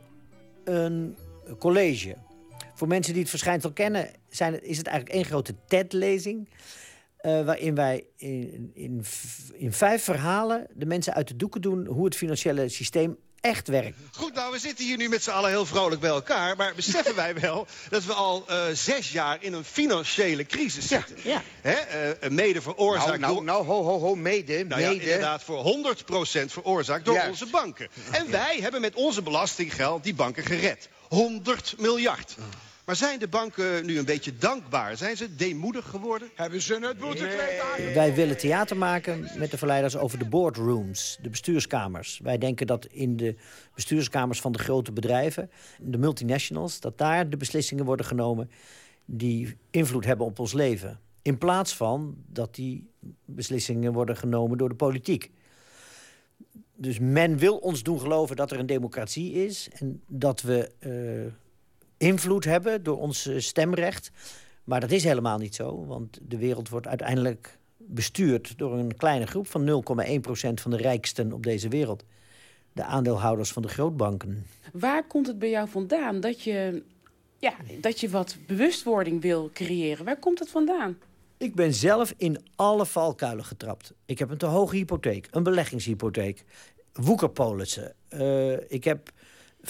een 0.64 1.16
college. 1.58 2.16
Voor 2.74 2.88
mensen 2.88 3.12
die 3.12 3.22
het 3.22 3.30
verschijnsel 3.30 3.72
kennen, 3.72 4.10
zijn, 4.28 4.64
is 4.64 4.78
het 4.78 4.86
eigenlijk 4.86 5.16
één 5.16 5.24
grote 5.24 5.54
TED-lezing... 5.66 6.48
eh, 7.16 7.44
waarin 7.44 7.74
wij 7.74 8.04
in, 8.16 8.70
in, 8.74 9.04
in 9.52 9.72
vijf 9.72 10.02
verhalen 10.02 10.66
de 10.74 10.86
mensen 10.86 11.14
uit 11.14 11.28
de 11.28 11.36
doeken 11.36 11.60
doen... 11.60 11.86
hoe 11.86 12.04
het 12.04 12.16
financiële 12.16 12.68
systeem 12.68 13.16
echt 13.42 13.68
werkt. 13.68 13.98
Goed, 14.16 14.34
nou, 14.34 14.52
we 14.52 14.58
zitten 14.58 14.84
hier 14.84 14.96
nu 14.96 15.08
met 15.08 15.22
z'n 15.22 15.30
allen 15.30 15.50
heel 15.50 15.66
vrolijk 15.66 16.00
bij 16.00 16.10
elkaar. 16.10 16.56
Maar 16.56 16.74
beseffen 16.74 17.14
wij 17.24 17.34
wel 17.34 17.66
dat 17.88 18.04
we 18.04 18.12
al 18.12 18.44
eh, 18.48 18.64
zes 18.72 19.12
jaar 19.12 19.36
in 19.40 19.52
een 19.52 19.64
financiële 19.64 20.46
crisis 20.46 20.88
zitten? 20.88 21.16
Ja. 21.22 21.42
Hè? 21.60 21.72
eh, 21.72 22.30
mede 22.30 22.62
veroorzaakt 22.62 23.18
Nou, 23.18 23.20
nou, 23.20 23.34
door... 23.34 23.44
nou, 23.44 23.64
ho, 23.64 23.82
ho, 23.82 23.98
ho, 23.98 24.14
mede, 24.14 24.64
Nou 24.64 24.80
ja, 24.80 24.90
inderdaad, 24.90 25.42
voor 25.42 25.94
100% 26.44 26.44
veroorzaakt 26.46 27.04
door 27.04 27.14
Juist. 27.14 27.30
onze 27.30 27.46
banken. 27.46 27.88
En 28.10 28.30
wij 28.30 28.58
hebben 28.60 28.80
met 28.80 28.94
onze 28.94 29.22
belastinggeld 29.22 30.04
die 30.04 30.14
banken 30.14 30.44
gered. 30.44 30.88
100 31.08 31.74
miljard. 31.78 32.36
Maar 32.84 32.96
zijn 32.96 33.18
de 33.18 33.28
banken 33.28 33.86
nu 33.86 33.98
een 33.98 34.04
beetje 34.04 34.36
dankbaar? 34.36 34.96
Zijn 34.96 35.16
ze 35.16 35.34
deemoedig 35.34 35.88
geworden? 35.88 36.30
Hebben 36.34 36.62
ze 36.62 36.78
het 36.80 36.98
boetekleed 36.98 37.60
aan? 37.60 37.94
Wij 37.94 38.14
willen 38.14 38.36
theater 38.36 38.76
maken 38.76 39.28
met 39.38 39.50
de 39.50 39.58
verleiders 39.58 39.96
over 39.96 40.18
de 40.18 40.28
boardrooms, 40.28 41.18
de 41.22 41.30
bestuurskamers. 41.30 42.20
Wij 42.22 42.38
denken 42.38 42.66
dat 42.66 42.86
in 42.86 43.16
de 43.16 43.36
bestuurskamers 43.74 44.40
van 44.40 44.52
de 44.52 44.58
grote 44.58 44.92
bedrijven, 44.92 45.50
de 45.78 45.98
multinationals, 45.98 46.80
dat 46.80 46.98
daar 46.98 47.28
de 47.28 47.36
beslissingen 47.36 47.84
worden 47.84 48.06
genomen 48.06 48.50
die 49.04 49.56
invloed 49.70 50.04
hebben 50.04 50.26
op 50.26 50.38
ons 50.38 50.52
leven. 50.52 51.00
In 51.22 51.38
plaats 51.38 51.76
van 51.76 52.16
dat 52.26 52.54
die 52.54 52.90
beslissingen 53.24 53.92
worden 53.92 54.16
genomen 54.16 54.58
door 54.58 54.68
de 54.68 54.74
politiek. 54.74 55.30
Dus 56.76 56.98
men 56.98 57.38
wil 57.38 57.56
ons 57.56 57.82
doen 57.82 58.00
geloven 58.00 58.36
dat 58.36 58.50
er 58.50 58.58
een 58.58 58.66
democratie 58.66 59.32
is 59.32 59.68
en 59.72 60.02
dat 60.06 60.40
we 60.40 60.70
eh, 60.78 61.32
invloed 62.02 62.44
hebben 62.44 62.82
door 62.82 62.98
ons 62.98 63.26
eh, 63.26 63.38
stemrecht. 63.38 64.10
Maar 64.64 64.80
dat 64.80 64.90
is 64.90 65.04
helemaal 65.04 65.38
niet 65.38 65.54
zo, 65.54 65.86
want 65.86 66.18
de 66.22 66.36
wereld 66.36 66.68
wordt 66.68 66.86
uiteindelijk 66.86 67.58
bestuurd 67.76 68.58
door 68.58 68.78
een 68.78 68.96
kleine 68.96 69.26
groep 69.26 69.46
van 69.46 69.66
0,1% 69.66 70.54
van 70.54 70.70
de 70.70 70.76
rijksten 70.76 71.32
op 71.32 71.42
deze 71.42 71.68
wereld. 71.68 72.04
De 72.72 72.84
aandeelhouders 72.84 73.52
van 73.52 73.62
de 73.62 73.68
grootbanken. 73.68 74.46
Waar 74.72 75.06
komt 75.06 75.26
het 75.26 75.38
bij 75.38 75.50
jou 75.50 75.68
vandaan 75.68 76.20
dat 76.20 76.42
je, 76.42 76.82
ja, 77.38 77.54
dat 77.80 78.00
je 78.00 78.08
wat 78.08 78.36
bewustwording 78.46 79.22
wil 79.22 79.50
creëren? 79.52 80.04
Waar 80.04 80.18
komt 80.18 80.38
het 80.38 80.50
vandaan? 80.50 80.98
Ik 81.36 81.54
ben 81.54 81.74
zelf 81.74 82.14
in 82.16 82.38
alle 82.56 82.86
valkuilen 82.86 83.44
getrapt. 83.44 83.92
Ik 84.06 84.18
heb 84.18 84.30
een 84.30 84.38
te 84.38 84.46
hoge 84.46 84.76
hypotheek, 84.76 85.28
een 85.30 85.42
beleggingshypotheek, 85.42 86.44
woekerpolissen. 86.92 87.94
Eh, 88.08 88.70
ik 88.70 88.84
heb 88.84 89.10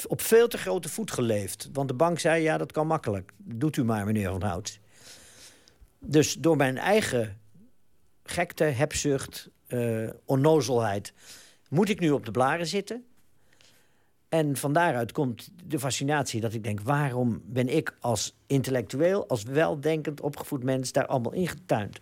op 0.06 0.20
veel 0.20 0.48
te 0.48 0.58
grote 0.58 0.88
voet 0.88 1.10
geleefd. 1.10 1.68
Want 1.72 1.88
de 1.88 1.94
bank 1.94 2.18
zei, 2.18 2.42
ja, 2.42 2.58
dat 2.58 2.72
kan 2.72 2.86
makkelijk. 2.86 3.32
Doet 3.36 3.76
u 3.76 3.84
maar, 3.84 4.04
meneer 4.04 4.30
Van 4.30 4.42
Hout. 4.42 4.78
Dus 5.98 6.34
door 6.34 6.56
mijn 6.56 6.78
eigen 6.78 7.40
gekte, 8.24 8.64
hebzucht, 8.64 9.50
eh 9.66 10.08
onnozelheid... 10.24 11.12
moet 11.68 11.88
ik 11.88 12.00
nu 12.00 12.10
op 12.10 12.24
de 12.24 12.30
blaren 12.30 12.66
zitten. 12.66 13.04
En 14.28 14.56
van 14.56 14.72
daaruit 14.72 15.12
komt 15.12 15.48
de 15.64 15.78
fascinatie 15.78 16.40
dat 16.40 16.54
ik 16.54 16.64
denk... 16.64 16.80
waarom 16.80 17.42
ben 17.44 17.68
ik 17.68 17.96
als 18.00 18.36
intellectueel, 18.46 19.28
als 19.28 19.42
weldenkend 19.42 20.20
opgevoed 20.20 20.62
mens... 20.62 20.92
daar 20.92 21.06
allemaal 21.06 21.32
ingetuind? 21.32 22.00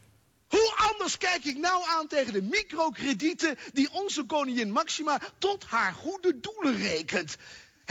Hoe 0.48 0.74
anders 0.92 1.18
kijk 1.18 1.44
ik 1.44 1.58
nou 1.58 1.82
aan 1.98 2.06
tegen 2.06 2.32
de 2.32 2.42
microkredieten 2.42 3.56
die 3.72 3.88
onze 3.92 4.24
koningin 4.24 4.70
Maxima 4.70 5.20
tot 5.38 5.64
haar 5.64 5.92
goede 5.92 6.40
doelen 6.40 6.76
rekent? 6.76 7.36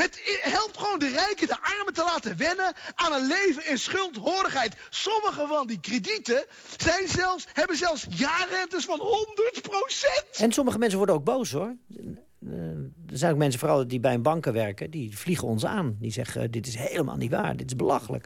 Het 0.02 0.40
helpt 0.42 0.78
gewoon 0.78 1.00
de 1.00 1.10
rijken 1.10 1.48
de 1.48 1.58
armen 1.62 1.94
te 1.94 2.04
laten 2.04 2.38
wennen 2.38 2.74
aan 2.96 3.14
een 3.14 3.28
leven 3.28 3.70
in 3.70 3.78
schuldhoordigheid. 3.78 4.76
Sommige 4.90 5.46
van 5.48 5.68
die 5.68 5.80
kredieten 5.80 6.46
zijn 6.78 7.08
zelfs, 7.08 7.48
hebben 7.54 7.78
zelfs 7.78 8.06
jaarrentes 8.10 8.86
van 8.86 9.00
100% 9.00 10.40
En 10.40 10.52
sommige 10.52 10.78
mensen 10.78 10.98
worden 10.98 11.16
ook 11.16 11.24
boos, 11.24 11.52
hoor. 11.52 11.76
Eh, 12.46 12.52
Er 13.10 13.18
zijn 13.18 13.32
ook 13.32 13.38
mensen, 13.38 13.60
vooral 13.60 13.88
die 13.88 14.00
bij 14.00 14.14
een 14.14 14.22
banken 14.22 14.54
werken... 14.54 14.92
die 14.92 15.18
vliegen 15.18 15.48
ons 15.48 15.66
aan. 15.66 15.98
Die 16.00 16.12
zeggen, 16.12 16.52
dit 16.52 16.68
is 16.68 16.76
helemaal 16.76 17.18
niet 17.18 17.32
waar, 17.32 17.58
dit 17.58 17.68
is 17.68 17.76
belachelijk. 17.76 18.26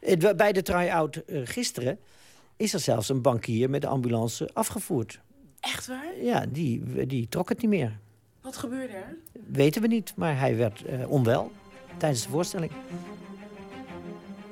Eh, 0.00 0.34
Bij 0.36 0.52
de 0.52 0.62
try-out 0.62 1.16
eh, 1.16 1.40
gisteren 1.44 1.98
is 2.56 2.74
er 2.74 2.80
zelfs 2.80 3.08
een 3.08 3.22
bankier 3.22 3.70
met 3.70 3.80
de 3.80 3.86
ambulance 3.88 4.50
afgevoerd. 4.52 5.20
Echt 5.60 5.86
waar? 5.86 6.22
Ja, 6.22 6.46
die, 6.48 7.06
die 7.06 7.28
trok 7.28 7.48
het 7.48 7.60
niet 7.60 7.70
meer. 7.70 7.98
Wat 8.44 8.56
gebeurde 8.56 8.92
er? 8.92 9.16
Weten 9.46 9.82
we 9.82 9.88
niet, 9.88 10.12
maar 10.16 10.38
hij 10.38 10.56
werd 10.56 10.84
eh, 10.84 11.10
onwel 11.10 11.52
tijdens 11.96 12.22
de 12.22 12.28
voorstelling. 12.28 12.72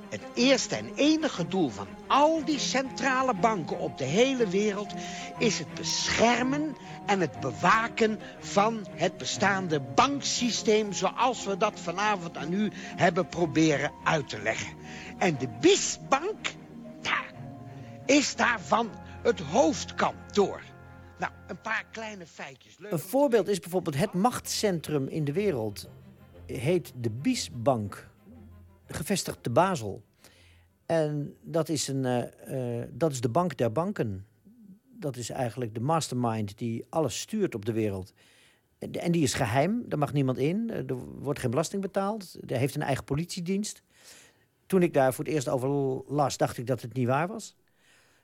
Het 0.09 0.21
eerste 0.35 0.77
en 0.77 0.95
enige 0.95 1.49
doel 1.49 1.69
van 1.69 1.87
al 2.07 2.45
die 2.45 2.59
centrale 2.59 3.35
banken 3.35 3.79
op 3.79 3.99
de 3.99 4.05
hele 4.05 4.49
wereld 4.49 4.93
is 5.39 5.59
het 5.59 5.75
beschermen 5.75 6.77
en 7.07 7.21
het 7.21 7.41
bewaken 7.41 8.19
van 8.39 8.87
het 8.91 9.17
bestaande 9.17 9.81
banksysteem 9.81 10.93
zoals 10.93 11.45
we 11.45 11.57
dat 11.57 11.81
vanavond 11.81 12.37
aan 12.37 12.53
u 12.53 12.71
hebben 12.75 13.29
proberen 13.29 13.91
uit 14.05 14.29
te 14.29 14.43
leggen. 14.43 14.73
En 15.19 15.39
de 15.39 15.49
BIS-bank 15.61 16.55
ja, 17.03 17.21
is 18.07 18.37
daarvan 18.37 18.91
het 19.23 19.41
hoofdkantoor. 19.41 20.72
Nou, 21.23 21.35
een 21.47 21.61
paar 21.61 21.87
kleine 21.91 22.27
feitjes. 22.27 22.79
Leuk. 22.79 22.93
Een 22.93 22.99
voorbeeld 22.99 23.49
is 23.49 23.59
bijvoorbeeld 23.59 23.97
het 23.97 24.13
machtscentrum 24.13 25.09
in 25.09 25.25
de 25.25 25.33
wereld. 25.33 25.89
Heet 26.47 26.93
de 26.97 27.11
Biesbank. 27.11 28.09
Gevestigd 28.87 29.43
te 29.43 29.51
Basel. 29.51 30.03
En 30.87 31.37
dat 31.43 31.69
is, 31.69 31.89
een, 31.89 32.05
eh, 32.05 32.81
eh, 32.81 32.89
dat 32.93 33.13
is 33.13 33.21
de 33.21 33.29
bank 33.29 33.57
der 33.57 33.73
banken. 33.73 34.27
Dat 34.99 35.17
is 35.17 35.31
eigenlijk 35.31 35.75
de 35.75 35.81
mastermind 35.81 36.59
die 36.59 36.87
alles 36.89 37.21
stuurt 37.21 37.55
op 37.55 37.65
de 37.65 37.73
wereld. 37.73 38.13
En- 38.79 39.13
die 39.13 39.23
is 39.23 39.35
geheim, 39.35 39.83
daar 39.89 39.99
mag 39.99 40.13
niemand 40.13 40.39
in. 40.39 40.71
Eh, 40.71 40.77
Er 40.77 40.97
wordt 40.97 41.39
geen 41.41 41.51
belasting 41.51 41.83
betaald. 41.83 42.37
Er 42.47 42.57
heeft 42.57 42.75
een 42.75 42.83
eigen 42.83 43.05
politiedienst. 43.05 43.83
Toen 44.67 44.83
ik 44.83 44.95
daar 44.95 45.15
voor 45.15 45.25
het 45.25 45.35
eerst 45.35 45.49
over 45.49 45.69
las, 46.09 46.37
dacht 46.37 46.59
ik 46.59 46.67
dat 46.67 46.83
het 46.83 46.93
niet 46.93 47.07
waar 47.07 47.29
was. 47.29 47.57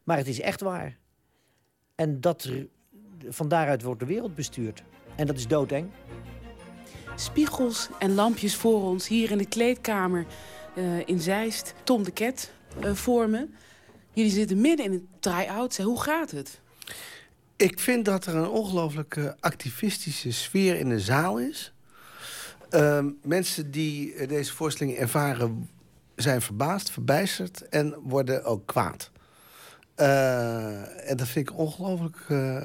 Maar 0.05 0.16
het 0.16 0.29
is 0.29 0.41
echt 0.41 0.61
waar. 0.61 0.99
En 1.95 2.20
dat, 2.20 2.51
van 3.28 3.49
daaruit 3.49 3.82
wordt 3.82 4.01
de 4.01 4.07
wereld 4.07 4.35
bestuurd. 4.35 4.82
En 5.16 5.27
dat 5.27 5.36
is 5.36 5.47
doodeng. 5.47 5.90
Spiegels 7.16 7.89
en 7.99 8.15
lampjes 8.15 8.57
voor 8.57 8.82
ons 8.82 9.09
hier 9.09 9.31
in 9.31 9.39
de 9.39 9.49
kleedkamer 9.49 10.27
eh, 10.74 11.09
in 11.09 11.20
Zeist. 11.20 11.74
Tom 11.85 12.03
de 12.03 12.11
Ket 12.11 12.53
eh, 12.81 12.93
voor 12.93 13.28
me. 13.28 13.47
Jullie 14.12 14.32
zitten 14.32 14.61
midden 14.61 14.86
in 14.86 14.93
een 14.93 15.09
try-out. 15.20 15.74
Zeg, 15.74 15.86
Hoe 15.86 16.03
gaat 16.03 16.31
het? 16.31 16.61
Ik 17.57 17.81
vind 17.81 18.05
dat 18.05 18.27
er 18.27 18.36
een 18.36 18.49
ongelooflijk 18.49 19.35
activistische 19.40 20.32
sfeer 20.32 20.77
in 20.77 20.89
de 20.89 21.01
zaal 21.01 21.39
is. 21.39 21.73
Ehm, 22.70 23.11
mensen 23.23 23.70
die 23.70 24.15
eh, 24.15 24.28
deze 24.28 24.53
voorstelling 24.55 24.97
ervaren 24.97 25.69
zijn 26.16 26.43
verbaasd, 26.43 26.90
verbijsterd 26.90 27.69
en 27.69 27.95
worden 28.03 28.45
ook 28.45 28.66
kwaad. 28.66 29.11
Eh, 29.95 31.11
en 31.11 31.16
dat 31.16 31.28
vind 31.28 31.51
ik 31.51 31.59
ongelooflijk 31.59 32.16
eh, 32.28 32.62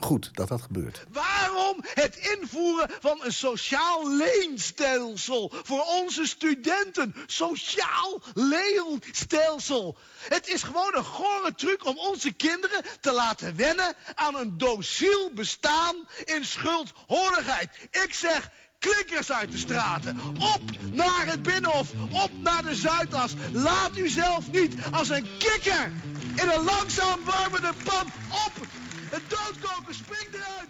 goed 0.00 0.30
dat 0.32 0.48
dat 0.48 0.62
gebeurt. 0.62 1.04
Waarom 1.12 1.84
het 1.94 2.16
invoeren 2.16 2.90
van 3.00 3.20
een 3.22 3.32
sociaal 3.32 4.10
leenstelsel 4.10 5.52
voor 5.62 5.82
onze 5.82 6.26
studenten? 6.26 7.14
Sociaal 7.26 8.22
leenstelsel. 8.34 9.96
Het 10.28 10.48
is 10.48 10.62
gewoon 10.62 10.96
een 10.96 11.04
gore 11.04 11.54
truc 11.54 11.86
om 11.86 11.98
onze 11.98 12.32
kinderen 12.32 12.84
te 13.00 13.12
laten 13.12 13.56
wennen 13.56 13.94
aan 14.14 14.36
een 14.36 14.58
dociel 14.58 15.30
bestaan 15.34 15.96
in 16.24 16.44
schuldhorigheid. 16.44 17.70
Ik 17.90 18.14
zeg. 18.14 18.50
Klikkers 18.78 19.32
uit 19.32 19.52
de 19.52 19.58
straten. 19.58 20.20
Op 20.38 20.60
naar 20.92 21.26
het 21.26 21.42
Binnenhof. 21.42 21.92
Op 22.10 22.30
naar 22.40 22.62
de 22.62 22.74
Zuidas. 22.74 23.32
Laat 23.52 23.96
u 23.96 24.08
zelf 24.08 24.50
niet 24.50 24.74
als 24.92 25.08
een 25.08 25.26
kikker 25.38 25.92
in 26.34 26.48
een 26.48 26.64
langzaam 26.64 27.24
warmende 27.24 27.72
pan 27.84 28.06
op. 28.46 28.66
Het 29.10 29.22
doodkoken 29.28 29.94
springt 29.94 30.34
eruit. 30.34 30.68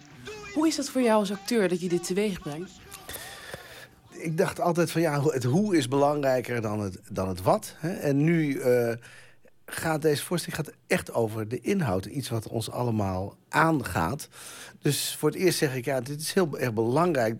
Hoe 0.53 0.67
is 0.67 0.75
dat 0.75 0.89
voor 0.89 1.01
jou 1.01 1.19
als 1.19 1.31
acteur 1.31 1.69
dat 1.69 1.81
je 1.81 1.89
dit 1.89 2.03
teweeg 2.03 2.39
brengt? 2.39 2.71
ik 4.19 4.37
dacht 4.37 4.59
altijd 4.59 4.91
van 4.91 5.01
ja, 5.01 5.23
het 5.23 5.43
hoe 5.43 5.77
is 5.77 5.87
belangrijker 5.87 6.61
dan 6.61 6.79
het, 6.79 6.99
dan 7.11 7.27
het 7.27 7.41
wat. 7.41 7.75
Hè? 7.77 7.93
En 7.93 8.23
nu 8.23 8.59
eh, 8.59 8.93
gaat 9.65 10.01
deze 10.01 10.25
voorstelling 10.25 10.65
gaat 10.65 10.75
echt 10.87 11.13
over 11.13 11.47
de 11.47 11.59
inhoud. 11.59 12.05
Iets 12.05 12.29
wat 12.29 12.47
ons 12.47 12.71
allemaal 12.71 13.37
aangaat. 13.49 14.27
Dus 14.81 15.15
voor 15.19 15.29
het 15.29 15.37
eerst 15.37 15.57
zeg 15.57 15.75
ik, 15.75 15.85
ja, 15.85 16.01
dit 16.01 16.21
is 16.21 16.33
heel 16.33 16.59
erg 16.59 16.73
belangrijk. 16.73 17.39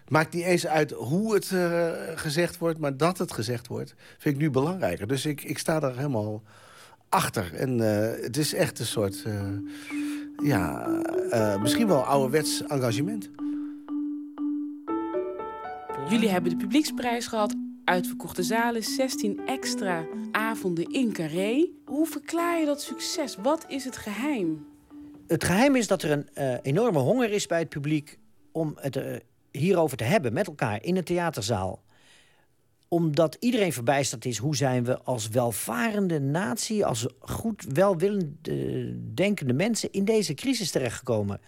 Het 0.00 0.12
maakt 0.12 0.32
niet 0.34 0.44
eens 0.44 0.66
uit 0.66 0.90
hoe 0.90 1.34
het 1.34 1.50
eh, 1.52 1.88
gezegd 2.14 2.58
wordt, 2.58 2.78
maar 2.78 2.96
dat 2.96 3.18
het 3.18 3.32
gezegd 3.32 3.66
wordt, 3.66 3.94
vind 4.18 4.34
ik 4.34 4.40
nu 4.40 4.50
belangrijker. 4.50 5.06
Dus 5.06 5.26
ik, 5.26 5.42
ik 5.42 5.58
sta 5.58 5.80
daar 5.80 5.96
helemaal 5.96 6.42
achter. 7.08 7.54
En 7.54 7.80
eh, 7.80 8.22
het 8.22 8.36
is 8.36 8.54
echt 8.54 8.78
een 8.78 8.86
soort, 8.86 9.22
eh, 9.24 9.42
ja, 10.42 10.86
eh, 11.30 11.60
misschien 11.60 11.86
wel 11.86 12.02
ouderwets 12.04 12.62
engagement. 12.62 13.30
Jullie 16.08 16.28
hebben 16.28 16.50
de 16.50 16.56
publieksprijs 16.56 17.26
gehad, 17.26 17.54
uitverkochte 17.84 18.42
zalen, 18.42 18.82
16 18.82 19.40
extra 19.46 20.06
avonden 20.32 20.92
in 20.92 21.12
Carré. 21.12 21.68
Hoe 21.84 22.06
verklaar 22.06 22.60
je 22.60 22.66
dat 22.66 22.82
succes? 22.82 23.36
Wat 23.36 23.64
is 23.68 23.84
het 23.84 23.96
geheim? 23.96 24.66
Het 25.26 25.44
geheim 25.44 25.76
is 25.76 25.86
dat 25.86 26.02
er 26.02 26.10
een 26.10 26.28
eh, 26.34 26.54
enorme 26.62 26.98
honger 26.98 27.30
is 27.30 27.46
bij 27.46 27.58
het 27.58 27.68
publiek 27.68 28.18
om 28.52 28.72
het 28.80 28.96
eh, 28.96 29.16
hierover 29.50 29.96
te 29.96 30.04
hebben 30.04 30.32
met 30.32 30.46
elkaar 30.46 30.84
in 30.84 30.96
een 30.96 31.04
theaterzaal. 31.04 31.82
Omdat 32.94 33.36
iedereen 33.40 33.72
verbijsterd 33.72 34.24
is, 34.24 34.38
hoe 34.38 34.56
zijn 34.56 34.84
we 34.84 34.98
als 35.02 35.28
welvarende 35.28 36.20
natie, 36.20 36.86
als 36.86 37.06
goed 37.18 37.64
welwillend 37.68 38.48
eh, 38.48 38.56
denkende 39.14 39.52
mensen 39.52 39.92
in 39.92 40.04
deze 40.04 40.34
crisis 40.34 40.70
terechtgekomen? 40.70 41.40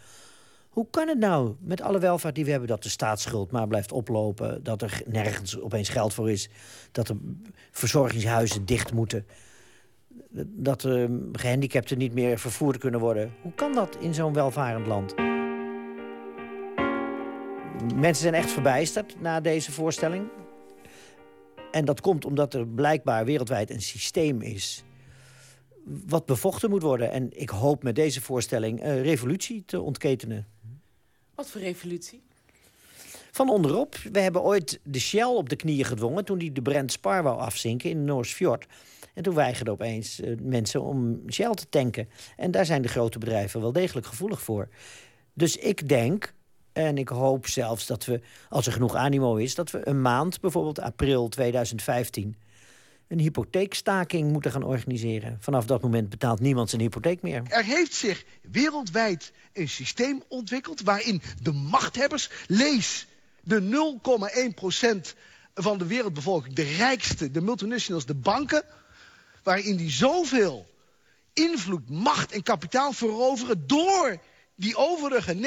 Hoe 0.68 0.86
kan 0.90 1.08
het 1.08 1.18
nou 1.18 1.54
met 1.60 1.80
alle 1.80 1.98
welvaart 1.98 2.34
die 2.34 2.44
we 2.44 2.50
hebben 2.50 2.68
dat 2.68 2.82
de 2.82 2.88
staatsschuld 2.88 3.50
maar 3.50 3.66
blijft 3.66 3.92
oplopen, 3.92 4.62
dat 4.62 4.82
er 4.82 5.02
nergens 5.06 5.60
opeens 5.60 5.88
geld 5.88 6.14
voor 6.14 6.30
is, 6.30 6.48
dat 6.92 7.08
er 7.08 7.16
verzorgingshuizen 7.70 8.64
dicht 8.64 8.92
moeten? 8.92 9.26
dat 10.44 10.84
uh, 10.84 11.04
gehandicapten 11.32 11.98
niet 11.98 12.14
meer 12.14 12.38
vervoerd 12.38 12.78
kunnen 12.78 13.00
worden. 13.00 13.32
Hoe 13.42 13.52
kan 13.54 13.72
dat 13.72 13.96
in 14.00 14.14
zo'n 14.14 14.32
welvarend 14.32 14.86
land? 14.86 15.14
Mensen 17.94 18.22
zijn 18.22 18.34
echt 18.34 18.50
verbijsterd 18.50 19.20
na 19.20 19.40
deze 19.40 19.72
voorstelling. 19.72 20.28
En 21.76 21.84
dat 21.84 22.00
komt 22.00 22.24
omdat 22.24 22.54
er 22.54 22.66
blijkbaar 22.66 23.24
wereldwijd 23.24 23.70
een 23.70 23.82
systeem 23.82 24.40
is... 24.40 24.84
wat 25.84 26.26
bevochten 26.26 26.70
moet 26.70 26.82
worden. 26.82 27.10
En 27.10 27.40
ik 27.40 27.48
hoop 27.48 27.82
met 27.82 27.94
deze 27.94 28.20
voorstelling 28.20 28.84
uh, 28.84 29.02
revolutie 29.02 29.62
te 29.66 29.80
ontketenen. 29.80 30.46
Wat 31.34 31.50
voor 31.50 31.60
revolutie? 31.60 32.22
Van 33.30 33.50
onderop. 33.50 33.96
We 34.12 34.20
hebben 34.20 34.42
ooit 34.42 34.80
de 34.82 34.98
Shell 34.98 35.24
op 35.24 35.48
de 35.48 35.56
knieën 35.56 35.84
gedwongen... 35.84 36.24
toen 36.24 36.38
die 36.38 36.52
de 36.52 36.62
Brent 36.62 36.92
Spar 36.92 37.22
wou 37.22 37.38
afzinken 37.38 37.90
in 37.90 37.96
de 37.96 38.12
Noordsfjord. 38.12 38.66
En 39.14 39.22
toen 39.22 39.34
weigerden 39.34 39.72
opeens 39.72 40.20
uh, 40.20 40.36
mensen 40.40 40.82
om 40.82 41.22
Shell 41.30 41.54
te 41.54 41.68
tanken. 41.68 42.08
En 42.36 42.50
daar 42.50 42.66
zijn 42.66 42.82
de 42.82 42.88
grote 42.88 43.18
bedrijven 43.18 43.60
wel 43.60 43.72
degelijk 43.72 44.06
gevoelig 44.06 44.42
voor. 44.42 44.68
Dus 45.32 45.56
ik 45.56 45.88
denk, 45.88 46.34
en 46.76 46.98
ik 46.98 47.08
hoop 47.08 47.46
zelfs 47.46 47.86
dat 47.86 48.04
we, 48.04 48.20
als 48.48 48.66
er 48.66 48.72
genoeg 48.72 48.94
animo 48.94 49.36
is... 49.36 49.54
dat 49.54 49.70
we 49.70 49.88
een 49.88 50.02
maand, 50.02 50.40
bijvoorbeeld 50.40 50.80
april 50.80 51.28
2015... 51.28 52.36
een 53.08 53.18
hypotheekstaking 53.18 54.32
moeten 54.32 54.50
gaan 54.50 54.62
organiseren. 54.62 55.36
Vanaf 55.40 55.66
dat 55.66 55.82
moment 55.82 56.08
betaalt 56.08 56.40
niemand 56.40 56.70
zijn 56.70 56.82
hypotheek 56.82 57.22
meer. 57.22 57.42
Er 57.48 57.64
heeft 57.64 57.94
zich 57.94 58.24
wereldwijd 58.42 59.32
een 59.52 59.68
systeem 59.68 60.22
ontwikkeld... 60.28 60.82
waarin 60.82 61.22
de 61.42 61.52
machthebbers, 61.52 62.30
lees 62.46 63.06
de 63.40 63.60
0,1% 65.06 65.16
van 65.54 65.78
de 65.78 65.86
wereldbevolking... 65.86 66.54
de 66.54 66.74
rijkste, 66.76 67.30
de 67.30 67.40
multinationals, 67.40 68.06
de 68.06 68.14
banken 68.14 68.64
waarin 69.42 69.76
die 69.76 69.90
zoveel 69.90 70.66
invloed, 71.32 71.90
macht 71.90 72.32
en 72.32 72.42
kapitaal 72.42 72.92
veroveren 72.92 73.66
door 73.66 74.18
die 74.56 74.76
overige 74.76 75.34
99,9% 75.34 75.40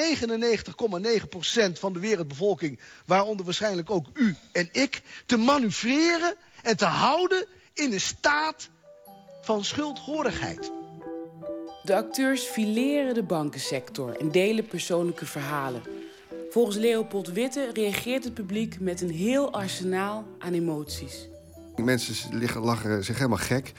van 1.80 1.94
de 1.94 1.99
wereldbevolking, 1.99 2.80
waaronder 3.06 3.45
waarschijnlijk 3.45 3.90
ook 3.90 4.07
u 4.14 4.36
en 4.52 4.69
ik, 4.72 5.02
te 5.26 5.38
manoeuvreren 5.38 6.36
en 6.64 6.77
te 6.77 6.86
houden 6.86 7.45
in 7.73 7.94
een 7.94 8.02
staat 8.02 8.69
van 9.41 9.64
schuldhorigheid. 9.64 10.72
De 11.84 11.95
acteurs 11.95 12.44
fileren 12.44 13.14
de 13.14 13.23
bankensector 13.23 14.18
en 14.18 14.31
delen 14.31 14.68
persoonlijke 14.68 15.26
verhalen. 15.26 15.81
Volgens 16.49 16.77
Leopold 16.77 17.27
Witte 17.27 17.69
reageert 17.73 18.23
het 18.23 18.34
publiek 18.34 18.80
met 18.80 19.02
een 19.02 19.11
heel 19.11 19.52
arsenaal 19.52 20.26
aan 20.40 20.53
emoties. 20.53 21.27
Mensen 21.85 22.38
liggen, 22.38 22.61
lachen 22.61 23.03
zich 23.03 23.18
helemaal 23.18 23.38
gek. 23.38 23.72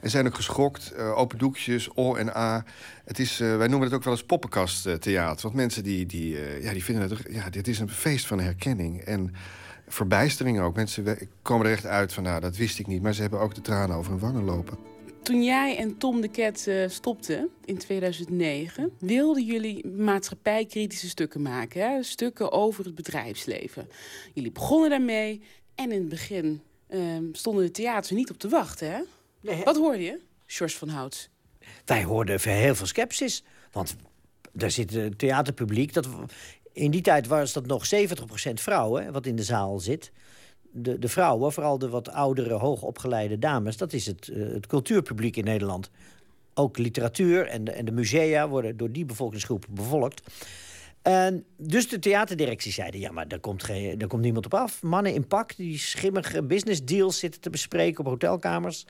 En 0.00 0.10
zijn 0.10 0.26
ook 0.26 0.34
geschokt. 0.34 0.92
Eh, 0.92 1.18
open 1.18 1.38
doekjes, 1.38 1.88
O 1.94 2.14
en 2.14 2.36
A. 2.36 2.64
Het 3.04 3.18
is, 3.18 3.40
eh, 3.40 3.56
wij 3.56 3.68
noemen 3.68 3.86
het 3.86 3.96
ook 3.96 4.04
wel 4.04 4.12
eens 4.12 4.24
poppenkasttheater. 4.24 5.42
Want 5.42 5.54
mensen 5.54 5.82
die, 5.82 6.06
die, 6.06 6.38
eh, 6.38 6.62
ja, 6.62 6.72
die 6.72 6.84
vinden 6.84 7.08
het... 7.08 7.18
Ja, 7.30 7.50
dit 7.50 7.68
is 7.68 7.78
een 7.78 7.90
feest 7.90 8.26
van 8.26 8.40
herkenning. 8.40 9.00
En 9.00 9.34
verbijstering 9.88 10.60
ook. 10.60 10.76
Mensen 10.76 11.18
komen 11.42 11.66
er 11.66 11.72
echt 11.72 11.86
uit 11.86 12.12
van, 12.12 12.22
nou, 12.22 12.40
dat 12.40 12.56
wist 12.56 12.78
ik 12.78 12.86
niet. 12.86 13.02
Maar 13.02 13.14
ze 13.14 13.20
hebben 13.20 13.40
ook 13.40 13.54
de 13.54 13.60
tranen 13.60 13.96
over 13.96 14.10
hun 14.10 14.20
wangen 14.20 14.44
lopen. 14.44 14.78
Toen 15.22 15.42
jij 15.42 15.76
en 15.76 15.98
Tom 15.98 16.20
de 16.20 16.52
eh, 16.64 16.88
stopten 16.88 17.48
in 17.64 17.78
2009, 17.78 18.92
wilden 18.98 19.44
jullie 19.44 19.86
maatschappijkritische 19.86 21.08
stukken 21.08 21.42
maken. 21.42 21.80
Hè? 21.80 22.02
Stukken 22.02 22.52
over 22.52 22.84
het 22.84 22.94
bedrijfsleven. 22.94 23.88
Jullie 24.34 24.52
begonnen 24.52 24.90
daarmee 24.90 25.42
en 25.74 25.92
in 25.92 26.00
het 26.00 26.08
begin 26.08 26.62
ehm, 26.88 27.24
stonden 27.32 27.64
de 27.64 27.70
theaters 27.70 28.10
er 28.10 28.16
niet 28.16 28.30
op 28.30 28.38
te 28.38 28.48
wachten. 28.48 28.90
Hè? 28.90 29.02
Wat 29.64 29.76
hoorde 29.76 30.02
je, 30.02 30.20
George 30.46 30.76
van 30.76 30.88
Houts? 30.88 31.28
Wij 31.84 32.04
hoorden 32.04 32.40
heel 32.40 32.74
veel 32.74 32.86
sceptisch. 32.86 33.44
Want 33.72 33.96
daar 34.52 34.70
zit 34.70 34.92
het 34.92 35.18
theaterpubliek. 35.18 35.92
Dat, 35.92 36.08
in 36.72 36.90
die 36.90 37.02
tijd 37.02 37.26
was 37.26 37.52
dat 37.52 37.66
nog 37.66 37.84
70% 37.94 38.52
vrouwen, 38.54 39.04
hè, 39.04 39.12
wat 39.12 39.26
in 39.26 39.36
de 39.36 39.42
zaal 39.42 39.78
zit. 39.78 40.12
De, 40.70 40.98
de 40.98 41.08
vrouwen, 41.08 41.52
vooral 41.52 41.78
de 41.78 41.88
wat 41.88 42.10
oudere, 42.10 42.54
hoogopgeleide 42.54 43.38
dames... 43.38 43.76
dat 43.76 43.92
is 43.92 44.06
het, 44.06 44.28
eh, 44.28 44.48
het 44.48 44.66
cultuurpubliek 44.66 45.36
in 45.36 45.44
Nederland. 45.44 45.90
Ook 46.54 46.78
literatuur 46.78 47.46
en 47.46 47.64
de, 47.64 47.70
en 47.70 47.84
de 47.84 47.92
musea 47.92 48.48
worden 48.48 48.76
door 48.76 48.92
die 48.92 49.04
bevolkingsgroep 49.04 49.66
bevolkt. 49.70 50.22
En 51.08 51.44
dus 51.56 51.88
de 51.88 51.98
theaterdirectie 51.98 52.72
zeiden... 52.72 53.00
ja, 53.00 53.12
maar 53.12 53.28
daar 53.28 53.38
komt, 53.38 53.62
geen, 53.62 53.98
daar 53.98 54.08
komt 54.08 54.22
niemand 54.22 54.44
op 54.46 54.54
af. 54.54 54.82
Mannen 54.82 55.14
in 55.14 55.26
pak 55.26 55.56
die 55.56 55.78
schimmige 55.78 56.42
business 56.42 56.84
deals 56.84 57.18
zitten 57.18 57.40
te 57.40 57.50
bespreken 57.50 58.00
op 58.00 58.06
hotelkamers... 58.06 58.86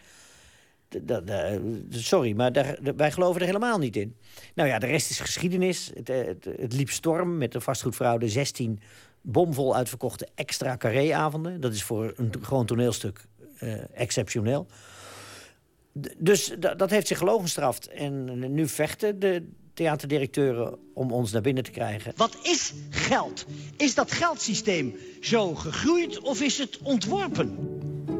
Sorry, 1.90 2.32
maar 2.32 2.52
daar, 2.52 2.78
wij 2.96 3.12
geloven 3.12 3.40
er 3.40 3.46
helemaal 3.46 3.78
niet 3.78 3.96
in. 3.96 4.16
Nou 4.54 4.68
ja, 4.68 4.78
de 4.78 4.86
rest 4.86 5.10
is 5.10 5.20
geschiedenis. 5.20 5.90
Het, 5.94 6.08
eh, 6.08 6.26
het, 6.26 6.44
het 6.44 6.72
liep 6.72 6.90
storm 6.90 7.38
met 7.38 7.52
de 7.52 7.60
vastgoedfraude 7.60 8.28
16 8.28 8.80
bomvol 9.20 9.76
uitverkochte 9.76 10.28
extra 10.34 10.76
carré-avonden. 10.76 11.60
Dat 11.60 11.72
is 11.72 11.82
voor 11.82 12.12
een 12.16 12.32
gewoon 12.40 12.66
toneelstuk 12.66 13.24
eh, 13.58 14.00
exceptioneel. 14.00 14.66
Dus 16.18 16.54
dat 16.58 16.90
heeft 16.90 17.06
zich 17.06 17.18
gelogen 17.18 17.42
gestraft. 17.42 17.88
En 17.88 18.54
nu 18.54 18.68
vechten 18.68 19.18
de 19.18 19.48
theaterdirecteuren 19.78 20.78
om 20.94 21.12
ons 21.12 21.32
naar 21.32 21.42
binnen 21.42 21.64
te 21.64 21.70
krijgen. 21.70 22.12
Wat 22.16 22.36
is 22.42 22.74
geld? 22.90 23.46
Is 23.76 23.94
dat 23.94 24.12
geldsysteem 24.12 24.94
zo 25.20 25.54
gegroeid 25.54 26.20
of 26.20 26.40
is 26.40 26.58
het 26.58 26.78
ontworpen? 26.82 27.56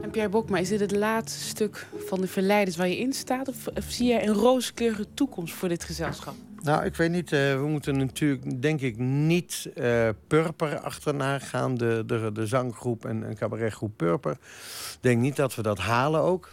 En 0.02 0.10
Pierre 0.10 0.30
Bokma, 0.30 0.59
is 0.59 0.68
dit 0.68 0.80
het 0.80 0.97
laatste 0.97 1.40
stuk 1.40 1.86
van 2.06 2.20
de 2.20 2.26
verleiders 2.28 2.76
waar 2.76 2.89
je 2.89 2.98
in 2.98 3.12
staat? 3.12 3.48
Of, 3.48 3.66
of 3.66 3.85
zie 3.89 4.06
jij 4.06 4.26
een 4.26 4.35
rooskleurige 4.35 5.06
toekomst 5.14 5.55
voor 5.55 5.68
dit 5.68 5.85
gezelschap? 5.85 6.35
Nou, 6.62 6.85
ik 6.85 6.94
weet 6.97 7.10
niet. 7.10 7.32
eh, 7.32 7.55
we 7.55 7.66
moeten 7.66 7.97
natuurlijk, 7.97 8.62
denk 8.62 8.80
ik, 8.80 8.98
niet 8.98 9.70
eh, 9.74 10.09
Purper 10.26 10.78
achterna 10.78 11.39
gaan. 11.39 11.74
De, 11.74 12.02
de, 12.06 12.30
de 12.32 12.47
zanggroep 12.47 13.05
en, 13.05 13.24
en 13.24 13.36
cabaretgroep 13.36 13.97
Purper. 13.97 14.32
Ik 14.32 14.98
denk 15.01 15.20
niet 15.20 15.36
dat 15.36 15.55
we 15.55 15.62
dat 15.62 15.78
halen 15.78 16.20
ook. 16.20 16.52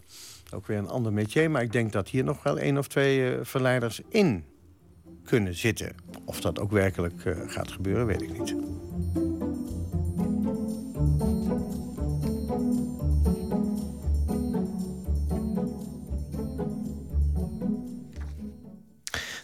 Ook 0.53 0.68
weer 0.68 0.77
een 0.77 0.90
ander 0.90 1.14
métier. 1.14 1.52
Maar 1.52 1.61
ik 1.61 1.72
denk 1.72 1.91
dat 1.91 2.10
hier 2.10 2.23
nog 2.23 2.44
wel 2.44 2.60
één 2.60 2.77
of 2.77 2.88
twee 2.88 3.34
eh, 3.34 3.40
verleiders 3.44 4.02
in 4.10 4.44
kunnen 5.26 5.56
zitten. 5.56 5.95
Of 6.26 6.41
dat 6.41 6.60
ook 6.60 6.72
werkelijk 6.72 7.26
eh, 7.26 7.34
gaat 7.45 7.72
gebeuren, 7.72 8.06
weet 8.06 8.22
ik 8.22 8.39
niet. 8.39 8.56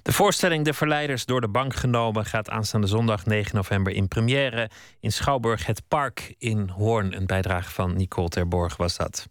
De 0.01 0.17
voorstelling 0.17 0.65
De 0.65 0.73
Verleiders 0.73 1.25
door 1.25 1.41
de 1.41 1.49
bank 1.49 1.75
genomen 1.75 2.25
gaat 2.25 2.49
aanstaande 2.49 2.87
zondag 2.87 3.25
9 3.25 3.55
november 3.55 3.93
in 3.93 4.07
première 4.07 4.69
in 4.99 5.11
Schouwburg 5.11 5.65
Het 5.65 5.81
Park 5.87 6.35
in 6.37 6.69
Hoorn. 6.69 7.15
Een 7.15 7.25
bijdrage 7.25 7.71
van 7.71 7.97
Nicole 7.97 8.29
Terborg 8.29 8.77
was 8.77 8.97
dat. 8.97 9.27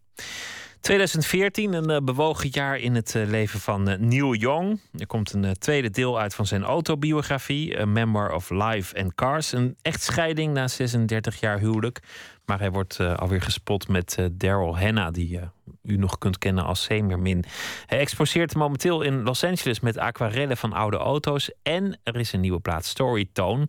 2014, 0.81 1.73
een 1.73 1.90
eh, 1.90 1.97
bewogen 2.02 2.48
jaar 2.52 2.78
in 2.78 2.94
het 2.94 3.15
eh, 3.15 3.27
leven 3.27 3.61
van 3.61 3.89
eh, 3.89 3.98
Neil 3.98 4.35
Young. 4.35 4.81
Er 4.98 5.07
komt 5.07 5.32
een 5.32 5.59
tweede 5.59 5.90
deel 5.90 6.20
uit 6.20 6.35
van 6.35 6.47
zijn 6.47 6.62
autobiografie, 6.62 7.81
A 7.81 7.85
Memoir 7.85 8.35
of 8.35 8.51
Life 8.51 9.02
and 9.02 9.15
Cars. 9.15 9.52
Een 9.52 9.77
echtscheiding 9.82 10.52
na 10.52 10.69
36 10.69 11.40
jaar 11.40 11.59
huwelijk. 11.59 12.01
Maar 12.44 12.59
hij 12.59 12.70
wordt 12.70 13.01
alweer 13.01 13.43
gespot 13.43 13.89
met 13.89 14.28
Daryl 14.32 14.78
Hannah, 14.78 15.12
die 15.12 15.39
eh, 15.39 15.47
u 15.82 15.97
nog 15.97 16.19
kunt 16.19 16.39
kennen 16.39 16.65
als 16.65 16.82
Semermin. 16.82 17.44
Hij 17.86 17.98
exposeert 17.98 18.55
momenteel 18.55 19.02
in 19.02 19.23
Los 19.23 19.44
Angeles 19.44 19.81
met 19.81 19.98
aquarellen 19.98 20.57
van 20.57 20.73
oude 20.73 20.97
auto's. 20.97 21.51
En 21.62 21.98
er 22.02 22.16
is 22.16 22.32
een 22.32 22.40
nieuwe 22.40 22.61
plaat, 22.61 22.85
Storytone. 22.85 23.65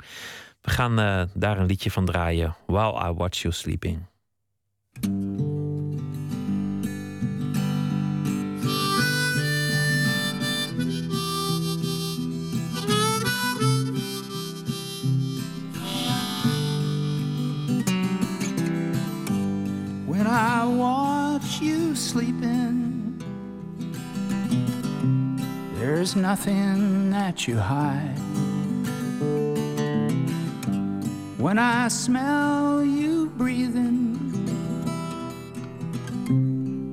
We 0.61 0.71
gaan 0.71 0.95
daar 1.33 1.59
een 1.59 1.65
liedje 1.65 1.91
van 1.91 2.05
draaien, 2.05 2.55
While 2.65 3.09
I 3.09 3.11
Watch 3.11 3.41
You 3.41 3.53
Sleeping. 3.53 3.99
When 20.21 20.29
I 20.29 20.65
watch 20.67 21.59
you 21.61 21.95
sleeping, 21.95 23.17
there's 25.79 26.15
nothing 26.15 27.09
that 27.09 27.47
you 27.47 27.57
hide. 27.57 28.19
When 31.39 31.57
I 31.57 31.87
smell 31.87 32.83
you 32.83 33.31
breathing, 33.35 34.19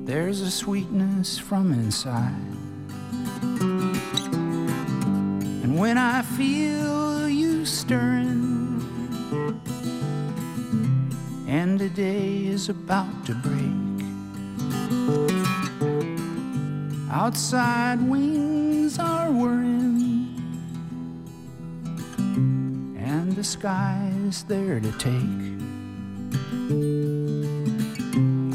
there's 0.05 0.41
a 0.41 0.49
sweetness 0.49 1.37
from 1.37 1.71
inside. 1.71 2.33
And 5.61 5.77
when 5.77 5.99
I 5.99 6.23
feel 6.23 7.29
you 7.29 7.63
stirring, 7.63 8.58
and 11.49 11.79
the 11.79 11.89
day 11.89 12.45
is 12.45 12.69
about 12.69 13.25
to 13.25 13.33
break. 13.33 14.05
Outside 17.11 17.99
wings 18.07 18.99
are 18.99 19.31
whirring, 19.31 20.35
and 22.99 23.35
the 23.35 23.43
sky's 23.43 24.43
there 24.43 24.79
to 24.79 24.91
take. 24.99 25.47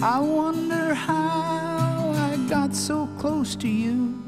I 0.01 0.21
wonder 0.21 0.95
how 0.95 2.13
I 2.15 2.37
got 2.49 2.77
so 2.77 3.09
close 3.19 3.57
to 3.57 3.69
you 3.69 4.23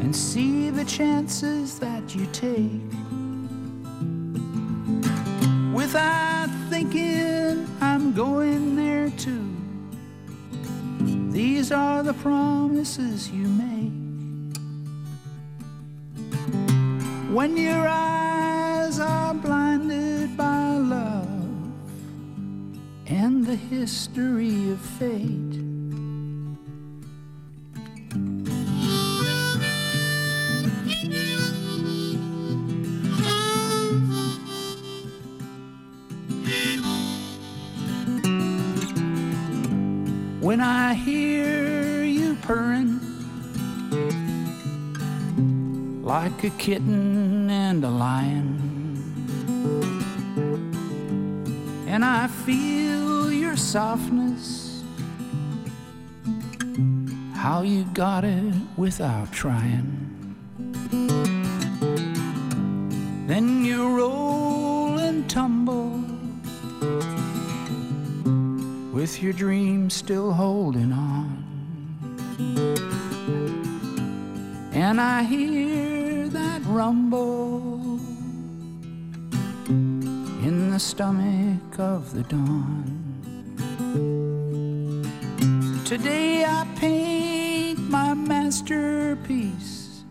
and 0.00 0.14
see 0.14 0.70
the 0.70 0.84
chances 0.84 1.80
that 1.80 2.14
you 2.14 2.26
take 2.26 2.92
without 5.74 6.67
thinking 6.90 7.66
I'm 7.80 8.12
going 8.12 8.76
there 8.76 9.10
too. 9.10 9.54
These 11.30 11.72
are 11.72 12.02
the 12.02 12.14
promises 12.14 13.30
you 13.30 13.46
make. 13.46 13.92
When 17.34 17.56
your 17.56 17.86
eyes 17.86 18.98
are 19.00 19.34
blinded 19.34 20.36
by 20.36 20.76
love 20.76 21.28
and 23.06 23.44
the 23.44 23.56
history 23.56 24.70
of 24.70 24.80
fate. 24.80 25.67
When 40.48 40.62
I 40.62 40.94
hear 40.94 42.04
you 42.04 42.34
purring 42.36 42.98
like 46.02 46.42
a 46.42 46.48
kitten 46.48 47.50
and 47.50 47.84
a 47.84 47.90
lion, 47.90 48.56
and 51.86 52.02
I 52.02 52.28
feel 52.28 53.30
your 53.30 53.58
softness, 53.58 54.82
how 57.34 57.60
you 57.60 57.84
got 57.92 58.24
it 58.24 58.54
without 58.78 59.30
trying. 59.30 60.34
Then 63.26 63.66
you 63.66 63.86
roll 63.94 64.98
and 64.98 65.28
tumble 65.28 65.77
with 68.98 69.22
your 69.22 69.32
dreams 69.32 69.94
still 69.94 70.32
holding 70.32 70.90
on. 70.90 71.44
And 74.72 75.00
I 75.00 75.22
hear 75.22 76.26
that 76.26 76.60
rumble 76.66 78.00
in 79.68 80.72
the 80.72 80.80
stomach 80.80 81.78
of 81.78 82.12
the 82.12 82.24
dawn. 82.24 82.82
Today 85.84 86.44
I 86.44 86.66
paint 86.74 87.78
my 87.88 88.14
masterpiece. 88.14 90.02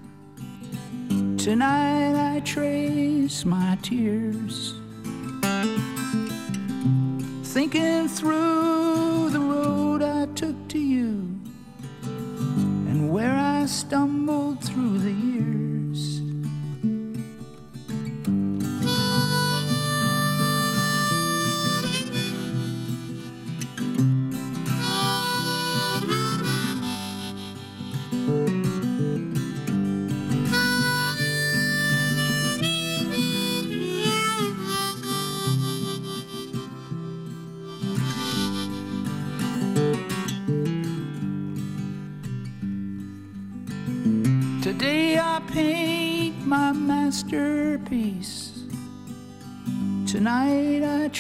Tonight 1.38 2.36
I 2.36 2.40
trace 2.40 3.44
my 3.44 3.78
tears. 3.82 4.76
Thinking 7.44 8.08
through 8.08 8.77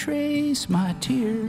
trace 0.07 0.69
my 0.69 0.95
tears. 1.01 1.46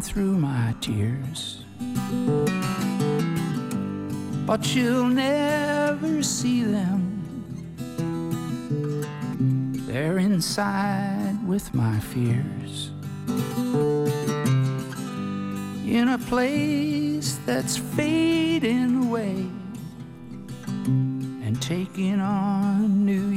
Through 0.00 0.36
my 0.36 0.74
tears 0.80 1.64
but 4.48 4.74
you'll 4.74 5.04
never 5.04 6.22
see 6.22 6.64
them. 6.64 7.02
They're 9.86 10.16
inside 10.16 11.36
with 11.46 11.74
my 11.74 12.00
fears. 12.00 12.92
In 15.86 16.08
a 16.08 16.16
place 16.16 17.38
that's 17.44 17.76
fading 17.76 19.04
away 19.04 19.44
and 21.44 21.60
taking 21.60 22.18
on 22.18 23.04
new 23.04 23.28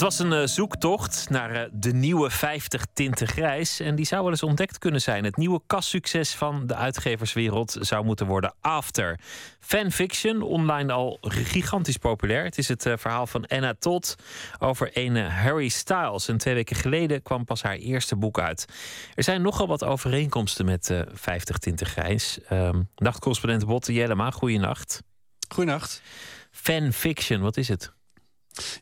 Het 0.00 0.08
was 0.08 0.18
een 0.18 0.32
eh, 0.32 0.46
zoektocht 0.46 1.30
naar 1.30 1.50
eh, 1.50 1.68
de 1.72 1.92
nieuwe 1.92 2.30
50 2.30 2.84
tinten 2.92 3.26
grijs. 3.26 3.80
En 3.80 3.94
die 3.94 4.04
zou 4.04 4.22
wel 4.22 4.30
eens 4.30 4.42
ontdekt 4.42 4.78
kunnen 4.78 5.00
zijn. 5.00 5.24
Het 5.24 5.36
nieuwe 5.36 5.60
kassucces 5.66 6.34
van 6.34 6.66
de 6.66 6.74
uitgeverswereld 6.74 7.76
zou 7.80 8.04
moeten 8.04 8.26
worden 8.26 8.54
After. 8.60 9.18
Fanfiction, 9.58 10.42
online 10.42 10.92
al 10.92 11.18
gigantisch 11.20 11.96
populair. 11.96 12.44
Het 12.44 12.58
is 12.58 12.68
het 12.68 12.86
eh, 12.86 12.92
verhaal 12.96 13.26
van 13.26 13.46
Anna 13.46 13.74
Todd 13.78 14.16
over 14.58 14.90
een 14.92 15.16
Harry 15.16 15.68
Styles. 15.68 16.28
En 16.28 16.38
twee 16.38 16.54
weken 16.54 16.76
geleden 16.76 17.22
kwam 17.22 17.44
pas 17.44 17.62
haar 17.62 17.76
eerste 17.76 18.16
boek 18.16 18.40
uit. 18.40 18.66
Er 19.14 19.24
zijn 19.24 19.42
nogal 19.42 19.66
wat 19.66 19.84
overeenkomsten 19.84 20.64
met 20.64 20.94
50 21.12 21.58
tinten 21.58 21.86
grijs. 21.86 22.38
Um, 22.52 22.88
nachtcorrespondent 22.96 23.66
Botte 23.66 23.92
Jellema, 23.92 24.30
goeienacht. 24.30 25.02
Goeienacht. 25.48 26.02
Fanfiction, 26.50 27.40
wat 27.40 27.56
is 27.56 27.68
het? 27.68 27.98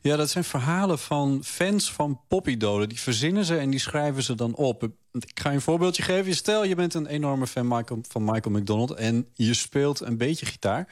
Ja, 0.01 0.15
dat 0.15 0.29
zijn 0.29 0.43
verhalen 0.43 0.99
van 0.99 1.41
fans 1.43 1.91
van 1.91 2.21
popidolen. 2.27 2.89
Die 2.89 2.99
verzinnen 2.99 3.45
ze 3.45 3.57
en 3.57 3.69
die 3.69 3.79
schrijven 3.79 4.23
ze 4.23 4.35
dan 4.35 4.55
op. 4.55 4.83
Ik 5.11 5.39
ga 5.39 5.49
je 5.49 5.55
een 5.55 5.61
voorbeeldje 5.61 6.03
geven. 6.03 6.35
Stel, 6.35 6.63
je 6.63 6.75
bent 6.75 6.93
een 6.93 7.07
enorme 7.07 7.47
fan 7.47 7.67
Michael, 7.67 8.01
van 8.07 8.23
Michael 8.23 8.55
McDonald... 8.55 8.91
en 8.91 9.27
je 9.33 9.53
speelt 9.53 9.99
een 9.99 10.17
beetje 10.17 10.45
gitaar. 10.45 10.87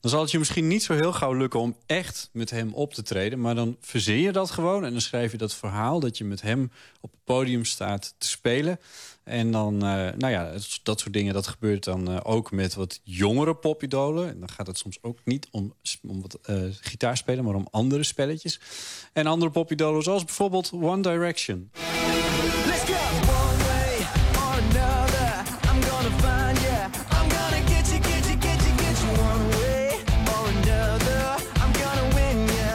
Dan 0.00 0.10
zal 0.10 0.20
het 0.20 0.30
je 0.30 0.38
misschien 0.38 0.68
niet 0.68 0.82
zo 0.82 0.94
heel 0.94 1.12
gauw 1.12 1.32
lukken 1.32 1.60
om 1.60 1.76
echt 1.86 2.28
met 2.32 2.50
hem 2.50 2.74
op 2.74 2.94
te 2.94 3.02
treden. 3.02 3.40
Maar 3.40 3.54
dan 3.54 3.76
verzin 3.80 4.20
je 4.20 4.32
dat 4.32 4.50
gewoon 4.50 4.84
en 4.84 4.92
dan 4.92 5.00
schrijf 5.00 5.32
je 5.32 5.38
dat 5.38 5.54
verhaal... 5.54 6.00
dat 6.00 6.18
je 6.18 6.24
met 6.24 6.42
hem 6.42 6.70
op 7.00 7.10
het 7.10 7.24
podium 7.24 7.64
staat 7.64 8.14
te 8.18 8.28
spelen... 8.28 8.78
En 9.24 9.50
dan, 9.50 9.74
uh, 9.74 9.80
nou 10.16 10.28
ja, 10.28 10.52
dat 10.82 11.00
soort 11.00 11.12
dingen, 11.12 11.34
dat 11.34 11.46
gebeurt 11.46 11.84
dan 11.84 12.10
uh, 12.10 12.20
ook 12.22 12.50
met 12.50 12.74
wat 12.74 13.00
jongere 13.02 13.54
popidolen. 13.54 14.28
En 14.28 14.38
dan 14.38 14.50
gaat 14.50 14.66
het 14.66 14.78
soms 14.78 14.98
ook 15.02 15.18
niet 15.24 15.48
om, 15.50 15.74
om 16.02 16.20
wat 16.20 16.38
uh, 16.50 16.62
gitaarspelen, 16.80 17.44
maar 17.44 17.54
om 17.54 17.68
andere 17.70 18.02
spelletjes. 18.02 18.60
En 19.12 19.26
andere 19.26 19.50
popidolen, 19.50 20.02
zoals 20.02 20.24
bijvoorbeeld 20.24 20.72
One 20.72 21.02
Direction. 21.02 21.70
Let's 22.66 22.84
go 22.84 22.92
one 22.92 23.58
way 23.64 23.96
or 24.36 24.52
another. 24.62 25.42
I'm 25.70 25.82
gonna 25.82 26.14
find 26.24 26.58
you. 26.58 26.84
I'm 27.10 27.30
gonna 27.30 27.62
get 27.66 27.88
you, 27.88 28.02
get 28.02 28.26
you, 28.26 28.36
get 28.40 28.62
you, 28.64 28.74
get 28.76 28.98
you. 29.00 29.10
One 29.20 29.48
way 29.56 29.88
or 30.34 30.48
another. 30.48 31.22
I'm 31.62 31.72
gonna 31.82 32.14
win 32.14 32.46
you. 32.46 32.72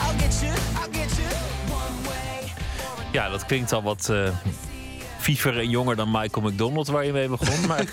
I'll 0.00 0.18
get 0.18 0.40
you, 0.42 0.52
I'll 0.80 0.92
get 0.92 1.16
you. 1.16 1.30
One 1.68 2.08
way. 2.08 2.52
Ja, 3.12 3.28
dat 3.28 3.46
klinkt 3.46 3.72
al 3.72 3.82
wat 3.82 4.12
viever 5.24 5.58
en 5.58 5.70
jonger 5.70 5.96
dan 5.96 6.10
Michael 6.10 6.50
McDonald, 6.50 6.86
waar 6.86 7.06
je 7.06 7.12
mee 7.12 7.28
begon. 7.28 7.66
maar 7.70 7.84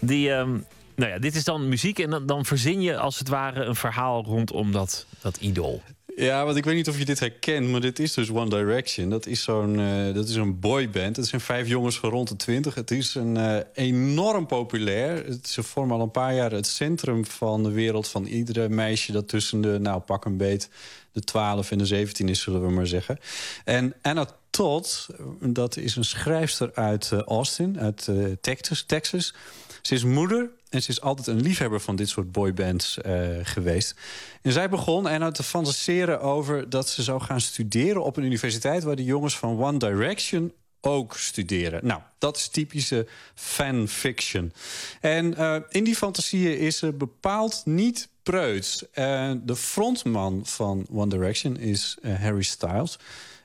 die, 0.00 0.30
um, 0.30 0.64
nou 0.96 1.10
ja, 1.10 1.18
dit 1.18 1.34
is 1.34 1.44
dan 1.44 1.68
muziek 1.68 1.98
en 1.98 2.10
dan, 2.10 2.26
dan 2.26 2.44
verzin 2.44 2.80
je 2.80 2.98
als 2.98 3.18
het 3.18 3.28
ware 3.28 3.64
een 3.64 3.76
verhaal 3.76 4.24
rondom 4.24 4.72
dat, 4.72 5.06
dat 5.20 5.36
idool. 5.36 5.82
Ja, 6.16 6.44
want 6.44 6.56
ik 6.56 6.64
weet 6.64 6.74
niet 6.74 6.88
of 6.88 6.98
je 6.98 7.04
dit 7.04 7.20
herkent, 7.20 7.68
maar 7.68 7.80
dit 7.80 7.98
is 7.98 8.14
dus 8.14 8.30
One 8.30 8.48
Direction. 8.48 9.10
Dat 9.10 9.26
is 9.26 9.42
zo'n 9.42 9.80
eh, 9.80 10.14
dat 10.14 10.28
is 10.28 10.34
een 10.34 10.60
boyband. 10.60 11.16
Het 11.16 11.26
zijn 11.26 11.40
vijf 11.40 11.68
jongens 11.68 11.98
van 11.98 12.10
rond 12.10 12.28
de 12.28 12.36
twintig. 12.36 12.74
Het 12.74 12.90
is 12.90 13.14
een, 13.14 13.36
eh, 13.36 13.58
enorm 13.72 14.46
populair. 14.46 15.26
Het, 15.26 15.48
ze 15.48 15.62
vormen 15.62 15.96
al 15.96 16.02
een 16.02 16.10
paar 16.10 16.34
jaar 16.34 16.50
het 16.50 16.66
centrum 16.66 17.26
van 17.26 17.62
de 17.62 17.70
wereld... 17.70 18.08
van 18.08 18.24
iedere 18.24 18.68
meisje 18.68 19.12
dat 19.12 19.28
tussen 19.28 19.60
de, 19.60 19.78
nou 19.78 20.00
pak 20.00 20.24
een 20.24 20.36
beet... 20.36 20.70
de 21.12 21.20
12 21.20 21.70
en 21.70 21.78
de 21.78 21.86
17 21.86 22.28
is, 22.28 22.40
zullen 22.40 22.62
we 22.62 22.70
maar 22.70 22.86
zeggen. 22.86 23.18
En 23.64 23.94
Anna 24.02 24.28
Todd, 24.50 25.06
dat 25.40 25.76
is 25.76 25.96
een 25.96 26.04
schrijfster 26.04 26.70
uit 26.74 27.12
eh, 27.12 27.18
Austin, 27.18 27.80
uit 27.80 28.08
eh, 28.08 28.24
Texas, 28.40 28.82
Texas. 28.82 29.34
Ze 29.82 29.94
is 29.94 30.04
moeder 30.04 30.50
en 30.68 30.82
ze 30.82 30.90
is 30.90 31.00
altijd 31.00 31.26
een 31.26 31.40
liefhebber 31.40 31.80
van 31.80 31.96
dit 31.96 32.08
soort 32.08 32.32
boybands 32.32 33.00
eh, 33.00 33.28
geweest. 33.42 33.94
En 34.42 34.52
zij 34.52 34.68
begon 34.68 35.06
Anna 35.06 35.30
te 35.30 35.42
fantaseren 35.42 36.20
over 36.20 36.70
dat 36.70 36.88
ze 36.88 37.02
zou 37.02 37.20
gaan 37.20 37.40
studeren 37.40 38.04
op 38.04 38.16
een 38.16 38.24
universiteit 38.24 38.82
waar 38.82 38.96
de 38.96 39.04
jongens 39.04 39.38
van 39.38 39.62
One 39.62 39.78
Direction 39.78 40.52
ook 40.80 41.16
studeren. 41.16 41.86
Nou, 41.86 42.00
dat 42.18 42.36
is 42.36 42.48
typische 42.48 43.06
fanfiction. 43.34 44.52
En 45.00 45.34
in 45.68 45.84
die 45.84 45.96
fantasieën 45.96 46.58
is 46.58 46.78
ze 46.78 46.92
bepaald 46.92 47.62
niet 47.64 48.08
preuts. 48.30 48.90
Eh, 48.92 49.32
de 49.42 49.56
frontman 49.56 50.42
van 50.44 50.86
One 50.90 51.08
Direction 51.08 51.56
is 51.56 51.98
Harry 52.02 52.42
Styles. 52.42 52.98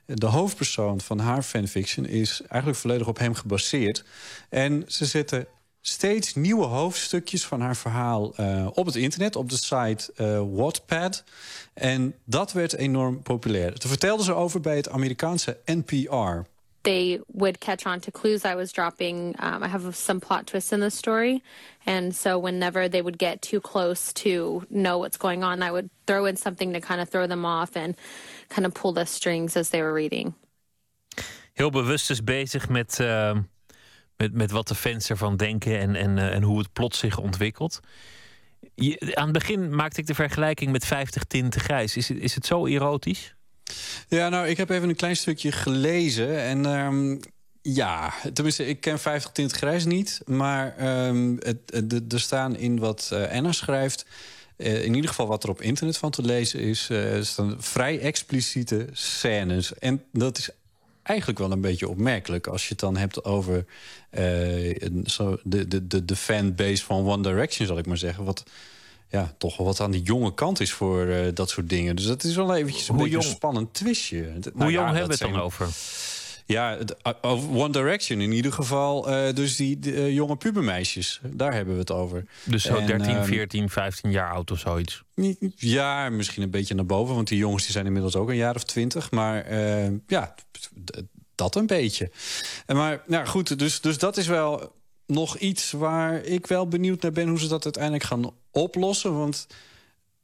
De 0.05 0.25
hoofdpersoon 0.25 1.01
van 1.01 1.19
haar 1.19 1.43
fanfiction 1.43 2.05
is 2.05 2.41
eigenlijk 2.47 2.81
volledig 2.81 3.07
op 3.07 3.17
hem 3.17 3.33
gebaseerd. 3.33 4.03
En 4.49 4.83
ze 4.87 5.05
zetten 5.05 5.47
steeds 5.81 6.35
nieuwe 6.35 6.65
hoofdstukjes 6.65 7.45
van 7.45 7.61
haar 7.61 7.75
verhaal 7.75 8.35
eh, 8.35 8.67
op 8.73 8.85
het 8.85 8.95
internet, 8.95 9.35
op 9.35 9.49
de 9.49 9.57
site 9.57 10.13
eh, 10.15 10.41
Wattpad. 10.51 11.23
En 11.73 12.15
dat 12.23 12.51
werd 12.51 12.75
enorm 12.75 13.21
populair. 13.21 13.69
Daar 13.69 13.89
vertelde 13.89 14.23
ze 14.23 14.33
over 14.33 14.61
bij 14.61 14.75
het 14.75 14.89
Amerikaanse 14.89 15.57
NPR. 15.65 16.41
they 16.85 17.19
would 17.33 17.59
catch 17.59 17.85
on 17.85 17.99
to 17.99 18.11
clues 18.11 18.45
I 18.45 18.55
was 18.55 18.71
dropping. 18.71 19.35
Um, 19.39 19.63
I 19.63 19.67
have 19.67 19.93
some 19.93 20.19
plot 20.19 20.47
twists 20.47 20.71
in 20.71 20.79
the 20.79 20.91
story. 20.91 21.41
And 21.85 22.15
so 22.15 22.39
whenever 22.39 22.87
they 22.87 23.01
would 23.01 23.17
get 23.17 23.41
too 23.41 23.59
close 23.59 24.13
to 24.13 24.63
know 24.69 24.99
what's 24.99 25.17
going 25.17 25.43
on, 25.43 25.61
I 25.61 25.71
would 25.71 25.89
throw 26.07 26.25
in 26.25 26.37
something 26.37 26.73
to 26.73 26.79
kind 26.79 27.01
of 27.01 27.09
throw 27.09 27.27
them 27.27 27.45
off 27.45 27.75
and 27.75 27.95
kind 28.47 28.65
of 28.65 28.81
pull 28.81 28.93
the 28.93 29.05
strings 29.05 29.55
as 29.55 29.69
they 29.69 29.81
were 29.81 29.93
reading. 29.93 30.33
Heel 31.53 31.69
bewust 31.69 32.07
dus 32.07 32.23
bezig 32.23 32.69
met, 32.69 32.99
eh, 32.99 33.37
met, 34.17 34.33
met 34.33 34.51
wat 34.51 34.67
de 34.67 34.75
fans 34.75 35.09
ervan 35.09 35.37
denken 35.37 35.79
en, 35.79 35.95
en, 35.95 36.17
eh, 36.17 36.33
en 36.35 36.43
hoe 36.43 36.57
het 36.59 36.73
plot 36.73 36.95
zich 36.95 37.17
ontwikkelt. 37.17 37.79
Je, 38.75 39.11
aan 39.15 39.23
het 39.23 39.33
begin 39.33 39.75
maakte 39.75 39.99
ik 39.99 40.07
de 40.07 40.15
vergelijking 40.15 40.71
met 40.71 40.85
50 40.85 41.23
tinten 41.23 41.61
grijs. 41.61 41.97
Is, 41.97 42.07
het- 42.09 42.17
is 42.19 42.35
het 42.35 42.45
zo 42.45 42.65
erotisch? 42.65 43.35
Ja, 44.07 44.29
nou, 44.29 44.47
ik 44.47 44.57
heb 44.57 44.69
even 44.69 44.89
een 44.89 44.95
klein 44.95 45.15
stukje 45.15 45.51
gelezen. 45.51 46.41
En 46.41 46.65
ehm, 46.65 47.17
ja, 47.61 48.13
tenminste, 48.33 48.65
ik 48.67 48.81
ken 48.81 48.99
50 48.99 49.31
tint 49.31 49.51
grijs 49.51 49.85
niet. 49.85 50.21
Maar 50.25 50.75
ehm, 50.77 51.35
het, 51.39 52.13
er 52.13 52.19
staan 52.19 52.55
in 52.55 52.79
wat 52.79 53.09
eh, 53.13 53.31
Anna 53.37 53.51
schrijft... 53.51 54.05
eh, 54.57 54.83
in 54.83 54.93
ieder 54.93 55.09
geval 55.09 55.27
wat 55.27 55.43
er 55.43 55.49
op 55.49 55.61
internet 55.61 55.97
van 55.97 56.11
te 56.11 56.21
lezen 56.21 56.59
is... 56.59 56.89
er 56.89 57.25
staan 57.25 57.55
vrij 57.59 57.99
expliciete 57.99 58.87
scènes. 58.91 59.73
En 59.73 60.03
dat 60.11 60.37
is 60.37 60.49
eigenlijk 61.03 61.39
wel 61.39 61.51
een 61.51 61.61
beetje 61.61 61.89
opmerkelijk... 61.89 62.47
als 62.47 62.63
je 62.63 62.69
het 62.69 62.79
dan 62.79 62.97
hebt 62.97 63.23
over 63.23 63.65
eh, 64.09 64.89
zo, 65.05 65.37
de, 65.43 65.67
de, 65.67 65.87
de, 65.87 66.05
de 66.05 66.15
fanbase 66.15 66.83
van 66.83 67.07
One 67.07 67.23
Direction, 67.23 67.67
zal 67.67 67.77
ik 67.77 67.85
maar 67.85 67.97
zeggen... 67.97 68.23
Wat, 68.23 68.43
ja, 69.09 69.33
toch 69.37 69.57
wel 69.57 69.65
wat 69.67 69.79
aan 69.79 69.91
de 69.91 70.01
jonge 70.01 70.33
kant 70.33 70.59
is 70.59 70.71
voor 70.71 71.31
dat 71.33 71.49
soort 71.49 71.69
dingen. 71.69 71.95
Dus 71.95 72.05
dat 72.05 72.23
is 72.23 72.35
wel 72.35 72.55
eventjes 72.55 72.87
een 72.87 72.93
Hoe 72.95 73.03
beetje 73.03 73.17
jong- 73.17 73.29
een 73.29 73.35
spannend 73.35 73.73
twistje. 73.73 74.23
Hoe 74.23 74.51
Nou 74.53 74.71
jong 74.71 74.87
ja, 74.87 74.93
hebben 74.93 75.17
we 75.17 75.25
het 75.25 75.33
dan 75.33 75.41
over? 75.41 75.67
Ja, 76.47 76.77
over 77.21 77.49
One 77.49 77.69
Direction 77.69 78.21
in 78.21 78.31
ieder 78.31 78.53
geval. 78.53 79.09
eh, 79.09 79.35
dus 79.35 79.55
die 79.55 79.79
de, 79.79 79.93
eh, 79.93 80.13
jonge 80.13 80.35
pubermeisjes, 80.35 81.19
daar 81.23 81.53
hebben 81.53 81.73
we 81.73 81.79
het 81.79 81.91
over. 81.91 82.25
Dus 82.43 82.63
zo 82.63 82.75
En, 82.75 82.87
13, 82.87 83.15
ehm, 83.15 83.25
14, 83.25 83.69
15 83.69 84.11
jaar 84.11 84.31
oud 84.31 84.51
of 84.51 84.59
zoiets. 84.59 85.03
Ja, 85.55 86.09
misschien 86.09 86.43
een 86.43 86.49
beetje 86.49 86.75
naar 86.75 86.85
boven. 86.85 87.15
Want 87.15 87.27
die 87.27 87.37
jongens 87.37 87.63
die 87.63 87.71
zijn 87.71 87.85
inmiddels 87.85 88.15
ook 88.15 88.29
een 88.29 88.35
jaar 88.35 88.55
of 88.55 88.63
twintig. 88.63 89.11
Maar 89.11 89.41
eh, 89.41 89.91
ja, 90.07 90.35
dat 91.35 91.55
een 91.55 91.67
beetje. 91.67 92.11
En 92.65 92.75
Maar 92.75 93.03
nou 93.07 93.25
goed, 93.25 93.59
dus, 93.59 93.81
dus 93.81 93.97
dat 93.97 94.17
is 94.17 94.27
wel 94.27 94.73
nog 95.07 95.37
iets 95.37 95.71
waar 95.71 96.23
ik 96.23 96.47
wel 96.47 96.67
benieuwd 96.67 97.01
naar 97.01 97.11
ben... 97.11 97.27
hoe 97.27 97.39
ze 97.39 97.47
dat 97.47 97.63
uiteindelijk 97.63 98.03
gaan 98.03 98.31
oplossen. 98.51 99.17
Want 99.17 99.47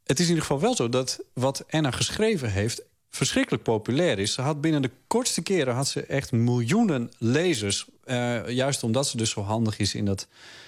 het 0.04 0.20
is 0.20 0.26
in 0.26 0.34
ieder 0.34 0.46
geval 0.46 0.62
wel 0.62 0.76
zo 0.76 0.90
dat 0.90 1.20
wat 1.34 1.64
Anna 1.70 1.92
geschreven 1.92 2.52
heeft... 2.52 2.84
verschrikkelijk 3.12 3.64
populair 3.64 4.20
is. 4.20 4.34
Ze 4.34 4.42
had 4.42 4.62
binnen 4.62 4.82
de 4.82 4.92
kortste 5.08 5.42
keren 5.42 5.74
had 5.74 5.88
ze 5.88 6.06
echt 6.06 6.32
miljoenen 6.32 7.12
lezers. 7.18 7.86
Eh, 8.04 8.50
juist 8.50 8.84
omdat 8.84 9.08
ze 9.08 9.18
dus 9.18 9.30
zo 9.30 9.42
handig 9.42 9.80
is 9.80 9.96
in 9.96 10.06
dat... 10.06 10.28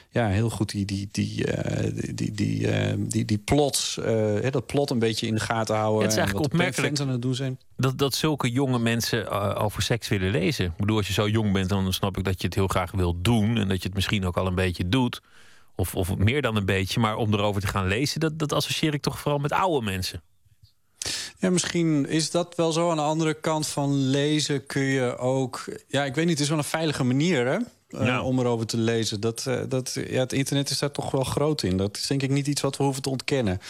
Ja, 0.10 0.28
heel 0.28 0.49
goed 0.49 0.72
die, 0.72 0.86
die, 0.86 1.10
die, 1.11 1.45
eh, 1.45 1.91
die, 1.94 2.14
die, 2.14 2.32
die, 2.32 2.68
eh, 2.68 2.94
die, 2.98 3.26
die 3.26 3.38
plots, 3.38 3.95
hè, 3.95 4.49
dat 4.49 4.65
plot 4.65 4.90
een 4.90 4.99
beetje 4.99 5.28
in 5.28 5.34
de 5.34 5.40
gaten 5.40 5.76
houden. 5.76 6.02
het 6.02 6.11
is 6.11 6.18
en 6.18 6.24
eigenlijk 6.24 6.53
opmerkelijk 6.53 6.88
fans 6.88 7.07
aan 7.07 7.14
het 7.14 7.22
doen 7.22 7.36
zijn. 7.36 7.60
dat, 7.78 7.98
dat 7.98 8.15
zulke 8.15 8.52
jonge 8.52 8.80
mensen 8.80 9.30
over 9.57 9.82
seks 9.82 10.07
willen 10.07 10.32
lezen. 10.32 10.65
Ik 10.65 10.78
bedoel, 10.78 10.98
als 10.98 11.07
je 11.07 11.14
zo 11.14 11.28
jong 11.28 11.52
bent, 11.53 11.70
dan 11.70 11.94
snap 11.94 12.18
ik 12.18 12.24
dat 12.24 12.41
je 12.41 12.48
het 12.48 12.56
heel 12.56 12.68
graag 12.68 12.91
wilt 12.91 13.24
doen. 13.24 13.57
En 13.57 13.68
dat 13.68 13.78
je 13.78 13.88
het 13.88 13.94
misschien 13.94 14.26
ook 14.26 14.38
al 14.38 14.48
een 14.48 14.56
beetje 14.56 14.90
doet. 14.90 15.22
Of, 15.76 15.95
of 15.95 16.18
meer 16.18 16.41
dan 16.41 16.56
een 16.56 16.65
beetje. 16.65 16.99
Maar 16.99 17.15
om 17.15 17.34
erover 17.34 17.61
te 17.61 17.68
gaan 17.68 17.88
lezen, 17.88 18.20
dat, 18.20 18.40
dat 18.40 18.53
associeer 18.53 18.94
ik 18.94 19.02
toch 19.02 19.20
vooral 19.20 19.40
met 19.40 19.52
oude 19.52 19.86
mensen. 19.86 20.22
Ja, 21.44 21.49
misschien 21.49 22.07
is 22.07 22.32
dat 22.32 22.56
wel 22.56 22.72
zo. 22.72 22.90
Aan 22.90 22.95
de 22.95 23.02
andere 23.02 23.34
kant 23.34 23.68
van 23.68 23.95
lezen 24.07 24.65
kun 24.65 24.82
je 24.82 25.18
ook... 25.18 25.65
Ja, 25.88 26.06
ik 26.06 26.15
weet 26.15 26.26
niet, 26.26 26.34
het 26.34 26.44
is 26.44 26.49
wel 26.49 26.57
een 26.57 26.64
veilige 26.64 27.03
manier, 27.03 27.45
hè? 27.48 27.57
eh, 28.06 28.26
om 28.26 28.40
erover 28.40 28.65
te 28.65 28.78
lezen. 28.78 29.20
Dat, 29.20 29.45
eh, 29.48 29.61
dat, 29.68 29.98
ja, 30.07 30.20
het 30.20 30.34
internet 30.34 30.70
is 30.70 30.80
daar 30.80 30.91
toch 30.91 31.11
wel 31.11 31.24
groot 31.24 31.64
in. 31.64 31.78
Dat 31.78 31.98
is 31.98 32.07
denk 32.07 32.22
ik 32.22 32.30
niet 32.30 32.48
iets 32.48 32.61
wat 32.61 32.78
we 32.78 32.84
hoeven 32.84 33.02
te 33.02 33.10
ontkennen. 33.10 33.61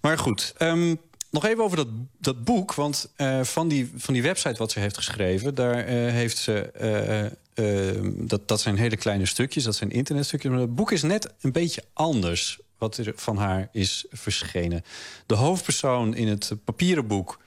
Maar 0.00 0.18
goed, 0.18 0.54
ehm, 0.56 0.94
nog 1.30 1.44
even 1.44 1.64
over 1.64 1.76
dat, 1.76 1.88
dat 2.18 2.44
boek. 2.44 2.74
Want 2.74 3.10
eh, 3.16 3.40
van, 3.42 3.68
die, 3.68 3.92
van 3.96 4.14
die 4.14 4.22
website 4.22 4.58
wat 4.58 4.72
ze 4.72 4.80
heeft 4.80 4.96
geschreven... 4.96 5.54
daar 5.54 5.84
heeft 5.86 6.38
ze... 6.38 6.60
eh, 6.60 7.24
eh, 7.54 7.96
dat, 8.04 8.48
dat 8.48 8.60
zijn 8.60 8.76
hele 8.76 8.96
kleine 8.96 9.26
stukjes, 9.26 9.64
dat 9.64 9.74
zijn 9.74 9.90
internetstukjes. 9.90 10.50
Maar 10.50 10.60
het 10.60 10.74
boek 10.74 10.92
is 10.92 11.02
net 11.02 11.32
een 11.40 11.52
beetje 11.52 11.84
anders 11.92 12.58
wat 12.84 12.96
er 12.96 13.12
van 13.16 13.36
haar 13.36 13.68
is 13.72 14.06
verschenen. 14.10 14.84
De 15.26 15.34
hoofdpersoon 15.34 16.14
in 16.14 16.28
het 16.28 16.52
papieren 16.64 17.06
boek... 17.06 17.42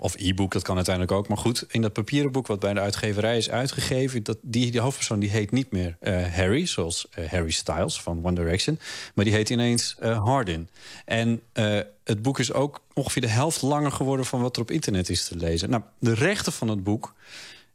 Of 0.00 0.14
e-book, 0.18 0.52
dat 0.52 0.62
kan 0.62 0.76
uiteindelijk 0.76 1.14
ook. 1.14 1.28
Maar 1.28 1.38
goed, 1.38 1.64
in 1.68 1.82
dat 1.82 1.92
papieren 1.92 2.32
boek 2.32 2.46
wat 2.46 2.60
bij 2.60 2.74
de 2.74 2.80
uitgeverij 2.80 3.36
is 3.36 3.50
uitgegeven... 3.50 4.22
Dat, 4.22 4.38
die, 4.42 4.70
die 4.70 4.80
hoofdpersoon 4.80 5.18
die 5.18 5.30
heet 5.30 5.50
niet 5.50 5.72
meer 5.72 5.96
eh, 6.00 6.34
Harry, 6.34 6.66
zoals 6.66 7.08
eh, 7.10 7.28
Harry 7.28 7.50
Styles 7.50 8.00
van 8.00 8.24
One 8.24 8.34
Direction... 8.34 8.78
maar 9.14 9.24
die 9.24 9.34
heet 9.34 9.50
ineens 9.50 9.96
eh, 9.98 10.24
Hardin. 10.24 10.68
En 11.04 11.42
het 12.04 12.22
boek 12.22 12.38
is 12.38 12.52
ook 12.52 12.80
ongeveer 12.94 13.22
de 13.22 13.28
helft 13.28 13.62
langer 13.62 13.92
geworden... 13.92 14.26
van 14.26 14.40
wat 14.40 14.56
er 14.56 14.62
op 14.62 14.70
internet 14.70 15.08
is 15.08 15.24
te 15.24 15.36
lezen. 15.36 15.70
Nou, 15.70 15.82
de 15.98 16.14
rechten 16.14 16.52
van 16.52 16.68
het 16.68 16.82
boek 16.82 17.14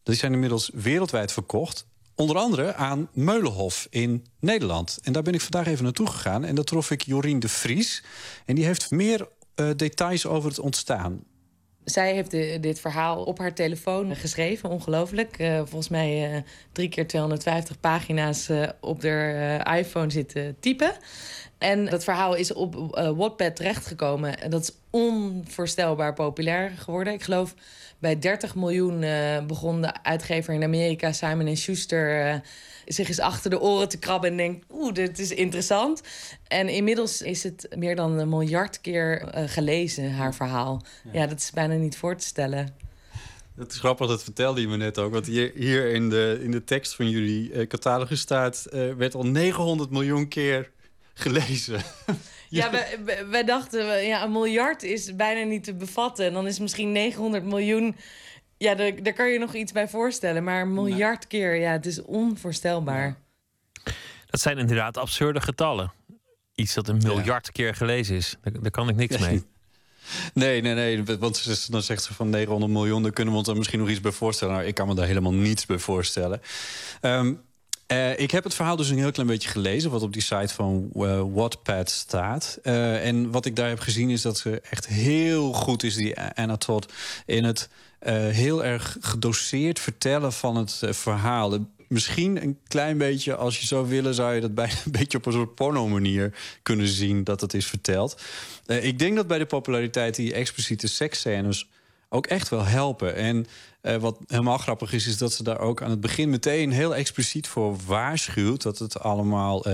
die 0.04 0.16
zijn 0.16 0.34
inmiddels 0.34 0.70
wereldwijd 0.74 1.32
verkocht... 1.32 1.86
Onder 2.16 2.38
andere 2.38 2.74
aan 2.74 3.10
Meulenhof 3.14 3.88
in 3.90 4.26
Nederland. 4.40 5.00
En 5.04 5.14
daar 5.14 5.24
ben 5.24 5.34
ik 5.34 5.42
vandaag 5.42 5.68
even 5.68 5.84
naartoe 5.84 6.08
gegaan. 6.08 6.46
En 6.46 6.56
daar 6.56 6.64
trof 6.64 6.92
ik 6.92 7.02
Jorien 7.02 7.40
de 7.40 7.50
Vries. 7.50 8.04
En 8.46 8.56
die 8.56 8.66
heeft 8.66 8.92
meer 8.92 9.28
eh, 9.56 9.70
details 9.76 10.26
over 10.26 10.50
het 10.50 10.60
ontstaan. 10.60 11.24
Zij 11.84 12.14
heeft 12.14 12.32
dit 12.62 12.80
verhaal 12.80 13.24
op 13.24 13.38
haar 13.38 13.54
telefoon 13.54 14.16
geschreven, 14.16 14.70
ongelooflijk. 14.70 15.38
Eh, 15.40 15.58
volgens 15.58 15.90
mij 15.90 16.34
eh, 16.34 16.42
drie 16.72 16.90
keer 16.90 17.08
250 17.08 17.80
pagina's 17.80 18.50
op 18.80 19.04
haar 19.04 19.78
iPhone 19.78 20.12
zitten 20.12 20.56
typen. 20.60 20.92
En 21.58 21.86
dat 21.86 22.04
verhaal 22.04 22.36
is 22.36 22.54
op 22.54 22.76
Wattpad 23.16 23.56
terechtgekomen. 23.56 24.40
En 24.40 24.50
dat 24.50 24.62
is 24.62 24.72
onvoorstelbaar 24.90 26.14
populair 26.14 26.72
geworden. 26.78 27.14
Ik 27.14 27.24
geloof 27.24 27.56
bij 28.04 28.20
30 28.20 28.56
miljoen 28.56 29.04
eh, 29.04 29.46
begon 29.46 29.82
de 29.82 30.04
uitgever 30.04 30.54
in 30.54 30.64
Amerika, 30.64 31.12
Simon 31.12 31.58
Schuster, 31.58 32.28
eh, 32.28 32.40
zich 32.86 33.08
eens 33.08 33.20
achter 33.20 33.50
de 33.50 33.60
oren 33.60 33.90
te 33.90 34.00
krabben 34.00 34.30
en 34.30 34.38
denkt: 34.38 34.66
oeh, 34.72 34.94
dit 34.94 35.20
is 35.20 35.32
interessant. 35.32 36.02
En 36.48 36.70
inmiddels 36.70 37.22
is 37.22 37.44
het 37.44 37.68
meer 37.76 37.96
dan 37.96 38.20
een 38.20 38.30
miljard 38.30 38.82
keer 38.82 39.22
eh, 39.22 39.44
gelezen, 39.48 40.14
haar 40.14 40.36
verhaal. 40.36 40.82
Ja. 41.12 41.28
dat 41.28 41.38
is 41.38 41.52
bijna 41.52 41.76
niet 41.76 41.98
voor 41.98 42.16
te 42.16 42.26
stellen. 42.26 42.76
Dat 43.56 43.72
is 43.72 43.80
grappig, 43.80 44.08
dat 44.08 44.24
vertelde 44.24 44.62
je 44.62 44.68
me 44.68 44.78
net 44.78 44.98
ook. 44.98 45.14
Want 45.14 45.26
hier, 45.26 45.52
hier 45.56 45.90
in, 45.90 46.10
de, 46.10 46.40
in 46.42 46.52
de 46.52 46.64
tekst 46.64 46.96
van 46.96 47.10
jullie 47.10 47.68
catalogus 47.68 48.20
staat... 48.20 48.66
eh, 48.66 48.94
werd 48.94 49.16
al 49.16 49.26
900 49.26 49.90
miljoen 49.90 50.28
keer 50.28 50.72
gelezen. 51.14 51.82
Ja, 52.54 52.72
wij, 53.30 53.44
dachten, 53.44 54.06
ja, 54.06 54.24
een 54.24 54.32
miljard 54.32 54.84
is 54.84 55.16
bijna 55.16 55.44
niet 55.50 55.64
te 55.64 55.74
bevatten. 55.74 56.26
En 56.26 56.34
dan 56.34 56.48
is 56.48 56.60
misschien 56.60 56.92
900 56.92 57.44
miljoen. 57.44 57.96
Ja, 58.58 58.76
daar, 58.76 59.04
daar 59.04 59.14
kan 59.14 59.30
je 59.30 59.40
nog 59.40 59.54
iets 59.54 59.72
bij 59.72 59.88
voorstellen. 59.88 60.44
Maar 60.44 60.62
een 60.62 60.74
miljard 60.74 61.28
keer, 61.28 61.56
ja, 61.56 61.72
het 61.72 61.86
is 61.86 62.02
onvoorstelbaar. 62.02 63.18
Dat 64.30 64.42
zijn 64.42 64.58
inderdaad 64.58 64.98
absurde 64.98 65.42
getallen. 65.42 65.92
Iets 66.56 66.74
dat 66.74 66.88
een 66.88 66.98
miljard 66.98 67.52
keer 67.52 67.76
gelezen 67.76 68.16
is. 68.16 68.36
Daar, 68.42 68.62
daar 68.62 68.72
kan 68.72 68.90
ik 68.90 68.96
niks 68.96 69.18
mee. 69.18 69.44
Nee, 70.34 70.62
nee, 70.62 70.74
nee. 70.74 71.04
Want 71.04 71.70
dan 71.72 71.82
zegt 71.82 72.04
ze 72.04 72.14
van 72.14 72.30
900 72.30 72.72
miljoen, 72.72 73.04
daar 73.04 73.12
kunnen 73.12 73.34
we 73.34 73.40
ons 73.40 73.48
er 73.48 73.58
misschien 73.58 73.80
nog 73.80 73.90
iets 73.90 74.02
bij 74.02 74.12
voorstellen. 74.12 74.54
Nou, 74.54 74.68
ik 74.68 74.76
kan 74.76 74.88
me 74.88 74.96
daar 74.96 75.06
helemaal 75.06 75.34
niets 75.34 75.66
bij 75.66 75.78
voorstellen. 75.78 76.42
Ehm, 77.02 77.34
eh, 77.94 78.20
ik 78.20 78.32
heb 78.32 78.44
het 78.44 78.54
verhaal 78.54 78.76
dus 78.76 78.90
een 78.90 78.98
heel 78.98 79.12
klein 79.12 79.28
beetje 79.28 79.50
gelezen, 79.50 79.92
wat 79.92 80.02
op 80.02 80.14
die 80.14 80.22
site 80.22 80.54
van 80.54 80.90
eh, 80.96 81.24
Wattpad 81.34 81.90
staat. 81.90 82.60
Eh, 82.64 83.08
en 83.08 83.32
wat 83.32 83.46
ik 83.46 83.56
daar 83.56 83.70
heb 83.70 83.80
gezien 83.80 84.10
is 84.10 84.22
dat 84.22 84.38
ze 84.38 84.62
echt 84.70 84.88
heel 84.88 85.54
goed 85.54 85.84
is, 85.84 85.96
die 85.96 86.20
Anna 86.20 86.58
in 87.26 87.44
het 87.44 87.70
heel 88.30 88.64
erg 88.66 88.98
gedoseerd 89.00 89.80
vertellen 89.80 90.34
van 90.34 90.56
het 90.56 90.82
verhaal. 90.90 91.58
Misschien 91.88 92.44
een 92.44 92.60
klein 92.68 92.98
beetje, 92.98 93.36
als 93.36 93.60
je 93.60 93.66
zou 93.66 93.88
willen, 93.88 94.14
zou 94.14 94.34
je 94.34 94.42
dat 94.42 94.56
bijna 94.64 94.74
een 94.86 94.92
beetje 94.92 95.18
op 95.18 95.26
een 95.26 95.34
soort 95.34 95.56
porno-manier 95.56 96.34
kunnen 96.64 96.88
zien 96.88 97.24
dat 97.24 97.42
het 97.42 97.54
is 97.54 97.66
verteld. 97.66 98.22
Ik 98.66 99.00
denk 99.00 99.16
dat 99.16 99.28
bij 99.28 99.38
de 99.38 99.46
populariteit 99.46 100.16
die 100.16 100.34
expliciete 100.34 100.88
seksscènes 100.88 101.68
ook 102.14 102.28
echt 102.28 102.50
wel 102.50 102.66
helpen. 102.66 103.16
En 103.16 103.46
eh, 103.82 103.96
wat 103.96 104.18
helemaal 104.28 104.58
grappig 104.58 104.94
is, 104.94 105.08
is 105.08 105.18
dat 105.18 105.34
ze 105.34 105.44
daar 105.44 105.60
ook 105.60 105.82
aan 105.82 105.90
het 105.90 106.02
begin 106.02 106.30
meteen 106.30 106.72
heel 106.72 106.96
expliciet 106.96 107.48
voor 107.48 107.78
waarschuwt. 107.86 108.62
Dat 108.62 108.80
het 108.80 109.00
allemaal, 109.00 109.66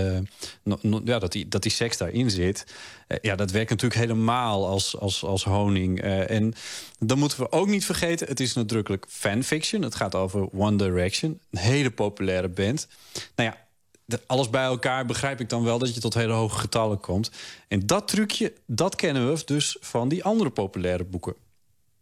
no- 0.62 1.00
ja, 1.04 1.18
dat 1.18 1.32
die, 1.32 1.48
dat 1.48 1.62
die 1.62 1.70
seks 1.70 1.96
daarin 1.96 2.30
zit. 2.30 2.64
Eh, 3.06 3.18
ja, 3.22 3.36
dat 3.36 3.50
werkt 3.50 3.70
natuurlijk 3.70 4.00
helemaal 4.00 4.66
als, 4.66 4.98
als, 4.98 5.24
als 5.24 5.44
honing. 5.44 6.00
En 6.02 6.54
dan 6.98 7.18
moeten 7.18 7.40
we 7.40 7.52
ook 7.52 7.68
niet 7.68 7.84
vergeten, 7.84 8.28
het 8.28 8.40
is 8.40 8.54
nadrukkelijk 8.54 9.06
fanfiction. 9.08 9.82
Het 9.82 9.94
gaat 9.94 10.14
over 10.14 10.48
One 10.52 10.76
Direction, 10.76 11.40
een 11.50 11.58
hele 11.58 11.90
populaire 11.90 12.48
band. 12.48 12.88
Nou 13.36 13.50
ja, 13.50 13.56
alles 14.26 14.50
bij 14.50 14.64
elkaar 14.64 15.06
begrijp 15.06 15.40
ik 15.40 15.48
dan 15.48 15.64
wel 15.64 15.78
dat 15.78 15.94
je 15.94 16.00
tot 16.00 16.14
hele 16.14 16.32
hoge 16.32 16.58
getallen 16.58 17.00
komt. 17.00 17.30
En 17.68 17.86
dat 17.86 18.08
trucje, 18.08 18.52
dat 18.66 18.96
kennen 18.96 19.32
we 19.32 19.42
dus 19.44 19.76
van 19.80 20.08
die 20.08 20.24
andere 20.24 20.50
populaire 20.50 21.04
boeken. 21.04 21.34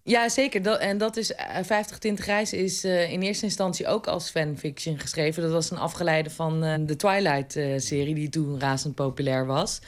Ja, 0.09 0.29
zeker. 0.29 0.63
Dat, 0.63 0.79
en 0.79 0.99
dat 0.99 1.17
is 1.17 1.35
eh, 1.35 1.65
50 1.65 1.99
Tinten 1.99 2.25
Grijs 2.25 2.53
is 2.53 2.85
eh, 2.85 3.13
in 3.13 3.23
eerste 3.23 3.45
instantie 3.45 3.87
ook 3.87 4.07
als 4.07 4.31
fanfiction 4.31 4.99
geschreven. 4.99 5.43
Dat 5.43 5.53
was 5.53 5.71
een 5.71 5.79
afgeleide 5.79 6.31
van 6.31 6.65
eh, 6.65 6.75
de 6.81 6.97
Twilight-serie, 6.97 8.15
die 8.15 8.29
toen 8.29 8.61
razend 8.61 8.95
populair 8.95 9.47
was. 9.47 9.81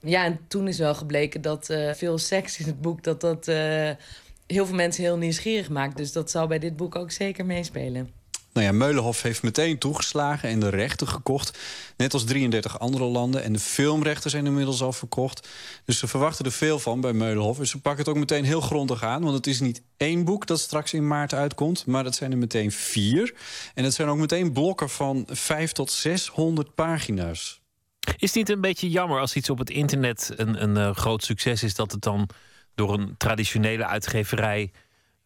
Ja, 0.00 0.24
en 0.24 0.38
toen 0.48 0.68
is 0.68 0.78
wel 0.78 0.94
gebleken 0.94 1.42
dat 1.42 1.70
eh, 1.70 1.92
veel 1.92 2.18
seks 2.18 2.58
in 2.58 2.66
het 2.66 2.80
boek... 2.80 3.02
dat 3.02 3.20
dat 3.20 3.46
heel 4.46 4.66
veel 4.66 4.74
mensen 4.74 5.02
heel 5.02 5.16
nieuwsgierig 5.16 5.68
maakt. 5.68 5.96
Dus 5.96 6.12
dat 6.12 6.30
zal 6.30 6.46
bij 6.46 6.58
dit 6.58 6.76
boek 6.76 6.96
ook 6.96 7.10
zeker 7.10 7.46
meespelen. 7.46 8.23
Nou 8.54 8.66
ja, 8.66 8.72
Meulenhof 8.72 9.22
heeft 9.22 9.42
meteen 9.42 9.78
toegeslagen 9.78 10.48
en 10.48 10.60
de 10.60 10.68
rechten 10.68 11.08
gekocht. 11.08 11.58
Net 11.96 12.12
als 12.12 12.24
33 12.24 12.78
andere 12.78 13.04
landen. 13.04 13.42
En 13.42 13.52
de 13.52 13.58
filmrechten 13.58 14.30
zijn 14.30 14.46
inmiddels 14.46 14.82
al 14.82 14.92
verkocht. 14.92 15.48
Dus 15.84 15.98
ze 15.98 16.06
verwachten 16.06 16.44
er 16.44 16.52
veel 16.52 16.78
van 16.78 17.00
bij 17.00 17.12
Meulenhof. 17.12 17.56
Dus 17.56 17.70
ze 17.70 17.80
pakken 17.80 18.04
het 18.04 18.14
ook 18.14 18.20
meteen 18.20 18.44
heel 18.44 18.60
grondig 18.60 19.02
aan. 19.02 19.22
Want 19.22 19.34
het 19.34 19.46
is 19.46 19.60
niet 19.60 19.82
één 19.96 20.24
boek 20.24 20.46
dat 20.46 20.60
straks 20.60 20.92
in 20.92 21.06
maart 21.06 21.34
uitkomt. 21.34 21.86
Maar 21.86 22.04
dat 22.04 22.14
zijn 22.14 22.30
er 22.30 22.38
meteen 22.38 22.72
vier. 22.72 23.34
En 23.74 23.84
het 23.84 23.94
zijn 23.94 24.08
ook 24.08 24.18
meteen 24.18 24.52
blokken 24.52 24.90
van 24.90 25.26
5 25.30 25.72
tot 25.72 25.90
600 25.90 26.74
pagina's. 26.74 27.60
Is 28.04 28.14
het 28.28 28.34
niet 28.34 28.48
een 28.48 28.60
beetje 28.60 28.90
jammer 28.90 29.20
als 29.20 29.34
iets 29.34 29.50
op 29.50 29.58
het 29.58 29.70
internet 29.70 30.32
een, 30.36 30.62
een 30.62 30.76
eh, 30.76 30.96
groot 30.96 31.24
succes 31.24 31.62
is, 31.62 31.74
dat 31.74 31.92
het 31.92 32.02
dan 32.02 32.28
door 32.74 32.94
een 32.94 33.14
traditionele 33.16 33.86
uitgeverij 33.86 34.70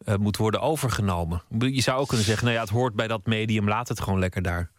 eh, 0.05 0.15
moet 0.15 0.37
worden 0.37 0.61
overgenomen? 0.61 1.43
Je 1.57 1.81
zou 1.81 1.99
ook 1.99 2.07
kunnen 2.07 2.25
zeggen, 2.25 2.45
nou 2.45 2.57
ja, 2.57 2.63
het 2.63 2.71
hoort 2.71 2.95
bij 2.95 3.07
dat 3.07 3.25
medium, 3.25 3.67
laat 3.67 3.87
het 3.87 4.01
gewoon 4.01 4.19
lekker 4.19 4.41
daar. 4.41 4.71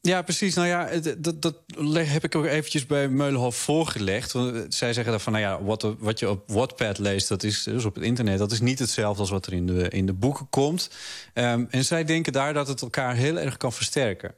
Ja, 0.00 0.22
precies. 0.22 0.54
Nou 0.54 0.68
ja, 0.68 0.88
dat, 1.18 1.42
dat 1.42 1.56
heb 1.92 2.24
ik 2.24 2.34
ook 2.34 2.44
eventjes 2.44 2.86
bij 2.86 3.08
Meulenhof 3.08 3.56
voorgelegd. 3.56 4.32
Want 4.32 4.54
eh, 4.54 4.60
zij 4.68 4.92
zeggen 4.92 5.12
dan 5.12 5.20
van, 5.20 5.32
nou 5.32 5.44
ja, 5.44 5.62
wat, 5.62 5.94
wat 5.98 6.18
je 6.18 6.30
op 6.30 6.42
Wattpad 6.46 6.98
leest... 6.98 7.28
dat 7.28 7.42
is 7.42 7.62
dus 7.62 7.84
op 7.84 7.94
het 7.94 8.04
internet, 8.04 8.38
dat 8.38 8.52
is 8.52 8.60
niet 8.60 8.78
hetzelfde 8.78 9.20
als 9.20 9.30
wat 9.30 9.46
er 9.46 9.52
in 9.52 9.66
de, 9.66 9.88
in 9.88 10.06
de 10.06 10.12
boeken 10.12 10.48
komt. 10.48 10.90
Ehm, 11.32 11.64
en 11.70 11.84
zij 11.84 12.04
denken 12.04 12.32
daar 12.32 12.54
dat 12.54 12.68
het 12.68 12.82
elkaar 12.82 13.14
heel 13.14 13.38
erg 13.38 13.56
kan 13.56 13.72
versterken. 13.72 14.34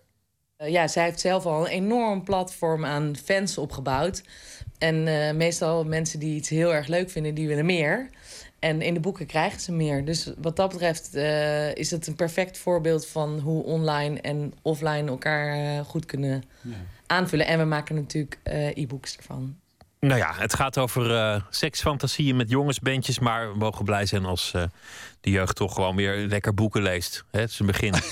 Eh, 0.56 0.70
ja, 0.70 0.88
zij 0.88 1.04
heeft 1.04 1.20
zelf 1.20 1.46
al 1.46 1.60
een 1.60 1.72
enorm 1.72 2.24
platform 2.24 2.84
aan 2.84 3.16
fans 3.24 3.58
opgebouwd. 3.58 4.22
En 4.78 5.06
eh, 5.06 5.34
meestal 5.34 5.84
mensen 5.84 6.18
die 6.18 6.34
iets 6.34 6.48
heel 6.48 6.74
erg 6.74 6.86
leuk 6.86 7.10
vinden, 7.10 7.34
die 7.34 7.48
willen 7.48 7.66
meer. 7.66 8.10
En 8.58 8.82
in 8.82 8.94
de 8.94 9.00
boeken 9.00 9.26
krijgen 9.26 9.60
ze 9.60 9.72
meer. 9.72 10.04
Dus 10.04 10.32
wat 10.38 10.56
dat 10.56 10.70
betreft 10.70 11.14
eh, 11.14 11.74
is 11.74 11.90
het 11.90 12.06
een 12.06 12.14
perfect 12.14 12.58
voorbeeld 12.58 13.06
van 13.06 13.38
hoe 13.38 13.62
online 13.62 14.20
en 14.20 14.52
offline 14.62 15.08
elkaar 15.08 15.54
eh, 15.54 15.84
goed 15.84 16.06
kunnen 16.06 16.42
aanvullen. 17.06 17.46
En 17.46 17.58
we 17.58 17.64
maken 17.64 17.94
natuurlijk 17.94 18.38
eh, 18.42 18.76
e-books 18.76 19.16
ervan. 19.16 19.56
Nou 20.00 20.18
ja, 20.18 20.34
het 20.36 20.54
gaat 20.54 20.78
over 20.78 21.14
eh, 21.14 21.42
seksfantasieën 21.50 22.36
met 22.36 22.50
jongensbandjes, 22.50 23.18
maar 23.18 23.52
we 23.52 23.58
mogen 23.58 23.84
blij 23.84 24.06
zijn 24.06 24.24
als 24.24 24.52
eh, 24.54 24.62
de 25.20 25.30
jeugd 25.30 25.56
toch 25.56 25.74
gewoon 25.74 25.96
weer 25.96 26.16
lekker 26.16 26.54
boeken 26.54 26.82
leest. 26.82 27.24
Het 27.30 27.50
is 27.50 27.58
een 27.58 27.66
begin. 27.66 27.94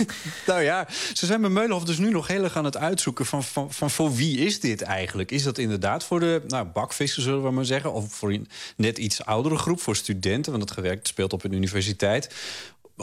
Nou 0.47 0.63
ja, 0.63 0.87
ze 1.15 1.27
zijn 1.27 1.41
bij 1.41 1.51
Meulenhof 1.51 1.85
dus 1.85 1.99
nu 1.99 2.11
nog 2.11 2.27
heel 2.27 2.45
erg 2.45 2.57
aan 2.57 2.65
het 2.65 2.77
uitzoeken... 2.77 3.27
van, 3.27 3.45
van, 3.69 3.91
voor 3.91 4.15
wie 4.15 4.39
is 4.39 4.61
dit 4.61 4.83
eigenlijk? 4.83 5.31
Is 5.31 5.43
dat 5.43 5.59
inderdaad 5.59 6.05
voor 6.05 6.21
de 6.21 6.43
nou, 6.49 6.67
bakvissen, 6.67 7.23
zullen 7.23 7.43
we 7.43 7.51
maar 7.51 7.65
zeggen... 7.65 7.93
of 7.93 8.13
voor 8.13 8.33
een 8.33 8.49
net 8.77 8.99
iets 8.99 9.25
oudere 9.25 9.57
groep, 9.57 9.81
voor 9.81 9.97
studenten... 9.97 10.53
want 10.53 10.65
het 10.65 10.73
gewerkt 10.73 11.07
speelt 11.07 11.33
op 11.33 11.45
een 11.45 11.53
universiteit... 11.53 12.35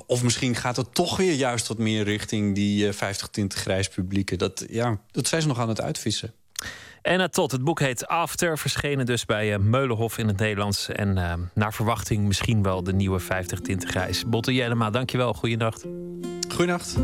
Of 0.06 0.24
misschien 0.24 0.56
gaat 0.56 0.76
het 0.76 0.94
toch 0.94 1.18
weer 1.18 1.34
juist 1.34 1.68
wat 1.68 1.78
meer 1.78 2.04
richting 2.04 2.56
die 2.56 2.88
eh, 2.88 2.94
50 2.94 3.28
tinten 3.28 3.60
grijs 3.60 3.90
publieken. 3.90 4.38
Dat, 4.38 4.66
ja, 4.70 4.98
dat 5.12 5.28
zijn 5.28 5.42
ze 5.42 5.48
nog 5.48 5.60
aan 5.60 5.70
het 5.70 5.82
uitvissen. 5.82 6.34
En 7.04 7.32
tot, 7.32 7.52
het 7.52 7.64
boek 7.64 7.80
heet 7.80 8.08
After, 8.08 8.58
verschenen 8.58 9.06
dus 9.06 9.26
bij 9.26 9.54
eh, 9.54 9.60
Meulenhof 9.60 10.18
in 10.18 10.28
het 10.28 10.38
Nederlands. 10.38 10.90
En 10.90 11.18
eh, 11.18 11.34
naar 11.54 11.74
verwachting 11.74 12.28
misschien 12.28 12.64
wel 12.64 12.84
de 12.84 12.94
nieuwe 12.94 13.20
50 13.20 13.60
tinten 13.60 13.90
grijs. 13.90 14.26
Botte 14.26 14.54
Jellema, 14.54 14.90
dankjewel. 14.90 15.34
Goeienacht. 15.34 15.86
Goeienacht. 16.54 16.98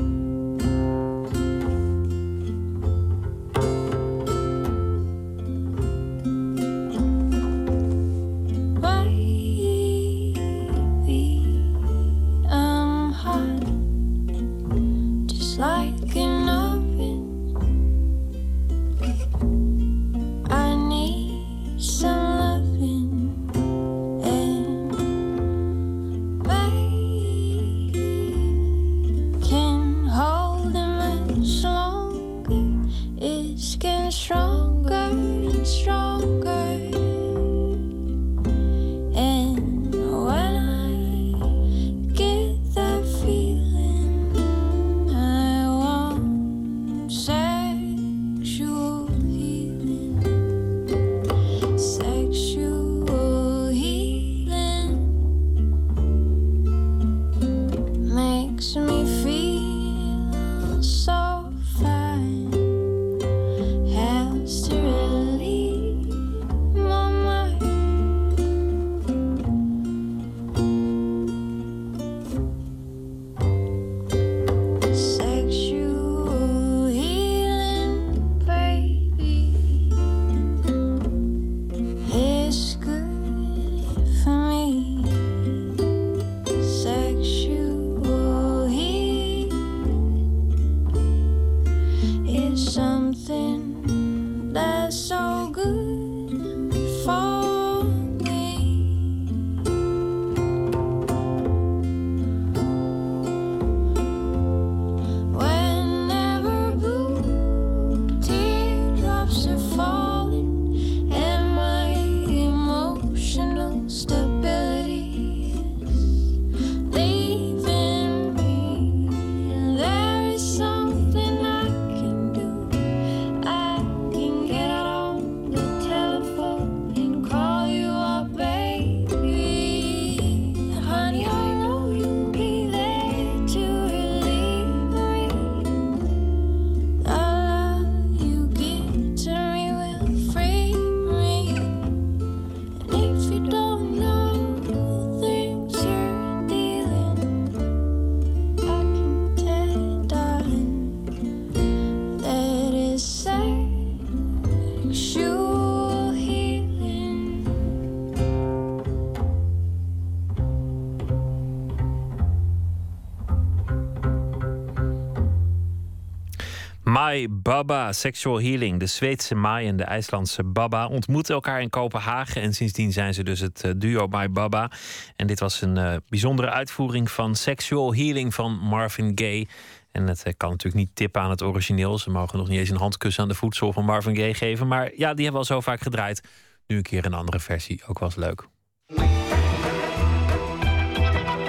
Baba, 167.49 167.91
Sexual 167.93 168.41
Healing. 168.41 168.79
De 168.79 168.85
Zweedse 168.85 169.35
Mai 169.35 169.67
en 169.67 169.77
de 169.77 169.83
IJslandse 169.83 170.43
Baba 170.43 170.87
ontmoeten 170.87 171.33
elkaar 171.33 171.61
in 171.61 171.69
Kopenhagen. 171.69 172.41
En 172.41 172.53
sindsdien 172.53 172.91
zijn 172.91 173.13
ze 173.13 173.23
dus 173.23 173.39
het 173.39 173.63
eh, 173.63 173.71
duo 173.75 174.07
My 174.07 174.31
Baba. 174.31 174.71
En 175.15 175.27
dit 175.27 175.39
was 175.39 175.61
een 175.61 175.77
eh, 175.77 175.95
bijzondere 176.09 176.49
uitvoering 176.49 177.11
van 177.11 177.35
Sexual 177.35 177.95
Healing 177.95 178.33
van 178.33 178.51
Marvin 178.51 179.11
Gaye. 179.15 179.47
En 179.91 180.07
het 180.07 180.23
eh, 180.23 180.33
kan 180.37 180.49
natuurlijk 180.49 180.83
niet 180.85 180.95
tippen 180.95 181.21
aan 181.21 181.29
het 181.29 181.41
origineel. 181.41 181.97
Ze 181.97 182.09
mogen 182.09 182.37
nog 182.37 182.47
niet 182.47 182.59
eens 182.59 182.69
een 182.69 182.77
handkussen 182.77 183.23
aan 183.23 183.29
de 183.29 183.35
voedsel 183.35 183.73
van 183.73 183.85
Marvin 183.85 184.15
Gaye 184.15 184.33
geven. 184.33 184.67
Maar 184.67 184.83
ja, 184.83 185.13
die 185.13 185.23
hebben 185.23 185.31
we 185.31 185.37
al 185.37 185.43
zo 185.43 185.61
vaak 185.61 185.81
gedraaid. 185.81 186.23
Nu 186.67 186.77
een 186.77 186.83
keer 186.83 187.05
een 187.05 187.13
andere 187.13 187.39
versie. 187.39 187.81
Ook 187.87 187.99
was 187.99 188.15
leuk. 188.15 188.47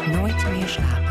Nooit 0.06 0.50
meer 0.50 0.68
slapen. 0.68 1.09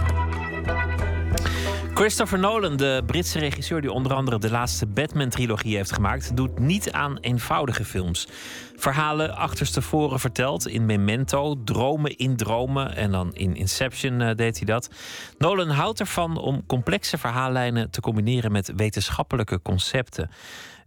Christopher 1.99 2.39
Nolan, 2.39 2.77
de 2.77 3.03
Britse 3.05 3.39
regisseur 3.39 3.81
die 3.81 3.91
onder 3.91 4.13
andere 4.13 4.39
de 4.39 4.49
laatste 4.49 4.87
Batman-trilogie 4.87 5.75
heeft 5.75 5.91
gemaakt, 5.91 6.35
doet 6.35 6.59
niet 6.59 6.91
aan 6.91 7.17
eenvoudige 7.17 7.85
films. 7.85 8.27
Verhalen 8.75 9.35
achterstevoren 9.35 10.19
verteld 10.19 10.67
in 10.67 10.85
Memento, 10.85 11.63
dromen 11.63 12.17
in 12.17 12.35
dromen 12.35 12.95
en 12.95 13.11
dan 13.11 13.33
in 13.33 13.55
Inception 13.55 14.21
eh, 14.21 14.35
deed 14.35 14.57
hij 14.57 14.65
dat. 14.65 14.89
Nolan 15.37 15.69
houdt 15.69 15.99
ervan 15.99 16.37
om 16.37 16.65
complexe 16.65 17.17
verhaallijnen 17.17 17.89
te 17.89 18.01
combineren 18.01 18.51
met 18.51 18.71
wetenschappelijke 18.75 19.61
concepten. 19.61 20.29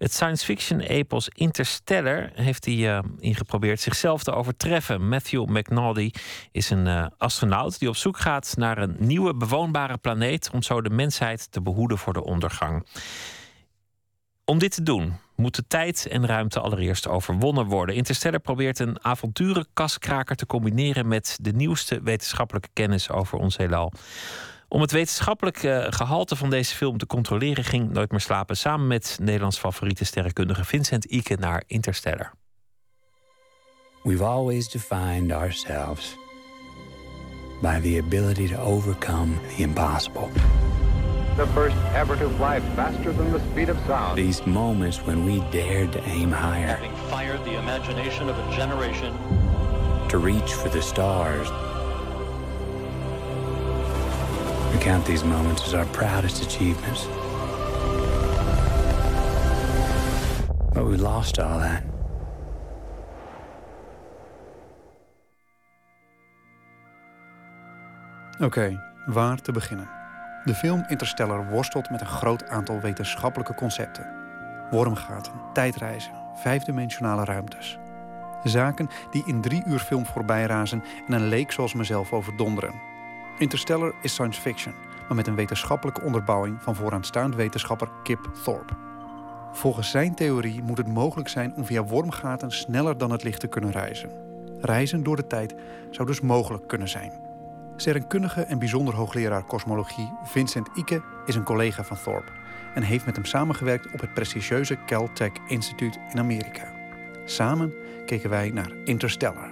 Het 0.03 0.13
science 0.13 0.45
fiction 0.45 0.81
epos 0.81 1.29
Interstellar 1.29 2.31
heeft 2.35 2.65
hij 2.65 2.97
eh, 2.97 3.03
ingeprobeerd 3.19 3.81
zichzelf 3.81 4.23
te 4.23 4.33
overtreffen. 4.33 5.09
Matthew 5.09 5.49
McNally 5.49 6.15
is 6.53 6.71
een 6.71 6.87
eh, 6.87 7.07
astronaut 7.19 7.79
die 7.79 7.89
op 7.89 7.97
zoek 7.97 8.19
gaat 8.19 8.55
naar 8.57 8.79
een 8.79 8.97
nieuwe 8.99 9.35
bewoonbare 9.35 9.99
planeet 9.99 10.51
om 10.53 10.63
zo 10.63 10.81
de 10.81 10.91
mensheid 10.91 11.53
te 11.53 11.63
behoeden 11.63 11.99
voor 11.99 12.13
de 12.13 12.25
ondergang. 12.25 12.87
Om 14.45 14.59
dit 14.59 14.75
te 14.75 14.83
doen 14.83 15.19
moeten 15.37 15.67
tijd 15.69 16.07
en 16.07 16.27
ruimte 16.27 16.61
allereerst 16.61 17.09
overwonnen 17.09 17.67
worden. 17.67 17.95
Interstellar 17.95 18.41
probeert 18.41 18.79
een 18.79 19.05
avonturenkaskraker 19.05 20.37
te 20.37 20.47
combineren 20.47 21.09
met 21.09 21.39
de 21.41 21.53
nieuwste 21.53 22.01
wetenschappelijke 22.03 22.69
kennis 22.73 23.11
over 23.11 23.39
ons 23.39 23.57
heelal. 23.57 23.93
Om 24.73 24.81
het 24.81 24.91
wetenschappelijk 24.91 25.63
eh, 25.63 25.87
gehalte 25.89 26.37
van 26.37 26.51
deze 26.51 26.75
film 26.75 26.99
te 26.99 27.07
controleren, 27.07 27.65
ging 27.65 27.91
Nooit 27.91 28.11
meer 28.11 28.21
slapen 28.21 28.57
samen 28.57 28.87
met 28.87 29.19
Nederlands 29.21 29.59
favoriete 29.59 30.05
sterrenkundige 30.05 30.65
Vincent 30.65 31.05
Ike 31.05 31.37
naar 31.41 31.63
Interstellar. 31.67 32.33
We've 34.03 34.25
always 34.25 34.69
defined 34.69 35.33
ourselves 35.33 36.17
by 37.61 37.81
the 37.81 38.01
ability 38.05 38.49
to 38.49 38.61
overcome 38.61 39.33
the 39.57 39.63
impossible. 39.63 40.29
The 41.37 41.47
first 41.55 41.77
ever 41.95 42.19
to 42.19 42.29
fly 42.29 42.61
faster 42.75 43.17
than 43.17 43.33
the 43.33 43.41
speed 43.51 43.69
of 43.69 43.77
sound. 43.87 44.17
These 44.17 44.43
moments 44.45 45.05
when 45.05 45.25
we 45.25 45.43
dared 45.51 45.93
to 45.93 46.01
aim 46.05 46.31
higher, 46.31 46.67
having 46.67 46.97
fired 47.11 47.45
the 47.45 47.59
imagination 47.59 48.29
of 48.29 48.37
a 48.39 48.57
generation. 48.57 49.13
to 50.13 50.19
reach 50.19 50.53
for 50.53 50.69
the 50.69 50.83
stars. 50.83 51.72
We 54.73 54.79
count 54.79 55.05
these 55.05 55.25
moments 55.25 55.63
as 55.63 55.75
our 55.75 55.87
proudest 55.87 56.47
achievements. 56.47 57.07
But 60.73 60.87
we 60.87 60.99
lost 60.99 61.39
all 61.39 61.59
that. 61.59 61.83
Oké, 68.41 68.83
waar 69.07 69.41
te 69.41 69.53
beginnen? 69.53 69.89
De 70.45 70.55
film 70.55 70.85
Interstellar 70.89 71.51
worstelt 71.51 71.91
met 71.91 72.01
een 72.01 72.07
groot 72.07 72.49
aantal 72.49 72.81
wetenschappelijke 72.81 73.55
concepten. 73.55 74.07
Wormgaten, 74.71 75.33
tijdreizen, 75.53 76.13
vijfdimensionale 76.35 77.25
ruimtes. 77.25 77.79
Zaken 78.43 78.89
die 79.11 79.23
in 79.27 79.41
drie 79.41 79.63
uur 79.67 79.79
film 79.79 80.07
voorbij 80.07 80.45
razen 80.45 80.83
en 81.07 81.13
een 81.13 81.29
leek 81.29 81.53
zoals 81.53 81.75
mezelf 81.75 82.13
overdonderen. 82.13 82.92
Interstellar 83.43 83.95
is 84.03 84.13
science 84.13 84.41
fiction, 84.41 84.75
maar 85.09 85.17
met 85.17 85.27
een 85.27 85.35
wetenschappelijke 85.35 86.03
onderbouwing 86.03 86.63
van 86.63 86.75
vooraanstaand 86.75 87.35
wetenschapper 87.35 87.89
Kip 88.03 88.31
Thorpe. 88.45 88.73
Volgens 89.53 89.91
zijn 89.91 90.15
theorie 90.15 90.63
moet 90.63 90.79
het 90.79 90.87
mogelijk 90.87 91.29
zijn 91.29 91.55
om 91.55 91.65
via 91.65 91.85
wormgaten 91.85 92.51
sneller 92.51 92.99
dan 92.99 93.11
het 93.11 93.23
licht 93.23 93.41
te 93.41 93.47
kunnen 93.47 93.71
reizen. 93.71 94.11
Reizen 94.61 95.03
door 95.03 95.17
de 95.17 95.27
tijd 95.27 95.55
zou 95.91 96.07
dus 96.07 96.21
mogelijk 96.21 96.69
kunnen 96.69 96.89
zijn. 96.89 97.13
Sterrenkundige 97.77 98.43
en 98.43 98.59
bijzonder 98.59 98.95
hoogleraar 98.95 99.45
kosmologie 99.45 100.13
Vincent 100.25 100.69
Ike 100.75 101.03
is 101.27 101.35
een 101.35 101.45
collega 101.45 101.85
van 101.85 101.97
Thorpe 102.05 102.33
en 102.75 102.83
heeft 102.83 103.07
met 103.07 103.17
hem 103.17 103.25
samengewerkt 103.25 103.93
op 103.93 104.01
het 104.01 104.15
prestigieuze 104.15 104.79
Caltech 104.87 105.33
Instituut 105.49 105.99
in 106.13 106.19
Amerika. 106.19 106.73
Samen 107.25 107.75
keken 108.07 108.31
wij 108.31 108.51
naar 108.51 108.73
Interstellar. 108.85 109.52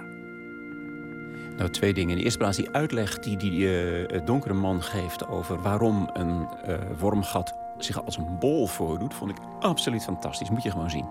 Nou, 1.57 1.69
twee 1.69 1.93
dingen. 1.93 2.09
In 2.09 2.17
de 2.17 2.23
eerste 2.23 2.39
plaats 2.39 2.57
die 2.57 2.69
uitleg 2.71 3.19
die 3.19 3.37
die 3.37 3.77
eh, 3.77 4.25
donkere 4.25 4.53
man 4.53 4.81
geeft 4.81 5.27
over 5.27 5.61
waarom 5.61 6.09
een 6.13 6.47
eh, 6.65 6.75
wormgat 6.99 7.53
zich 7.77 8.05
als 8.05 8.17
een 8.17 8.37
bol 8.39 8.67
voordoet, 8.67 9.13
vond 9.13 9.31
ik 9.31 9.37
absoluut 9.59 10.03
fantastisch. 10.03 10.49
Moet 10.49 10.63
je 10.63 10.71
gewoon 10.71 10.89
zien. 10.89 11.05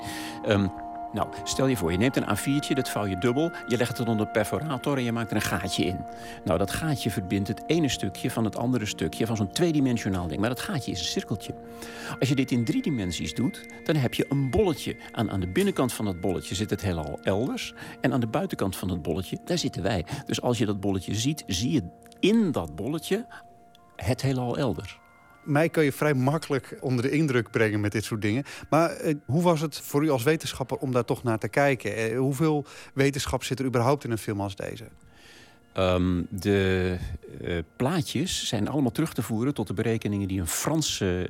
Ehm, 0.44 0.66
nou, 1.12 1.28
stel 1.44 1.66
je 1.66 1.76
voor, 1.76 1.92
je 1.92 1.98
neemt 1.98 2.16
een 2.16 2.36
A4'tje, 2.38 2.74
dat 2.74 2.88
vouw 2.88 3.06
je 3.06 3.18
dubbel, 3.18 3.52
je 3.66 3.76
legt 3.76 3.98
het 3.98 4.08
onder 4.08 4.26
de 4.26 4.32
perforator 4.32 4.96
en 4.96 5.02
je 5.02 5.12
maakt 5.12 5.30
er 5.30 5.36
een 5.36 5.42
gaatje 5.42 5.84
in. 5.84 6.04
Nou, 6.44 6.58
dat 6.58 6.70
gaatje 6.70 7.10
verbindt 7.10 7.48
het 7.48 7.62
ene 7.66 7.88
stukje 7.88 8.30
van 8.30 8.44
het 8.44 8.56
andere 8.56 8.86
stukje 8.86 9.26
van 9.26 9.36
zo'n 9.36 9.52
tweedimensionaal 9.52 10.26
ding. 10.26 10.40
Maar 10.40 10.48
dat 10.48 10.60
gaatje 10.60 10.90
is 10.90 10.98
een 10.98 11.06
cirkeltje. 11.06 11.54
Als 12.18 12.28
je 12.28 12.34
dit 12.34 12.50
in 12.50 12.64
drie 12.64 12.82
dimensies 12.82 13.34
doet, 13.34 13.66
dan 13.84 13.96
heb 13.96 14.14
je 14.14 14.26
een 14.28 14.50
bolletje. 14.50 14.96
Aan, 15.12 15.30
aan 15.30 15.40
de 15.40 15.48
binnenkant 15.48 15.92
van 15.92 16.04
dat 16.04 16.20
bolletje 16.20 16.54
zit 16.54 16.70
het 16.70 16.82
heelal 16.82 17.18
elders. 17.22 17.74
En 18.00 18.12
aan 18.12 18.20
de 18.20 18.26
buitenkant 18.26 18.76
van 18.76 18.88
het 18.88 19.02
bolletje, 19.02 19.38
daar 19.44 19.58
zitten 19.58 19.82
wij. 19.82 20.04
Dus 20.26 20.42
als 20.42 20.58
je 20.58 20.66
dat 20.66 20.80
bolletje 20.80 21.14
ziet, 21.14 21.44
zie 21.46 21.70
je 21.70 21.82
in 22.20 22.52
dat 22.52 22.74
bolletje 22.76 23.26
het 23.96 24.22
heelal 24.22 24.56
elders. 24.56 24.98
Mij 25.50 25.68
kan 25.68 25.84
je 25.84 25.92
vrij 25.92 26.14
makkelijk 26.14 26.76
onder 26.80 27.02
de 27.02 27.10
indruk 27.10 27.50
brengen 27.50 27.80
met 27.80 27.92
dit 27.92 28.04
soort 28.04 28.22
dingen. 28.22 28.44
Maar 28.68 28.90
eh, 28.90 29.14
hoe 29.24 29.42
was 29.42 29.60
het 29.60 29.80
voor 29.80 30.04
u 30.04 30.10
als 30.10 30.22
wetenschapper 30.22 30.76
om 30.76 30.92
daar 30.92 31.04
toch 31.04 31.22
naar 31.22 31.38
te 31.38 31.48
kijken? 31.48 31.96
Eh, 31.96 32.18
hoeveel 32.18 32.66
wetenschap 32.94 33.44
zit 33.44 33.58
er 33.58 33.64
überhaupt 33.64 34.04
in 34.04 34.10
een 34.10 34.18
film 34.18 34.40
als 34.40 34.56
deze? 34.56 34.84
Um, 35.76 36.26
de 36.30 36.96
uh, 37.40 37.58
plaatjes 37.76 38.46
zijn 38.46 38.68
allemaal 38.68 38.90
terug 38.90 39.12
te 39.12 39.22
voeren 39.22 39.54
tot 39.54 39.66
de 39.66 39.74
berekeningen 39.74 40.28
die 40.28 40.40
een 40.40 40.46
Franse 40.46 41.28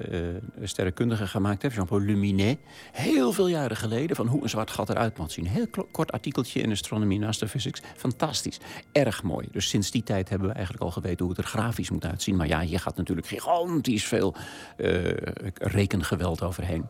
uh, 0.58 0.66
sterrenkundige 0.66 1.26
gemaakt 1.26 1.62
heeft, 1.62 1.74
Jean-Paul 1.74 2.00
Luminet, 2.00 2.58
heel 2.92 3.32
veel 3.32 3.48
jaren 3.48 3.76
geleden, 3.76 4.16
van 4.16 4.26
hoe 4.26 4.42
een 4.42 4.48
zwart 4.48 4.70
gat 4.70 4.90
eruit 4.90 5.18
moet 5.18 5.32
zien. 5.32 5.46
Heel 5.46 5.66
kort 5.90 6.12
artikeltje 6.12 6.60
in 6.60 6.70
Astronomy 6.70 7.14
and 7.14 7.24
Astrophysics. 7.24 7.80
Fantastisch. 7.96 8.58
Erg 8.92 9.22
mooi. 9.22 9.48
Dus 9.50 9.68
sinds 9.68 9.90
die 9.90 10.02
tijd 10.02 10.28
hebben 10.28 10.48
we 10.48 10.54
eigenlijk 10.54 10.84
al 10.84 10.90
geweten 10.90 11.26
hoe 11.26 11.34
het 11.34 11.44
er 11.44 11.50
grafisch 11.50 11.90
moet 11.90 12.06
uitzien. 12.06 12.36
Maar 12.36 12.48
ja, 12.48 12.60
hier 12.60 12.80
gaat 12.80 12.96
natuurlijk 12.96 13.26
gigantisch 13.26 14.04
veel 14.04 14.34
uh, 14.76 15.12
rekengeweld 15.54 16.42
overheen. 16.42 16.86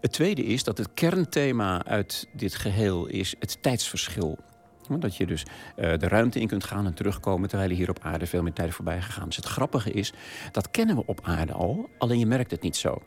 Het 0.00 0.12
tweede 0.12 0.44
is 0.44 0.64
dat 0.64 0.78
het 0.78 0.88
kernthema 0.94 1.84
uit 1.84 2.28
dit 2.32 2.54
geheel 2.54 3.06
is 3.06 3.34
het 3.38 3.62
tijdsverschil. 3.62 4.38
Dat 4.98 5.16
je 5.16 5.26
dus 5.26 5.42
uh, 5.42 5.92
de 5.96 6.08
ruimte 6.08 6.40
in 6.40 6.46
kunt 6.46 6.64
gaan 6.64 6.86
en 6.86 6.94
terugkomen... 6.94 7.48
terwijl 7.48 7.70
je 7.70 7.76
hier 7.76 7.90
op 7.90 7.98
aarde 8.02 8.26
veel 8.26 8.42
meer 8.42 8.52
tijd 8.52 8.74
voorbij 8.74 9.02
gegaan 9.02 9.28
is. 9.28 9.36
Het 9.36 9.46
grappige 9.46 9.90
is, 9.90 10.12
dat 10.52 10.70
kennen 10.70 10.96
we 10.96 11.02
op 11.06 11.20
aarde 11.22 11.52
al, 11.52 11.88
alleen 11.98 12.18
je 12.18 12.26
merkt 12.26 12.50
het 12.50 12.62
niet 12.62 12.76
zo. 12.76 13.02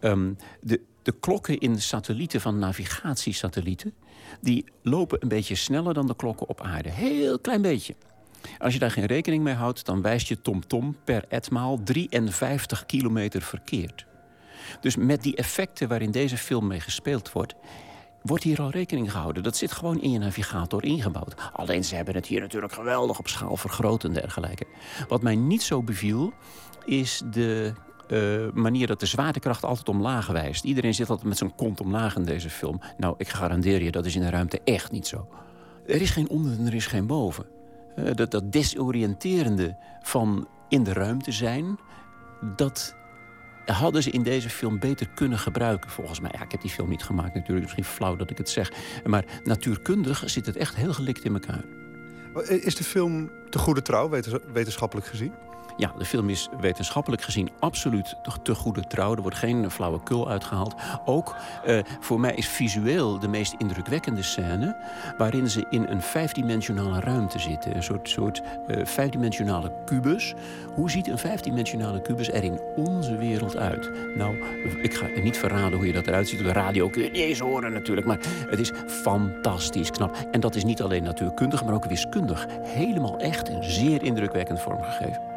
Um, 0.00 0.36
de, 0.60 0.80
de 1.02 1.12
klokken 1.20 1.58
in 1.58 1.80
satellieten 1.80 2.40
van 2.40 2.58
navigatiesatellieten... 2.58 3.94
die 4.40 4.64
lopen 4.82 5.18
een 5.22 5.28
beetje 5.28 5.54
sneller 5.54 5.94
dan 5.94 6.06
de 6.06 6.16
klokken 6.16 6.48
op 6.48 6.60
aarde. 6.60 6.90
Heel 6.90 7.38
klein 7.38 7.62
beetje. 7.62 7.94
Als 8.58 8.72
je 8.72 8.78
daar 8.78 8.90
geen 8.90 9.06
rekening 9.06 9.42
mee 9.42 9.54
houdt, 9.54 9.84
dan 9.84 10.02
wijst 10.02 10.28
je 10.28 10.42
TomTom 10.42 10.96
per 11.04 11.24
etmaal 11.28 11.82
53 11.82 12.86
kilometer 12.86 13.42
verkeerd. 13.42 14.06
Dus 14.80 14.96
met 14.96 15.22
die 15.22 15.36
effecten 15.36 15.88
waarin 15.88 16.10
deze 16.10 16.36
film 16.36 16.66
mee 16.66 16.80
gespeeld 16.80 17.32
wordt 17.32 17.54
wordt 18.22 18.44
hier 18.44 18.60
al 18.60 18.70
rekening 18.70 19.12
gehouden. 19.12 19.42
Dat 19.42 19.56
zit 19.56 19.72
gewoon 19.72 20.00
in 20.00 20.10
je 20.10 20.18
navigator 20.18 20.84
ingebouwd. 20.84 21.34
Alleen 21.52 21.84
ze 21.84 21.94
hebben 21.94 22.14
het 22.14 22.26
hier 22.26 22.40
natuurlijk 22.40 22.72
geweldig 22.72 23.18
op 23.18 23.28
schaal 23.28 23.56
vergroot 23.56 24.04
en 24.04 24.12
dergelijke. 24.12 24.66
Wat 25.08 25.22
mij 25.22 25.36
niet 25.36 25.62
zo 25.62 25.82
beviel, 25.82 26.32
is 26.84 27.22
de 27.30 27.72
uh, 28.08 28.52
manier 28.52 28.86
dat 28.86 29.00
de 29.00 29.06
zwaartekracht 29.06 29.64
altijd 29.64 29.88
omlaag 29.88 30.26
wijst. 30.26 30.64
Iedereen 30.64 30.94
zit 30.94 31.10
altijd 31.10 31.28
met 31.28 31.38
zijn 31.38 31.54
kont 31.54 31.80
omlaag 31.80 32.16
in 32.16 32.24
deze 32.24 32.50
film. 32.50 32.80
Nou, 32.96 33.14
ik 33.18 33.28
garandeer 33.28 33.82
je, 33.82 33.90
dat 33.90 34.06
is 34.06 34.14
in 34.14 34.20
de 34.20 34.30
ruimte 34.30 34.60
echt 34.64 34.90
niet 34.90 35.06
zo. 35.06 35.28
Er 35.86 36.00
is 36.00 36.10
geen 36.10 36.28
onder 36.28 36.52
en 36.58 36.66
er 36.66 36.74
is 36.74 36.86
geen 36.86 37.06
boven. 37.06 37.44
Uh, 37.96 38.14
dat, 38.14 38.30
dat 38.30 38.52
desoriënterende 38.52 39.76
van 40.02 40.48
in 40.68 40.82
de 40.82 40.92
ruimte 40.92 41.32
zijn... 41.32 41.78
dat 42.56 42.94
hadden 43.64 44.02
ze 44.02 44.10
in 44.10 44.22
deze 44.22 44.50
film 44.50 44.78
beter 44.78 45.08
kunnen 45.14 45.38
gebruiken, 45.38 45.90
volgens 45.90 46.20
mij. 46.20 46.30
Ja, 46.34 46.42
ik 46.42 46.50
heb 46.50 46.60
die 46.60 46.70
film 46.70 46.88
niet 46.88 47.02
gemaakt 47.02 47.34
natuurlijk, 47.34 47.60
misschien 47.60 47.84
flauw 47.84 48.16
dat 48.16 48.30
ik 48.30 48.38
het 48.38 48.48
zeg. 48.48 48.72
Maar 49.04 49.24
natuurkundig 49.44 50.22
zit 50.26 50.46
het 50.46 50.56
echt 50.56 50.74
heel 50.76 50.92
gelikt 50.92 51.24
in 51.24 51.32
elkaar. 51.32 51.64
Is 52.48 52.74
de 52.74 52.84
film 52.84 53.30
te 53.50 53.58
goede 53.58 53.82
trouw, 53.82 54.10
wetenschappelijk 54.52 55.06
gezien? 55.06 55.32
Ja, 55.82 55.92
de 55.98 56.04
film 56.04 56.28
is 56.28 56.48
wetenschappelijk 56.60 57.22
gezien 57.22 57.50
absoluut 57.58 58.16
te 58.42 58.54
goede 58.54 58.86
trouw. 58.86 59.14
Er 59.14 59.22
wordt 59.22 59.36
geen 59.36 59.70
flauwekul 59.70 60.28
uitgehaald. 60.28 60.74
Ook 61.04 61.36
eh, 61.64 61.78
voor 62.00 62.20
mij 62.20 62.34
is 62.34 62.48
visueel 62.48 63.18
de 63.18 63.28
meest 63.28 63.54
indrukwekkende 63.58 64.22
scène... 64.22 64.76
waarin 65.18 65.50
ze 65.50 65.66
in 65.70 65.86
een 65.88 66.02
vijfdimensionale 66.02 67.00
ruimte 67.00 67.38
zitten. 67.38 67.76
Een 67.76 67.82
soort, 67.82 68.08
soort 68.08 68.42
eh, 68.66 68.84
vijfdimensionale 68.84 69.72
kubus. 69.84 70.34
Hoe 70.74 70.90
ziet 70.90 71.08
een 71.08 71.18
vijfdimensionale 71.18 72.02
kubus 72.02 72.32
er 72.32 72.44
in 72.44 72.60
onze 72.76 73.16
wereld 73.16 73.56
uit? 73.56 73.90
Nou, 74.16 74.36
ik 74.82 74.94
ga 74.94 75.06
niet 75.22 75.38
verraden 75.38 75.78
hoe 75.78 75.86
je 75.86 75.92
dat 75.92 76.06
eruit 76.06 76.28
ziet. 76.28 76.38
Op 76.38 76.46
de 76.46 76.52
radio 76.52 76.88
kun 76.88 77.02
je 77.02 77.10
niet 77.10 77.20
eens 77.20 77.38
horen 77.38 77.72
natuurlijk. 77.72 78.06
Maar 78.06 78.20
het 78.48 78.58
is 78.58 78.72
fantastisch 78.86 79.90
knap. 79.90 80.16
En 80.30 80.40
dat 80.40 80.54
is 80.54 80.64
niet 80.64 80.82
alleen 80.82 81.02
natuurkundig, 81.02 81.64
maar 81.64 81.74
ook 81.74 81.84
wiskundig. 81.84 82.46
Helemaal 82.62 83.18
echt 83.18 83.48
en 83.48 83.64
zeer 83.64 84.02
indrukwekkend 84.02 84.60
vormgegeven. 84.60 85.31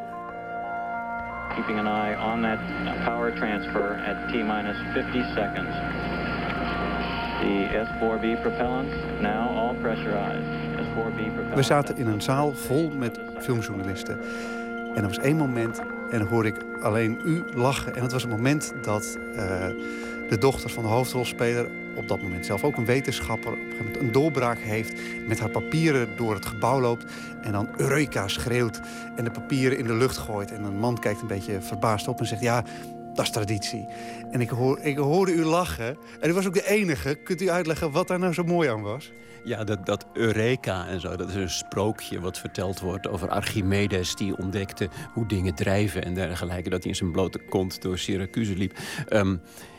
Keeping 1.55 1.79
an 1.79 1.87
eye 1.87 2.15
on 2.15 2.41
that 2.41 2.59
power 3.05 3.31
transfer 3.31 3.95
at 4.05 4.29
T-minus 4.29 4.77
50 4.93 5.23
seconds. 5.33 5.73
The 7.41 7.85
S-4B 7.85 8.41
propellant 8.41 9.21
now 9.21 9.49
all 9.49 9.75
pressurized. 9.81 10.45
S-4B 10.77 11.33
propellant... 11.33 11.55
We 11.55 11.63
zaten 11.63 11.97
in 11.97 12.07
een 12.07 12.21
zaal 12.21 12.53
vol 12.53 12.89
met 12.89 13.19
filmjournalisten. 13.37 14.19
En 14.95 15.01
er 15.01 15.07
was 15.07 15.19
één 15.19 15.37
moment 15.37 15.81
en 16.09 16.19
dan 16.19 16.27
hoorde 16.27 16.49
ik 16.49 16.55
alleen 16.81 17.19
u 17.25 17.43
lachen. 17.53 17.95
En 17.95 18.01
dat 18.01 18.11
was 18.11 18.21
het 18.21 18.31
moment 18.31 18.73
dat 18.81 19.17
eh, 19.35 19.67
de 20.29 20.37
dochter 20.39 20.69
van 20.69 20.83
de 20.83 20.89
hoofdrolspeler... 20.89 21.67
op 21.95 22.07
dat 22.07 22.21
moment 22.21 22.45
zelf 22.45 22.63
ook 22.63 22.77
een 22.77 22.85
wetenschapper... 22.85 23.51
op 23.51 23.57
een 23.57 23.63
gegeven 23.63 23.85
moment 23.85 24.01
een 24.01 24.11
doorbraak 24.11 24.59
heeft... 24.59 24.93
met 25.27 25.39
haar 25.39 25.49
papieren 25.49 26.17
door 26.17 26.33
het 26.33 26.45
gebouw 26.45 26.81
loopt... 26.81 27.05
en 27.41 27.51
dan 27.51 27.69
Eureka 27.77 28.27
schreeuwt 28.27 28.81
en 29.15 29.23
de 29.23 29.31
papieren 29.31 29.77
in 29.77 29.85
de 29.85 29.93
lucht 29.93 30.17
gooit. 30.17 30.51
En 30.51 30.63
een 30.63 30.79
man 30.79 30.99
kijkt 30.99 31.21
een 31.21 31.27
beetje 31.27 31.61
verbaasd 31.61 32.07
op 32.07 32.19
en 32.19 32.25
zegt... 32.25 32.41
ja, 32.41 32.63
dat 33.15 33.25
is 33.25 33.31
traditie. 33.31 33.85
En 34.31 34.41
ik, 34.41 34.49
hoor, 34.49 34.79
ik 34.79 34.97
hoorde 34.97 35.31
u 35.31 35.43
lachen. 35.43 35.97
En 36.19 36.29
u 36.29 36.33
was 36.33 36.47
ook 36.47 36.53
de 36.53 36.67
enige. 36.67 37.15
Kunt 37.15 37.41
u 37.41 37.49
uitleggen 37.49 37.91
wat 37.91 38.07
daar 38.07 38.19
nou 38.19 38.33
zo 38.33 38.43
mooi 38.43 38.69
aan 38.69 38.81
was? 38.81 39.11
Ja, 39.43 39.63
dat, 39.63 39.85
dat 39.85 40.05
Eureka 40.13 40.87
en 40.87 41.01
zo, 41.01 41.15
dat 41.15 41.29
is 41.29 41.35
een 41.35 41.49
sprookje 41.49 42.19
wat 42.19 42.39
verteld 42.39 42.79
wordt 42.79 43.07
over 43.07 43.29
Archimedes... 43.29 44.15
die 44.15 44.37
ontdekte 44.37 44.89
hoe 45.13 45.27
dingen 45.27 45.55
drijven 45.55 46.03
en 46.03 46.13
dergelijke. 46.13 46.69
Dat 46.69 46.79
hij 46.79 46.91
in 46.91 46.97
zijn 46.97 47.11
blote 47.11 47.39
kont 47.49 47.81
door 47.81 47.97
Syracuse 47.97 48.55
liep. 48.55 48.77
Ehm, 49.07 49.37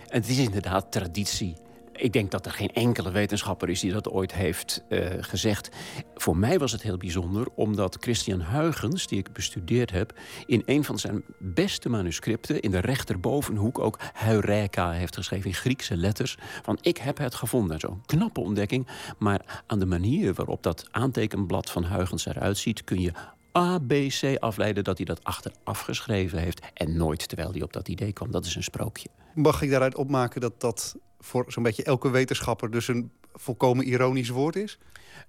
en 0.08 0.20
het 0.20 0.28
is 0.28 0.38
inderdaad 0.38 0.92
traditie. 0.92 1.56
Ik 1.96 2.12
denk 2.12 2.30
dat 2.30 2.46
er 2.46 2.52
geen 2.52 2.72
enkele 2.72 3.10
wetenschapper 3.10 3.68
is 3.68 3.80
die 3.80 3.92
dat 3.92 4.10
ooit 4.10 4.34
heeft 4.34 4.84
eh, 4.88 5.06
gezegd. 5.20 5.68
Voor 6.14 6.36
mij 6.36 6.58
was 6.58 6.72
het 6.72 6.82
heel 6.82 6.96
bijzonder 6.96 7.46
omdat 7.54 7.96
Christian 8.00 8.40
Huygens, 8.40 9.06
die 9.06 9.18
ik 9.18 9.32
bestudeerd 9.32 9.90
heb... 9.90 10.18
in 10.46 10.62
een 10.66 10.84
van 10.84 10.98
zijn 10.98 11.24
beste 11.38 11.88
manuscripten, 11.88 12.60
in 12.60 12.70
de 12.70 12.78
rechterbovenhoek 12.78 13.78
ook 13.78 13.98
Heureka 14.12 14.90
heeft 14.90 15.16
geschreven 15.16 15.46
in 15.46 15.54
Griekse 15.54 15.96
letters. 15.96 16.36
Van 16.62 16.78
ik 16.80 16.96
heb 16.96 17.18
het 17.18 17.34
gevonden. 17.34 17.80
Zo'n 17.80 18.02
knappe 18.06 18.40
ontdekking. 18.40 18.86
Maar 19.18 19.62
aan 19.66 19.78
de 19.78 19.86
manier 19.86 20.34
waarop 20.34 20.62
dat 20.62 20.88
aantekenblad 20.90 21.70
van 21.70 21.84
Huygens 21.84 22.26
eruit 22.26 22.58
ziet, 22.58 22.84
kun 22.84 23.00
je 23.00 23.12
A, 23.56 23.78
B, 23.78 23.92
C 24.08 24.36
afleiden 24.38 24.84
dat 24.84 24.96
hij 24.96 25.06
dat 25.06 25.24
achteraf 25.24 25.80
geschreven 25.80 26.38
heeft. 26.38 26.60
En 26.74 26.96
nooit 26.96 27.28
terwijl 27.28 27.52
hij 27.52 27.62
op 27.62 27.72
dat 27.72 27.88
idee 27.88 28.12
kwam. 28.12 28.30
Dat 28.30 28.44
is 28.44 28.54
een 28.54 28.62
sprookje. 28.62 29.08
Mag 29.34 29.62
ik 29.62 29.70
daaruit 29.70 29.94
opmaken 29.94 30.40
dat 30.40 30.60
dat 30.60 30.96
voor 31.20 31.44
zo'n 31.48 31.62
beetje 31.62 31.84
elke 31.84 32.10
wetenschapper... 32.10 32.70
dus 32.70 32.88
een 32.88 33.10
volkomen 33.32 33.88
ironisch 33.88 34.28
woord 34.28 34.56
is? 34.56 34.78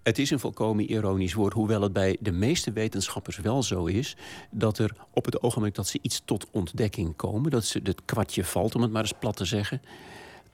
Het 0.04 0.20
is 0.20 0.30
een 0.30 0.40
volkomen 0.40 0.92
ironisch 0.92 1.34
woord, 1.34 1.54
hoewel 1.54 1.82
het 1.82 1.94
bij 1.94 2.18
de 2.20 2.32
meeste 2.32 2.72
wetenschappers 2.72 3.38
wel 3.38 3.64
zo 3.64 3.86
is 3.86 4.18
dat 4.52 4.78
er 4.78 4.96
op 5.14 5.26
het 5.26 5.42
ogenblik 5.42 5.76
dat 5.76 5.88
ze 5.88 6.00
iets 6.02 6.22
tot 6.26 6.48
ontdekking 6.52 7.16
komen, 7.16 7.52
dat 7.52 7.66
ze 7.66 7.80
het 7.84 8.02
kwartje 8.06 8.44
valt, 8.44 8.76
om 8.76 8.82
het 8.82 8.92
maar 8.92 9.02
eens 9.02 9.14
plat 9.20 9.36
te 9.36 9.46
zeggen, 9.46 9.82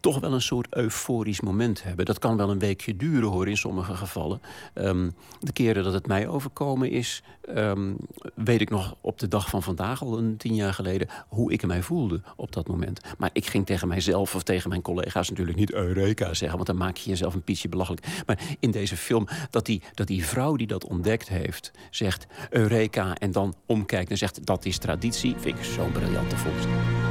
toch 0.04 0.20
wel 0.20 0.34
een 0.34 0.42
soort 0.42 0.76
euforisch 0.76 1.42
moment 1.42 1.84
hebben. 1.84 2.06
Dat 2.06 2.20
kan 2.20 2.38
wel 2.38 2.50
een 2.50 2.60
weekje 2.60 2.96
duren 2.96 3.30
hoor 3.30 3.48
in 3.48 3.58
sommige 3.58 3.96
gevallen. 3.96 4.42
Ehm, 4.74 5.10
de 5.40 5.52
keren 5.52 5.84
dat 5.84 5.94
het 5.94 6.08
mij 6.08 6.28
overkomen 6.28 6.90
is, 6.90 7.24
ehm, 7.42 7.94
weet 8.36 8.62
ik 8.62 8.70
nog 8.70 8.96
op 9.02 9.20
de 9.20 9.28
dag 9.28 9.50
van 9.50 9.64
vandaag, 9.64 10.02
al 10.02 10.18
een 10.18 10.38
tien 10.38 10.56
jaar 10.56 10.74
geleden, 10.74 11.08
hoe 11.28 11.52
ik 11.52 11.66
mij 11.66 11.82
voelde 11.82 12.22
op 12.36 12.52
dat 12.52 12.68
moment. 12.68 13.00
Maar 13.18 13.30
ik 13.34 13.46
ging 13.46 13.66
tegen 13.66 13.88
mijzelf 13.88 14.36
of 14.36 14.44
tegen 14.44 14.70
mijn 14.70 14.82
collega's 14.82 15.30
natuurlijk 15.30 15.58
niet 15.58 15.74
Eureka 15.74 16.34
zeggen, 16.34 16.56
want 16.56 16.68
dan 16.68 16.78
maak 16.78 16.98
je 16.98 17.10
jezelf 17.10 17.34
een 17.34 17.44
pietje 17.44 17.70
belachelijk. 17.70 18.08
Maar 18.26 18.40
in 18.60 18.72
deze 18.72 18.98
film, 18.98 19.28
dat 19.50 19.66
die, 19.66 19.82
dat 19.94 20.08
die 20.08 20.26
vrouw 20.26 20.56
die 20.56 20.68
dat 20.68 20.86
ontdekt 20.86 21.28
heeft, 21.28 21.72
zegt 21.90 22.28
Eureka 22.50 23.16
en 23.16 23.32
dan 23.32 23.56
omkijkt 23.66 24.12
en 24.12 24.18
zegt 24.18 24.46
dat 24.46 24.66
is 24.66 24.78
traditie, 24.78 25.36
vind 25.38 25.58
ik 25.58 25.64
zo'n 25.64 25.92
briljante 25.92 26.38
vondst. 26.38 27.03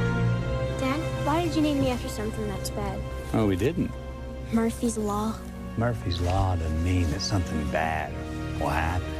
Why 1.43 1.49
did 1.49 1.57
you 1.57 1.63
name 1.63 1.81
me 1.81 1.89
after 1.91 2.07
something 2.07 2.47
that's 2.47 2.69
bad? 2.69 2.97
Oh, 3.33 3.47
we 3.47 3.57
didn't. 3.57 3.91
Murphy's 4.51 4.97
Law. 4.97 5.33
Murphy's 5.75 6.19
Law 6.21 6.55
doesn't 6.55 6.83
mean 6.83 7.11
that 7.11 7.21
something 7.21 7.69
bad 7.71 8.11
will 8.59 8.69
happen. 8.69 9.13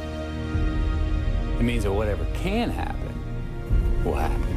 It 1.58 1.62
means 1.62 1.82
that 1.82 1.92
whatever 1.92 2.26
can 2.42 2.70
happen 2.70 3.14
will 4.04 4.14
happen. 4.14 4.56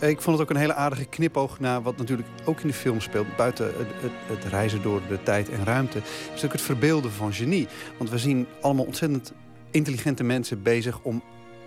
Ik 0.00 0.20
vond 0.20 0.38
het 0.38 0.48
ook 0.48 0.54
een 0.54 0.60
hele 0.60 0.74
aardige 0.74 1.04
knipoog 1.04 1.60
naar 1.60 1.82
wat 1.82 1.96
natuurlijk 1.96 2.28
ook 2.44 2.60
in 2.60 2.68
de 2.68 2.74
film 2.74 3.00
speelt. 3.00 3.36
Buiten 3.36 3.66
het, 3.66 3.86
het, 4.00 4.12
het 4.26 4.44
reizen 4.44 4.82
door 4.82 5.00
de 5.08 5.22
tijd 5.22 5.50
en 5.50 5.64
ruimte. 5.64 6.00
Is 6.34 6.44
ook 6.44 6.52
het 6.52 6.62
verbeelden 6.62 7.12
van 7.12 7.32
genie. 7.32 7.68
Want 7.98 8.10
we 8.10 8.18
zien 8.18 8.46
allemaal 8.60 8.84
ontzettend 8.84 9.32
intelligente 9.70 10.24
mensen 10.24 10.62
bezig 10.62 11.00
om 11.02 11.22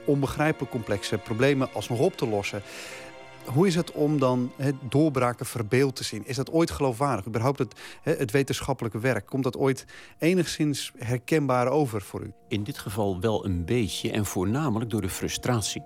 onbegrijpelijk 0.05 0.71
complexe 0.71 1.17
problemen 1.17 1.73
alsnog 1.73 1.99
op 1.99 2.17
te 2.17 2.27
lossen. 2.27 2.61
Hoe 3.45 3.67
is 3.67 3.76
het 3.76 3.91
om 3.91 4.19
dan 4.19 4.51
het 4.57 4.76
doorbraken 4.81 5.45
verbeeld 5.45 5.95
te 5.95 6.03
zien? 6.03 6.27
Is 6.27 6.35
dat 6.35 6.51
ooit 6.51 6.71
geloofwaardig? 6.71 7.27
Überhaupt 7.27 7.59
het, 7.59 7.73
het 8.01 8.31
wetenschappelijke 8.31 8.99
werk, 8.99 9.26
komt 9.26 9.43
dat 9.43 9.57
ooit 9.57 9.85
enigszins 10.17 10.91
herkenbaar 10.97 11.67
over 11.67 12.01
voor 12.01 12.21
u? 12.21 12.34
In 12.47 12.63
dit 12.63 12.77
geval 12.77 13.19
wel 13.19 13.45
een 13.45 13.65
beetje 13.65 14.11
en 14.11 14.26
voornamelijk 14.26 14.89
door 14.89 15.01
de 15.01 15.09
frustratie. 15.09 15.84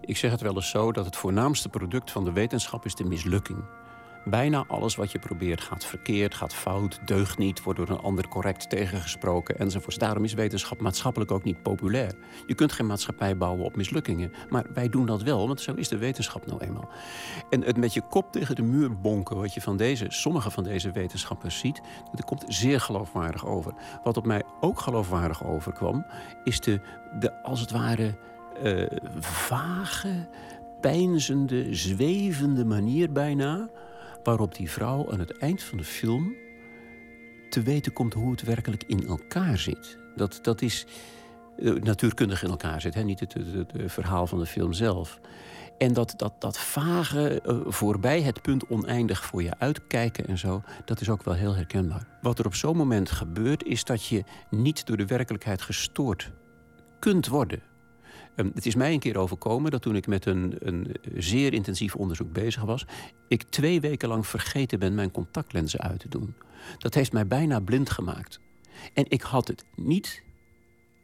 Ik 0.00 0.16
zeg 0.16 0.30
het 0.30 0.40
wel 0.40 0.54
eens 0.54 0.70
zo 0.70 0.92
dat 0.92 1.04
het 1.04 1.16
voornaamste 1.16 1.68
product 1.68 2.10
van 2.10 2.24
de 2.24 2.32
wetenschap 2.32 2.84
is 2.84 2.94
de 2.94 3.04
mislukking. 3.04 3.64
Bijna 4.24 4.64
alles 4.68 4.96
wat 4.96 5.12
je 5.12 5.18
probeert 5.18 5.60
gaat 5.60 5.84
verkeerd, 5.84 6.34
gaat 6.34 6.54
fout, 6.54 7.00
deugt 7.04 7.38
niet, 7.38 7.62
wordt 7.62 7.78
door 7.78 7.88
een 7.88 8.02
ander 8.02 8.28
correct 8.28 8.70
tegengesproken 8.70 9.58
enzovoorts. 9.58 9.98
Daarom 9.98 10.24
is 10.24 10.32
wetenschap 10.34 10.80
maatschappelijk 10.80 11.30
ook 11.30 11.44
niet 11.44 11.62
populair. 11.62 12.12
Je 12.46 12.54
kunt 12.54 12.72
geen 12.72 12.86
maatschappij 12.86 13.36
bouwen 13.36 13.64
op 13.64 13.76
mislukkingen, 13.76 14.32
maar 14.48 14.66
wij 14.74 14.88
doen 14.88 15.06
dat 15.06 15.22
wel, 15.22 15.46
want 15.46 15.60
zo 15.60 15.74
is 15.74 15.88
de 15.88 15.98
wetenschap 15.98 16.46
nou 16.46 16.60
eenmaal. 16.60 16.88
En 17.50 17.62
het 17.62 17.76
met 17.76 17.94
je 17.94 18.02
kop 18.08 18.32
tegen 18.32 18.54
de 18.54 18.62
muur 18.62 19.00
bonken, 19.00 19.36
wat 19.36 19.54
je 19.54 19.60
van 19.60 19.76
deze, 19.76 20.06
sommige 20.08 20.50
van 20.50 20.64
deze 20.64 20.90
wetenschappers 20.90 21.58
ziet, 21.58 21.80
dat 22.12 22.24
komt 22.24 22.44
zeer 22.48 22.80
geloofwaardig 22.80 23.46
over. 23.46 23.72
Wat 24.02 24.16
op 24.16 24.26
mij 24.26 24.42
ook 24.60 24.80
geloofwaardig 24.80 25.44
overkwam, 25.44 26.06
is 26.44 26.60
de, 26.60 26.80
de 27.18 27.42
als 27.42 27.60
het 27.60 27.70
ware 27.70 28.14
eh, 28.62 28.86
vage, 29.18 30.28
pijnzende, 30.80 31.74
zwevende 31.74 32.64
manier 32.64 33.12
bijna 33.12 33.68
waarop 34.24 34.54
die 34.54 34.70
vrouw 34.70 35.12
aan 35.12 35.18
het 35.18 35.38
eind 35.38 35.62
van 35.62 35.78
de 35.78 35.84
film 35.84 36.34
te 37.48 37.62
weten 37.62 37.92
komt 37.92 38.14
hoe 38.14 38.30
het 38.30 38.42
werkelijk 38.42 38.84
in 38.86 39.06
elkaar 39.06 39.58
zit. 39.58 39.98
Dat, 40.16 40.38
dat 40.42 40.62
is 40.62 40.86
uh, 41.58 41.82
natuurkundig 41.82 42.42
in 42.42 42.50
elkaar 42.50 42.80
zit, 42.80 42.94
hè? 42.94 43.02
niet 43.02 43.20
het, 43.20 43.32
het, 43.34 43.72
verhaal 43.92 44.26
van 44.26 44.38
de 44.38 44.46
film 44.46 44.72
zelf. 44.72 45.20
En 45.78 45.92
dat, 45.92 46.14
dat, 46.16 46.34
dat 46.38 46.58
vage, 46.58 47.42
uh, 47.46 47.58
voorbij 47.66 48.22
het 48.22 48.42
punt 48.42 48.66
oneindig 48.66 49.24
voor 49.24 49.42
je 49.42 49.58
uitkijken 49.58 50.26
en 50.26 50.38
zo, 50.38 50.62
dat 50.84 51.00
is 51.00 51.08
ook 51.08 51.22
wel 51.22 51.34
heel 51.34 51.54
herkenbaar. 51.54 52.06
Wat 52.22 52.38
er 52.38 52.46
op 52.46 52.54
zo'n 52.54 52.76
moment 52.76 53.10
gebeurt, 53.10 53.64
is 53.64 53.84
dat 53.84 54.06
je 54.06 54.24
niet 54.50 54.86
door 54.86 54.96
de 54.96 55.06
werkelijkheid 55.06 55.62
gestoord 55.62 56.30
kunt 56.98 57.26
worden. 57.26 57.62
Um, 58.36 58.50
het 58.54 58.66
is 58.66 58.74
mij 58.74 58.92
een 58.92 58.98
keer 58.98 59.18
overkomen 59.18 59.70
dat 59.70 59.82
toen 59.82 59.96
ik 59.96 60.06
met 60.06 60.26
een, 60.26 60.54
een 60.58 60.94
zeer 61.16 61.52
intensief 61.52 61.96
onderzoek 61.96 62.32
bezig 62.32 62.62
was, 62.62 62.86
ik 63.28 63.42
twee 63.42 63.80
weken 63.80 64.08
lang 64.08 64.26
vergeten 64.26 64.78
ben 64.78 64.94
mijn 64.94 65.10
contactlenzen 65.10 65.80
uit 65.80 66.00
te 66.00 66.08
doen. 66.08 66.34
Dat 66.78 66.94
heeft 66.94 67.12
mij 67.12 67.26
bijna 67.26 67.60
blind 67.60 67.90
gemaakt. 67.90 68.40
En 68.92 69.04
ik 69.08 69.22
had 69.22 69.48
het 69.48 69.64
niet 69.74 70.22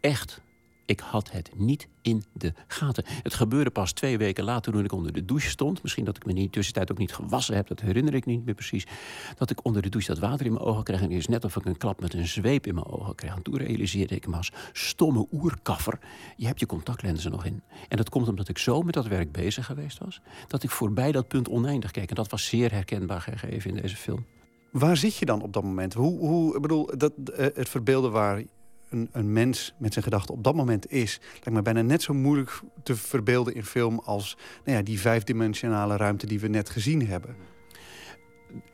echt 0.01 0.41
ik 0.91 1.01
had 1.01 1.31
het 1.31 1.51
niet 1.57 1.89
in 2.03 2.25
de 2.33 2.53
gaten. 2.67 3.05
Het 3.07 3.35
gebeurde 3.35 3.71
pas 3.71 3.93
twee 3.93 4.19
weken 4.19 4.45
later 4.45 4.73
toen 4.73 4.85
ik 4.85 4.93
onder 4.93 5.13
de 5.13 5.25
douche 5.25 5.49
stond. 5.49 5.83
Misschien 5.83 6.05
dat 6.05 6.17
ik 6.17 6.25
me 6.25 6.31
in 6.31 6.37
die 6.37 6.51
tussentijd 6.51 6.91
ook 6.91 6.99
niet 6.99 7.13
gewassen 7.13 7.55
heb. 7.55 7.69
Dat 7.69 7.81
herinner 7.81 8.15
ik 8.15 8.27
niet 8.27 8.45
meer 8.45 8.55
precies. 8.55 8.87
Dat 9.37 9.51
ik 9.51 9.65
onder 9.65 9.83
de 9.83 9.89
douche 9.89 10.09
dat 10.09 10.19
water 10.19 10.47
in 10.47 10.53
mijn 10.53 10.65
ogen 10.65 10.83
kreeg. 10.83 11.01
En 11.01 11.11
is 11.11 11.27
net 11.27 11.45
of 11.45 11.57
ik 11.57 11.65
een 11.65 11.77
klap 11.77 12.01
met 12.01 12.15
een 12.15 12.27
zweep 12.27 12.67
in 12.67 12.75
mijn 12.75 12.87
ogen 12.87 13.15
kreeg. 13.15 13.35
En 13.35 13.43
toen 13.43 13.57
realiseerde 13.57 14.15
ik 14.15 14.27
me 14.27 14.37
als 14.37 14.53
stomme 14.73 15.27
oerkaffer. 15.33 15.99
Je 16.37 16.47
hebt 16.47 16.61
je 16.61 16.67
contactlenzen 16.67 17.31
nog 17.31 17.45
in. 17.45 17.63
En 17.89 17.97
dat 17.97 18.09
komt 18.09 18.29
omdat 18.29 18.49
ik 18.49 18.59
zo 18.59 18.83
met 18.83 18.95
dat 18.95 19.07
werk 19.07 19.33
bezig 19.33 19.67
geweest 19.67 19.99
was. 19.99 20.21
Dat 20.47 20.63
ik 20.63 20.71
voorbij 20.71 21.13
dat 21.13 21.29
punt 21.29 21.49
oneindig 21.49 21.91
keek. 21.91 22.09
En 22.09 22.15
dat 22.15 22.31
was 22.31 22.47
zeer 22.47 22.73
herkenbaar 22.73 23.21
gegeven 23.21 23.71
in 23.71 23.83
deze 23.83 23.97
film. 23.97 24.27
Waar 24.71 24.97
zit 24.97 25.17
je 25.17 25.25
dan 25.25 25.43
op 25.43 25.53
dat 25.53 25.63
moment? 25.63 25.95
Hoe, 25.95 26.19
hoe 26.19 26.55
ik 26.55 26.63
bedoel, 26.63 26.91
dat, 26.97 27.13
uh, 27.19 27.37
het 27.37 27.69
verbeelden 27.69 28.11
waar 28.11 28.43
een, 28.91 29.09
een 29.13 29.33
mens 29.33 29.75
met 29.77 29.93
zijn 29.93 30.05
gedachten 30.05 30.35
op 30.35 30.45
dat 30.45 30.55
moment 30.55 30.93
is... 30.93 31.21
lijkt 31.33 31.51
me 31.51 31.63
bijna 31.63 31.83
net 31.83 32.03
zo 32.03 32.15
moeilijk 32.15 32.61
te 32.83 32.97
verbeelden 32.97 33.55
in 33.55 33.65
film... 33.65 34.01
als 34.05 34.37
nou 34.65 34.77
ja, 34.77 34.83
die 34.83 35.01
vijfdimensionale 35.01 35.97
ruimte 35.97 36.27
die 36.27 36.41
we 36.41 36.49
net 36.49 36.71
gezien 36.71 37.07
hebben 37.07 37.50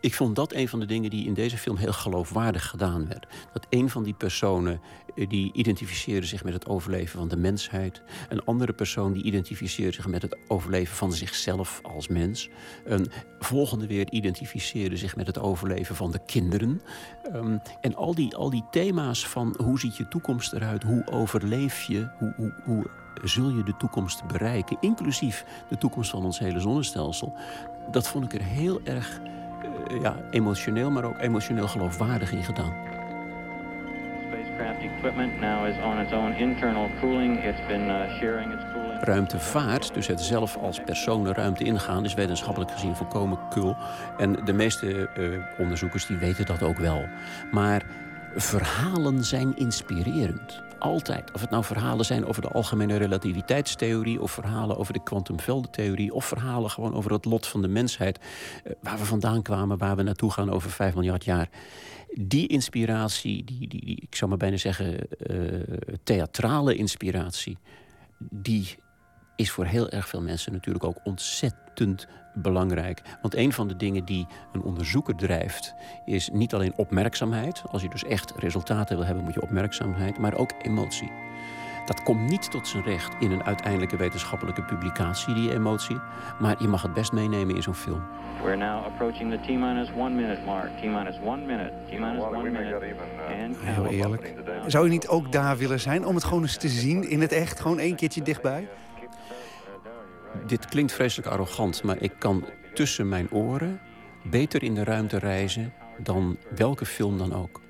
ik 0.01 0.15
vond 0.15 0.37
dat 0.37 0.53
een 0.53 0.69
van 0.69 0.81
de 0.81 0.87
dingen 0.87 1.11
die 1.11 1.27
in 1.27 1.35
deze 1.35 1.59
film 1.59 1.77
heel 1.77 1.93
geloofwaardig 1.93 2.69
gedaan 2.69 3.09
werd. 3.09 3.27
Dat 3.53 3.67
een 3.71 3.91
van 3.91 4.03
die 4.03 4.15
personen 4.15 4.81
eh, 5.15 5.29
die 5.29 5.53
identificeerde 5.53 6.27
zich 6.27 6.45
met 6.45 6.53
het 6.53 6.67
overleven 6.67 7.19
van 7.19 7.29
de 7.29 7.37
mensheid. 7.37 8.03
Een 8.29 8.45
andere 8.45 8.73
persoon 8.73 9.13
die 9.13 9.23
identificeerde 9.23 9.93
zich 9.93 10.07
met 10.07 10.23
het 10.23 10.37
overleven 10.49 10.97
van 10.97 11.13
zichzelf 11.13 11.81
als 11.83 12.09
mens. 12.09 12.49
Een 12.85 13.11
volgende 13.39 13.87
weer 13.87 14.11
identificeerde 14.11 14.97
zich 14.97 15.17
met 15.17 15.27
het 15.27 15.39
overleven 15.39 15.97
van 15.97 16.11
de 16.11 16.21
kinderen. 16.27 16.83
Um, 17.35 17.61
en 17.81 17.95
al 17.95 18.15
die, 18.15 18.37
al 18.37 18.51
die 18.51 18.65
thema's 18.71 19.27
van 19.27 19.55
hoe 19.63 19.79
ziet 19.79 19.97
je 19.97 20.09
toekomst 20.09 20.53
eruit, 20.53 20.83
hoe 20.83 21.07
overleef 21.11 21.83
je, 21.83 22.09
hoe, 22.19 22.35
hoe, 22.37 22.55
hoe 22.65 22.87
zul 23.25 23.51
je 23.51 23.63
de 23.63 23.77
toekomst 23.77 24.27
bereiken, 24.27 24.77
inclusief 24.81 25.45
de 25.69 25.79
toekomst 25.79 26.11
van 26.11 26.25
ons 26.25 26.39
hele 26.39 26.61
zonnestelsel. 26.61 27.35
Dat 27.91 28.09
vond 28.09 28.25
ik 28.25 28.41
er 28.41 28.47
heel 28.47 28.81
erg 28.85 29.21
ja, 30.01 30.17
emotioneel, 30.31 30.91
maar 30.91 31.05
ook 31.05 31.21
emotioneel 31.21 31.69
geloofwaardig 31.69 32.33
in 32.33 32.45
gedaan. 32.45 32.75
Uh. 38.75 39.03
Ruimtevaart, 39.03 39.95
dus 39.95 40.07
het 40.07 40.21
zelf 40.21 40.57
als 40.57 40.81
persoon 40.81 41.25
de 41.25 41.33
ruimte 41.33 41.65
ingaan, 41.65 42.05
is 42.05 42.15
wetenschappelijk 42.15 42.71
gezien 42.71 42.97
volkomen 42.97 43.39
kul. 43.51 43.77
En 44.19 44.45
de 44.45 44.53
meeste 44.53 45.09
uh, 45.19 45.43
onderzoekers 45.59 46.07
die 46.07 46.17
weten 46.17 46.47
dat 46.47 46.63
ook 46.63 46.79
wel. 46.79 47.05
Maar 47.51 47.83
verhalen 48.35 49.25
zijn 49.25 49.57
inspirerend. 49.57 50.65
Altijd. 50.79 51.33
Of 51.33 51.41
het 51.41 51.51
nou 51.51 51.65
verhalen 51.65 52.05
zijn 52.05 52.27
over 52.27 52.43
de 52.43 52.49
algemene 52.49 52.97
relativiteitstheorie... 52.97 54.21
of 54.21 54.31
verhalen 54.31 54.79
over 54.79 54.93
de 54.93 55.03
kwantumveldentheorie... 55.03 56.15
of 56.15 56.25
verhalen 56.25 56.71
gewoon 56.71 56.95
over 56.95 57.13
het 57.13 57.25
lot 57.25 57.47
van 57.47 57.63
de 57.63 57.69
mensheid... 57.69 58.19
Eh, 58.65 58.73
waar 58.83 58.99
we 58.99 59.05
vandaan 59.05 59.43
kwamen, 59.43 59.79
waar 59.79 59.97
we 59.97 60.03
naartoe 60.03 60.31
gaan 60.31 60.51
over 60.51 60.71
5 60.71 60.95
miljard 60.95 61.25
jaar. 61.25 61.49
Die 62.11 62.47
inspiratie, 62.47 63.45
die, 63.45 63.69
die, 63.69 63.85
die 63.85 64.01
ik 64.01 64.15
zou 64.15 64.31
maar 64.31 64.39
bijna 64.39 64.57
zeggen 64.57 64.99
uh, 65.31 65.77
theatrale 66.03 66.75
inspiratie... 66.75 67.59
die 68.19 68.77
is 69.37 69.51
voor 69.51 69.65
heel 69.65 69.91
erg 69.91 70.09
veel 70.09 70.23
mensen 70.23 70.53
natuurlijk 70.53 70.85
ook 70.85 71.01
ontzettend 71.05 72.07
belangrijk. 72.37 73.03
Want 73.21 73.35
een 73.37 73.53
van 73.53 73.69
de 73.69 73.77
dingen 73.77 74.05
die 74.05 74.27
een 74.53 74.63
onderzoeker 74.63 75.17
drijft, 75.17 75.75
is 76.05 76.31
niet 76.33 76.55
alleen 76.55 76.73
opmerkzaamheid. 76.77 77.63
Als 77.71 77.83
je 77.83 77.89
dus 77.89 78.05
echt 78.05 78.33
resultaten 78.37 78.97
wil 78.97 79.07
hebben, 79.07 79.25
moet 79.25 79.35
je 79.35 79.43
opmerkzaamheid, 79.43 80.19
maar 80.19 80.35
ook 80.35 80.53
emotie. 80.63 81.11
Dat 81.87 82.03
komt 82.03 82.29
niet 82.29 82.51
tot 82.51 82.69
zijn 82.69 82.83
recht 82.83 83.15
in 83.21 83.31
een 83.31 83.45
uiteindelijke 83.45 83.97
wetenschappelijke 83.97 84.63
publicatie, 84.63 85.35
die 85.35 85.53
emotie. 85.53 85.97
Maar 86.39 86.57
je 86.59 86.69
mag 86.69 86.83
het 86.83 86.95
best 86.95 87.13
meenemen 87.13 87.57
in 87.57 87.63
zo'n 87.63 87.75
film. 87.75 88.03
We're 88.43 88.57
now 88.57 88.85
approaching 88.85 89.31
the 89.31 89.39
T-minus 89.39 89.89
one 89.97 90.15
minute 90.15 90.41
mark. 90.45 90.71
T-minus 90.79 91.17
one 91.25 91.45
minute. 91.45 91.73
T-minus 91.87 92.23
one 92.23 92.51
minute. 92.51 92.95
And 93.43 93.57
Heel 93.59 93.87
eerlijk. 93.87 94.35
Zou 94.67 94.85
je 94.85 94.91
niet 94.91 95.09
ook 95.09 95.33
daar 95.33 95.57
willen 95.57 95.81
zijn 95.81 96.07
om 96.07 96.15
het 96.15 96.25
gewoon 96.25 96.43
eens 96.43 96.57
te 96.57 96.69
zien 96.69 97.11
in 97.11 97.21
het 97.21 97.33
echt? 97.33 97.61
Gewoon 97.61 97.79
één 97.79 97.97
keertje 97.97 98.23
dichtbij? 98.23 98.69
Dit 100.47 100.67
klinkt 100.67 100.93
vreselijk 100.93 101.29
arrogant, 101.29 101.83
maar 101.83 102.03
ik 102.03 102.13
kan 102.19 102.45
tussen 102.75 103.09
mijn 103.09 103.31
oren 103.31 103.81
beter 104.31 104.63
in 104.63 104.75
de 104.75 104.85
ruimte 104.85 105.19
reizen 105.19 105.73
dan 105.99 106.37
welke 106.57 106.87
film 106.87 107.19
dan 107.19 107.33
ook. 107.33 107.61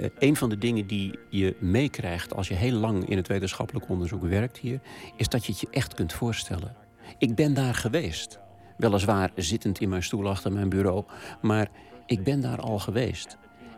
Uh, 0.00 0.06
een 0.18 0.36
van 0.36 0.48
de 0.48 0.58
dingen 0.58 0.86
die 0.86 1.18
je 1.28 1.56
meekrijgt 1.58 2.34
als 2.34 2.48
je 2.48 2.54
heel 2.54 2.72
lang 2.72 3.08
in 3.08 3.16
het 3.16 3.28
wetenschappelijk 3.28 3.88
onderzoek 3.88 4.22
werkt 4.22 4.58
hier, 4.58 4.80
is 5.16 5.28
dat 5.28 5.46
je 5.46 5.52
het 5.52 5.60
je 5.60 5.68
echt 5.70 5.94
kunt 5.94 6.12
voorstellen. 6.12 6.76
Ik 7.18 7.34
ben 7.34 7.54
daar 7.54 7.74
geweest. 7.74 8.38
Weliswaar 8.76 9.30
zittend 9.36 9.80
in 9.80 9.88
mijn 9.88 10.02
stoel 10.02 10.28
achter 10.28 10.52
mijn 10.52 10.68
bureau, 10.68 11.04
maar 11.42 11.68
ik 12.06 12.24
ben 12.24 12.40
daar 12.40 12.60
al 12.60 12.78
geweest. 12.78 13.36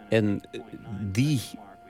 En 0.09 0.41
eh, 0.51 0.61
die 1.01 1.41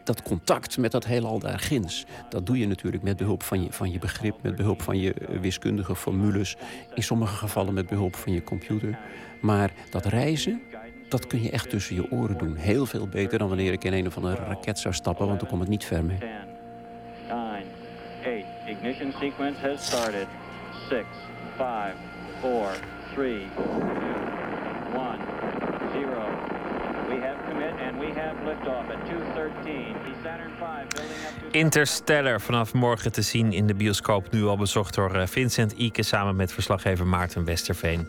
dat 0.05 0.23
contact 0.23 0.79
met 0.79 0.93
dat 0.93 1.07
heelal 1.07 1.39
daar 1.39 1.59
ginds... 1.59 2.07
dat 2.29 2.47
doe 2.47 2.59
je 2.59 2.67
natuurlijk 2.67 3.03
met 3.03 3.17
behulp 3.17 3.43
van 3.43 3.63
je, 3.63 3.73
van 3.73 3.91
je 3.91 3.99
begrip... 3.99 4.43
met 4.43 4.57
behulp 4.57 4.83
van 4.83 4.99
je 4.99 5.15
eh, 5.15 5.39
wiskundige 5.39 5.97
formules... 5.97 6.57
in 6.95 7.03
sommige 7.03 7.37
gevallen 7.37 7.75
met 7.75 7.87
behulp 7.87 8.17
van 8.17 8.33
je 8.33 8.45
computer. 8.45 8.99
Maar 9.41 9.73
dat 9.91 10.07
reizen, 10.07 10.63
dat 11.09 11.27
kun 11.27 11.43
je 11.43 11.51
echt 11.51 11.71
tussen 11.71 11.95
je 11.95 12.11
oren 12.11 12.39
doen. 12.39 12.57
Heel 12.57 12.87
veel 12.87 13.09
beter 13.09 13.39
dan 13.39 13.49
wanneer 13.49 13.73
ik 13.73 13.85
in 13.85 13.93
een 13.93 14.07
of 14.07 14.17
andere 14.17 14.35
raket 14.35 14.79
zou 14.79 14.95
stappen... 14.95 15.27
want 15.27 15.41
dan 15.41 15.49
kom 15.49 15.63
ik 15.63 15.69
niet 15.69 15.85
ver 15.85 16.05
mee. 16.05 16.19
10, 16.19 16.29
9, 17.29 17.67
8, 18.23 18.45
ignition 18.67 19.13
sequence 19.21 19.61
has 19.61 19.87
started. 19.87 20.27
6, 20.89 21.05
5, 21.57 21.95
4, 22.41 22.51
3, 23.15 23.15
2, 23.15 23.41
1, 24.95 25.19
0... 25.93 26.53
We 27.13 27.21
have 27.21 27.39
commit 27.47 27.75
and 27.75 27.82
we 27.82 27.82
have 27.82 27.82
liftoff 27.82 27.82
at 27.82 27.82
2:13. 27.82 27.82
The 27.82 27.82
Saturn 27.82 27.82
V 27.82 27.82
building 27.82 27.82
up 27.82 27.82
to 27.82 27.82
Interstellar 31.51 32.41
vanaf 32.41 32.73
morgen 32.73 33.13
te 33.13 33.23
zien 33.23 33.53
in 33.53 33.67
de 33.67 33.75
bioscoop. 33.75 34.31
Nu 34.31 34.45
al 34.45 34.57
bezocht 34.57 34.95
door 34.95 35.15
eh, 35.15 35.27
Vincent 35.27 35.73
Ike 35.73 36.03
samen 36.03 36.37
met 36.37 36.53
verslaggever 36.53 37.07
Maarten 37.07 37.45
Westerveen. 37.45 38.09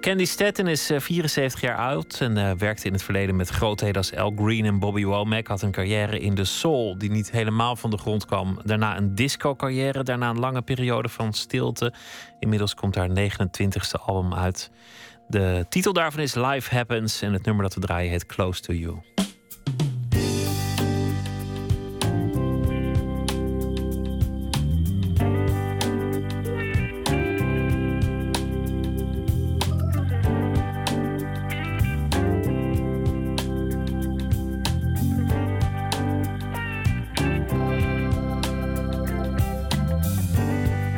Candy 0.00 0.24
Staten 0.24 0.66
is 0.66 0.90
eh, 0.90 1.00
74 1.00 1.60
jaar 1.60 1.76
oud 1.76 2.20
en 2.20 2.36
uh, 2.36 2.50
werkte 2.52 2.86
in 2.86 2.92
het 2.92 3.02
verleden 3.02 3.36
met 3.36 3.48
grootheden 3.48 3.96
als 3.96 4.16
Al 4.16 4.32
Green 4.36 4.64
en 4.64 4.78
Bobby 4.78 5.04
Womack. 5.04 5.46
Had 5.46 5.62
een 5.62 5.70
carrière 5.70 6.18
in 6.18 6.34
de 6.34 6.44
soul 6.44 6.98
die 6.98 7.10
niet 7.10 7.30
helemaal 7.30 7.76
van 7.76 7.90
de 7.90 7.98
grond 7.98 8.26
kwam. 8.26 8.60
Daarna 8.64 8.96
een 8.96 9.14
disco-carrière, 9.14 10.02
daarna 10.02 10.28
een 10.28 10.38
lange 10.38 10.62
periode 10.62 11.08
van 11.08 11.32
stilte. 11.32 11.92
Inmiddels 12.38 12.74
komt 12.74 12.94
haar 12.94 13.08
29ste 13.08 14.04
album 14.04 14.34
uit. 14.34 14.70
De 15.30 15.66
titel 15.68 15.92
daarvan 15.92 16.20
is 16.20 16.34
Life 16.34 16.74
Happens 16.74 17.22
en 17.22 17.32
het 17.32 17.44
nummer 17.44 17.62
dat 17.64 17.74
we 17.74 17.80
draaien 17.80 18.10
heet 18.10 18.26
Close 18.26 18.60
to 18.60 18.72
You. 18.72 18.98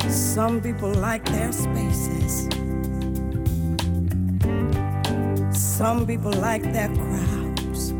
Some 0.09 0.61
people 0.61 0.89
like 0.89 1.31
their 1.31 1.53
spaces. 1.53 2.12
Some 5.83 6.07
people 6.07 6.31
like 6.31 6.63
their 6.71 6.87
crowds. 6.95 7.93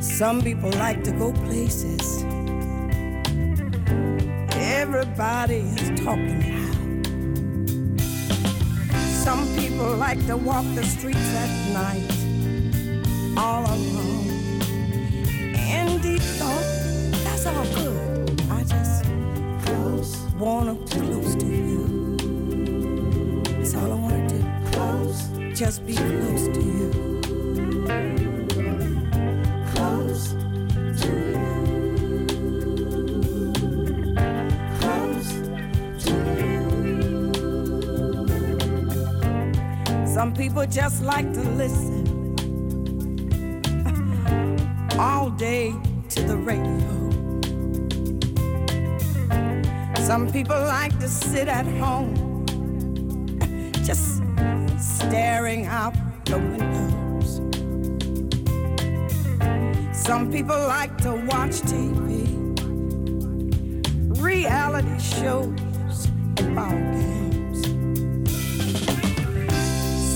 Some 0.00 0.40
people 0.40 0.70
like 0.78 1.04
to 1.04 1.12
go 1.12 1.34
places. 1.44 2.24
Everybody 4.56 5.56
is 5.76 5.90
talking 6.00 6.40
loud. 6.56 8.00
Some 8.96 9.46
people 9.58 9.94
like 9.96 10.26
to 10.26 10.38
walk 10.38 10.64
the 10.74 10.84
streets 10.84 11.34
at 11.34 11.50
night, 11.74 12.10
all 13.36 13.66
alone. 13.66 14.26
And 15.54 16.00
deep 16.00 16.22
thought, 16.40 16.64
that's 17.24 17.44
all 17.44 17.66
good. 17.74 18.40
I 18.50 18.64
just 18.64 19.04
wanna 20.38 20.76
be 20.76 20.86
close 20.86 21.34
to 21.34 21.49
just 25.60 25.84
be 25.84 25.92
close 25.92 26.48
to 26.48 26.62
you. 26.62 26.90
Close 29.74 30.32
to 31.00 31.10
you. 31.12 32.24
Close 34.80 35.30
to 36.04 36.12
you. 36.40 36.64
Some 40.06 40.32
people 40.32 40.64
just 40.64 41.02
like 41.02 41.30
to 41.34 41.42
listen 41.50 42.06
all 44.98 45.28
day 45.28 45.74
to 46.08 46.22
the 46.22 46.38
radio. 46.38 46.88
Some 50.06 50.32
people 50.32 50.56
like 50.56 50.98
to 51.00 51.08
sit 51.08 51.48
at 51.48 51.66
home 51.66 52.19
staring 55.10 55.66
out 55.66 55.92
the 56.24 56.38
windows. 56.38 57.40
Some 59.92 60.30
people 60.30 60.56
like 60.56 60.96
to 60.98 61.14
watch 61.26 61.62
TV, 61.70 62.28
reality 64.22 64.98
shows, 65.00 66.06
and 66.38 66.54
ball 66.54 66.70
games. 66.94 67.58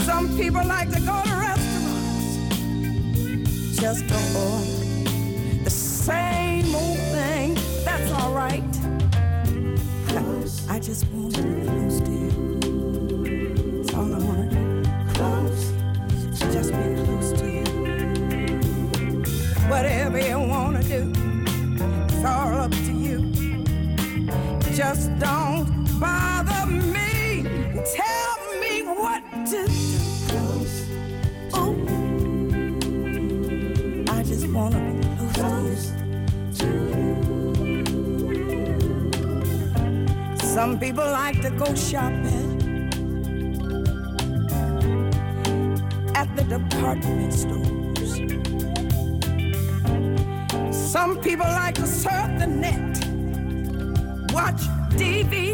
Some 0.07 0.29
people 0.37 0.65
like 0.65 0.91
to 0.91 1.01
go 1.01 1.21
to 1.25 1.35
restaurants 1.43 2.37
just 3.81 4.09
to 4.09 4.19
order 4.47 5.65
the 5.65 5.71
same 5.71 6.73
old 6.73 6.99
thing. 7.16 7.59
That's 7.85 8.12
all 8.12 8.33
right. 8.33 8.62
I 10.71 10.79
just 10.79 11.05
want 11.09 11.35
to 11.35 11.43
be 11.43 11.66
close 11.66 11.99
to 11.99 12.11
you. 12.12 12.34
Just 24.74 25.16
don't 25.20 25.66
bother 26.01 26.66
me. 26.66 27.44
Tell 27.94 28.36
me 28.60 28.82
what 28.82 29.22
to 29.46 29.66
do. 29.68 30.44
Oh, 31.55 31.76
I 34.09 34.22
just 34.24 34.46
wanna 34.48 34.80
be 34.80 35.06
close 35.34 35.92
to 36.59 36.66
you. 36.90 37.14
Some 40.38 40.78
people 40.80 41.05
like 41.05 41.40
to 41.42 41.51
go 41.51 41.72
shopping 41.76 42.51
at 46.16 46.28
the 46.36 46.44
department 46.44 47.32
stores. 47.32 48.12
Some 50.72 51.18
people 51.20 51.46
like 51.46 51.76
to 51.76 51.86
surf 51.86 52.38
the 52.40 52.46
net, 52.46 52.84
watch 54.35 54.62
DVDs 54.98 55.53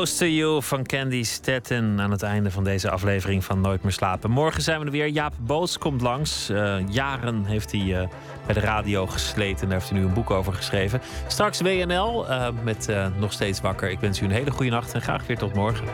Close 0.00 0.18
to 0.18 0.26
You 0.26 0.62
van 0.62 0.86
Candy 0.86 1.22
Stetten 1.22 2.00
aan 2.00 2.10
het 2.10 2.22
einde 2.22 2.50
van 2.50 2.64
deze 2.64 2.90
aflevering 2.90 3.44
van 3.44 3.60
Nooit 3.60 3.82
meer 3.82 3.92
slapen. 3.92 4.30
Morgen 4.30 4.62
zijn 4.62 4.78
we 4.80 4.84
er 4.84 4.90
weer. 4.90 5.08
Jaap 5.08 5.32
Boots 5.38 5.78
komt 5.78 6.00
langs. 6.00 6.48
Eh, 6.48 6.88
jaren 6.88 7.44
heeft 7.44 7.72
hij 7.72 8.00
eh, 8.00 8.08
bij 8.46 8.54
de 8.54 8.60
radio 8.60 9.06
gesleten 9.06 9.62
en 9.62 9.68
daar 9.68 9.78
heeft 9.78 9.90
hij 9.90 9.98
nu 9.98 10.04
een 10.04 10.12
boek 10.12 10.30
over 10.30 10.52
geschreven. 10.52 11.00
Straks 11.26 11.60
WNL 11.60 12.28
eh, 12.28 12.48
met 12.62 12.88
Nog 13.18 13.32
Steeds 13.32 13.60
Wakker. 13.60 13.90
Ik 13.90 14.00
wens 14.00 14.20
u 14.20 14.24
een 14.24 14.30
hele 14.30 14.50
goede 14.50 14.70
nacht 14.70 14.94
en 14.94 15.02
graag 15.02 15.26
weer 15.26 15.38
tot 15.38 15.54
morgen. 15.54 15.86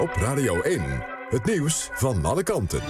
Op 0.00 0.10
Radio 0.14 0.60
1, 0.60 0.82
het 1.28 1.44
nieuws 1.44 1.88
van 1.92 2.24
alle 2.24 2.42
kanten. 2.42 2.80